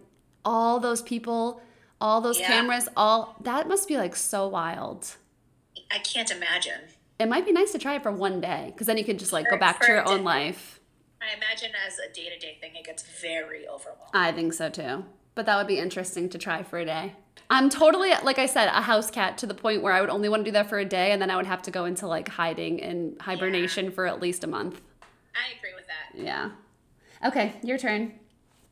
all 0.44 0.80
those 0.80 1.02
people, 1.02 1.62
all 2.02 2.22
those 2.22 2.40
Yeah. 2.40 2.48
cameras, 2.48 2.88
all 2.98 3.36
that 3.42 3.68
must 3.68 3.88
be 3.88 3.98
like 3.98 4.16
so 4.16 4.48
wild. 4.48 5.16
I 5.92 6.00
can't 6.00 6.32
imagine. 6.32 6.82
It 7.20 7.28
might 7.28 7.46
be 7.46 7.52
nice 7.52 7.72
to 7.72 7.80
try 7.80 7.96
it 7.96 8.04
for 8.04 8.12
one 8.12 8.42
day 8.42 8.72
because 8.72 8.88
then 8.88 8.98
you 8.98 9.04
could 9.04 9.18
just 9.18 9.34
like 9.34 9.50
go 9.50 9.58
back 9.58 9.82
to 9.82 9.88
your 9.88 10.08
own 10.08 10.24
life. 10.24 10.80
I 11.22 11.36
imagine 11.36 11.72
as 11.86 11.98
a 11.98 12.14
day 12.14 12.30
to 12.30 12.38
day 12.38 12.58
thing, 12.62 12.76
it 12.76 12.86
gets 12.86 13.04
very 13.22 13.68
overwhelming. 13.68 14.12
I 14.14 14.32
think 14.32 14.54
so 14.54 14.70
too. 14.70 15.06
But 15.34 15.46
that 15.48 15.58
would 15.58 15.68
be 15.68 15.80
interesting 15.80 16.30
to 16.30 16.38
try 16.38 16.64
for 16.64 16.78
a 16.78 16.86
day. 16.86 17.16
I'm 17.50 17.70
totally, 17.70 18.12
like 18.24 18.40
I 18.40 18.46
said, 18.46 18.68
a 18.68 18.82
house 18.82 19.10
cat 19.10 19.38
to 19.40 19.48
the 19.48 19.54
point 19.54 19.82
where 19.82 19.94
I 19.94 20.02
would 20.02 20.10
only 20.10 20.30
want 20.30 20.42
to 20.42 20.52
do 20.52 20.54
that 20.54 20.70
for 20.70 20.80
a 20.80 20.86
day 20.86 21.12
and 21.12 21.22
then 21.22 21.32
I 21.32 21.38
would 21.38 21.46
have 21.46 21.62
to 21.64 21.72
go 21.72 21.86
into 21.86 22.08
like 22.08 22.28
hiding 22.28 22.82
and 22.82 23.20
hibernation 23.22 23.92
for 23.92 24.06
at 24.06 24.22
least 24.22 24.44
a 24.44 24.48
month. 24.48 24.82
I 25.34 25.58
agree 25.58 25.74
with 25.76 25.86
that. 25.88 26.20
Yeah. 26.22 26.52
Okay, 27.26 27.54
your 27.64 27.78
turn. 27.78 28.14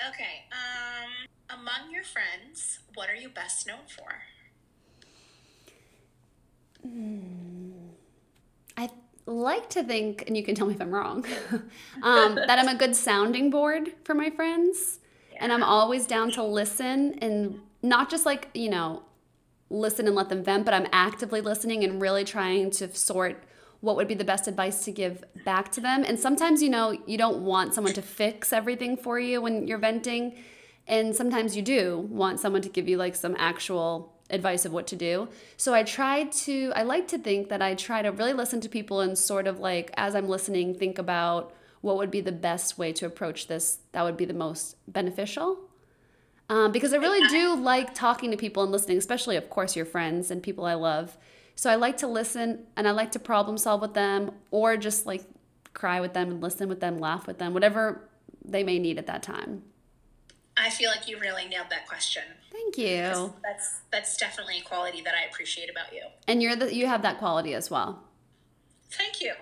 Okay. 0.08 0.44
Um, 0.52 1.60
among 1.60 1.92
your 1.92 2.04
friends, 2.04 2.80
what 2.96 3.10
are 3.10 3.16
you 3.16 3.30
best 3.30 3.66
known 3.66 3.86
for? 3.88 4.24
I 6.84 7.85
like 9.26 9.70
to 9.72 9.84
think, 9.84 10.24
and 10.28 10.38
you 10.38 10.44
can 10.44 10.56
tell 10.56 10.68
me 10.68 10.74
if 10.76 10.82
I'm 10.82 10.94
wrong, 10.94 11.26
um, 12.04 12.36
that 12.36 12.60
I'm 12.60 12.68
a 12.68 12.76
good 12.76 12.96
sounding 12.96 13.50
board 13.50 13.94
for 14.04 14.14
my 14.14 14.30
friends. 14.30 15.00
And 15.38 15.52
I'm 15.52 15.64
always 15.64 16.06
down 16.06 16.32
to 16.32 16.44
listen 16.44 17.18
and 17.22 17.60
not 17.82 18.10
just 18.10 18.26
like, 18.26 18.50
you 18.54 18.70
know, 18.70 19.04
listen 19.70 20.08
and 20.08 20.16
let 20.16 20.30
them 20.30 20.44
vent, 20.44 20.66
but 20.66 20.74
I'm 20.74 20.88
actively 20.92 21.42
listening 21.42 21.84
and 21.84 22.02
really 22.02 22.24
trying 22.24 22.72
to 22.72 22.94
sort 22.96 23.44
what 23.82 23.96
would 23.96 24.08
be 24.08 24.14
the 24.14 24.24
best 24.24 24.48
advice 24.48 24.86
to 24.86 24.92
give 24.92 25.24
back 25.44 25.72
to 25.74 25.82
them. 25.82 26.04
And 26.06 26.20
sometimes, 26.20 26.64
you 26.64 26.70
know, 26.70 26.98
you 27.06 27.18
don't 27.18 27.44
want 27.44 27.74
someone 27.74 27.94
to 27.94 28.02
fix 28.02 28.54
everything 28.54 28.96
for 28.96 29.20
you 29.20 29.42
when 29.42 29.68
you're 29.68 29.78
venting. 29.78 30.36
And 30.88 31.16
sometimes 31.16 31.56
you 31.56 31.62
do 31.62 32.08
want 32.10 32.40
someone 32.40 32.62
to 32.62 32.70
give 32.70 32.88
you 32.88 32.98
like 32.98 33.16
some 33.16 33.36
actual 33.38 34.15
advice 34.30 34.66
of 34.66 34.74
what 34.74 34.88
to 34.88 34.96
do. 34.96 35.28
So 35.58 35.74
I 35.74 35.84
try 35.84 36.24
to, 36.24 36.72
I 36.76 36.84
like 36.84 37.08
to 37.10 37.18
think 37.18 37.50
that 37.50 37.62
I 37.62 37.76
try 37.76 38.02
to 38.02 38.12
really 38.12 38.34
listen 38.34 38.60
to 38.62 38.70
people 38.70 39.02
and 39.02 39.18
sort 39.18 39.48
of 39.48 39.60
like, 39.60 39.92
as 39.98 40.16
I'm 40.16 40.28
listening, 40.28 40.74
think 40.74 40.98
about 40.98 41.54
what 41.82 41.98
would 41.98 42.10
be 42.10 42.22
the 42.22 42.32
best 42.32 42.78
way 42.78 42.92
to 42.94 43.06
approach 43.06 43.48
this 43.48 43.80
that 43.92 44.04
would 44.04 44.18
be 44.18 44.26
the 44.26 44.34
most 44.34 44.76
beneficial. 44.88 45.60
Um, 46.50 46.72
because 46.72 46.94
I 46.94 46.98
really 46.98 47.28
do 47.28 47.56
like 47.56 47.94
talking 47.94 48.32
to 48.32 48.38
people 48.38 48.64
and 48.64 48.72
listening, 48.72 48.98
especially, 48.98 49.36
of 49.36 49.50
course, 49.50 49.76
your 49.76 49.86
friends 49.86 50.30
and 50.30 50.42
people 50.42 50.66
I 50.66 50.76
love. 50.76 51.18
So 51.56 51.70
I 51.70 51.76
like 51.76 51.98
to 51.98 52.08
listen 52.08 52.66
and 52.76 52.88
I 52.88 52.92
like 52.92 53.12
to 53.14 53.20
problem 53.20 53.58
solve 53.58 53.82
with 53.82 53.94
them 53.94 54.32
or 54.52 54.78
just 54.78 55.06
like 55.06 55.24
cry 55.74 56.02
with 56.02 56.14
them 56.14 56.30
and 56.32 56.42
listen 56.42 56.70
with 56.70 56.80
them, 56.80 57.00
laugh 57.00 57.28
with 57.28 57.38
them, 57.38 57.54
whatever 57.54 58.10
they 58.44 58.64
may 58.64 58.80
need 58.80 58.98
at 58.98 59.08
that 59.08 59.24
time. 59.24 59.64
I 60.58 60.70
feel 60.70 60.90
like 60.90 61.08
you 61.08 61.20
really 61.20 61.48
nailed 61.48 61.70
that 61.70 61.88
question. 61.88 62.24
Thank 62.56 62.78
you. 62.78 63.34
That's 63.44 63.82
that's 63.92 64.18
definitely 64.18 64.60
a 64.60 64.62
quality 64.62 65.02
that 65.02 65.14
I 65.14 65.30
appreciate 65.30 65.70
about 65.70 65.94
you. 65.94 66.04
And 66.28 66.42
you're 66.42 66.56
the, 66.56 66.74
you 66.74 66.88
have 66.88 67.02
that 67.02 67.18
quality 67.18 67.54
as 67.54 67.70
well. 67.70 68.04
Thank 68.92 69.22
you. 69.22 69.34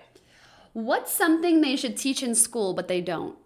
What's 0.72 1.12
something 1.12 1.60
they 1.60 1.76
should 1.76 1.96
teach 1.96 2.22
in 2.22 2.34
school 2.34 2.74
but 2.74 2.88
they 2.88 3.00
don't? 3.00 3.36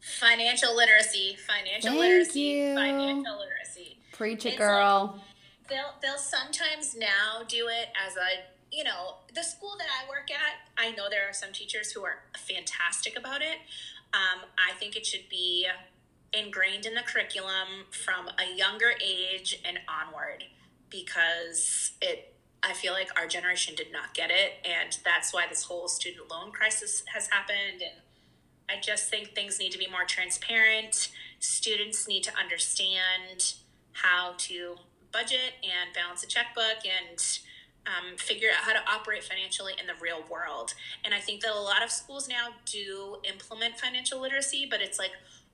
Financial 0.00 0.74
literacy, 0.76 1.36
financial 1.46 1.90
Thank 1.90 2.00
literacy, 2.00 2.40
you. 2.40 2.74
financial 2.74 3.38
literacy. 3.38 3.98
Preach 4.12 4.44
it, 4.44 4.50
It's 4.50 4.58
girl. 4.58 5.22
They'll 5.68 5.94
they'll 6.02 6.18
sometimes 6.18 6.94
now 6.94 7.44
do 7.48 7.68
it 7.68 7.88
as 8.06 8.16
a 8.16 8.76
you 8.76 8.84
know 8.84 9.16
the 9.34 9.42
school 9.42 9.74
that 9.78 9.88
I 9.88 10.08
work 10.08 10.28
at. 10.30 10.82
I 10.82 10.94
know 10.94 11.08
there 11.08 11.28
are 11.28 11.32
some 11.32 11.52
teachers 11.52 11.90
who 11.92 12.04
are 12.04 12.18
fantastic 12.36 13.18
about 13.18 13.40
it. 13.40 13.56
Um, 14.12 14.42
I 14.58 14.74
think 14.78 14.96
it 14.96 15.06
should 15.06 15.28
be 15.30 15.66
ingrained 16.32 16.86
in 16.86 16.94
the 16.94 17.02
curriculum 17.02 17.86
from 17.90 18.28
a 18.38 18.56
younger 18.56 18.92
age 19.02 19.60
and 19.64 19.78
onward 19.88 20.44
because 20.90 21.92
it. 22.00 22.28
I 22.64 22.74
feel 22.74 22.92
like 22.92 23.08
our 23.18 23.26
generation 23.26 23.74
did 23.74 23.90
not 23.90 24.14
get 24.14 24.30
it, 24.30 24.64
and 24.64 24.96
that's 25.04 25.34
why 25.34 25.46
this 25.48 25.64
whole 25.64 25.88
student 25.88 26.30
loan 26.30 26.52
crisis 26.52 27.02
has 27.12 27.26
happened. 27.26 27.82
And 27.82 27.90
I 28.70 28.80
just 28.80 29.10
think 29.10 29.34
things 29.34 29.58
need 29.58 29.72
to 29.72 29.78
be 29.78 29.88
more 29.88 30.04
transparent. 30.04 31.10
Students 31.40 32.06
need 32.06 32.22
to 32.22 32.30
understand 32.38 33.54
how 33.94 34.34
to 34.38 34.76
budget 35.12 35.54
and 35.62 35.92
balance 35.92 36.22
a 36.22 36.26
checkbook 36.26 36.86
and 36.86 37.18
um, 37.86 38.16
figure 38.16 38.48
out 38.56 38.64
how 38.64 38.72
to 38.72 38.90
operate 38.90 39.24
financially 39.24 39.74
in 39.80 39.86
the 39.86 39.94
real 40.00 40.22
world. 40.30 40.74
And 41.04 41.12
I 41.12 41.18
think 41.18 41.42
that 41.42 41.52
a 41.52 41.60
lot 41.60 41.82
of 41.82 41.90
schools 41.90 42.28
now 42.28 42.50
do 42.64 43.16
implement 43.28 43.78
financial 43.78 44.20
literacy, 44.20 44.66
but 44.70 44.80
it's 44.80 44.98
like 44.98 45.12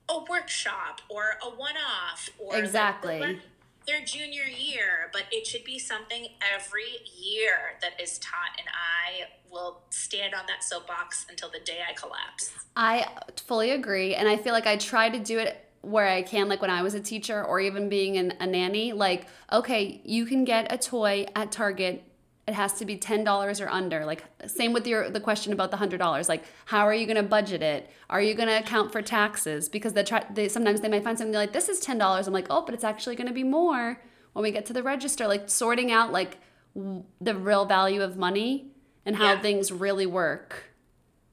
a 0.09 0.23
workshop 0.29 1.01
or 1.09 1.37
a 1.43 1.49
one 1.49 1.75
off 1.77 2.29
or 2.39 2.55
Exactly. 2.57 3.19
their- 3.19 3.39
their 3.87 4.01
junior 4.05 4.43
year, 4.43 5.09
but 5.13 5.23
it 5.31 5.47
should 5.47 5.63
be 5.63 5.79
something 5.79 6.27
every 6.53 6.99
year 7.15 7.77
that 7.81 7.99
is 7.99 8.19
taught. 8.19 8.51
And 8.57 8.67
I 8.69 9.27
will 9.49 9.81
stand 9.89 10.35
on 10.35 10.45
that 10.47 10.63
soapbox 10.63 11.25
until 11.29 11.49
the 11.49 11.59
day 11.59 11.79
I 11.87 11.93
collapse. 11.93 12.51
I 12.75 13.07
fully 13.47 13.71
agree. 13.71 14.13
And 14.13 14.27
I 14.27 14.37
feel 14.37 14.53
like 14.53 14.67
I 14.67 14.77
try 14.77 15.09
to 15.09 15.17
do 15.19 15.39
it 15.39 15.65
where 15.81 16.07
I 16.07 16.21
can, 16.21 16.49
like 16.49 16.61
when 16.61 16.69
I 16.69 16.83
was 16.83 16.93
a 16.93 16.99
teacher 16.99 17.43
or 17.43 17.59
even 17.59 17.89
being 17.89 18.17
an, 18.17 18.33
a 18.39 18.45
nanny. 18.45 18.91
Like, 18.93 19.27
okay, 19.51 20.01
you 20.03 20.25
can 20.25 20.43
get 20.43 20.71
a 20.71 20.77
toy 20.77 21.25
at 21.35 21.51
Target. 21.51 22.03
It 22.49 22.55
has 22.55 22.73
to 22.79 22.85
be 22.85 22.97
ten 22.97 23.23
dollars 23.23 23.61
or 23.61 23.69
under. 23.69 24.05
Like, 24.05 24.23
same 24.47 24.73
with 24.73 24.87
your 24.87 25.07
the 25.09 25.19
question 25.19 25.53
about 25.53 25.69
the 25.69 25.77
hundred 25.77 25.99
dollars. 25.99 26.27
Like, 26.27 26.43
how 26.65 26.85
are 26.87 26.93
you 26.95 27.05
going 27.05 27.15
to 27.23 27.29
budget 27.37 27.61
it? 27.61 27.87
Are 28.09 28.19
you 28.21 28.33
going 28.33 28.49
to 28.49 28.57
account 28.57 28.91
for 28.91 29.03
taxes? 29.03 29.69
Because 29.69 29.93
they 29.93 30.01
try. 30.03 30.25
They 30.33 30.49
sometimes 30.49 30.81
they 30.81 30.89
might 30.89 31.03
find 31.03 31.15
something 31.15 31.35
like 31.35 31.53
this 31.53 31.69
is 31.69 31.79
ten 31.79 31.99
dollars. 31.99 32.25
I'm 32.27 32.33
like, 32.33 32.47
oh, 32.49 32.63
but 32.65 32.73
it's 32.73 32.83
actually 32.83 33.15
going 33.15 33.27
to 33.27 33.33
be 33.33 33.43
more 33.43 34.01
when 34.33 34.41
we 34.41 34.49
get 34.51 34.65
to 34.65 34.73
the 34.73 34.81
register. 34.81 35.27
Like 35.27 35.47
sorting 35.47 35.91
out 35.91 36.11
like 36.11 36.39
w- 36.75 37.03
the 37.21 37.35
real 37.35 37.65
value 37.65 38.01
of 38.01 38.17
money 38.17 38.71
and 39.05 39.15
how 39.15 39.33
Yeah. 39.33 39.41
things 39.41 39.71
really 39.71 40.07
work. 40.07 40.71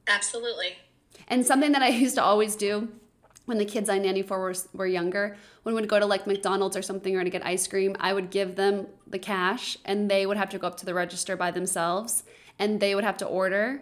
Absolutely. 0.07 0.77
And 1.27 1.43
something 1.47 1.71
that 1.71 1.81
I 1.81 1.87
used 1.89 2.13
to 2.15 2.23
always 2.23 2.55
do 2.55 2.89
when 3.47 3.57
the 3.57 3.65
kids 3.65 3.89
I 3.89 3.97
nanny 3.97 4.21
for 4.21 4.39
were, 4.39 4.53
were 4.73 4.85
younger, 4.85 5.37
when 5.63 5.73
we'd 5.73 5.87
go 5.87 5.99
to 5.99 6.05
like 6.05 6.27
McDonald's 6.27 6.75
or 6.75 6.81
something 6.81 7.15
or 7.15 7.23
to 7.23 7.29
get 7.29 7.45
ice 7.45 7.65
cream, 7.65 7.95
I 7.97 8.11
would 8.11 8.29
give 8.29 8.57
them 8.57 8.87
the 9.07 9.17
cash 9.17 9.77
and 9.85 10.11
they 10.11 10.25
would 10.25 10.35
have 10.35 10.49
to 10.49 10.59
go 10.59 10.67
up 10.67 10.75
to 10.77 10.85
the 10.85 10.93
register 10.93 11.37
by 11.37 11.51
themselves 11.51 12.23
and 12.59 12.81
they 12.81 12.93
would 12.93 13.05
have 13.05 13.15
to 13.17 13.25
order, 13.25 13.81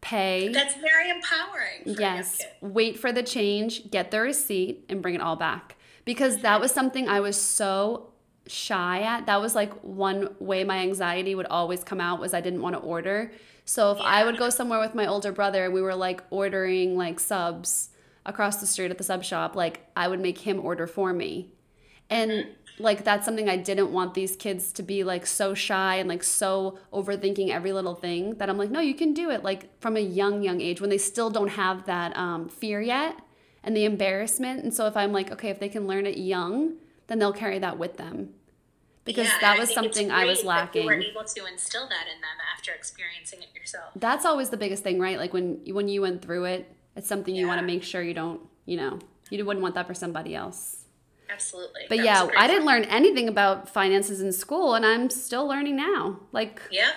pay. 0.00 0.48
That's 0.52 0.76
very 0.76 1.10
empowering. 1.10 1.82
Yes. 1.86 2.38
A 2.38 2.42
young 2.42 2.52
kid. 2.52 2.74
Wait 2.74 2.98
for 3.00 3.10
the 3.10 3.24
change, 3.24 3.90
get 3.90 4.12
the 4.12 4.20
receipt, 4.20 4.84
and 4.88 5.02
bring 5.02 5.16
it 5.16 5.20
all 5.20 5.36
back. 5.36 5.76
Because 6.04 6.38
that 6.38 6.60
was 6.60 6.70
something 6.70 7.08
I 7.08 7.18
was 7.18 7.40
so 7.40 8.10
shy 8.46 9.02
at. 9.02 9.26
That 9.26 9.40
was 9.40 9.56
like 9.56 9.72
one 9.82 10.36
way 10.38 10.62
my 10.62 10.78
anxiety 10.78 11.34
would 11.34 11.46
always 11.46 11.82
come 11.82 12.00
out 12.00 12.20
was 12.20 12.32
I 12.32 12.40
didn't 12.40 12.62
want 12.62 12.76
to 12.76 12.80
order. 12.80 13.32
So 13.64 13.90
if 13.90 13.98
I 14.00 14.24
would 14.24 14.38
go 14.38 14.50
somewhere 14.50 14.78
with 14.78 14.94
my 14.94 15.06
older 15.06 15.32
brother 15.32 15.64
and 15.64 15.74
we 15.74 15.82
were 15.82 15.96
like 15.96 16.22
ordering 16.30 16.96
like 16.96 17.18
subs 17.18 17.89
across 18.26 18.56
the 18.56 18.66
street 18.66 18.90
at 18.90 18.98
the 18.98 19.04
sub 19.04 19.24
shop, 19.24 19.56
like 19.56 19.86
I 19.96 20.08
would 20.08 20.20
make 20.20 20.38
him 20.38 20.60
order 20.64 20.86
for 20.86 21.12
me. 21.12 21.52
And 22.08 22.46
like 22.78 23.04
that's 23.04 23.24
something 23.24 23.48
I 23.48 23.56
didn't 23.56 23.92
want 23.92 24.14
these 24.14 24.36
kids 24.36 24.72
to 24.72 24.82
be 24.82 25.04
like 25.04 25.26
so 25.26 25.54
shy 25.54 25.96
and 25.96 26.08
like 26.08 26.22
so 26.24 26.78
overthinking 26.92 27.50
every 27.50 27.72
little 27.72 27.94
thing 27.94 28.34
that 28.36 28.48
I'm 28.48 28.58
like, 28.58 28.70
no, 28.70 28.80
you 28.80 28.94
can 28.94 29.12
do 29.14 29.30
it 29.30 29.44
like 29.44 29.78
from 29.80 29.96
a 29.96 30.00
young, 30.00 30.42
young 30.42 30.60
age 30.60 30.80
when 30.80 30.90
they 30.90 30.98
still 30.98 31.30
don't 31.30 31.48
have 31.50 31.86
that 31.86 32.16
um, 32.16 32.48
fear 32.48 32.80
yet 32.80 33.16
and 33.62 33.76
the 33.76 33.84
embarrassment. 33.84 34.64
And 34.64 34.72
so 34.72 34.86
if 34.86 34.96
I'm 34.96 35.12
like, 35.12 35.30
okay, 35.30 35.50
if 35.50 35.60
they 35.60 35.68
can 35.68 35.86
learn 35.86 36.06
it 36.06 36.16
young, 36.16 36.76
then 37.06 37.18
they'll 37.18 37.32
carry 37.32 37.58
that 37.58 37.78
with 37.78 37.96
them. 37.96 38.30
Because 39.04 39.26
Yeah, 39.28 39.38
that 39.40 39.58
was 39.58 39.68
it's 39.70 39.74
something 39.74 40.10
I 40.10 40.24
was 40.24 40.42
that 40.42 40.74
You 40.74 40.84
were 40.84 40.92
lacking. 40.92 41.10
able 41.10 41.24
to 41.24 41.46
instill 41.46 41.88
that 41.88 42.06
in 42.06 42.20
them 42.20 42.38
after 42.54 42.72
experiencing 42.72 43.40
it 43.42 43.48
yourself. 43.58 43.90
That's 43.96 44.24
always 44.24 44.50
the 44.50 44.56
biggest 44.56 44.82
thing, 44.82 44.98
right? 45.00 45.18
Like 45.18 45.32
when 45.32 45.60
when 45.72 45.88
you 45.88 46.02
went 46.02 46.22
through 46.22 46.44
it, 46.44 46.72
it's 46.96 47.06
something 47.08 47.34
you 47.34 47.46
want 47.46 47.60
to 47.60 47.66
make 47.66 47.82
sure 47.82 48.02
you 48.02 48.14
don't, 48.14 48.40
you 48.66 48.76
know, 48.76 48.98
you 49.30 49.44
wouldn't 49.44 49.62
want 49.62 49.74
that 49.76 49.86
for 49.86 49.94
somebody 49.94 50.34
else. 50.34 50.84
Absolutely. 51.32 51.82
But 51.88 51.98
That 51.98 52.04
yeah, 52.04 52.20
was 52.22 52.28
a 52.30 52.32
great 52.32 52.40
I 52.42 52.46
didn't 52.48 52.66
learn 52.66 52.84
anything 52.84 53.28
about 53.28 53.68
finances 53.68 54.20
in 54.20 54.32
school, 54.32 54.74
and 54.74 54.84
I'm 54.84 55.08
still 55.10 55.46
learning 55.46 55.76
now. 55.76 56.18
Like, 56.32 56.60
Yeah. 56.70 56.90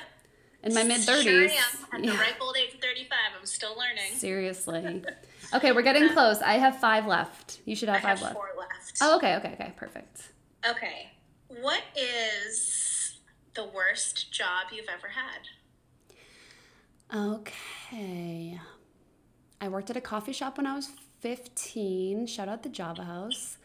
in 0.64 0.74
my 0.74 0.84
mid 0.84 1.02
Sure 1.02 1.16
30s. 1.16 1.52
am. 1.52 1.96
At 1.96 2.02
the 2.02 2.18
ripe 2.18 2.42
old 2.42 2.58
age 2.58 2.74
of 2.74 2.80
35, 2.82 3.18
I'm 3.40 3.46
still 3.46 3.76
learning. 3.78 4.14
Seriously. 4.16 5.04
Okay, 5.54 5.72
we're 5.72 5.84
getting 5.84 6.10
close. 6.10 6.42
I 6.42 6.54
have 6.54 6.80
five 6.80 7.06
left. 7.06 7.60
You 7.66 7.76
should 7.76 7.88
I 7.88 7.94
have 7.98 8.02
five 8.02 8.10
have 8.18 8.22
left. 8.24 8.34
four 8.34 8.50
left. 8.58 8.98
Oh, 9.02 9.18
okay, 9.18 9.36
okay, 9.36 9.52
okay, 9.54 9.72
perfect. 9.76 10.30
Okay. 10.68 11.12
What 11.48 11.84
is 11.96 13.20
the 13.54 13.64
worst 13.66 14.32
job 14.32 14.68
you've 14.72 14.88
ever 14.90 15.10
had? 15.10 15.42
Okay. 17.16 18.60
I 19.64 19.70
worked 19.70 19.90
at 19.90 19.96
a 19.96 20.02
coffee 20.02 20.34
shop 20.34 20.58
when 20.58 20.68
I 20.68 20.76
was 20.76 20.90
15. 21.22 22.28
Shout 22.28 22.50
out 22.50 22.64
the 22.64 22.70
Java 22.70 23.06
House. 23.06 23.58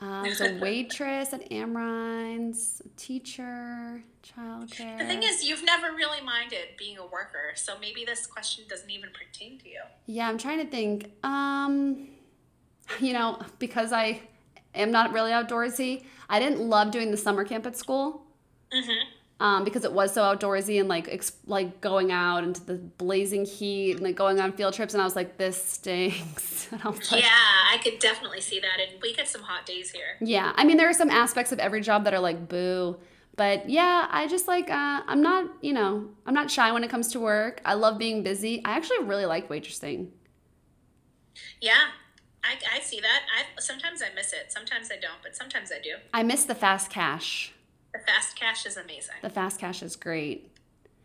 Uh, 0.00 0.22
I 0.24 0.28
was 0.28 0.40
a 0.40 0.58
waitress 0.62 1.34
at 1.34 1.50
Amrines, 1.50 2.80
teacher, 2.96 4.02
childcare. 4.24 4.96
The 4.96 5.04
thing 5.04 5.22
is, 5.22 5.46
you've 5.46 5.62
never 5.62 5.88
really 5.88 6.22
minded 6.22 6.68
being 6.78 6.96
a 6.96 7.04
worker, 7.04 7.52
so 7.54 7.74
maybe 7.78 8.02
this 8.06 8.26
question 8.26 8.64
doesn't 8.66 8.88
even 8.88 9.10
pertain 9.10 9.58
to 9.58 9.68
you. 9.68 9.82
Yeah, 10.06 10.26
I'm 10.26 10.38
trying 10.38 10.64
to 10.64 10.70
think. 10.70 11.10
Um, 11.22 12.08
you 12.98 13.12
know, 13.12 13.42
because 13.58 13.92
I 13.92 14.22
am 14.74 14.90
not 14.90 15.12
really 15.12 15.32
outdoorsy, 15.32 16.06
I 16.30 16.40
didn't 16.40 16.60
love 16.60 16.92
doing 16.92 17.10
the 17.10 17.18
summer 17.18 17.44
camp 17.44 17.66
at 17.66 17.76
school. 17.76 18.24
Mm-hmm. 18.74 19.06
Um, 19.42 19.64
because 19.64 19.82
it 19.84 19.92
was 19.92 20.14
so 20.14 20.22
outdoorsy 20.22 20.78
and 20.78 20.88
like 20.88 21.08
ex- 21.08 21.32
like 21.46 21.80
going 21.80 22.12
out 22.12 22.44
into 22.44 22.64
the 22.64 22.74
blazing 22.74 23.44
heat 23.44 23.94
and 23.94 24.00
like 24.00 24.14
going 24.14 24.38
on 24.38 24.52
field 24.52 24.72
trips, 24.72 24.94
and 24.94 25.00
I 25.00 25.04
was 25.04 25.16
like, 25.16 25.36
this 25.36 25.60
stinks. 25.62 26.68
And 26.72 26.80
I 26.84 26.88
like, 26.90 27.10
Yeah, 27.10 27.28
I 27.28 27.78
could 27.82 27.98
definitely 27.98 28.40
see 28.40 28.60
that, 28.60 28.78
and 28.78 29.02
we 29.02 29.12
get 29.14 29.28
some 29.28 29.42
hot 29.42 29.66
days 29.66 29.90
here. 29.90 30.16
Yeah, 30.20 30.52
I 30.54 30.62
mean, 30.62 30.76
there 30.76 30.88
are 30.88 30.92
some 30.94 31.10
aspects 31.10 31.50
of 31.50 31.58
every 31.58 31.80
job 31.80 32.04
that 32.04 32.14
are 32.14 32.20
like 32.20 32.48
boo, 32.48 32.98
but 33.34 33.68
yeah, 33.68 34.06
I 34.10 34.28
just 34.28 34.46
like 34.46 34.70
uh, 34.70 35.02
I'm 35.08 35.20
not, 35.20 35.50
you 35.60 35.72
know, 35.72 36.08
I'm 36.24 36.34
not 36.34 36.48
shy 36.48 36.70
when 36.70 36.84
it 36.84 36.88
comes 36.88 37.08
to 37.08 37.18
work. 37.18 37.60
I 37.64 37.74
love 37.74 37.98
being 37.98 38.22
busy. 38.22 38.64
I 38.64 38.76
actually 38.76 39.02
really 39.02 39.26
like 39.26 39.48
waitressing. 39.48 40.10
Yeah, 41.60 41.88
I, 42.44 42.76
I 42.76 42.80
see 42.80 43.00
that. 43.00 43.22
I 43.36 43.60
sometimes 43.60 44.02
I 44.02 44.14
miss 44.14 44.32
it, 44.32 44.52
sometimes 44.52 44.88
I 44.92 45.00
don't, 45.00 45.20
but 45.20 45.34
sometimes 45.34 45.72
I 45.72 45.80
do. 45.82 45.96
I 46.14 46.22
miss 46.22 46.44
the 46.44 46.54
fast 46.54 46.90
cash. 46.90 47.52
The 47.92 48.00
fast 48.00 48.36
cash 48.36 48.64
is 48.66 48.76
amazing, 48.76 49.16
The 49.22 49.30
fast 49.30 49.60
cash 49.60 49.82
is 49.82 49.96
great. 49.96 50.50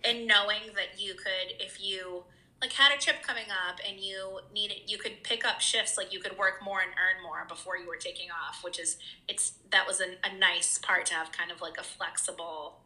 and 0.03 0.25
knowing 0.27 0.61
that 0.75 0.99
you 1.01 1.13
could, 1.15 1.59
if 1.59 1.83
you 1.83 2.23
like 2.61 2.71
had 2.73 2.91
a 2.97 2.99
trip 2.99 3.21
coming 3.21 3.45
up 3.69 3.79
and 3.87 3.99
you 3.99 4.39
needed, 4.53 4.77
you 4.87 4.97
could 4.97 5.21
pick 5.23 5.45
up 5.45 5.59
shifts, 5.61 5.97
like 5.97 6.11
you 6.13 6.19
could 6.19 6.37
work 6.37 6.55
more 6.63 6.79
and 6.79 6.89
earn 6.91 7.21
more 7.21 7.45
before 7.47 7.77
you 7.77 7.87
were 7.87 7.97
taking 7.97 8.29
off, 8.31 8.63
which 8.63 8.79
is 8.79 8.97
it's 9.27 9.53
that 9.71 9.85
was 9.85 9.99
a, 10.01 10.15
a 10.27 10.35
nice 10.37 10.77
part 10.79 11.05
to 11.07 11.13
have, 11.13 11.31
kind 11.31 11.51
of 11.51 11.61
like 11.61 11.77
a 11.77 11.83
flexible 11.83 12.79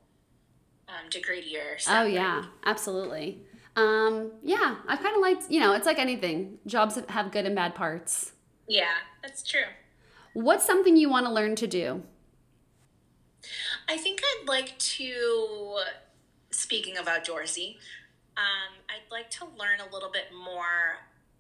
um, 0.90 1.10
degree 1.10 1.42
to 1.42 1.48
your. 1.48 1.78
Oh 1.88 2.04
yeah, 2.04 2.46
absolutely. 2.66 3.44
Um, 3.78 4.32
yeah, 4.44 4.76
I 4.88 4.98
kind 4.98 5.16
of 5.16 5.22
like, 5.22 5.40
you 5.50 5.60
know, 5.62 5.74
it's 5.74 5.86
like 5.86 6.00
anything. 6.00 6.58
Jobs 6.68 7.00
have 7.08 7.32
good 7.32 7.46
and 7.46 7.56
bad 7.56 7.74
parts. 7.76 8.34
yeah, 8.68 8.96
that's 9.22 9.44
true. 9.44 9.62
What's 10.34 10.66
something 10.66 10.98
you 10.98 11.10
want 11.10 11.26
to 11.28 11.32
learn 11.32 11.56
to 11.58 11.68
do? 11.68 12.04
I 13.88 13.98
think 13.98 14.22
I'd 14.24 14.48
like 14.48 14.78
to, 14.80 15.80
speaking 16.52 16.98
of 16.98 17.06
outdoorsy, 17.06 17.76
um, 18.38 18.74
I'd 18.90 19.12
like 19.12 19.30
to 19.32 19.46
learn 19.46 19.80
a 19.80 19.94
little 19.94 20.12
bit 20.12 20.26
more. 20.34 20.98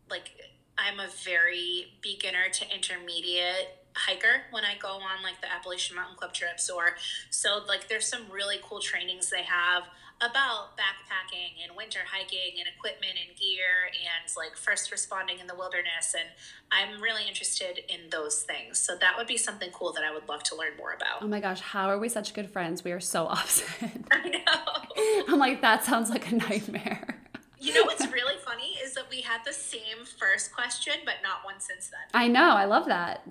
Like, 0.10 0.32
I'm 0.78 1.00
a 1.00 1.08
very 1.24 1.94
beginner 2.02 2.50
to 2.54 2.74
intermediate 2.74 3.78
hiker 3.94 4.44
when 4.52 4.64
I 4.64 4.76
go 4.82 4.88
on 4.88 5.22
like 5.24 5.42
the 5.42 5.52
Appalachian 5.52 5.96
Mountain 5.96 6.18
Club 6.18 6.34
trips, 6.34 6.70
or 6.70 6.96
so 7.30 7.62
like 7.68 7.88
there's 7.90 8.08
some 8.08 8.24
really 8.32 8.58
cool 8.64 8.80
trainings 8.80 9.30
they 9.30 9.44
have 9.44 9.84
about 10.22 10.78
backpacking 10.78 11.66
and 11.66 11.76
winter 11.76 12.00
hiking 12.06 12.60
and 12.60 12.68
equipment 12.78 13.14
and 13.28 13.36
gear 13.38 13.90
and 13.90 14.32
like 14.38 14.56
first 14.56 14.92
responding 14.92 15.40
in 15.40 15.48
the 15.48 15.56
wilderness 15.56 16.14
and 16.18 16.30
I'm 16.72 17.02
really 17.02 17.28
interested 17.28 17.80
in 17.90 18.10
those 18.12 18.44
things. 18.44 18.78
So 18.78 18.96
that 18.98 19.16
would 19.18 19.28
be 19.28 19.38
something 19.38 19.72
cool 19.72 19.92
that 19.94 20.04
I 20.04 20.14
would 20.14 20.30
love 20.30 20.44
to 20.44 20.56
learn 20.56 20.78
more 20.78 20.94
about. 20.94 21.22
Oh 21.22 21.28
my 21.28 21.40
gosh, 21.40 21.60
how 21.60 21.90
are 21.90 21.98
we 21.98 22.08
such 22.08 22.34
good 22.34 22.50
friends? 22.50 22.84
We 22.84 22.92
are 22.92 23.00
so 23.00 23.26
opposite. 23.28 23.92
I 24.12 24.30
know. 24.30 25.26
I'm 25.28 25.40
like, 25.40 25.62
that 25.62 25.84
sounds 25.84 26.10
like 26.10 26.32
a 26.32 26.36
nightmare. 26.36 27.18
You 27.60 27.74
know 27.74 27.84
what's 27.84 28.12
really 28.12 28.38
funny 28.44 28.78
is 28.84 28.96
that 28.96 29.10
we 29.10 29.22
had 29.22 29.42
the 29.46 29.54
same 29.54 30.06
first 30.20 30.54
question, 30.54 30.94
but 31.06 31.16
not 31.24 31.46
one 31.46 31.60
since 31.60 31.90
then. 31.90 32.00
I 32.14 32.28
know, 32.28 32.52
I 32.56 32.66
love 32.66 32.88
that. 32.88 33.28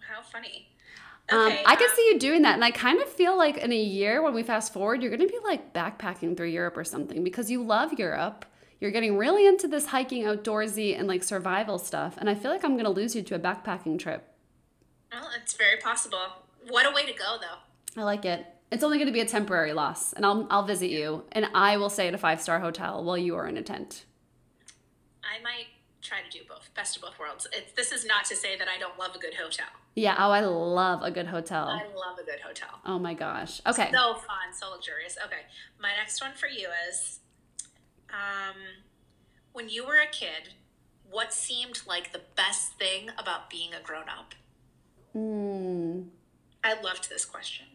How 0.00 0.22
funny. 0.22 0.68
Um, 1.28 1.46
Okay, 1.46 1.62
I 1.66 1.74
can 1.74 1.88
um, 1.88 1.96
see 1.96 2.08
you 2.12 2.18
doing 2.18 2.42
that, 2.42 2.54
and 2.54 2.64
I 2.64 2.70
kind 2.70 3.00
of 3.00 3.08
feel 3.08 3.36
like 3.36 3.56
in 3.56 3.72
a 3.72 3.76
year, 3.76 4.22
when 4.22 4.32
we 4.32 4.42
fast 4.42 4.72
forward, 4.72 5.02
you're 5.02 5.14
going 5.14 5.26
to 5.26 5.32
be 5.32 5.38
like 5.44 5.72
backpacking 5.72 6.36
through 6.36 6.48
Europe 6.48 6.76
or 6.76 6.84
something 6.84 7.24
because 7.24 7.50
you 7.50 7.62
love 7.62 7.94
Europe. 7.94 8.44
You're 8.80 8.90
getting 8.90 9.16
really 9.16 9.46
into 9.46 9.66
this 9.66 9.86
hiking, 9.86 10.24
outdoorsy, 10.24 10.96
and 10.96 11.08
like 11.08 11.24
survival 11.24 11.78
stuff, 11.78 12.16
and 12.18 12.30
I 12.30 12.34
feel 12.34 12.50
like 12.50 12.64
I'm 12.64 12.74
going 12.74 12.84
to 12.84 12.90
lose 12.90 13.16
you 13.16 13.22
to 13.22 13.34
a 13.34 13.38
backpacking 13.38 13.98
trip. 13.98 14.32
Well, 15.10 15.28
it's 15.40 15.54
very 15.54 15.78
possible. 15.78 16.18
What 16.68 16.86
a 16.86 16.94
way 16.94 17.06
to 17.06 17.12
go, 17.12 17.38
though. 17.40 18.00
I 18.00 18.04
like 18.04 18.24
it. 18.24 18.46
It's 18.70 18.84
only 18.84 18.98
going 18.98 19.06
to 19.06 19.12
be 19.12 19.20
a 19.20 19.26
temporary 19.26 19.72
loss, 19.72 20.12
and 20.12 20.26
I'll 20.26 20.46
I'll 20.50 20.64
visit 20.66 20.90
you, 20.90 21.24
and 21.32 21.48
I 21.54 21.76
will 21.76 21.90
stay 21.90 22.06
at 22.08 22.14
a 22.14 22.18
five 22.18 22.40
star 22.40 22.60
hotel 22.60 23.02
while 23.02 23.18
you 23.18 23.34
are 23.36 23.48
in 23.48 23.56
a 23.56 23.62
tent. 23.62 24.04
I 25.24 25.42
might 25.42 25.66
try 26.02 26.18
to 26.28 26.38
do. 26.38 26.44
Best 26.76 26.96
of 26.96 27.02
both 27.02 27.18
worlds. 27.18 27.46
It's, 27.52 27.72
this 27.72 27.90
is 27.90 28.04
not 28.04 28.26
to 28.26 28.36
say 28.36 28.56
that 28.58 28.68
I 28.68 28.78
don't 28.78 28.98
love 28.98 29.14
a 29.14 29.18
good 29.18 29.34
hotel. 29.34 29.66
Yeah. 29.94 30.14
Oh, 30.18 30.30
I 30.30 30.40
love 30.40 31.02
a 31.02 31.10
good 31.10 31.26
hotel. 31.26 31.68
I 31.68 31.84
love 31.84 32.18
a 32.20 32.24
good 32.24 32.40
hotel. 32.40 32.68
Oh 32.84 32.98
my 32.98 33.14
gosh. 33.14 33.62
Okay. 33.66 33.90
So 33.92 34.14
fun, 34.14 34.52
so 34.52 34.70
luxurious. 34.70 35.16
Okay, 35.24 35.42
my 35.80 35.90
next 35.96 36.20
one 36.20 36.32
for 36.34 36.48
you 36.48 36.68
is 36.88 37.20
um, 38.10 38.56
when 39.52 39.70
you 39.70 39.86
were 39.86 39.98
a 39.98 40.06
kid, 40.06 40.50
what 41.10 41.32
seemed 41.32 41.80
like 41.86 42.12
the 42.12 42.20
best 42.36 42.74
thing 42.74 43.10
about 43.16 43.48
being 43.48 43.72
a 43.72 43.82
grown 43.82 44.08
up? 44.08 44.34
Hmm. 45.12 46.02
I 46.62 46.78
loved 46.82 47.08
this 47.08 47.24
question. 47.24 47.66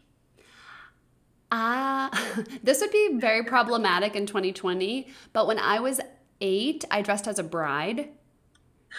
Ah, 1.52 2.10
this 2.64 2.82
would 2.82 2.91
be 2.91 3.15
very 3.15 3.44
problematic 3.44 4.15
in 4.15 4.28
2020. 4.28 5.07
But 5.34 5.48
when 5.48 5.57
I 5.57 5.80
was 5.80 5.99
eight, 6.40 6.86
I 6.91 7.02
dressed 7.02 7.28
as 7.28 7.40
a 7.40 7.44
bride. 7.44 8.10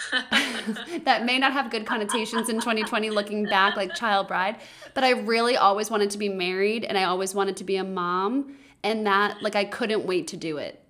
that 1.05 1.25
may 1.25 1.39
not 1.39 1.53
have 1.53 1.71
good 1.71 1.87
connotations 1.87 2.49
in 2.49 2.57
2020 2.57 3.11
looking 3.11 3.45
back, 3.45 3.77
like 3.77 3.95
child 3.95 4.29
bride. 4.29 4.57
But 4.95 5.05
I 5.05 5.11
really 5.11 5.57
always 5.57 5.91
wanted 5.91 6.11
to 6.11 6.19
be 6.19 6.29
married 6.29 6.85
and 6.85 6.97
I 6.97 7.05
always 7.05 7.35
wanted 7.35 7.57
to 7.59 7.65
be 7.65 7.77
a 7.77 7.85
mom. 7.85 8.57
And 8.85 9.07
that, 9.07 9.43
like, 9.43 9.55
I 9.55 9.65
couldn't 9.65 10.05
wait 10.07 10.29
to 10.29 10.37
do 10.37 10.57
it. 10.59 10.83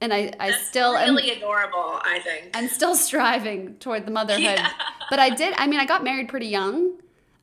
And 0.00 0.12
I, 0.12 0.32
I 0.38 0.50
That's 0.50 0.66
still 0.68 0.94
am. 0.96 1.16
really 1.16 1.30
adorable. 1.30 2.00
I 2.04 2.20
think. 2.22 2.50
I'm 2.54 2.68
still 2.68 2.94
striving 2.94 3.76
toward 3.78 4.06
the 4.06 4.10
motherhood. 4.12 4.42
Yeah. 4.42 4.70
But 5.10 5.18
I 5.18 5.30
did, 5.30 5.54
I 5.56 5.66
mean, 5.66 5.80
I 5.80 5.86
got 5.86 6.04
married 6.04 6.28
pretty 6.28 6.46
young. 6.46 6.98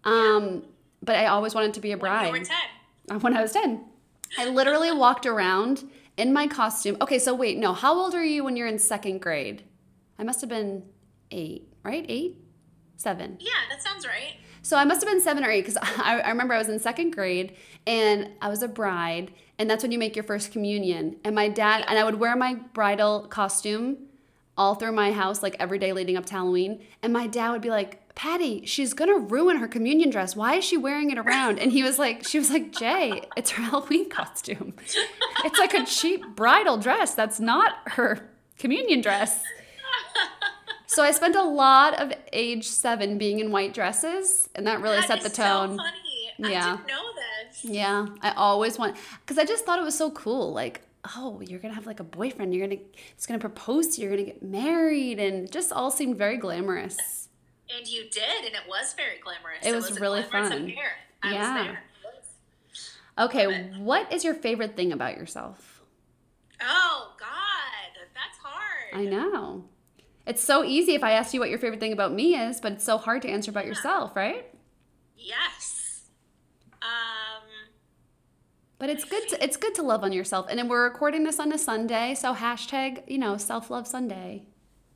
Um, 0.05 0.63
but 1.01 1.15
I 1.15 1.25
always 1.27 1.55
wanted 1.55 1.73
to 1.73 1.79
be 1.81 1.91
a 1.91 1.97
bride 1.97 2.27
You 2.27 2.31
were 2.31 2.39
ten. 2.39 3.19
when 3.21 3.35
I 3.35 3.41
was 3.41 3.51
10. 3.53 3.83
I 4.37 4.47
literally 4.49 4.91
walked 4.91 5.25
around 5.25 5.89
in 6.17 6.31
my 6.31 6.47
costume. 6.47 6.97
Okay, 7.01 7.19
so 7.19 7.33
wait, 7.33 7.57
no. 7.57 7.73
How 7.73 7.93
old 7.93 8.13
are 8.15 8.23
you 8.23 8.43
when 8.43 8.55
you're 8.55 8.67
in 8.67 8.79
second 8.79 9.19
grade? 9.21 9.63
I 10.17 10.23
must 10.23 10.41
have 10.41 10.49
been 10.49 10.83
eight, 11.31 11.67
right? 11.83 12.05
Eight? 12.07 12.39
Seven. 12.97 13.37
Yeah, 13.39 13.49
that 13.69 13.81
sounds 13.81 14.05
right. 14.05 14.35
So 14.61 14.77
I 14.77 14.85
must 14.85 15.01
have 15.01 15.11
been 15.11 15.21
seven 15.21 15.43
or 15.43 15.49
eight 15.49 15.65
because 15.65 15.77
I, 15.81 16.21
I 16.21 16.29
remember 16.29 16.53
I 16.53 16.57
was 16.57 16.69
in 16.69 16.79
second 16.79 17.11
grade 17.11 17.55
and 17.85 18.29
I 18.41 18.49
was 18.49 18.63
a 18.63 18.67
bride, 18.67 19.31
and 19.59 19.69
that's 19.69 19.83
when 19.83 19.91
you 19.91 19.99
make 19.99 20.15
your 20.15 20.23
first 20.23 20.51
communion. 20.51 21.17
And 21.23 21.35
my 21.35 21.49
dad, 21.49 21.83
and 21.87 21.99
I 21.99 22.03
would 22.03 22.19
wear 22.19 22.35
my 22.35 22.55
bridal 22.55 23.27
costume 23.27 23.97
all 24.57 24.75
through 24.75 24.91
my 24.91 25.11
house, 25.11 25.41
like 25.43 25.55
every 25.59 25.79
day 25.79 25.93
leading 25.93 26.15
up 26.15 26.25
to 26.27 26.33
Halloween. 26.33 26.81
And 27.01 27.11
my 27.11 27.27
dad 27.27 27.51
would 27.51 27.61
be 27.61 27.71
like, 27.71 27.99
Patty, 28.15 28.65
she's 28.65 28.93
gonna 28.93 29.17
ruin 29.17 29.57
her 29.57 29.67
communion 29.67 30.11
dress. 30.11 30.35
Why 30.35 30.55
is 30.55 30.63
she 30.63 30.77
wearing 30.77 31.09
it 31.09 31.17
around? 31.17 31.57
And 31.59 31.71
he 31.71 31.81
was 31.81 31.97
like, 31.97 32.25
she 32.27 32.37
was 32.37 32.51
like, 32.51 32.71
Jay, 32.71 33.23
it's 33.35 33.51
her 33.51 33.63
Halloween 33.69 34.09
costume. 34.09 34.73
It's 35.43 35.59
like 35.59 35.73
a 35.73 35.83
cheap 35.85 36.23
bridal 36.35 36.77
dress. 36.77 37.15
That's 37.15 37.39
not 37.39 37.73
her 37.87 38.29
communion 38.57 39.01
dress. 39.01 39.43
So 40.85 41.01
I 41.01 41.09
spent 41.11 41.35
a 41.35 41.41
lot 41.43 41.99
of 41.99 42.13
age 42.31 42.67
seven 42.67 43.17
being 43.17 43.39
in 43.39 43.51
white 43.51 43.73
dresses, 43.73 44.47
and 44.53 44.67
that 44.67 44.79
really 44.81 44.97
That 44.97 45.07
set 45.07 45.21
the 45.21 45.29
so 45.31 45.43
tone. 45.43 45.77
funny. 45.77 46.31
Yeah. 46.37 46.47
I 46.73 46.75
didn't 46.75 46.87
know 46.87 47.03
this. 47.15 47.65
Yeah, 47.65 48.05
I 48.21 48.31
always 48.33 48.77
want 48.77 48.95
because 49.21 49.39
I 49.39 49.45
just 49.45 49.65
thought 49.65 49.79
it 49.79 49.83
was 49.85 49.97
so 49.97 50.11
cool. 50.11 50.53
Like, 50.53 50.81
oh, 51.15 51.41
you're 51.41 51.59
gonna 51.59 51.73
have 51.73 51.87
like 51.87 51.99
a 51.99 52.03
boyfriend. 52.03 52.53
You're 52.53 52.67
gonna 52.67 52.81
it's 53.15 53.25
gonna 53.25 53.39
propose 53.39 53.95
to 53.95 54.01
you. 54.01 54.07
You're 54.07 54.17
gonna 54.17 54.27
get 54.29 54.43
married, 54.43 55.19
and 55.19 55.51
just 55.51 55.71
all 55.71 55.89
seemed 55.89 56.15
very 56.17 56.37
glamorous. 56.37 57.29
And 57.75 57.87
you 57.87 58.03
did, 58.11 58.45
and 58.45 58.53
it 58.53 58.67
was 58.67 58.93
very 58.93 59.17
glamorous. 59.23 59.65
It 59.65 59.73
was 59.73 59.97
a 59.97 59.99
really 59.99 60.21
fun. 60.21 60.73
Yeah. 61.23 61.57
was 61.57 61.65
there. 61.65 61.83
Okay, 63.25 63.71
what 63.79 64.11
is 64.13 64.23
your 64.23 64.35
favorite 64.35 64.75
thing 64.75 64.91
about 64.91 65.17
yourself? 65.17 65.81
Oh 66.61 67.13
God, 67.19 67.97
that's 68.13 68.37
hard. 68.43 68.93
I 68.93 69.05
know. 69.09 69.65
It's 70.25 70.41
so 70.41 70.63
easy 70.63 70.93
if 70.95 71.03
I 71.03 71.11
ask 71.11 71.33
you 71.33 71.39
what 71.39 71.49
your 71.49 71.59
favorite 71.59 71.79
thing 71.79 71.91
about 71.91 72.13
me 72.13 72.35
is, 72.35 72.61
but 72.61 72.71
it's 72.73 72.83
so 72.83 72.97
hard 72.97 73.21
to 73.23 73.29
answer 73.29 73.51
about 73.51 73.65
yourself, 73.65 74.15
right? 74.15 74.45
Yes. 75.17 76.05
Um. 76.81 77.43
But 78.79 78.89
it's 78.89 79.03
good 79.03 79.27
to 79.29 79.43
it's 79.43 79.57
good 79.57 79.75
to 79.75 79.81
love 79.81 80.03
on 80.03 80.13
yourself. 80.13 80.47
And 80.49 80.57
then 80.57 80.67
we're 80.67 80.83
recording 80.83 81.23
this 81.23 81.39
on 81.39 81.51
a 81.51 81.57
Sunday, 81.57 82.15
so 82.15 82.33
hashtag, 82.33 83.03
you 83.07 83.17
know, 83.17 83.37
self 83.37 83.69
love 83.69 83.87
Sunday. 83.87 84.47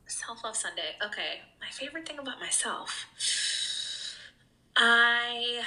Self 0.06 0.44
love 0.44 0.56
Sunday. 0.56 0.96
Okay. 1.04 1.40
My 1.60 1.68
favorite 1.70 2.08
thing 2.08 2.18
about 2.18 2.40
myself. 2.40 3.06
I 4.76 5.62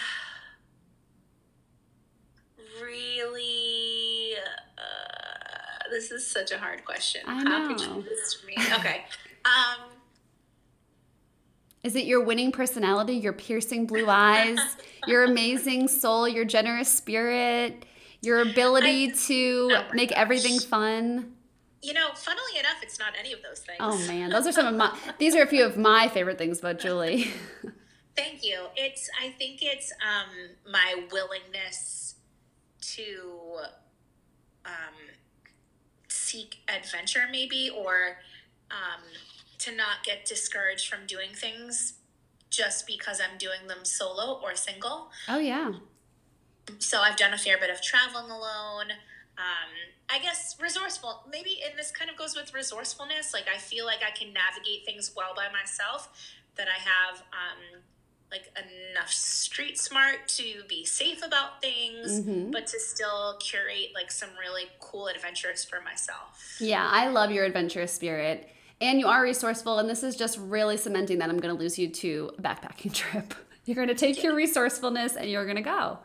really. 2.81 4.33
Uh, 4.77 5.89
this 5.91 6.11
is 6.11 6.25
such 6.25 6.51
a 6.51 6.57
hard 6.57 6.83
question. 6.85 7.21
I 7.27 7.43
How 7.43 7.67
could 7.67 7.77
know. 7.87 7.97
you 7.97 8.03
this 8.03 8.39
to 8.39 8.47
me? 8.47 8.55
Okay. 8.79 9.05
Um, 9.45 9.89
Is 11.83 11.95
it 11.95 12.05
your 12.05 12.23
winning 12.23 12.51
personality, 12.51 13.13
your 13.15 13.33
piercing 13.33 13.85
blue 13.85 14.07
eyes, 14.07 14.59
your 15.07 15.23
amazing 15.23 15.87
soul, 15.87 16.27
your 16.27 16.45
generous 16.45 16.91
spirit, 16.91 17.85
your 18.21 18.41
ability 18.41 19.11
to 19.11 19.69
Oh 19.73 19.83
make 19.93 20.11
everything 20.11 20.59
fun? 20.59 21.33
you 21.81 21.93
know, 21.93 22.09
funnily 22.13 22.59
enough, 22.59 22.77
it's 22.83 22.99
not 22.99 23.13
any 23.19 23.33
of 23.33 23.41
those 23.41 23.59
things. 23.59 23.77
Oh 23.79 23.97
man, 24.07 24.29
those 24.29 24.45
are 24.45 24.51
some 24.51 24.67
of 24.67 24.75
my 24.75 24.95
these 25.17 25.35
are 25.35 25.41
a 25.41 25.47
few 25.47 25.65
of 25.65 25.77
my 25.77 26.07
favorite 26.07 26.37
things 26.37 26.59
about 26.59 26.79
Julie. 26.79 27.31
Thank 28.15 28.43
you. 28.43 28.67
It's 28.75 29.09
I 29.21 29.29
think 29.29 29.63
it's 29.63 29.91
um 30.01 30.71
my 30.71 31.07
willingness 31.11 32.15
to 32.81 33.61
um 34.65 34.93
seek 36.07 36.57
adventure 36.67 37.23
maybe 37.31 37.71
or 37.75 38.17
um 38.69 39.01
to 39.61 39.75
not 39.75 40.03
get 40.03 40.25
discouraged 40.25 40.87
from 40.87 41.05
doing 41.07 41.29
things 41.33 41.93
just 42.49 42.85
because 42.87 43.19
I'm 43.21 43.37
doing 43.37 43.67
them 43.67 43.83
solo 43.85 44.39
or 44.43 44.55
single. 44.55 45.09
Oh 45.27 45.39
yeah. 45.39 45.71
So 46.79 46.99
I've 46.99 47.15
done 47.17 47.33
a 47.33 47.37
fair 47.37 47.57
bit 47.57 47.69
of 47.69 47.81
traveling 47.81 48.29
alone. 48.29 48.91
Um, 49.37 49.71
I 50.09 50.19
guess 50.19 50.57
resourceful. 50.61 51.23
Maybe, 51.31 51.59
and 51.67 51.77
this 51.77 51.91
kind 51.91 52.09
of 52.11 52.17
goes 52.17 52.35
with 52.35 52.53
resourcefulness. 52.53 53.33
Like 53.33 53.45
I 53.53 53.57
feel 53.57 53.85
like 53.85 53.99
I 54.05 54.11
can 54.11 54.33
navigate 54.33 54.85
things 54.85 55.11
well 55.15 55.33
by 55.35 55.47
myself. 55.51 56.09
That 56.57 56.67
I 56.67 56.79
have 56.79 57.19
um, 57.31 57.81
like 58.29 58.51
enough 58.91 59.09
street 59.09 59.77
smart 59.77 60.27
to 60.27 60.63
be 60.67 60.83
safe 60.85 61.25
about 61.25 61.61
things, 61.61 62.19
Mhm. 62.21 62.51
but 62.51 62.67
to 62.67 62.79
still 62.79 63.37
curate 63.39 63.91
like 63.95 64.11
some 64.11 64.29
really 64.37 64.65
cool 64.79 65.07
adventures 65.07 65.63
for 65.63 65.79
myself. 65.81 66.57
Yeah, 66.59 66.85
I 66.85 67.07
love 67.07 67.31
your 67.31 67.45
adventurous 67.45 67.93
spirit. 67.93 68.49
And 68.81 68.99
you 68.99 69.07
are 69.07 69.21
resourceful, 69.21 69.77
and 69.79 69.87
this 69.87 70.01
is 70.03 70.15
just 70.15 70.37
really 70.39 70.75
cementing 70.75 71.19
that 71.19 71.29
I'm 71.29 71.37
going 71.39 71.55
to 71.55 71.59
lose 71.59 71.77
you 71.77 71.87
to 71.89 72.31
a 72.37 72.41
backpacking 72.41 72.93
trip. 73.01 73.33
You're 73.65 73.75
going 73.75 73.89
to 73.89 73.95
take 73.95 74.23
your 74.23 74.35
resourcefulness 74.35 75.15
and 75.15 75.29
you're 75.29 75.45
going 75.45 75.57
to 75.57 75.61
go. 75.61 75.99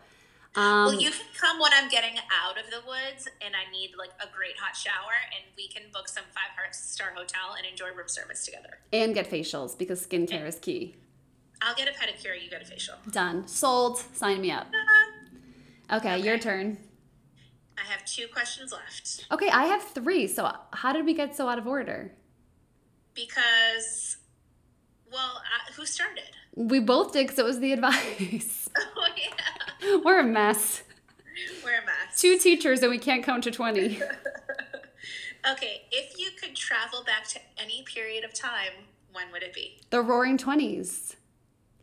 Um, 0.55 0.87
well, 0.87 1.01
you 1.01 1.11
can 1.11 1.27
come 1.39 1.59
when 1.59 1.73
I'm 1.75 1.89
getting 1.91 2.17
out 2.45 2.59
of 2.59 2.71
the 2.71 2.87
woods 2.87 3.29
and 3.45 3.55
I 3.55 3.71
need 3.71 3.91
like 3.99 4.11
a 4.21 4.27
great 4.35 4.59
hot 4.59 4.77
shower, 4.77 5.17
and 5.35 5.45
we 5.57 5.69
can 5.69 5.85
book 5.93 6.09
some 6.09 6.25
five 6.35 6.75
star 6.75 7.13
hotel 7.15 7.55
and 7.57 7.67
enjoy 7.67 7.89
room 7.97 8.09
service 8.09 8.45
together. 8.45 8.79
and 8.93 9.15
get 9.15 9.31
facials 9.31 9.77
because 9.77 10.07
skincare 10.07 10.47
is 10.47 10.59
key. 10.59 10.97
I'll 11.63 11.75
get 11.75 11.89
a 11.89 11.93
pedicure, 11.93 12.43
you 12.43 12.51
get 12.51 12.61
a 12.61 12.65
facial. 12.67 12.95
Done. 13.11 13.47
Sold. 13.49 13.99
Sign 14.15 14.41
me 14.41 14.51
up. 14.51 14.67
Okay, 15.93 16.19
your 16.19 16.37
turn. 16.37 16.79
I 17.79 17.89
have 17.89 18.05
two 18.05 18.27
questions 18.27 18.73
left 18.73 19.25
Okay, 19.31 19.49
I 19.49 19.67
have 19.67 19.83
three. 19.85 20.27
So, 20.27 20.51
how 20.73 20.93
did 20.93 21.07
we 21.07 21.15
get 21.15 21.37
so 21.37 21.49
out 21.49 21.59
of 21.61 21.67
order? 21.69 22.11
Because, 23.17 24.19
well, 25.11 25.39
uh, 25.39 25.73
who 25.75 25.85
started? 25.85 26.31
We 26.55 26.79
both 26.79 27.13
did 27.13 27.25
because 27.27 27.39
it 27.41 27.45
was 27.45 27.59
the 27.59 27.73
advice. 27.73 28.69
Oh, 28.79 29.07
yeah. 29.17 29.97
We're 30.05 30.21
a 30.21 30.25
mess. 30.25 30.83
We're 31.65 31.79
a 31.79 31.87
mess. 31.87 32.21
Two 32.21 32.37
teachers 32.37 32.83
and 32.83 32.91
we 32.91 32.99
can't 32.99 33.25
count 33.25 33.45
to 33.45 33.51
20. 33.51 34.01
Okay, 35.51 35.83
if 35.93 36.19
you 36.19 36.31
could 36.41 36.57
travel 36.57 37.05
back 37.05 37.29
to 37.29 37.39
any 37.57 37.83
period 37.83 38.25
of 38.25 38.35
time, 38.35 38.73
when 39.13 39.31
would 39.31 39.45
it 39.45 39.55
be? 39.55 39.81
The 39.91 40.01
roaring 40.03 40.39
20s. 40.39 41.15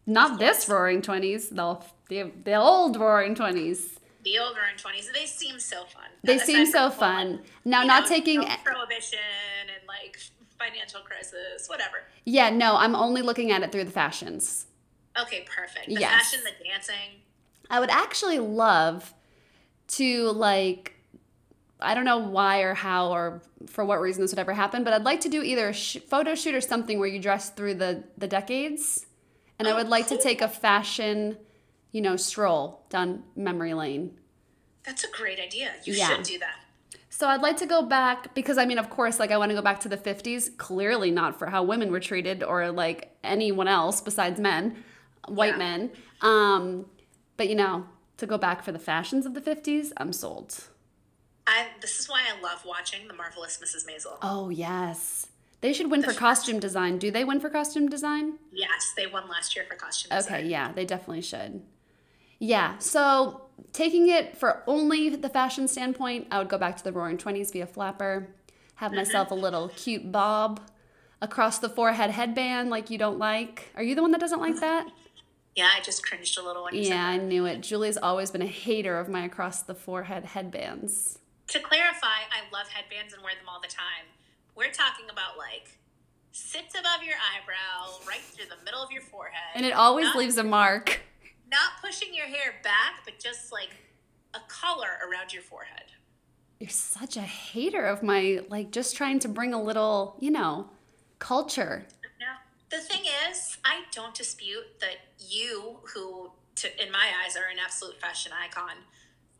Not 0.05 0.37
this 0.37 0.67
roaring 0.67 1.01
20s, 1.01 1.49
the, 1.49 1.77
the, 2.09 2.31
the 2.43 2.55
old 2.55 2.97
roaring 2.97 3.35
20s. 3.35 3.99
The 4.25 4.37
old 4.39 4.57
roaring 4.57 4.75
20s. 4.75 5.13
They 5.13 5.25
seem 5.25 5.59
so 5.59 5.85
fun. 5.85 6.09
They 6.23 6.39
seem 6.39 6.65
so 6.65 6.89
fun. 6.89 7.41
Now, 7.63 7.81
you 7.81 7.87
not 7.87 8.03
know, 8.03 8.09
taking. 8.09 8.41
no 8.41 8.47
prohibition 8.65 9.19
and 9.61 9.87
like 9.87 10.19
financial 10.59 11.01
crisis, 11.01 11.67
whatever. 11.67 11.97
Yeah, 12.25 12.49
no, 12.49 12.75
I'm 12.75 12.95
only 12.95 13.21
looking 13.21 13.51
at 13.51 13.63
it 13.63 13.71
through 13.71 13.83
the 13.85 13.91
fashions. 13.91 14.67
Okay, 15.19 15.45
perfect. 15.49 15.87
The 15.87 15.93
Yes. 15.95 16.11
fashion, 16.31 16.41
the 16.43 16.63
dancing. 16.63 17.21
I 17.69 17.79
would 17.79 17.89
actually 17.89 18.39
love 18.39 19.13
to 19.89 20.31
like 20.31 20.89
I 21.79 21.95
don't 21.95 22.05
know 22.05 22.17
why 22.17 22.61
or 22.61 22.73
how 22.73 23.11
or 23.11 23.41
for 23.67 23.83
what 23.83 23.99
reason 23.99 24.21
this 24.21 24.31
would 24.31 24.39
ever 24.39 24.53
happen, 24.53 24.83
but 24.85 24.93
I'd 24.93 25.03
like 25.03 25.19
to 25.21 25.29
do 25.29 25.43
either 25.43 25.67
a 25.69 25.73
sh- 25.73 25.97
photo 26.07 26.33
shoot 26.33 26.55
or 26.55 26.61
something 26.61 26.97
where 26.97 27.09
you 27.09 27.19
dress 27.19 27.49
through 27.49 27.75
the 27.75 28.03
the 28.17 28.27
decades, 28.27 29.05
and 29.59 29.67
I 29.67 29.71
Oh, 29.71 29.75
would 29.75 29.89
like 29.89 30.07
to 30.07 30.17
take 30.17 30.41
a 30.41 30.47
fashion, 30.47 31.37
you 31.91 31.99
know, 32.01 32.15
stroll 32.15 32.85
down 32.89 33.23
memory 33.35 33.73
lane. 33.73 34.17
That's 34.83 35.03
a 35.03 35.09
great 35.11 35.39
idea. 35.39 35.73
You 35.83 35.93
Yeah. 35.93 36.07
should 36.15 36.23
do 36.23 36.39
that. 36.39 36.55
So 37.15 37.27
I'd 37.27 37.41
like 37.43 37.57
to 37.57 37.67
go 37.67 37.83
back 37.83 38.33
because 38.33 38.57
I 38.57 38.65
mean, 38.65 38.79
of 38.79 38.89
course, 38.89 39.19
like 39.19 39.29
I 39.29 39.37
want 39.37 39.49
to 39.51 39.55
go 39.55 39.61
back 39.61 39.79
to 39.81 39.87
the 39.89 39.97
50s, 39.97 40.57
clearly 40.57 41.11
not 41.11 41.37
for 41.37 41.45
how 41.45 41.61
women 41.63 41.91
were 41.91 41.99
treated 41.99 42.41
or 42.41 42.71
like 42.71 43.15
anyone 43.23 43.67
else 43.67 44.01
besides 44.01 44.39
men, 44.39 44.83
white 45.27 45.51
Yeah. 45.53 45.57
men. 45.57 45.91
Um, 46.21 46.87
but 47.37 47.49
you 47.49 47.55
know, 47.55 47.85
to 48.17 48.25
go 48.25 48.39
back 48.39 48.63
for 48.63 48.71
the 48.71 48.79
fashions 48.79 49.27
of 49.27 49.35
the 49.35 49.41
50s, 49.41 49.91
I'm 49.97 50.11
sold. 50.11 50.55
I, 51.45 51.67
this 51.81 51.99
is 51.99 52.09
why 52.09 52.23
I 52.35 52.41
love 52.41 52.63
watching 52.65 53.07
The 53.07 53.13
Marvelous 53.13 53.59
Mrs. 53.63 53.85
Maisel. 53.87 54.17
Oh, 54.23 54.49
yes. 54.49 55.27
They 55.61 55.71
should 55.71 55.91
win 55.91 56.01
The 56.01 56.07
for 56.07 56.13
costume 56.19 56.59
design. 56.59 56.97
Do 56.97 57.11
they 57.11 57.23
win 57.23 57.39
for 57.39 57.49
costume 57.51 57.89
design? 57.89 58.39
Yes, 58.51 58.93
they 58.97 59.05
won 59.05 59.29
last 59.29 59.55
year 59.55 59.65
for 59.69 59.75
costume 59.75 60.09
design. 60.09 60.23
Okay, 60.33 60.43
design. 60.43 60.49
yeah, 60.51 60.71
they 60.71 60.85
definitely 60.85 61.21
should. 61.21 61.61
Yeah, 62.39 62.79
so 62.79 63.42
taking 63.71 64.09
it 64.09 64.37
for 64.37 64.63
only 64.67 65.09
the 65.15 65.29
fashion 65.29 65.67
standpoint, 65.67 66.27
I 66.31 66.39
would 66.39 66.49
go 66.49 66.57
back 66.57 66.77
to 66.77 66.83
the 66.83 66.91
roaring 66.91 67.17
20s, 67.17 67.51
be 67.51 67.61
a 67.61 67.65
flapper, 67.67 68.29
have 68.75 68.91
Mm-hmm. 68.91 68.97
myself 68.97 69.31
a 69.31 69.35
little 69.35 69.69
cute 69.69 70.11
bob, 70.11 70.59
across 71.21 71.59
the 71.59 71.69
forehead 71.69 72.09
headband 72.11 72.69
like 72.69 72.89
you 72.89 72.97
don't 72.97 73.17
like. 73.17 73.71
Are 73.75 73.83
you 73.83 73.95
the 73.95 74.01
one 74.01 74.11
that 74.11 74.19
doesn't 74.19 74.41
like 74.41 74.59
that? 74.59 74.87
Yeah, 75.55 75.69
I 75.75 75.81
just 75.81 76.05
cringed 76.05 76.37
a 76.37 76.43
little 76.43 76.63
when 76.63 76.73
you 76.73 76.81
Yeah, 76.81 77.05
I 77.05 77.17
knew 77.17 77.45
it. 77.45 77.61
Julie's 77.61 77.97
always 77.97 78.31
been 78.31 78.41
a 78.41 78.47
hater 78.47 78.97
of 78.97 79.07
my 79.07 79.23
across 79.23 79.61
the 79.61 79.75
forehead 79.75 80.25
headbands. 80.25 81.19
To 81.49 81.59
clarify, 81.59 82.07
I 82.31 82.51
love 82.51 82.67
headbands 82.69 83.13
and 83.13 83.21
wear 83.23 83.33
them 83.35 83.47
all 83.47 83.61
the 83.61 83.67
time. 83.67 84.07
We're 84.55 84.71
talking 84.71 85.05
about 85.11 85.37
like 85.37 85.77
sits 86.31 86.73
above 86.73 87.03
your 87.05 87.15
eyebrow, 87.15 87.99
right 88.07 88.21
through 88.21 88.45
the 88.45 88.63
middle 88.65 88.81
of 88.81 88.91
your 88.91 89.03
forehead. 89.03 89.53
And 89.55 89.65
it 89.65 89.73
always 89.73 90.05
not, 90.05 90.17
leaves 90.17 90.37
a 90.37 90.43
mark. 90.43 91.01
Not 91.53 91.81
pushing 91.81 92.13
your 92.13 92.25
hair 92.25 92.55
back, 92.63 93.05
but 93.05 93.19
just 93.19 93.51
like 93.51 93.69
a 94.33 94.39
collar 94.47 94.89
around 95.07 95.31
your 95.31 95.43
forehead. 95.43 95.85
You're 96.59 96.69
such 96.69 97.15
a 97.17 97.21
hater 97.21 97.85
of 97.85 98.03
my, 98.03 98.41
like, 98.49 98.71
just 98.71 98.95
trying 98.95 99.19
to 99.19 99.27
bring 99.27 99.53
a 99.53 99.61
little, 99.61 100.17
you 100.19 100.31
know, 100.31 100.69
culture. 101.19 101.85
Now, 102.19 102.37
the 102.69 102.79
thing 102.79 103.03
is, 103.29 103.57
I 103.63 103.81
don't 103.91 104.15
dispute 104.15 104.79
that 104.79 104.97
you, 105.19 105.77
who 105.93 106.31
to, 106.55 106.83
in 106.83 106.91
my 106.91 107.07
eyes 107.23 107.35
are 107.35 107.49
an 107.51 107.57
absolute 107.63 107.99
fashion 107.99 108.31
icon, 108.33 108.75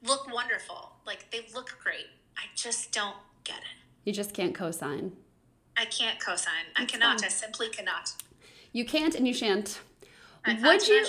look 0.06 0.32
wonderful. 0.32 0.94
Like 1.06 1.32
they 1.32 1.46
look 1.54 1.78
great. 1.82 2.08
I 2.38 2.44
just 2.56 2.92
don't 2.92 3.16
get 3.44 3.58
it. 3.58 3.78
You 4.04 4.14
just 4.14 4.34
can't 4.34 4.54
co 4.56 4.72
sign. 4.72 5.14
I 5.78 5.86
can't 5.86 6.20
co-sign. 6.20 6.66
I 6.76 6.86
cannot. 6.86 7.24
I 7.24 7.30
simply 7.30 7.70
cannot. 7.70 8.14
You 8.74 8.86
can't 8.86 9.16
and 9.16 9.28
you 9.28 9.34
shan't. 9.34 9.82
Would 10.46 10.88
you-. 10.88 11.06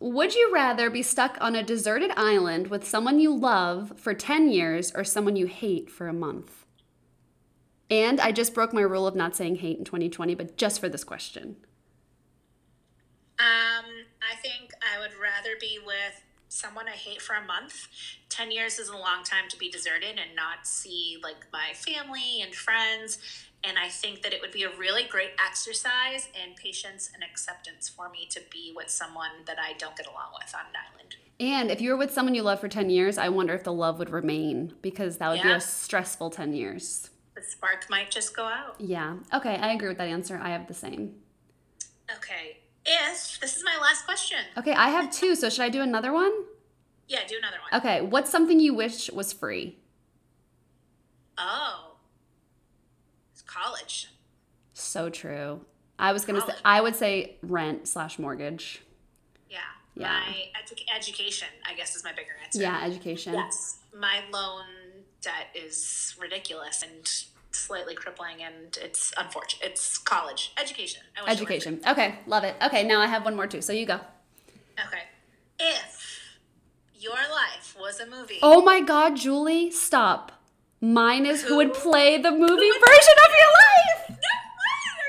Would 0.00 0.34
you 0.34 0.50
rather 0.52 0.90
be 0.90 1.02
stuck 1.02 1.36
on 1.40 1.54
a 1.54 1.62
deserted 1.62 2.12
island 2.16 2.68
with 2.68 2.86
someone 2.86 3.18
you 3.18 3.34
love 3.34 3.92
for 3.96 4.14
10 4.14 4.48
years 4.50 4.92
or 4.94 5.04
someone 5.04 5.36
you 5.36 5.46
hate 5.46 5.90
for 5.90 6.08
a 6.08 6.12
month? 6.12 6.64
And 7.90 8.20
I 8.20 8.32
just 8.32 8.54
broke 8.54 8.72
my 8.72 8.82
rule 8.82 9.06
of 9.06 9.16
not 9.16 9.34
saying 9.34 9.56
hate 9.56 9.78
in 9.78 9.84
2020, 9.84 10.34
but 10.34 10.56
just 10.56 10.78
for 10.78 10.88
this 10.88 11.04
question. 11.04 11.56
Um, 13.38 13.84
I 14.20 14.36
think 14.42 14.72
I 14.82 14.98
would 15.00 15.12
rather 15.20 15.56
be 15.60 15.78
with 15.84 16.22
someone 16.48 16.88
I 16.88 16.92
hate 16.92 17.22
for 17.22 17.34
a 17.34 17.44
month. 17.44 17.86
Ten 18.28 18.50
years 18.50 18.78
is 18.78 18.88
a 18.88 18.96
long 18.96 19.22
time 19.24 19.48
to 19.48 19.58
be 19.58 19.70
deserted 19.70 20.18
and 20.18 20.34
not 20.34 20.66
see 20.66 21.18
like 21.22 21.46
my 21.52 21.72
family 21.74 22.42
and 22.42 22.54
friends. 22.54 23.18
And 23.64 23.76
I 23.78 23.88
think 23.88 24.22
that 24.22 24.32
it 24.32 24.40
would 24.40 24.52
be 24.52 24.62
a 24.62 24.70
really 24.76 25.04
great 25.04 25.30
exercise 25.44 26.28
in 26.34 26.54
patience 26.54 27.10
and 27.12 27.24
acceptance 27.24 27.88
for 27.88 28.08
me 28.08 28.26
to 28.30 28.40
be 28.50 28.72
with 28.74 28.88
someone 28.88 29.30
that 29.46 29.58
I 29.58 29.72
don't 29.78 29.96
get 29.96 30.06
along 30.06 30.28
with 30.40 30.54
on 30.54 30.60
an 30.60 30.76
island. 30.92 31.16
And 31.40 31.70
if 31.70 31.80
you 31.80 31.90
were 31.90 31.96
with 31.96 32.12
someone 32.12 32.34
you 32.34 32.42
love 32.42 32.60
for 32.60 32.68
10 32.68 32.90
years, 32.90 33.18
I 33.18 33.28
wonder 33.28 33.54
if 33.54 33.64
the 33.64 33.72
love 33.72 33.98
would 33.98 34.10
remain 34.10 34.74
because 34.82 35.18
that 35.18 35.28
would 35.30 35.42
be 35.42 35.50
a 35.50 35.60
stressful 35.60 36.30
10 36.30 36.52
years. 36.52 37.10
The 37.34 37.42
spark 37.42 37.86
might 37.88 38.10
just 38.10 38.34
go 38.34 38.44
out. 38.44 38.76
Yeah. 38.78 39.16
Okay, 39.32 39.56
I 39.56 39.72
agree 39.72 39.88
with 39.88 39.98
that 39.98 40.08
answer. 40.08 40.38
I 40.42 40.50
have 40.50 40.66
the 40.66 40.74
same. 40.74 41.14
Okay. 42.16 42.58
If 42.84 43.38
this 43.40 43.56
is 43.56 43.64
my 43.64 43.76
last 43.80 44.04
question. 44.04 44.38
Okay, 44.56 44.72
I 44.72 44.88
have 44.88 45.12
two, 45.12 45.34
so 45.34 45.48
should 45.48 45.62
I 45.62 45.68
do 45.68 45.82
another 45.82 46.12
one? 46.12 46.32
Yeah, 47.06 47.20
do 47.28 47.36
another 47.38 47.58
one. 47.70 47.80
Okay, 47.80 48.00
what's 48.00 48.30
something 48.30 48.58
you 48.58 48.74
wish 48.74 49.10
was 49.10 49.32
free? 49.32 49.78
Oh. 51.36 51.87
College. 53.64 54.08
So 54.74 55.10
true. 55.10 55.60
I 55.98 56.12
was 56.12 56.24
gonna 56.24 56.40
say 56.40 56.52
I 56.64 56.80
would 56.80 56.94
say 56.94 57.36
rent 57.42 57.88
slash 57.88 58.18
mortgage. 58.18 58.82
Yeah. 59.50 59.58
Yeah. 59.96 60.20
My 60.26 60.36
edu- 60.62 60.84
education, 60.96 61.48
I 61.68 61.74
guess, 61.74 61.96
is 61.96 62.04
my 62.04 62.12
bigger 62.12 62.30
answer. 62.44 62.62
Yeah, 62.62 62.80
education. 62.84 63.34
Yes. 63.34 63.78
My 63.96 64.20
loan 64.32 64.64
debt 65.20 65.48
is 65.54 66.14
ridiculous 66.20 66.82
and 66.82 67.10
slightly 67.50 67.96
crippling, 67.96 68.42
and 68.42 68.78
it's 68.80 69.12
unfortunate. 69.18 69.72
It's 69.72 69.98
college. 69.98 70.52
Education. 70.60 71.02
I 71.16 71.22
wish 71.22 71.32
it 71.32 71.40
were 71.40 71.46
Education. 71.46 71.80
Okay, 71.88 72.20
love 72.26 72.44
it. 72.44 72.54
Okay, 72.62 72.84
now 72.84 73.00
I 73.00 73.06
have 73.06 73.24
one 73.24 73.34
more 73.34 73.48
too. 73.48 73.60
So 73.60 73.72
you 73.72 73.86
go. 73.86 73.98
Okay. 74.86 75.02
If 75.58 76.38
your 76.94 77.14
life 77.14 77.76
was 77.78 77.98
a 77.98 78.06
movie, 78.06 78.38
Oh 78.40 78.62
my 78.62 78.80
god, 78.80 79.16
Julie, 79.16 79.72
stop. 79.72 80.37
Mine 80.80 81.26
is 81.26 81.42
who 81.42 81.56
would 81.56 81.74
play 81.74 82.20
the 82.20 82.30
movie 82.30 82.46
version 82.46 83.16
of 83.26 83.32
your 83.32 83.52
life. 83.52 84.18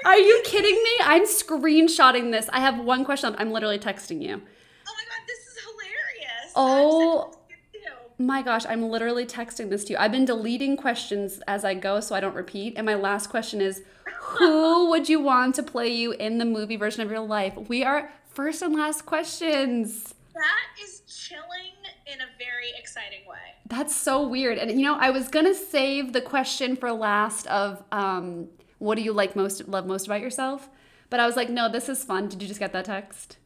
Are 0.05 0.17
you 0.17 0.41
kidding 0.43 0.75
me? 0.75 0.91
I'm 1.03 1.25
screenshotting 1.25 2.31
this. 2.31 2.49
I 2.51 2.59
have 2.59 2.79
one 2.79 3.05
question. 3.05 3.35
I'm 3.37 3.51
literally 3.51 3.77
texting 3.77 4.21
you. 4.21 4.41
Oh 4.87 4.93
my 4.95 5.03
god, 5.03 5.27
this 5.27 5.39
is 5.39 5.57
hilarious. 5.63 6.53
Oh. 6.55 7.21
I'm 7.21 7.31
such 7.31 7.41
a 7.41 7.53
kid 7.53 7.83
too. 7.83 8.23
My 8.23 8.41
gosh, 8.41 8.65
I'm 8.67 8.89
literally 8.89 9.25
texting 9.25 9.69
this 9.69 9.83
to 9.85 9.93
you. 9.93 9.99
I've 9.99 10.11
been 10.11 10.25
deleting 10.25 10.75
questions 10.77 11.41
as 11.47 11.63
I 11.63 11.75
go 11.75 11.99
so 11.99 12.15
I 12.15 12.19
don't 12.19 12.35
repeat. 12.35 12.73
And 12.75 12.85
my 12.85 12.95
last 12.95 13.27
question 13.27 13.61
is 13.61 13.83
Who 14.21 14.89
would 14.89 15.07
you 15.07 15.19
want 15.19 15.53
to 15.55 15.63
play 15.63 15.89
you 15.89 16.13
in 16.13 16.39
the 16.39 16.45
movie 16.45 16.77
version 16.77 17.03
of 17.03 17.11
your 17.11 17.19
life? 17.19 17.53
We 17.67 17.83
are 17.83 18.11
first 18.25 18.63
and 18.63 18.73
last 18.73 19.05
questions. 19.05 20.15
That 20.33 20.83
is 20.83 21.01
chilling 21.01 21.75
in 22.07 22.21
a 22.21 22.27
very 22.39 22.71
exciting 22.79 23.27
way. 23.29 23.48
That's 23.69 23.95
so 23.95 24.27
weird. 24.27 24.57
And 24.57 24.71
you 24.71 24.85
know, 24.85 24.97
I 24.99 25.11
was 25.11 25.27
gonna 25.29 25.53
save 25.53 26.13
the 26.13 26.21
question 26.21 26.75
for 26.75 26.91
last 26.91 27.47
of 27.47 27.83
um, 27.91 28.47
what 28.79 28.95
do 28.95 29.01
you 29.01 29.13
like 29.13 29.35
most, 29.35 29.67
love 29.67 29.85
most 29.85 30.05
about 30.07 30.21
yourself? 30.21 30.69
But 31.09 31.19
I 31.19 31.25
was 31.25 31.35
like, 31.35 31.49
no, 31.49 31.69
this 31.71 31.87
is 31.89 32.03
fun. 32.03 32.27
Did 32.27 32.41
you 32.41 32.47
just 32.47 32.59
get 32.59 32.73
that 32.73 32.85
text? 32.85 33.37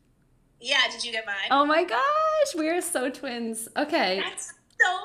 Yeah, 0.60 0.80
did 0.91 1.04
you 1.04 1.12
get 1.12 1.26
mine? 1.26 1.36
Oh 1.52 1.66
my 1.66 1.84
gosh, 1.84 2.56
we 2.58 2.70
are 2.70 2.82
so 2.82 3.10
twins. 3.10 3.68
Okay. 3.76 4.22
That's 4.24 4.54
so 4.82 5.00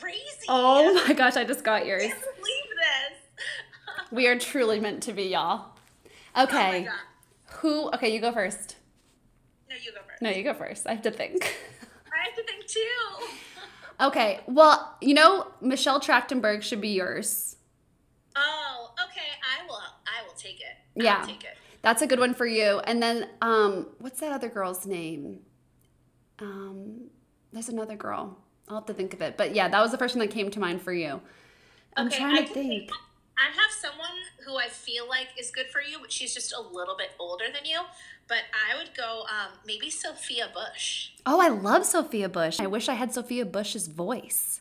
crazy. 0.00 0.20
Oh 0.48 0.92
my 1.06 1.12
gosh, 1.12 1.36
I 1.36 1.44
just 1.44 1.62
got 1.64 1.82
I 1.82 1.86
yours. 1.86 2.02
can't 2.02 2.20
believe 2.20 2.64
this. 2.76 4.10
We 4.10 4.26
are 4.26 4.38
truly 4.38 4.80
meant 4.80 5.02
to 5.04 5.12
be, 5.12 5.24
y'all. 5.24 5.66
Oh 6.34 6.44
Okay. 6.44 6.84
god. 6.84 6.94
Who? 7.60 7.90
Okay, 7.92 8.12
you 8.12 8.20
go 8.20 8.32
first. 8.32 8.76
No, 9.70 9.76
you 9.76 9.92
go 9.92 10.00
first. 10.08 10.20
No, 10.22 10.30
you 10.30 10.42
go 10.42 10.52
first. 10.54 10.86
I 10.86 10.94
have 10.94 11.02
to 11.02 11.10
think. 11.12 11.56
I 12.12 12.26
have 12.28 12.36
to 12.36 12.42
think 12.42 12.66
too. 12.66 13.26
Okay. 14.00 14.40
Well, 14.46 14.96
you 15.00 15.14
know, 15.14 15.46
Michelle 15.60 16.00
Trachtenberg 16.00 16.62
should 16.62 16.80
be 16.80 16.88
yours. 16.88 17.56
Oh, 18.36 18.92
okay. 19.04 19.20
I 19.58 19.66
will. 19.66 19.76
I 19.76 20.26
will 20.26 20.34
take 20.34 20.60
it. 20.60 20.76
I 21.00 21.04
Yeah. 21.04 21.24
take 21.26 21.44
it. 21.44 21.56
That's 21.82 22.02
a 22.02 22.06
good 22.06 22.18
one 22.18 22.34
for 22.34 22.46
you. 22.46 22.80
And 22.80 23.02
then, 23.02 23.28
um, 23.42 23.88
what's 23.98 24.20
that 24.20 24.32
other 24.32 24.48
girl's 24.48 24.86
name? 24.86 25.40
Um, 26.38 27.10
there's 27.52 27.68
another 27.68 27.96
girl. 27.96 28.38
I'll 28.68 28.76
have 28.76 28.86
to 28.86 28.94
think 28.94 29.12
of 29.14 29.20
it. 29.20 29.36
But 29.36 29.54
yeah, 29.54 29.68
that 29.68 29.80
was 29.80 29.90
the 29.92 29.98
first 29.98 30.14
one 30.16 30.26
that 30.26 30.32
came 30.32 30.50
to 30.50 30.58
mind 30.60 30.80
for 30.82 30.92
you. 30.92 31.20
I'm 31.96 32.06
Okay, 32.08 32.18
trying 32.18 32.36
to 32.38 32.44
can 32.44 32.54
think. 32.54 32.90
I 33.38 33.46
have 33.46 33.70
someone 33.70 34.16
who 34.46 34.56
I 34.56 34.68
feel 34.68 35.08
like 35.08 35.28
is 35.38 35.50
good 35.50 35.66
for 35.66 35.80
you, 35.80 35.98
but 36.00 36.12
she's 36.12 36.32
just 36.34 36.54
a 36.54 36.60
little 36.60 36.96
bit 36.96 37.10
older 37.18 37.46
than 37.52 37.64
you. 37.64 37.80
But 38.28 38.42
I 38.52 38.76
would 38.76 38.96
go 38.96 39.22
um, 39.22 39.58
maybe 39.66 39.90
Sophia 39.90 40.48
Bush. 40.52 41.10
Oh, 41.26 41.40
I 41.40 41.48
love 41.48 41.84
Sophia 41.84 42.28
Bush. 42.28 42.60
I 42.60 42.66
wish 42.66 42.88
I 42.88 42.94
had 42.94 43.12
Sophia 43.12 43.44
Bush's 43.44 43.88
voice. 43.88 44.60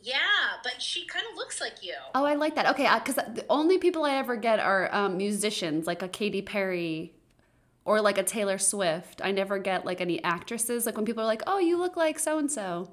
Yeah, 0.00 0.60
but 0.62 0.80
she 0.80 1.04
kind 1.06 1.24
of 1.28 1.36
looks 1.36 1.60
like 1.60 1.82
you. 1.82 1.94
Oh, 2.14 2.24
I 2.24 2.34
like 2.34 2.54
that. 2.54 2.66
Okay, 2.70 2.88
because 2.98 3.16
the 3.16 3.44
only 3.48 3.78
people 3.78 4.04
I 4.04 4.12
ever 4.12 4.36
get 4.36 4.60
are 4.60 4.94
um, 4.94 5.16
musicians, 5.16 5.86
like 5.86 6.02
a 6.02 6.08
Katy 6.08 6.42
Perry 6.42 7.12
or 7.84 8.00
like 8.00 8.18
a 8.18 8.22
Taylor 8.22 8.58
Swift. 8.58 9.20
I 9.24 9.32
never 9.32 9.58
get 9.58 9.84
like 9.86 10.00
any 10.00 10.22
actresses. 10.22 10.86
Like 10.86 10.96
when 10.96 11.06
people 11.06 11.22
are 11.22 11.26
like, 11.26 11.42
"Oh, 11.46 11.58
you 11.58 11.76
look 11.76 11.96
like 11.96 12.18
so 12.18 12.38
and 12.38 12.50
so." 12.50 12.90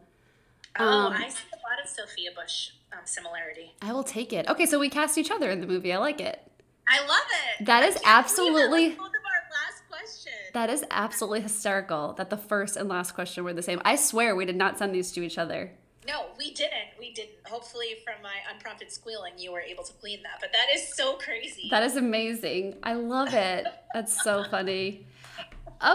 Oh, 0.80 0.84
Um, 0.86 1.14
I 1.14 1.30
see 1.30 1.44
a 1.54 1.58
lot 1.58 1.84
of 1.84 1.90
Sophia 1.90 2.32
Bush 2.36 2.70
um, 2.92 3.00
similarity. 3.06 3.74
I 3.82 3.94
will 3.94 4.04
take 4.04 4.34
it. 4.34 4.48
Okay, 4.50 4.66
so 4.66 4.80
we 4.80 4.90
cast 4.90 5.18
each 5.18 5.32
other 5.32 5.50
in 5.52 5.62
the 5.62 5.68
movie. 5.68 5.94
I 5.94 5.98
like 5.98 6.20
it. 6.20 6.42
I 6.88 7.00
love 7.06 7.28
it. 7.60 7.66
That 7.66 7.84
is 7.84 7.96
I 7.98 8.00
it. 8.00 8.04
absolutely- 8.06 8.90
Like 8.90 8.98
both 8.98 9.08
of 9.08 9.14
our 9.14 9.50
last 9.52 9.84
question. 9.90 10.34
That 10.54 10.70
is 10.70 10.84
absolutely 10.92 11.42
hysterical 11.42 12.14
that 12.14 12.30
the 12.30 12.38
first 12.38 12.76
and 12.76 12.90
last 12.90 13.14
question 13.14 13.44
were 13.44 13.54
the 13.54 13.62
same. 13.64 13.82
I 13.86 13.96
swear 13.96 14.36
we 14.36 14.46
did 14.46 14.56
not 14.56 14.78
send 14.78 14.94
these 14.94 15.12
to 15.14 15.22
each 15.24 15.38
other. 15.38 15.72
No, 16.06 16.26
we 16.38 16.54
didn't. 16.54 16.90
We 17.00 17.14
didn't. 17.14 17.36
Hopefully, 17.46 17.96
from 18.04 18.16
my 18.22 18.34
unprompted 18.54 18.92
squealing, 18.92 19.34
you 19.38 19.54
were 19.54 19.62
able 19.62 19.86
to 19.86 19.94
glean 20.02 20.22
that. 20.24 20.40
But 20.42 20.52
that 20.52 20.66
is 20.76 20.94
so 20.94 21.14
crazy. 21.14 21.70
That 21.72 21.84
is 21.84 21.96
amazing. 21.96 22.76
I 22.84 22.94
love 22.96 23.34
it. 23.34 23.66
That's 23.94 24.22
so 24.22 24.44
funny. 24.52 25.06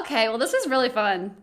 Okay, 0.00 0.28
well, 0.30 0.38
this 0.38 0.52
was 0.54 0.66
really 0.66 0.88
fun. 0.88 1.36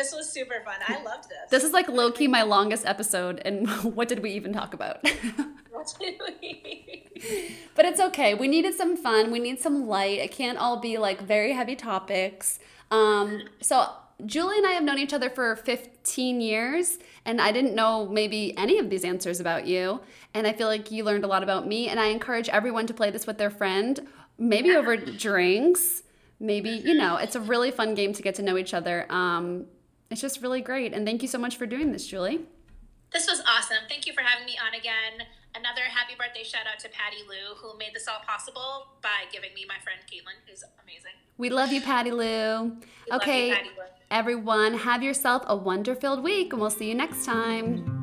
This 0.00 0.14
was 0.14 0.30
super 0.30 0.62
fun. 0.64 0.76
I 0.86 1.02
loved 1.02 1.28
this. 1.28 1.50
This 1.50 1.64
is 1.64 1.72
like 1.72 1.88
low 1.88 2.10
key 2.10 2.26
my 2.26 2.42
longest 2.42 2.86
episode, 2.86 3.42
and 3.44 3.68
what 3.94 4.08
did 4.08 4.20
we 4.20 4.30
even 4.30 4.52
talk 4.52 4.72
about? 4.72 5.02
but 7.74 7.84
it's 7.84 8.00
okay. 8.00 8.34
We 8.34 8.48
needed 8.48 8.74
some 8.74 8.96
fun. 8.96 9.30
We 9.30 9.38
need 9.38 9.60
some 9.60 9.86
light. 9.86 10.18
It 10.18 10.32
can't 10.32 10.58
all 10.58 10.78
be 10.78 10.98
like 10.98 11.20
very 11.20 11.52
heavy 11.52 11.76
topics. 11.76 12.58
Um, 12.90 13.42
so 13.60 13.86
Julie 14.26 14.58
and 14.58 14.66
I 14.66 14.72
have 14.72 14.82
known 14.82 14.98
each 14.98 15.12
other 15.12 15.30
for 15.30 15.56
15 15.56 16.40
years, 16.40 16.98
and 17.24 17.40
I 17.40 17.52
didn't 17.52 17.74
know 17.74 18.08
maybe 18.08 18.56
any 18.56 18.78
of 18.78 18.90
these 18.90 19.04
answers 19.04 19.40
about 19.40 19.66
you. 19.66 20.00
And 20.34 20.46
I 20.46 20.52
feel 20.52 20.68
like 20.68 20.90
you 20.90 21.04
learned 21.04 21.24
a 21.24 21.28
lot 21.28 21.42
about 21.42 21.66
me. 21.66 21.88
And 21.88 21.98
I 22.00 22.06
encourage 22.06 22.48
everyone 22.48 22.86
to 22.86 22.94
play 22.94 23.10
this 23.10 23.26
with 23.26 23.38
their 23.38 23.50
friend, 23.50 24.06
maybe 24.38 24.70
over 24.74 24.96
drinks. 24.96 26.02
Maybe, 26.42 26.70
you 26.70 26.94
know, 26.94 27.16
it's 27.16 27.36
a 27.36 27.40
really 27.40 27.70
fun 27.70 27.94
game 27.94 28.14
to 28.14 28.22
get 28.22 28.34
to 28.36 28.42
know 28.42 28.56
each 28.56 28.72
other. 28.72 29.06
Um, 29.10 29.66
it's 30.10 30.20
just 30.20 30.42
really 30.42 30.60
great. 30.60 30.92
And 30.92 31.06
thank 31.06 31.22
you 31.22 31.28
so 31.28 31.38
much 31.38 31.56
for 31.56 31.66
doing 31.66 31.92
this, 31.92 32.06
Julie. 32.06 32.40
This 33.12 33.26
was 33.26 33.42
awesome. 33.48 33.78
Thank 33.88 34.06
you 34.06 34.12
for 34.12 34.20
having 34.20 34.46
me 34.46 34.56
on 34.64 34.78
again. 34.78 35.26
Another 35.54 35.82
happy 35.82 36.14
birthday 36.16 36.44
shout 36.44 36.62
out 36.72 36.78
to 36.80 36.88
Patty 36.90 37.18
Lou, 37.28 37.56
who 37.56 37.76
made 37.76 37.90
this 37.92 38.06
all 38.06 38.20
possible 38.24 38.86
by 39.02 39.24
giving 39.32 39.52
me 39.54 39.64
my 39.66 39.74
friend 39.82 39.98
Caitlin, 40.06 40.38
who's 40.48 40.62
amazing. 40.82 41.10
We 41.36 41.50
love 41.50 41.72
you, 41.72 41.80
Patty 41.80 42.12
Lou. 42.12 42.18
We 42.18 42.22
love 42.22 42.78
you, 43.08 43.16
Okay, 43.16 43.52
Patty 43.52 43.70
Lou. 43.70 43.84
everyone, 44.12 44.74
have 44.74 45.02
yourself 45.02 45.42
a 45.46 45.56
wonder 45.56 45.96
filled 45.96 46.22
week, 46.22 46.52
and 46.52 46.60
we'll 46.60 46.70
see 46.70 46.88
you 46.88 46.94
next 46.94 47.24
time. 47.24 47.99